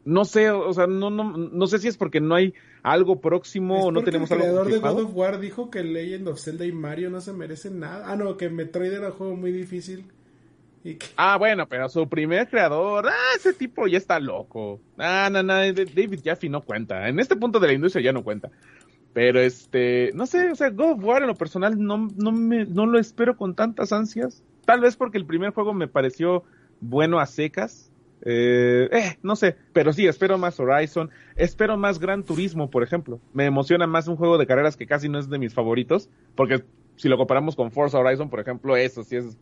No 0.06 0.24
sé, 0.24 0.50
o 0.50 0.72
sea, 0.72 0.86
no, 0.86 1.10
no, 1.10 1.36
no 1.36 1.66
sé 1.66 1.78
si 1.78 1.88
es 1.88 1.98
porque 1.98 2.22
no 2.22 2.34
hay 2.34 2.54
algo 2.82 3.20
próximo 3.20 3.84
o 3.84 3.92
no 3.92 4.02
tenemos 4.02 4.30
algo. 4.32 4.44
El 4.44 4.50
creador 4.50 4.72
de 4.72 4.78
God 4.78 5.02
of 5.02 5.14
War 5.14 5.38
dijo 5.38 5.70
que 5.70 5.84
Legend 5.84 6.28
of 6.28 6.40
Zelda 6.40 6.64
y 6.64 6.72
Mario 6.72 7.10
no 7.10 7.20
se 7.20 7.34
merecen 7.34 7.80
nada. 7.80 8.10
Ah, 8.10 8.16
no, 8.16 8.38
que 8.38 8.48
Metroid 8.48 8.92
era 8.92 9.08
un 9.08 9.12
juego 9.12 9.36
muy 9.36 9.52
difícil. 9.52 10.06
Ah, 11.16 11.36
bueno, 11.36 11.68
pero 11.68 11.90
su 11.90 12.08
primer 12.08 12.48
creador, 12.48 13.06
ah, 13.08 13.36
ese 13.36 13.52
tipo 13.52 13.86
ya 13.86 13.98
está 13.98 14.18
loco. 14.18 14.80
Ah, 14.96 15.28
no, 15.30 15.42
no, 15.42 15.52
David 15.52 16.20
Jaffe 16.24 16.48
no 16.48 16.62
cuenta. 16.62 17.06
En 17.06 17.20
este 17.20 17.36
punto 17.36 17.60
de 17.60 17.66
la 17.66 17.74
industria 17.74 18.02
ya 18.02 18.12
no 18.12 18.24
cuenta. 18.24 18.50
Pero 19.12 19.40
este, 19.40 20.12
no 20.14 20.24
sé, 20.24 20.50
o 20.50 20.54
sea, 20.54 20.70
God 20.70 20.92
of 20.92 21.04
War 21.04 21.20
en 21.20 21.28
lo 21.28 21.34
personal 21.34 21.78
no, 21.78 22.08
no, 22.16 22.32
me, 22.32 22.64
no 22.64 22.86
lo 22.86 22.98
espero 22.98 23.36
con 23.36 23.54
tantas 23.54 23.92
ansias. 23.92 24.42
Tal 24.70 24.78
vez 24.78 24.94
porque 24.94 25.18
el 25.18 25.26
primer 25.26 25.50
juego 25.50 25.74
me 25.74 25.88
pareció 25.88 26.44
bueno 26.80 27.18
a 27.18 27.26
secas. 27.26 27.90
Eh, 28.24 28.88
eh, 28.92 29.18
no 29.20 29.34
sé, 29.34 29.56
pero 29.72 29.92
sí, 29.92 30.06
espero 30.06 30.38
más 30.38 30.60
Horizon, 30.60 31.10
espero 31.34 31.76
más 31.76 31.98
Gran 31.98 32.22
Turismo, 32.22 32.70
por 32.70 32.84
ejemplo. 32.84 33.18
Me 33.32 33.46
emociona 33.46 33.88
más 33.88 34.06
un 34.06 34.14
juego 34.14 34.38
de 34.38 34.46
carreras 34.46 34.76
que 34.76 34.86
casi 34.86 35.08
no 35.08 35.18
es 35.18 35.28
de 35.28 35.40
mis 35.40 35.54
favoritos, 35.54 36.08
porque 36.36 36.62
si 36.94 37.08
lo 37.08 37.16
comparamos 37.16 37.56
con 37.56 37.72
Forza 37.72 37.98
Horizon, 37.98 38.30
por 38.30 38.38
ejemplo, 38.38 38.76
eso 38.76 39.02
sí 39.02 39.16
es 39.16 39.36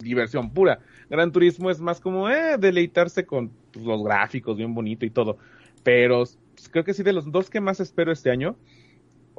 diversión 0.00 0.50
pura. 0.50 0.80
Gran 1.08 1.30
Turismo 1.30 1.70
es 1.70 1.80
más 1.80 2.00
como 2.00 2.28
eh, 2.28 2.58
deleitarse 2.58 3.24
con 3.24 3.52
pues, 3.72 3.84
los 3.84 4.02
gráficos 4.02 4.56
bien 4.56 4.74
bonito 4.74 5.06
y 5.06 5.10
todo. 5.10 5.38
Pero 5.84 6.24
pues, 6.56 6.68
creo 6.72 6.82
que 6.82 6.92
sí 6.92 7.04
de 7.04 7.12
los 7.12 7.30
dos 7.30 7.50
que 7.50 7.60
más 7.60 7.78
espero 7.78 8.10
este 8.10 8.32
año, 8.32 8.56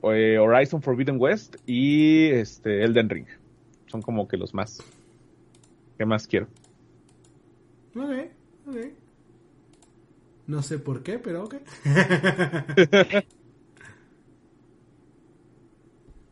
eh, 0.04 0.38
Horizon 0.38 0.82
Forbidden 0.82 1.20
West 1.20 1.58
y 1.66 2.28
este 2.28 2.86
Elden 2.86 3.10
Ring. 3.10 3.28
Son 3.88 4.02
como 4.02 4.26
que 4.30 4.38
los 4.38 4.54
más 4.54 4.82
¿Qué 5.98 6.06
más 6.06 6.28
quiero? 6.28 6.48
Ok, 7.96 8.12
ok. 8.68 8.78
No 10.48 10.62
sé 10.62 10.78
por 10.80 11.04
qué, 11.04 11.20
pero 11.20 11.46
ok. 11.46 11.56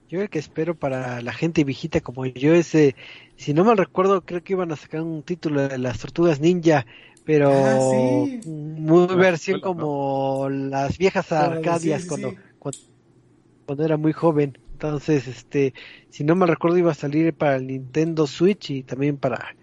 yo 0.09 0.21
el 0.21 0.29
que 0.29 0.39
espero 0.39 0.75
para 0.75 1.21
la 1.21 1.31
gente 1.31 1.63
viejita 1.63 2.01
como 2.01 2.25
yo 2.25 2.53
es, 2.53 2.75
si 3.37 3.53
no 3.53 3.63
mal 3.63 3.77
recuerdo, 3.77 4.25
creo 4.25 4.43
que 4.43 4.51
iban 4.53 4.73
a 4.73 4.75
sacar 4.75 5.01
un 5.01 5.23
título 5.23 5.65
de 5.65 5.77
las 5.77 5.99
tortugas 5.99 6.41
ninja, 6.41 6.85
pero 7.23 7.49
ah, 7.49 8.27
muy 8.45 9.15
versión 9.15 9.61
como 9.61 10.49
las 10.49 10.97
viejas 10.97 11.31
arcadias 11.31 12.05
cuando, 12.05 12.33
cuando, 12.59 13.85
era 13.85 13.95
muy 13.95 14.11
joven. 14.11 14.57
Entonces, 14.81 15.27
este, 15.27 15.75
si 16.09 16.23
no 16.23 16.33
me 16.35 16.47
recuerdo, 16.47 16.75
iba 16.75 16.89
a 16.91 16.95
salir 16.95 17.35
para 17.35 17.57
el 17.57 17.67
Nintendo 17.67 18.25
Switch 18.25 18.71
y 18.71 18.81
también 18.81 19.15
para, 19.17 19.55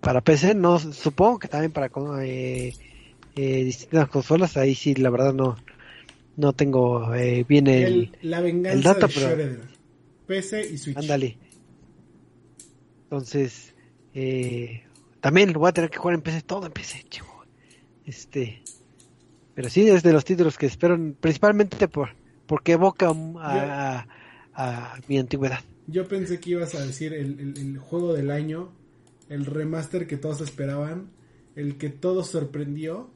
para 0.00 0.20
PC. 0.20 0.54
No, 0.54 0.78
supongo 0.78 1.40
que 1.40 1.48
también 1.48 1.72
para 1.72 1.90
eh, 2.22 2.72
eh, 3.34 3.64
distintas 3.64 4.08
consolas. 4.08 4.56
Ahí 4.56 4.76
sí, 4.76 4.94
la 4.94 5.10
verdad 5.10 5.34
no, 5.34 5.56
No 6.36 6.52
tengo 6.52 7.12
eh, 7.16 7.44
bien 7.48 7.66
el, 7.66 7.82
El- 8.22 8.30
la 8.30 8.40
venganza 8.40 8.76
el 8.76 8.82
data, 8.84 9.08
de 9.08 9.12
pero-. 9.12 9.62
PC 10.28 10.68
y 10.72 10.78
Switch. 10.78 10.96
Ándale. 10.96 11.36
Entonces, 13.10 13.74
eh, 14.14 14.84
también 15.20 15.52
lo 15.52 15.58
voy 15.58 15.70
a 15.70 15.72
tener 15.72 15.90
que 15.90 15.98
jugar 15.98 16.14
en 16.14 16.22
PC, 16.22 16.42
todo 16.42 16.66
en 16.66 16.72
PC, 16.72 17.02
chico. 17.08 17.44
Este, 18.06 18.62
pero 19.52 19.68
sí 19.68 19.88
es 19.88 20.04
de 20.04 20.12
los 20.12 20.24
títulos 20.24 20.56
que 20.56 20.66
espero, 20.66 20.96
principalmente 21.20 21.88
por 21.88 22.10
porque 22.46 22.72
evoca 22.72 23.08
a, 23.08 23.12
a- 23.40 24.19
a 24.62 25.00
mi 25.08 25.18
antigüedad. 25.18 25.60
Yo 25.86 26.06
pensé 26.08 26.38
que 26.40 26.50
ibas 26.50 26.74
a 26.74 26.84
decir 26.84 27.12
el, 27.14 27.38
el- 27.40 27.56
el 27.58 27.78
juego 27.78 28.12
del 28.12 28.30
año, 28.30 28.70
el 29.28 29.46
remaster 29.46 30.06
que 30.06 30.16
todos 30.16 30.40
esperaban, 30.40 31.10
el 31.56 31.76
que 31.78 31.88
todos 31.90 32.28
sorprendió. 32.28 33.10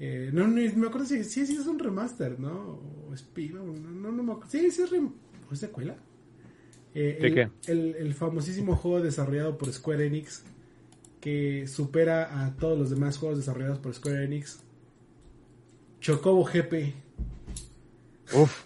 Eh, 0.00 0.30
no, 0.32 0.46
no, 0.48 0.54
me 0.56 0.86
acuerdo 0.86 1.06
si 1.06 1.22
sí, 1.24 1.46
sí 1.46 1.54
es 1.56 1.66
un 1.66 1.78
remaster, 1.78 2.38
¿no? 2.40 2.80
O 3.08 3.14
spin, 3.14 3.54
no, 3.54 3.64
no, 3.64 4.12
no 4.12 4.22
me 4.22 4.32
acuerdo. 4.32 4.50
Sí, 4.50 4.70
sí 4.70 4.82
es, 4.82 4.90
rem- 4.90 5.12
¿o 5.50 5.54
es 5.54 5.60
secuela. 5.60 5.96
Eh, 6.94 7.18
¿De 7.20 7.26
el, 7.28 7.34
qué? 7.34 7.48
El, 7.66 7.94
el 7.96 8.14
famosísimo 8.14 8.76
juego 8.76 9.00
desarrollado 9.02 9.58
por 9.58 9.72
Square 9.72 10.06
Enix 10.06 10.42
que 11.20 11.66
supera 11.68 12.44
a 12.44 12.54
todos 12.56 12.78
los 12.78 12.90
demás 12.90 13.16
juegos 13.18 13.38
desarrollados 13.38 13.78
por 13.78 13.94
Square 13.94 14.24
Enix. 14.24 14.60
Chocobo 16.00 16.44
GP. 16.44 16.92
Uf, 18.34 18.64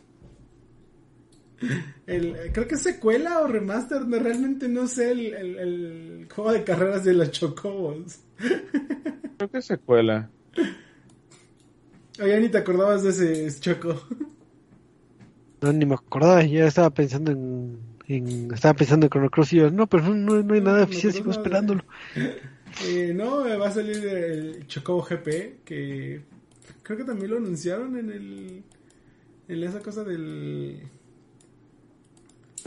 El, 2.07 2.37
creo 2.53 2.69
que 2.69 2.77
es 2.77 2.83
secuela 2.83 3.41
o 3.41 3.49
remaster, 3.49 4.07
no, 4.07 4.19
realmente 4.19 4.69
no 4.69 4.87
sé 4.87 5.11
el, 5.13 5.35
el- 5.35 5.57
el 5.59 6.29
juego 6.33 6.53
de 6.53 6.65
carreras 6.65 7.05
de 7.05 7.15
los 7.15 7.31
chocobos. 7.33 8.21
Creo 9.37 9.51
que 9.51 9.59
es 9.59 9.65
secuela. 9.65 10.31
Oye, 12.21 12.41
ni 12.41 12.49
te 12.49 12.59
acordabas 12.59 13.03
de 13.03 13.11
ese 13.47 13.61
choco. 13.61 14.01
no, 15.61 15.73
ni 15.73 15.87
me 15.87 15.95
acordaba, 15.95 16.43
ya 16.45 16.67
estaba 16.67 16.91
pensando 16.91 17.31
en, 17.33 17.79
en- 18.07 18.53
estaba 18.55 18.75
pensando 18.75 19.07
en 19.07 19.11
Chrono 19.11 19.31
Cross 19.31 19.53
y 19.53 19.57
yo, 19.57 19.71
no, 19.71 19.87
pero 19.89 20.05
no, 20.05 20.15
no, 20.15 20.43
no 20.43 20.55
hay 20.55 20.61
nada 20.61 20.85
oficial, 20.85 21.13
no, 21.13 21.19
sigo 21.19 21.31
esperándolo. 21.31 21.85
Eh, 22.87 23.13
no, 23.15 23.39
va 23.59 23.69
a 23.69 23.73
salir 23.73 23.97
el 24.07 24.67
Chocobo 24.69 25.03
GP, 25.03 25.61
que 25.65 26.21
creo 26.83 26.99
que 26.99 27.05
también 27.05 27.31
lo 27.31 27.39
anunciaron 27.39 27.97
en 27.99 28.11
el... 28.11 28.63
En 29.49 29.65
esa 29.65 29.81
cosa 29.81 30.05
del... 30.05 30.83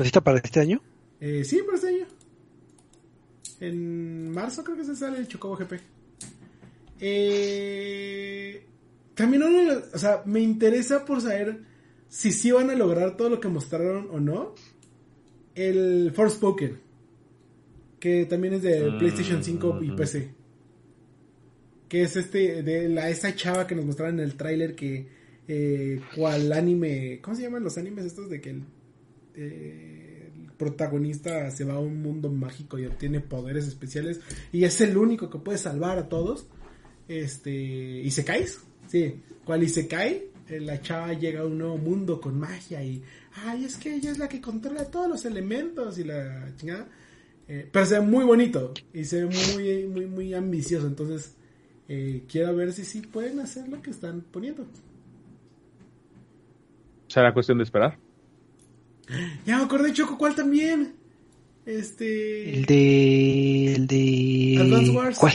¿Necesita 0.01 0.21
para 0.21 0.39
este 0.39 0.59
año? 0.59 0.81
Eh, 1.19 1.43
sí, 1.43 1.61
para 1.63 1.75
este 1.75 1.89
año. 1.89 2.05
En 3.59 4.31
marzo 4.31 4.63
creo 4.63 4.75
que 4.75 4.83
se 4.83 4.95
sale 4.95 5.19
el 5.19 5.27
Chocobo 5.27 5.55
GP. 5.55 5.73
Eh, 6.99 8.63
también 9.13 9.43
o 9.43 9.97
sea, 9.99 10.23
me 10.25 10.39
interesa 10.39 11.05
por 11.05 11.21
saber 11.21 11.59
si 12.09 12.31
sí 12.31 12.51
van 12.51 12.71
a 12.71 12.75
lograr 12.75 13.15
todo 13.15 13.29
lo 13.29 13.39
que 13.39 13.47
mostraron 13.47 14.09
o 14.11 14.19
no. 14.19 14.55
El 15.53 16.11
Forspoken, 16.15 16.79
que 17.99 18.25
también 18.25 18.55
es 18.55 18.63
de 18.63 18.89
Mm, 18.89 18.97
PlayStation 18.97 19.43
5 19.43 19.83
y. 19.83 19.91
PC. 19.91 20.33
Que 21.87 22.01
es 22.01 22.15
este, 22.15 22.63
de 22.63 22.89
la, 22.89 23.07
esa 23.09 23.35
chava 23.35 23.67
que 23.67 23.75
nos 23.75 23.85
mostraron 23.85 24.19
en 24.19 24.25
el 24.25 24.35
tráiler 24.35 24.73
que, 24.73 25.07
eh, 25.47 26.01
cual 26.15 26.51
anime, 26.53 27.19
¿cómo 27.21 27.35
se 27.35 27.43
llaman 27.43 27.63
los 27.63 27.77
animes 27.77 28.05
estos 28.05 28.31
de 28.31 28.41
que 28.41 28.49
el, 28.49 28.63
eh, 29.35 30.31
el 30.35 30.51
protagonista 30.53 31.49
se 31.51 31.63
va 31.63 31.75
a 31.75 31.79
un 31.79 32.01
mundo 32.01 32.29
mágico 32.29 32.77
y 32.77 32.85
obtiene 32.85 33.19
poderes 33.19 33.67
especiales 33.67 34.19
y 34.51 34.63
es 34.63 34.79
el 34.81 34.97
único 34.97 35.29
que 35.29 35.39
puede 35.39 35.57
salvar 35.57 35.97
a 35.97 36.09
todos? 36.09 36.47
Este, 37.07 37.51
¿y 37.51 38.09
se 38.11 38.23
caes? 38.23 38.61
Sí, 38.87 39.21
cual 39.43 39.63
y 39.63 39.69
se 39.69 39.87
cae, 39.87 40.29
eh, 40.49 40.59
la 40.59 40.81
chava 40.81 41.13
llega 41.13 41.41
a 41.41 41.45
un 41.45 41.57
nuevo 41.57 41.77
mundo 41.77 42.19
con 42.19 42.39
magia 42.39 42.83
y, 42.83 43.03
ay, 43.45 43.65
es 43.65 43.77
que 43.77 43.95
ella 43.95 44.11
es 44.11 44.17
la 44.17 44.29
que 44.29 44.41
controla 44.41 44.85
todos 44.85 45.09
los 45.09 45.25
elementos 45.25 45.97
y 45.97 46.03
la 46.03 46.53
chingada. 46.57 46.87
Eh, 47.47 47.67
pero 47.69 47.85
se 47.85 47.99
ve 47.99 48.05
muy 48.05 48.23
bonito 48.23 48.73
y 48.93 49.03
se 49.03 49.25
ve 49.25 49.55
muy, 49.55 49.87
muy, 49.87 50.05
muy 50.05 50.33
ambicioso. 50.33 50.87
Entonces, 50.87 51.35
quiero 52.29 52.55
ver 52.55 52.71
si 52.71 52.85
sí 52.85 53.01
pueden 53.01 53.41
hacer 53.41 53.67
lo 53.67 53.81
que 53.81 53.89
están 53.89 54.21
poniendo. 54.21 54.65
Será 57.11 57.33
cuestión 57.33 57.57
de 57.57 57.65
esperar. 57.65 57.97
Ya 59.45 59.57
me 59.57 59.63
acordé, 59.63 59.93
Choco, 59.93 60.17
¿cuál 60.17 60.35
también? 60.35 60.93
Este. 61.65 62.55
El 62.55 62.65
de... 62.65 63.73
El 63.75 63.87
de... 63.87 64.57
Advance 64.61 64.91
Wars. 64.91 65.17
¿Cuál? 65.19 65.33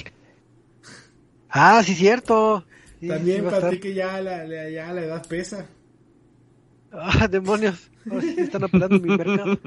Ah, 1.48 1.82
sí, 1.84 1.94
cierto. 1.94 2.64
Sí, 3.00 3.08
también 3.08 3.38
sí 3.38 3.42
para 3.50 3.70
ti 3.70 3.78
que 3.78 3.94
ya 3.94 4.20
la, 4.20 4.44
la- 4.44 4.70
ya 4.70 4.92
la 4.92 5.02
edad 5.02 5.26
pesa. 5.26 5.66
Ah, 6.92 7.28
demonios. 7.28 7.90
Ahora 8.08 8.22
sí 8.22 8.34
están 8.38 8.64
apelando 8.64 9.00
mi 9.00 9.16
mercado. 9.16 9.58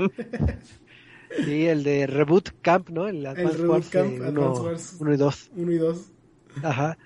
Sí, 1.46 1.68
el 1.68 1.84
de 1.84 2.08
Reboot 2.08 2.50
Camp, 2.62 2.90
¿no? 2.90 3.08
El 3.08 3.26
Advance 3.26 3.58
Reboot 3.58 3.70
Wars 3.70 3.90
Camp, 3.90 4.12
eh, 4.12 4.16
Advance 4.18 4.32
uno, 4.40 4.64
Wars. 4.64 4.96
uno 5.00 5.14
y 5.14 5.18
dos. 5.18 5.50
Uno 5.56 5.72
y 5.72 5.78
dos. 5.78 5.98
Ajá. 6.64 6.98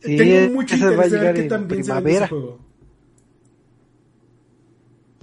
Sí, 0.00 0.16
Tengo 0.16 0.52
mucho 0.52 0.74
va 0.74 1.02
a 1.02 1.06
interés 1.06 1.10
de 1.12 1.18
ver 1.18 1.34
qué 1.34 1.42
en 1.42 1.48
tan 1.48 1.68
bien 1.68 1.84
se 1.84 2.28
juego. 2.28 2.65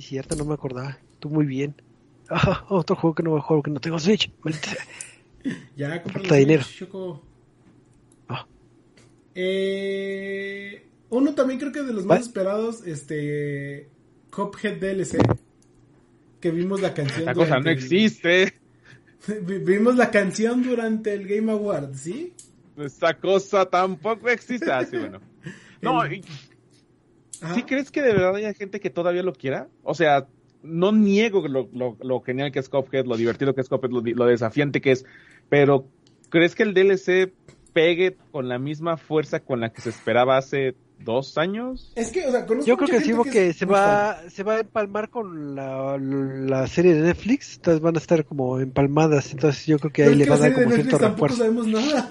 Sí, 0.04 0.10
cierto, 0.10 0.36
no 0.36 0.46
me 0.46 0.54
acordaba. 0.54 0.98
Tú 1.20 1.30
muy 1.30 1.46
bien. 1.46 1.76
Ah, 2.30 2.66
otro 2.70 2.96
juego 2.96 3.14
que 3.16 3.22
no 3.24 3.40
juego 3.42 3.62
que 3.64 3.70
no 3.72 3.80
tengo 3.80 4.00
Switch. 4.00 4.32
Ya, 5.76 6.02
compré 6.02 6.38
dinero. 6.38 6.64
Choco. 6.64 7.22
Ah. 8.30 8.48
Eh, 9.36 10.86
uno 11.10 11.36
también 11.36 11.60
creo 11.60 11.72
que 11.74 11.84
de 11.84 11.92
los 11.94 12.06
más 12.06 12.22
esperados, 12.22 12.86
este. 12.88 13.90
Cuphead 14.32 14.78
DLC. 14.80 15.18
Que 16.40 16.50
vimos 16.52 16.82
la 16.82 16.94
canción. 16.94 17.26
La 17.26 17.34
cosa 17.34 17.60
no 17.60 17.70
el- 17.70 17.78
existe. 17.78 18.54
Vi- 19.28 19.60
Vimos 19.60 19.96
la 19.98 20.10
canción 20.12 20.64
durante 20.64 21.14
el 21.14 21.28
Game 21.28 21.52
Award, 21.52 21.94
¿sí? 21.96 22.34
Esta 22.78 23.14
cosa 23.20 23.66
tampoco 23.66 24.30
existe. 24.30 24.72
Ah, 24.72 24.86
sí, 24.86 24.98
bueno. 24.98 25.20
No, 25.82 26.02
Ajá. 27.44 27.56
¿sí 27.56 27.64
crees 27.64 27.92
que 27.92 28.02
de 28.02 28.14
verdad 28.14 28.36
haya 28.36 28.54
gente 28.54 28.80
que 28.80 28.90
todavía 28.90 29.24
lo 29.24 29.34
quiera? 29.34 29.68
O 29.84 29.94
sea, 29.94 30.28
no 30.64 30.92
niego 30.92 31.48
lo, 31.48 31.70
lo, 31.74 31.98
lo 32.02 32.22
genial 32.22 32.52
que 32.52 32.60
es 32.60 32.70
Cuphead, 32.70 33.06
lo 33.06 33.18
divertido 33.18 33.54
que 33.54 33.62
es 33.62 33.70
Cuphead, 33.70 33.92
lo, 33.92 34.26
desafiante 34.26 34.82
que 34.82 34.92
es, 34.92 35.06
pero 35.50 35.86
¿crees 36.30 36.56
que 36.56 36.64
el 36.64 36.74
DLC 36.74 37.34
pegue 37.74 38.18
con 38.32 38.48
la 38.48 38.60
misma 38.60 38.98
fuerza 38.98 39.42
con 39.42 39.60
la 39.60 39.74
que 39.74 39.82
se 39.82 39.90
esperaba 39.90 40.38
hace 40.38 40.76
dos 41.00 41.38
años? 41.38 41.92
Es 41.96 42.12
que, 42.12 42.26
o 42.26 42.32
sea, 42.32 42.46
conozco 42.46 42.68
Yo 42.68 42.78
creo 42.78 42.90
que 43.24 43.54
sí, 43.54 43.60
se 43.60 43.66
fan. 43.66 43.76
va, 43.76 44.30
se 44.30 44.44
va 44.44 44.56
a 44.56 44.60
empalmar 44.62 45.10
con 45.10 45.56
la, 45.56 45.98
la 45.98 46.68
serie 46.68 46.94
de 46.94 47.02
Netflix. 47.02 47.56
Entonces 47.56 47.82
van 47.82 47.96
a 47.96 48.00
estar 48.00 48.24
como 48.26 48.60
empalmadas. 48.60 49.32
Entonces 49.32 49.66
yo 49.66 49.80
creo 49.80 49.92
que 49.92 50.04
ahí 50.04 50.16
le 50.16 50.26
va 50.26 50.36
a 50.36 50.40
dar 50.40 50.54
como 50.54 50.72
cierto 50.72 50.98
refuerzo. 50.98 51.38
sabemos 51.38 51.68
nada. 51.68 52.10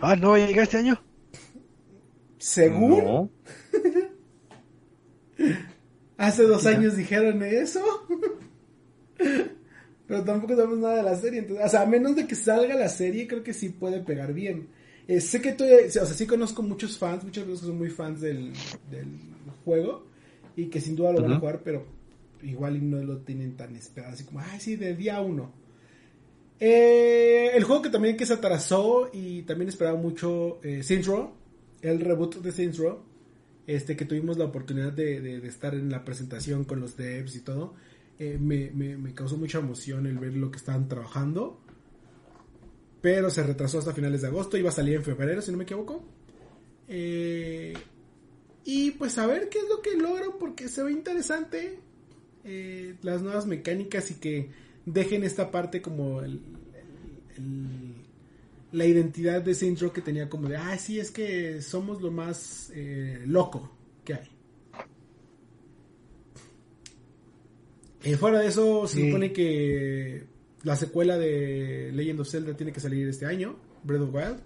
Ah, 0.00 0.16
no 0.16 0.30
va 0.30 0.36
a 0.36 0.38
llegar 0.38 0.62
este 0.62 0.78
año. 0.78 0.98
Según 2.46 2.98
No. 3.04 3.30
hace 6.16 6.44
dos 6.44 6.62
Ya. 6.62 6.70
años 6.70 6.96
dijeron 6.96 7.42
eso. 7.42 7.82
Pero 10.06 10.22
tampoco 10.22 10.54
sabemos 10.54 10.78
nada 10.78 10.98
de 10.98 11.02
la 11.02 11.16
serie. 11.16 11.40
Entonces, 11.40 11.66
o 11.66 11.68
sea, 11.68 11.82
a 11.82 11.86
menos 11.86 12.14
de 12.14 12.28
que 12.28 12.36
salga 12.36 12.76
la 12.76 12.88
serie, 12.88 13.26
creo 13.26 13.42
que 13.42 13.52
sí 13.52 13.70
puede 13.70 13.98
pegar 14.00 14.32
bien. 14.32 14.68
Eh, 15.08 15.20
sé 15.20 15.40
que 15.40 15.52
todavía, 15.54 15.86
o 15.88 15.90
sea, 15.90 16.06
sí 16.06 16.24
conozco 16.24 16.62
muchos 16.62 16.96
fans, 16.96 17.24
muchos 17.24 17.42
amigos 17.42 17.62
que 17.62 17.66
son 17.66 17.78
muy 17.78 17.90
fans 17.90 18.20
del, 18.20 18.52
del 18.92 19.08
juego 19.64 20.06
y 20.54 20.66
que 20.66 20.80
sin 20.80 20.94
duda 20.94 21.12
lo 21.12 21.22
van 21.22 21.32
a 21.32 21.38
jugar, 21.40 21.62
pero 21.64 21.84
igual 22.44 22.88
no 22.88 23.02
lo 23.02 23.18
tienen 23.18 23.56
tan 23.56 23.74
esperado, 23.74 24.14
así 24.14 24.22
como, 24.24 24.38
ay, 24.40 24.60
sí, 24.60 24.76
del 24.76 24.96
día 24.96 25.20
uno. 25.20 25.52
Eh, 26.60 27.50
el 27.54 27.64
juego 27.64 27.82
que 27.82 27.90
también 27.90 28.16
que 28.16 28.24
se 28.26 28.34
atrasó 28.34 29.10
y 29.12 29.42
también 29.42 29.68
esperaba 29.68 29.98
mucho, 29.98 30.60
eh, 30.62 30.82
el 31.82 32.00
reboot 32.00 32.36
de 32.36 32.52
Saints 32.52 32.78
Row, 32.78 33.00
este 33.66 33.96
que 33.96 34.04
tuvimos 34.04 34.36
la 34.38 34.44
oportunidad 34.46 34.92
de, 34.92 35.36
estar 35.46 35.74
en 35.74 35.90
la 35.90 36.04
presentación 36.04 36.64
con 36.64 36.80
los 36.80 36.96
devs 36.96 37.34
y 37.36 37.40
todo, 37.40 37.74
eh, 38.18 38.38
me, 38.40 38.70
me- 38.70 38.96
me 38.96 39.12
causó 39.14 39.36
mucha 39.36 39.58
emoción 39.58 40.06
el 40.06 40.18
ver 40.18 40.34
lo 40.36 40.50
que 40.50 40.56
estaban 40.58 40.88
trabajando. 40.88 41.60
Pero 43.02 43.30
se 43.30 43.42
retrasó 43.42 43.78
hasta 43.78 43.92
finales 43.92 44.22
de 44.22 44.28
agosto, 44.28 44.56
iba 44.56 44.70
a 44.70 44.72
salir 44.72 44.94
en 44.96 45.04
febrero, 45.04 45.40
si 45.42 45.50
no 45.52 45.58
me 45.58 45.64
equivoco. 45.64 46.02
Eh, 46.88 47.74
y 48.64 48.92
pues 48.92 49.16
a 49.18 49.26
ver 49.26 49.48
qué 49.48 49.58
es 49.58 49.68
lo 49.68 49.80
que 49.82 49.96
logran, 49.96 50.30
porque 50.40 50.68
se 50.68 50.82
ve 50.82 50.92
interesante 50.92 51.78
eh, 52.44 52.94
las 53.02 53.22
nuevas 53.22 53.46
mecánicas 53.46 54.10
y 54.10 54.14
que 54.14 54.50
dejen 54.86 55.24
esta 55.24 55.50
parte 55.50 55.82
como 55.82 56.20
el- 56.22 56.40
la 58.72 58.84
identidad 58.86 59.42
de 59.42 59.54
Saints 59.54 59.80
Row 59.80 59.92
que 59.92 60.00
tenía 60.02 60.28
como 60.28 60.48
de, 60.48 60.56
ah, 60.56 60.76
sí, 60.78 60.98
es 60.98 61.10
que 61.10 61.62
somos 61.62 62.02
lo 62.02 62.10
más 62.10 62.70
eh, 62.74 63.22
loco 63.26 63.70
que 64.04 64.14
hay. 64.14 64.28
Eh, 68.02 68.16
fuera 68.16 68.38
de 68.40 68.46
eso, 68.48 68.86
se 68.86 69.06
supone 69.06 69.32
que 69.32 70.24
la 70.62 70.76
secuela 70.76 71.18
de 71.18 71.90
Legend 71.92 72.20
of 72.20 72.28
Zelda 72.28 72.54
tiene 72.56 72.72
que 72.72 72.80
salir 72.80 73.08
este 73.08 73.26
año, 73.26 73.56
Breath 73.82 74.02
of 74.02 74.14
Wild, 74.14 74.38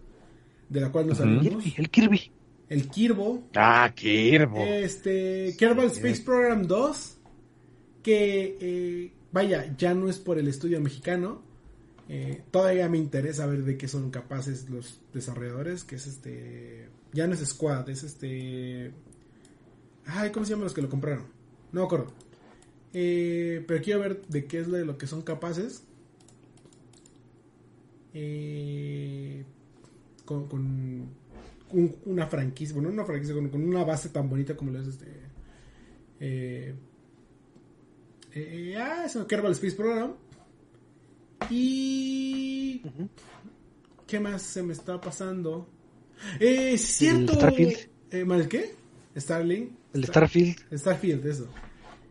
de 0.69 0.81
la 0.81 0.91
cual 0.93 1.07
no 1.07 1.13
Ujú. 1.13 1.23
sabemos. 1.23 1.43
Kirby, 1.43 1.75
el 1.77 1.91
Kirby. 1.91 2.31
el 2.69 2.89
Kirbo. 2.89 3.43
Ah, 3.55 3.93
Kirbo. 3.95 4.59
Este, 4.65 5.55
Kerbal 5.59 5.87
Space 5.87 6.23
Program 6.23 6.67
2, 6.67 7.19
que 8.03 8.57
eh, 8.61 9.13
vaya, 9.33 9.75
ya 9.77 9.93
no 9.93 10.09
es 10.09 10.19
por 10.19 10.39
el 10.39 10.49
estudio 10.49 10.81
mexicano. 10.81 11.43
Eh, 12.13 12.43
todavía 12.51 12.89
me 12.89 12.99
interesa 12.99 13.47
ver 13.47 13.63
de 13.63 13.77
qué 13.79 13.87
son 13.87 14.11
capaces 14.11 14.69
los 14.69 15.01
desarrolladores, 15.15 15.85
que 15.85 15.95
es 15.95 16.09
este, 16.09 16.89
ya 17.13 17.29
no 17.29 17.35
es 17.35 17.41
Squad, 17.47 17.89
es 17.89 18.03
este, 18.03 18.91
ay, 20.07 20.33
¿cómo 20.33 20.45
se 20.45 20.51
llaman 20.51 20.65
los 20.65 20.75
que 20.75 20.83
lo 20.83 20.89
compraron? 20.89 21.27
No 21.71 21.83
me 21.83 21.87
acuerdo. 21.87 22.13
Eh, 22.93 23.65
pero 23.69 23.81
quiero 23.81 24.01
ver 24.01 24.23
de 24.27 24.45
qué 24.47 24.59
es 24.59 24.67
lo 24.67 24.99
que 24.99 25.07
son 25.07 25.23
capaces. 25.23 25.85
Eh, 28.13 29.45
con, 30.25 30.49
con 30.49 30.61
un- 31.71 31.97
una 32.07 32.27
franquicia, 32.27 32.75
bueno, 32.75 32.89
una 32.89 33.05
franquicia 33.05 33.35
con, 33.37 33.63
una 33.63 33.85
base 33.85 34.09
tan 34.09 34.29
bonita 34.29 34.57
como 34.57 34.73
lo 34.73 34.81
es 34.81 34.89
este. 34.89 35.07
Eh, 36.19 36.75
ah, 38.79 39.05
es 39.07 39.17
Kerbal 39.29 39.53
Space 39.53 39.77
Program. 39.77 40.15
Y. 41.49 42.83
¿Qué 44.07 44.21
más 44.21 44.43
se 44.43 44.63
me 44.63 44.73
está 44.73 45.01
pasando? 45.01 45.69
Eh, 46.39 46.77
cierto. 46.77 47.35
Starfield. 47.35 47.77
Eh, 48.11 48.25
¿Mal 48.25 48.49
qué? 48.49 48.75
Starlink. 49.17 49.71
El 49.95 50.05
Star- 50.05 50.29
Starfield. 50.29 50.77
Starfield, 50.79 51.27
eso. 51.27 51.49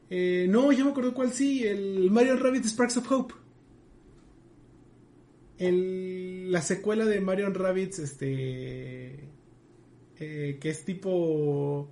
Eh, 0.09 0.47
no, 0.49 0.71
ya 0.71 0.83
me 0.85 0.91
acuerdo 0.91 1.13
cuál 1.13 1.31
sí. 1.31 1.63
El 1.65 2.09
Mario 2.09 2.37
Rabbit 2.37 2.65
Sparks 2.65 2.97
of 2.97 3.11
Hope. 3.11 3.33
El, 5.57 6.51
la 6.51 6.61
secuela 6.61 7.05
de 7.05 7.19
Mario 7.19 7.49
Rabbits, 7.49 7.99
este. 7.99 9.19
eh, 10.19 10.57
que 10.59 10.69
es 10.69 10.85
tipo. 10.85 11.89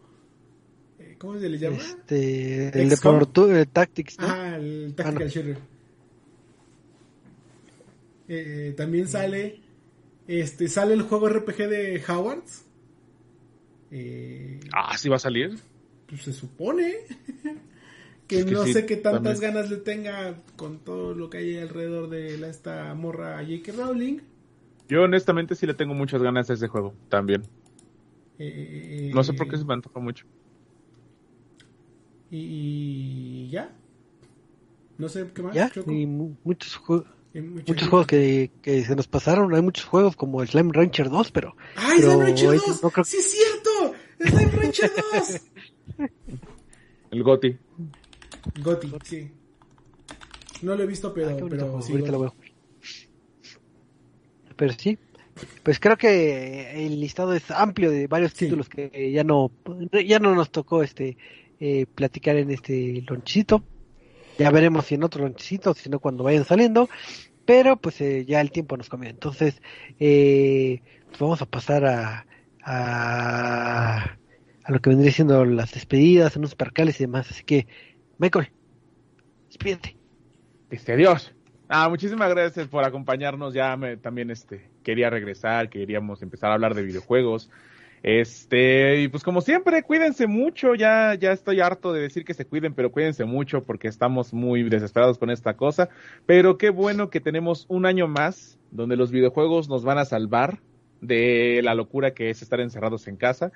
eh, 0.99 1.15
¿Cómo 1.19 1.37
se 1.39 1.49
le 1.49 1.57
llama? 1.57 1.75
Este, 1.77 2.69
el 2.81 2.89
de 2.89 2.97
por 2.97 3.29
eh, 3.55 3.65
Tactics, 3.65 4.17
¿no? 4.19 4.25
Ajá, 4.25 4.55
el 4.55 4.93
Tactical 4.95 5.21
Ah, 5.21 5.25
no. 5.25 5.29
Shooter. 5.31 5.57
Eh, 8.27 8.73
también 8.77 9.07
sale. 9.07 9.61
Este, 10.27 10.67
sale 10.69 10.93
el 10.93 11.03
juego 11.03 11.27
RPG 11.29 11.69
de 11.69 12.03
Howards. 12.09 12.65
Eh, 13.91 14.59
Ah, 14.73 14.97
sí 14.97 15.09
va 15.09 15.15
a 15.17 15.19
salir. 15.19 15.59
pues 16.07 16.21
se 16.23 16.33
supone 16.33 16.93
que 18.27 18.39
Es 18.39 18.45
que 18.45 18.55
no 18.55 18.67
sí, 18.67 18.73
sé 18.73 18.85
qué 18.85 18.97
tantas 18.97 19.39
también. 19.39 19.41
ganas 19.41 19.69
le 19.69 19.77
tenga 19.77 20.41
con 20.55 20.79
todo 20.79 21.13
lo 21.15 21.29
que 21.29 21.39
hay 21.39 21.57
alrededor 21.57 22.09
de 22.09 22.37
la, 22.37 22.49
esta 22.49 22.93
morra 22.95 23.37
J.K. 23.39 23.71
Rowling. 23.73 24.19
Yo 24.89 25.03
honestamente 25.03 25.55
sí 25.55 25.65
le 25.65 25.73
tengo 25.75 25.93
muchas 25.93 26.21
ganas 26.21 26.49
a 26.49 26.53
ese 26.53 26.67
juego 26.67 26.97
también. 27.09 27.49
Eh, 28.39 29.11
No 29.11 29.23
sé 29.23 29.33
por 29.33 29.49
qué 29.49 29.57
se 29.57 29.65
me 29.65 29.73
antoja 29.73 29.99
mucho. 29.99 30.25
Y, 32.29 32.37
y 33.47 33.49
ya. 33.49 33.69
No 34.97 35.09
sé 35.09 35.25
qué 35.33 35.41
más. 35.43 35.57
Ya, 35.57 35.71
y 35.85 36.05
muchos, 36.43 36.77
jue- 36.81 37.05
Y 37.05 37.07
mucha 37.07 37.16
muchos 37.41 37.87
juegos 37.89 38.07
que, 38.07 38.51
que 38.61 38.83
se 38.83 38.95
nos 38.95 39.07
pasaron. 39.07 39.53
Hay 39.53 39.61
muchos 39.61 39.85
juegos 39.85 40.15
como 40.15 40.41
el 40.41 40.47
Slime 40.49 40.71
Rancher 40.73 41.09
2, 41.09 41.31
pero 41.31 41.55
¡Ay, 41.75 41.97
pero 41.99 42.11
Slime 42.11 42.25
Rancher 42.25 42.53
ese 42.55 42.69
2! 42.71 42.83
no 42.83 42.89
creo- 42.89 43.05
¡Sí 43.05 43.17
es 43.17 43.31
cierto! 43.31 43.95
¡Slime 44.19 44.51
Rancher 44.51 44.91
2! 45.97 46.09
El 47.11 47.23
Goti. 47.23 47.57
Goti, 48.61 48.91
sí. 49.05 49.31
No 50.61 50.75
lo 50.75 50.83
he 50.83 50.87
visto, 50.87 51.13
pero, 51.13 51.29
Ah, 51.29 51.37
pero 51.49 51.81
sí. 51.81 51.91
ahorita 51.93 52.11
lo 52.11 52.17
Gotti. 52.17 52.17
voy 52.17 52.27
a 52.27 52.29
jugar. 52.29 52.47
Pero 54.55 54.73
sí, 54.73 54.97
pues 55.63 55.79
creo 55.79 55.97
que 55.97 56.85
el 56.85 56.99
listado 56.99 57.33
es 57.33 57.49
amplio 57.51 57.91
de 57.91 58.07
varios 58.07 58.33
Sí. 58.33 58.45
títulos 58.45 58.67
que 58.67 59.11
ya 59.11 59.23
no 59.23 59.51
ya 60.05 60.19
no 60.19 60.33
nos 60.33 60.49
tocó 60.51 60.81
este 60.83 61.15
eh, 61.59 61.85
platicar 61.93 62.35
en 62.37 62.51
este 62.51 63.03
lonchito. 63.07 63.63
Ya 64.37 64.51
veremos 64.51 64.85
si 64.85 64.95
en 64.95 65.03
otro 65.03 65.23
lonchito, 65.23 65.73
si 65.73 65.89
no 65.89 65.99
cuando 65.99 66.23
vayan 66.23 66.45
saliendo. 66.45 66.89
Pero 67.45 67.77
pues 67.77 68.01
eh, 68.01 68.25
ya 68.25 68.41
el 68.41 68.51
tiempo 68.51 68.75
nos 68.75 68.89
comió. 68.89 69.09
Entonces, 69.09 69.61
eh, 69.99 70.81
pues 71.07 71.19
vamos 71.19 71.41
a 71.41 71.45
pasar 71.45 71.85
a, 71.85 72.25
a, 72.63 74.17
a 74.63 74.71
lo 74.71 74.79
que 74.81 74.89
vendría 74.89 75.11
siendo 75.11 75.45
las 75.45 75.73
despedidas, 75.73 76.35
unos 76.35 76.55
percales 76.55 76.99
y 76.99 77.05
demás. 77.05 77.31
Así 77.31 77.43
que, 77.43 77.67
Michael, 78.17 78.51
despídete. 79.47 79.95
Este, 80.69 80.93
adiós. 80.93 81.33
Ah, 81.69 81.87
muchísimas 81.89 82.29
gracias 82.29 82.67
por 82.67 82.83
acompañarnos. 82.83 83.53
Ya 83.53 83.75
me, 83.77 83.97
también 83.97 84.29
este, 84.29 84.69
quería 84.83 85.09
regresar, 85.09 85.69
queríamos 85.69 86.21
empezar 86.21 86.51
a 86.51 86.55
hablar 86.55 86.75
de 86.75 86.83
videojuegos. 86.83 87.49
Este, 88.07 89.01
y 89.01 89.09
pues 89.09 89.21
como 89.21 89.41
siempre, 89.41 89.83
cuídense 89.83 90.27
mucho. 90.27 90.75
Ya, 90.75 91.13
ya 91.15 91.33
estoy 91.33 91.59
harto 91.59 91.91
de 91.91 91.99
decir 91.99 92.23
que 92.23 92.33
se 92.33 92.45
cuiden, 92.45 92.73
pero 92.73 92.89
cuídense 92.89 93.25
mucho 93.25 93.65
porque 93.65 93.89
estamos 93.89 94.33
muy 94.33 94.63
desesperados 94.63 95.17
con 95.17 95.29
esta 95.29 95.57
cosa. 95.57 95.89
Pero 96.25 96.57
qué 96.57 96.69
bueno 96.69 97.09
que 97.09 97.19
tenemos 97.19 97.65
un 97.67 97.85
año 97.85 98.07
más 98.07 98.57
donde 98.71 98.95
los 98.95 99.11
videojuegos 99.11 99.67
nos 99.67 99.83
van 99.83 99.97
a 99.97 100.05
salvar 100.05 100.59
de 101.01 101.59
la 101.65 101.75
locura 101.75 102.11
que 102.11 102.29
es 102.29 102.41
estar 102.41 102.61
encerrados 102.61 103.09
en 103.09 103.17
casa. 103.17 103.51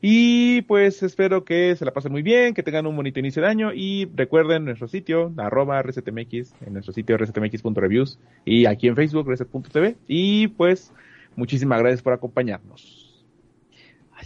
Y 0.00 0.62
pues 0.62 1.02
espero 1.02 1.44
que 1.44 1.76
se 1.76 1.84
la 1.84 1.92
pasen 1.92 2.10
muy 2.10 2.22
bien, 2.22 2.54
que 2.54 2.62
tengan 2.62 2.86
un 2.86 2.96
bonito 2.96 3.20
inicio 3.20 3.42
de 3.42 3.48
año 3.48 3.70
y 3.74 4.08
recuerden 4.14 4.64
nuestro 4.64 4.88
sitio, 4.88 5.30
arroba 5.36 5.82
resetmx, 5.82 6.54
en 6.64 6.72
nuestro 6.72 6.94
sitio 6.94 7.18
resetmx.reviews 7.18 8.18
y 8.46 8.64
aquí 8.64 8.88
en 8.88 8.96
Facebook, 8.96 9.28
reset.tv. 9.28 9.96
Y 10.08 10.48
pues 10.48 10.90
muchísimas 11.36 11.80
gracias 11.80 12.00
por 12.00 12.14
acompañarnos. 12.14 12.99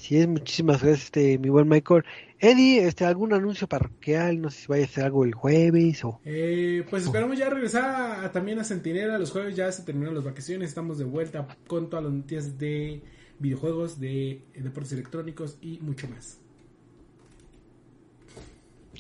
Así 0.05 0.18
es, 0.18 0.28
muchísimas 0.28 0.82
gracias, 0.82 1.05
este, 1.06 1.39
mi 1.39 1.48
buen 1.48 1.66
Michael. 1.66 2.05
Eddie, 2.39 2.86
este, 2.86 3.06
algún 3.06 3.32
anuncio 3.32 3.66
parroquial, 3.66 4.39
no 4.39 4.51
sé 4.51 4.60
si 4.62 4.66
vaya 4.66 4.82
a 4.82 4.86
hacer 4.86 5.05
algo 5.05 5.24
el 5.24 5.32
jueves 5.35 6.05
o... 6.05 6.20
Eh, 6.24 6.85
pues 6.90 7.05
esperamos 7.05 7.39
ya 7.39 7.48
regresar 7.48 7.85
a- 7.85 8.24
a- 8.24 8.32
también 8.32 8.59
a 8.59 8.64
Centinela. 8.64 9.18
Los 9.18 9.31
jueves 9.31 9.56
ya 9.56 9.72
se 9.72 9.82
terminaron 9.82 10.14
las 10.14 10.24
vacaciones. 10.24 10.68
Estamos 10.68 10.98
de 10.98 11.05
vuelta 11.05 11.47
con 11.66 11.89
todas 11.89 12.05
las 12.05 12.12
noticias 12.12 12.59
de 12.59 13.02
videojuegos, 13.39 13.98
de 13.98 14.43
deportes 14.55 14.93
electrónicos 14.93 15.56
y 15.62 15.78
mucho 15.81 16.06
más. 16.09 16.40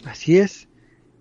Así 0.04 0.38
es. 0.38 0.68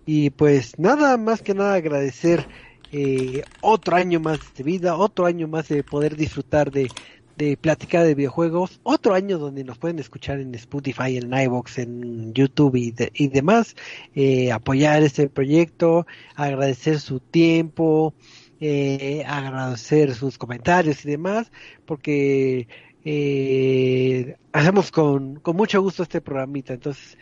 Y 0.06 0.30
pues 0.32 0.78
nada, 0.80 1.18
más 1.18 1.42
que 1.42 1.54
nada 1.54 1.76
agradecer 1.76 2.48
eh, 2.92 3.44
otro 3.62 3.96
año 3.96 4.20
más 4.20 4.40
de 4.56 4.64
vida, 4.64 4.96
otro 4.98 5.26
año 5.26 5.48
más 5.48 5.68
de 5.70 5.84
poder 5.84 6.16
disfrutar 6.18 6.72
de, 6.72 6.90
de 7.36 7.58
platicar 7.58 8.06
de 8.06 8.16
videojuegos, 8.16 8.80
otro 8.84 9.14
año 9.16 9.38
donde 9.40 9.64
nos 9.64 9.78
pueden 9.78 10.00
escuchar 10.00 10.40
en 10.40 10.54
Spotify, 10.56 11.18
en 11.18 11.34
iVoox, 11.34 11.78
en 11.80 12.34
YouTube 12.34 12.76
y, 12.76 12.92
de- 12.92 13.12
y 13.14 13.28
demás, 13.30 13.76
eh, 14.16 14.52
apoyar 14.52 15.04
este 15.04 15.30
proyecto, 15.30 16.06
agradecer 16.36 17.00
su 17.00 17.20
tiempo, 17.20 18.14
eh, 18.60 19.24
agradecer 19.28 20.14
sus 20.16 20.38
comentarios 20.38 21.04
y 21.06 21.10
demás, 21.12 21.52
porque 21.86 22.68
eh, 23.04 24.38
hacemos 24.52 24.92
con, 24.92 25.36
con 25.40 25.56
mucho 25.56 25.82
gusto 25.82 26.04
este 26.04 26.22
programita, 26.22 26.74
entonces 26.74 27.18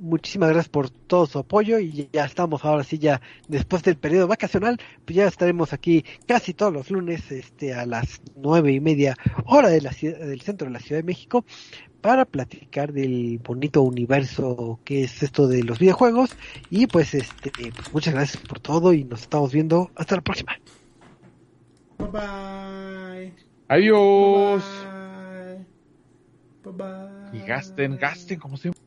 muchísimas 0.00 0.50
gracias 0.50 0.68
por 0.68 0.90
todo 0.90 1.26
su 1.26 1.38
apoyo 1.38 1.78
y 1.78 2.08
ya 2.12 2.24
estamos 2.24 2.64
ahora 2.64 2.84
sí 2.84 2.98
ya 2.98 3.20
después 3.48 3.82
del 3.82 3.96
periodo 3.96 4.28
vacacional 4.28 4.78
pues 5.04 5.16
ya 5.16 5.26
estaremos 5.26 5.72
aquí 5.72 6.04
casi 6.26 6.54
todos 6.54 6.72
los 6.72 6.90
lunes 6.90 7.30
este 7.30 7.74
a 7.74 7.86
las 7.86 8.20
nueve 8.36 8.72
y 8.72 8.80
media 8.80 9.16
hora 9.44 9.68
de 9.68 9.80
la 9.80 9.92
ciudad, 9.92 10.18
del 10.18 10.40
centro 10.40 10.66
de 10.66 10.72
la 10.72 10.80
Ciudad 10.80 11.00
de 11.00 11.06
México 11.06 11.44
para 12.00 12.24
platicar 12.24 12.92
del 12.92 13.40
bonito 13.42 13.82
universo 13.82 14.80
que 14.84 15.04
es 15.04 15.22
esto 15.22 15.48
de 15.48 15.62
los 15.62 15.78
videojuegos 15.78 16.36
y 16.70 16.86
pues 16.86 17.14
este 17.14 17.50
pues 17.50 17.92
muchas 17.92 18.14
gracias 18.14 18.42
por 18.42 18.60
todo 18.60 18.92
y 18.92 19.04
nos 19.04 19.22
estamos 19.22 19.52
viendo 19.52 19.90
hasta 19.96 20.16
la 20.16 20.22
próxima 20.22 20.56
Bye 21.98 22.08
bye. 22.08 23.32
Adiós. 23.68 24.62
Bye 26.62 26.72
bye. 26.72 26.72
Bye 26.72 27.32
bye. 27.32 27.38
Y 27.38 27.46
gasten, 27.46 27.96
gasten 27.96 28.38
como 28.38 28.56
siempre. 28.56 28.85